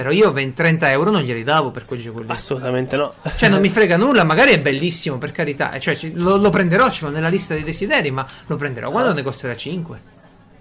Però 0.00 0.12
io 0.12 0.32
20, 0.32 0.54
30 0.54 0.90
euro 0.90 1.10
non 1.10 1.20
glieli 1.22 1.44
davo 1.44 1.70
per 1.70 1.84
quel 1.84 2.00
gioco 2.00 2.20
lì. 2.20 2.26
Assolutamente 2.30 2.96
no. 2.96 3.12
Cioè, 3.36 3.48
non 3.50 3.60
mi 3.60 3.68
frega 3.70 3.96
nulla, 3.98 4.24
magari 4.24 4.52
è 4.52 4.60
bellissimo, 4.60 5.18
per 5.18 5.30
carità. 5.32 5.78
Cioè, 5.78 5.94
ci- 5.94 6.12
lo, 6.14 6.36
lo 6.36 6.48
prenderò, 6.50 6.90
ce 6.90 7.04
l'ho 7.04 7.10
nella 7.10 7.28
lista 7.28 7.52
dei 7.54 7.62
desideri, 7.64 8.10
ma 8.10 8.26
lo 8.46 8.56
prenderò 8.56 8.90
quando 8.90 9.12
ne 9.12 9.22
costerà 9.22 9.54
5. 9.54 10.00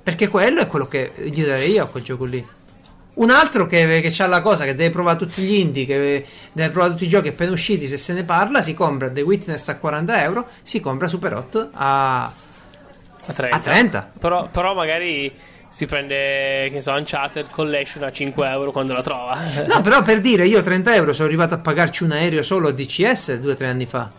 Perché 0.04 0.28
quello 0.28 0.60
è 0.60 0.68
quello 0.68 0.88
che 0.88 1.14
gli 1.24 1.44
darei 1.46 1.72
io 1.72 1.84
a 1.84 1.88
quel 1.88 2.04
gioco 2.04 2.26
lì. 2.26 2.46
Un 3.14 3.30
altro 3.30 3.68
che, 3.68 4.02
che 4.02 4.24
ha 4.24 4.28
la 4.28 4.42
cosa 4.42 4.66
che 4.66 4.76
deve 4.76 4.90
provare 4.92 5.18
tutti 5.18 5.42
gli 5.42 5.54
indie, 5.56 5.86
che 5.86 6.26
deve 6.52 6.70
provare 6.70 6.92
tutti 6.94 7.06
i 7.06 7.10
giochi 7.10 7.28
appena 7.30 7.52
usciti, 7.52 7.88
se 7.88 7.98
se 7.98 8.14
ne 8.14 8.24
parla, 8.24 8.62
si 8.62 8.74
compra 8.74 9.10
The 9.10 9.22
Witness 9.22 9.68
a 9.70 9.78
40 9.78 10.22
euro, 10.24 10.48
si 10.64 10.80
compra 10.80 11.08
Super 11.08 11.34
8 11.34 11.70
a, 11.74 12.24
A 12.24 12.34
30. 13.34 13.56
a 13.56 13.60
30. 13.60 14.12
Però, 14.20 14.48
però 14.50 14.74
magari 14.74 15.32
si 15.70 15.86
prende, 15.86 16.66
che 16.70 16.72
ne 16.76 16.82
so, 16.82 16.92
Uncharted 16.92 17.50
Collection 17.50 18.04
a 18.04 18.12
5 18.12 18.48
euro 18.50 18.72
quando 18.72 18.94
la 18.94 19.02
trova. 19.04 19.38
No, 19.68 19.82
però 19.82 20.02
per 20.02 20.20
dire, 20.22 20.46
io 20.48 20.62
30 20.62 20.96
euro 20.96 21.14
sono 21.14 21.28
arrivato 21.28 21.54
a 21.54 21.60
pagarci 21.60 22.04
un 22.04 22.12
aereo 22.12 22.42
solo 22.42 22.70
a 22.70 22.72
DCS 22.72 23.38
due 23.40 23.52
o 23.52 23.56
tre 23.56 23.68
anni 23.68 23.86
fa. 23.86 24.10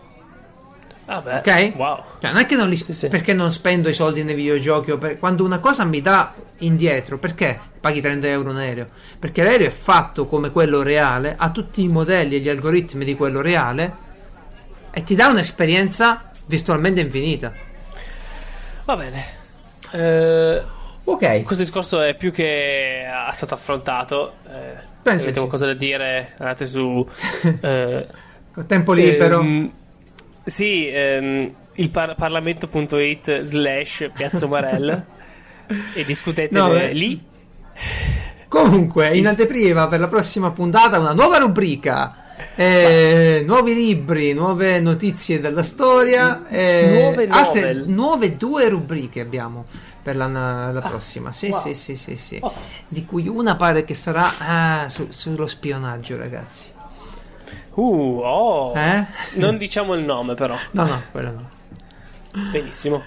Vabbè, 1.03 1.37
Ok? 1.39 1.73
wow. 1.75 2.03
Cioè, 2.21 2.31
non 2.31 2.39
è 2.41 2.45
che 2.45 2.55
non 2.55 2.69
li 2.69 2.75
Sì, 2.77 2.93
sì. 2.93 3.07
perché 3.09 3.33
non 3.33 3.51
spendo 3.51 3.89
i 3.89 3.93
soldi 3.93 4.23
nei 4.23 4.33
videogiochi 4.35 4.95
per- 4.97 5.17
quando 5.19 5.43
una 5.43 5.59
cosa 5.59 5.83
mi 5.83 5.99
dà 6.01 6.33
indietro, 6.59 7.17
perché 7.17 7.59
paghi 7.81 7.99
30 7.99 8.27
euro 8.27 8.51
un 8.51 8.57
aereo? 8.57 8.87
Perché 9.19 9.43
l'aereo 9.43 9.67
è 9.67 9.71
fatto 9.71 10.25
come 10.27 10.51
quello 10.51 10.81
reale, 10.83 11.35
ha 11.37 11.49
tutti 11.49 11.83
i 11.83 11.89
modelli 11.89 12.35
e 12.35 12.39
gli 12.39 12.47
algoritmi 12.47 13.03
di 13.03 13.15
quello 13.15 13.41
reale 13.41 13.93
e 14.91 15.03
ti 15.03 15.15
dà 15.15 15.27
un'esperienza 15.27 16.31
virtualmente 16.45 17.01
infinita. 17.01 17.51
Va 18.85 18.95
bene. 18.95 19.25
Eh, 19.91 20.63
Ok. 21.11 21.43
questo 21.43 21.63
discorso 21.63 22.01
è 22.01 22.15
più 22.15 22.31
che 22.31 23.03
è 23.05 23.29
stato 23.31 23.53
affrontato. 23.53 24.33
Eh, 24.47 24.49
se 24.49 24.87
Penso 25.01 25.21
avete 25.23 25.33
sì. 25.33 25.39
qualcosa 25.39 25.65
da 25.65 25.73
dire, 25.73 26.33
andate 26.37 26.65
su. 26.67 27.07
eh, 27.61 28.07
tempo 28.67 28.93
libero. 28.93 29.39
ehm, 29.41 29.71
sì, 30.43 30.87
ehm, 30.87 31.53
il 31.75 31.89
par- 31.89 32.15
parlamento.it 32.15 33.39
slash 33.41 34.09
Piazza 34.13 34.45
Umarell 34.45 35.05
e 35.93 36.03
discutete 36.05 36.55
No, 36.57 36.73
lì. 36.73 37.21
Comunque, 38.47 39.15
in 39.15 39.27
anteprima 39.27 39.87
per 39.87 39.99
la 39.99 40.07
prossima 40.07 40.51
puntata 40.51 40.99
una 40.99 41.13
nuova 41.13 41.37
rubrica. 41.37 42.15
eh, 42.55 43.43
nuovi 43.45 43.73
libri, 43.73 44.33
nuove 44.33 44.79
notizie 44.81 45.39
della 45.39 45.63
storia, 45.63 46.45
eh, 46.47 46.99
Nuove 47.01 47.27
altre 47.29 47.73
nuove 47.85 48.35
due 48.35 48.67
rubriche 48.67 49.21
abbiamo 49.21 49.65
per 50.01 50.15
la, 50.15 50.27
la 50.71 50.81
prossima. 50.81 51.31
Sì, 51.31 51.49
wow. 51.49 51.59
sì, 51.61 51.73
sì, 51.73 51.95
sì, 51.95 52.15
sì. 52.15 52.37
Oh. 52.41 52.53
Di 52.87 53.05
cui 53.05 53.27
una 53.27 53.55
pare 53.55 53.83
che 53.83 53.93
sarà 53.93 54.33
ah, 54.37 54.89
su- 54.89 55.07
sullo 55.09 55.47
spionaggio, 55.47 56.17
ragazzi. 56.17 56.69
Uh, 57.73 58.21
oh. 58.23 58.75
Eh? 58.75 59.05
Non 59.35 59.57
diciamo 59.57 59.93
il 59.93 60.03
nome, 60.03 60.33
però. 60.33 60.55
No, 60.71 60.85
no, 60.85 61.01
quello 61.11 61.31
no. 61.31 61.49
Benissimo. 62.51 63.03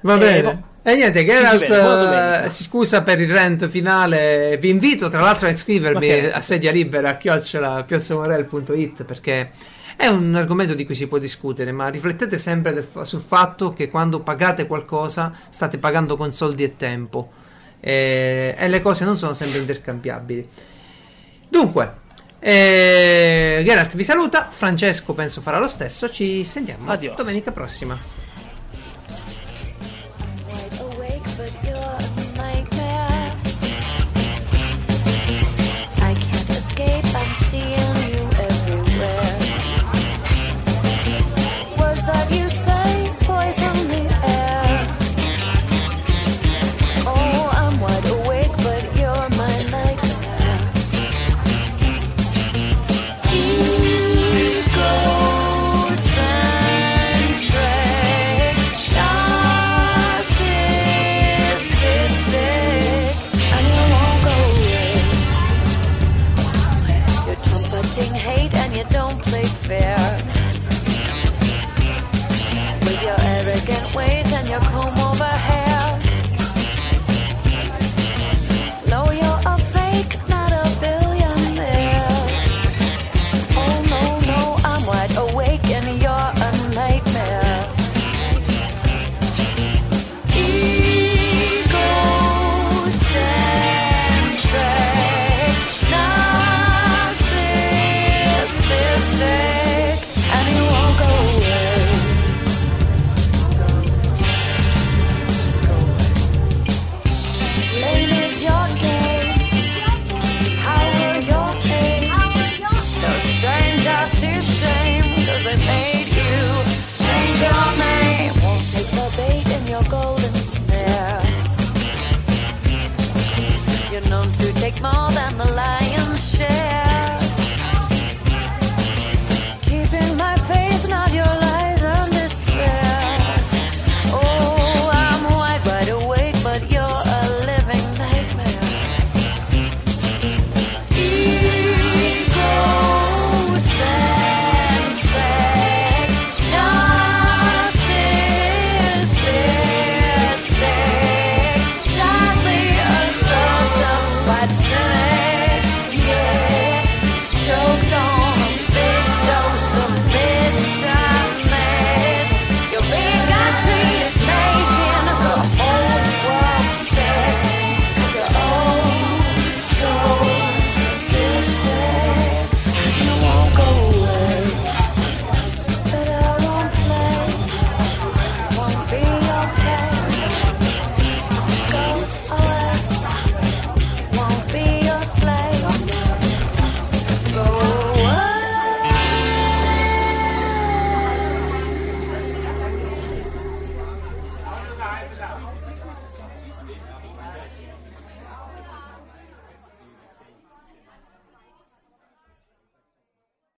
Va 0.00 0.14
Eh, 0.14 0.18
bene. 0.18 0.42
boh. 0.42 0.66
E 0.82 0.94
niente, 0.94 1.24
Geralt 1.24 2.44
eh, 2.44 2.50
si 2.50 2.62
scusa 2.62 3.02
per 3.02 3.20
il 3.20 3.30
rant 3.30 3.68
finale. 3.68 4.56
Vi 4.58 4.70
invito 4.70 5.08
tra 5.08 5.20
l'altro 5.20 5.46
a 5.46 5.50
iscrivermi 5.50 6.10
Ok. 6.26 6.30
a 6.34 6.40
sedia 6.40 6.70
libera 6.70 7.10
a 7.10 7.16
chiocciola 7.16 7.82
piazzamorel.it 7.84 9.04
perché 9.04 9.50
è 9.98 10.06
un 10.06 10.32
argomento 10.36 10.74
di 10.74 10.86
cui 10.86 10.94
si 10.94 11.08
può 11.08 11.18
discutere, 11.18 11.72
ma 11.72 11.88
riflettete 11.88 12.38
sempre 12.38 12.72
del 12.72 12.86
sul 13.02 13.20
fatto 13.20 13.72
che 13.72 13.90
quando 13.90 14.20
pagate 14.20 14.68
qualcosa 14.68 15.34
state 15.50 15.78
pagando 15.78 16.16
con 16.16 16.32
soldi 16.32 16.62
e 16.62 16.76
tempo 16.76 17.28
e, 17.80 18.54
e 18.56 18.68
le 18.68 18.80
cose 18.80 19.04
non 19.04 19.18
sono 19.18 19.32
sempre 19.32 19.58
intercambiabili. 19.58 20.48
Dunque, 21.48 21.94
eh, 22.38 23.60
Geralt 23.64 23.96
vi 23.96 24.04
saluta, 24.04 24.46
Francesco 24.48 25.14
penso 25.14 25.40
farà 25.40 25.58
lo 25.58 25.66
stesso, 25.66 26.08
ci 26.08 26.44
sentiamo 26.44 26.88
Adios. 26.92 27.16
domenica 27.16 27.50
prossima. 27.50 28.17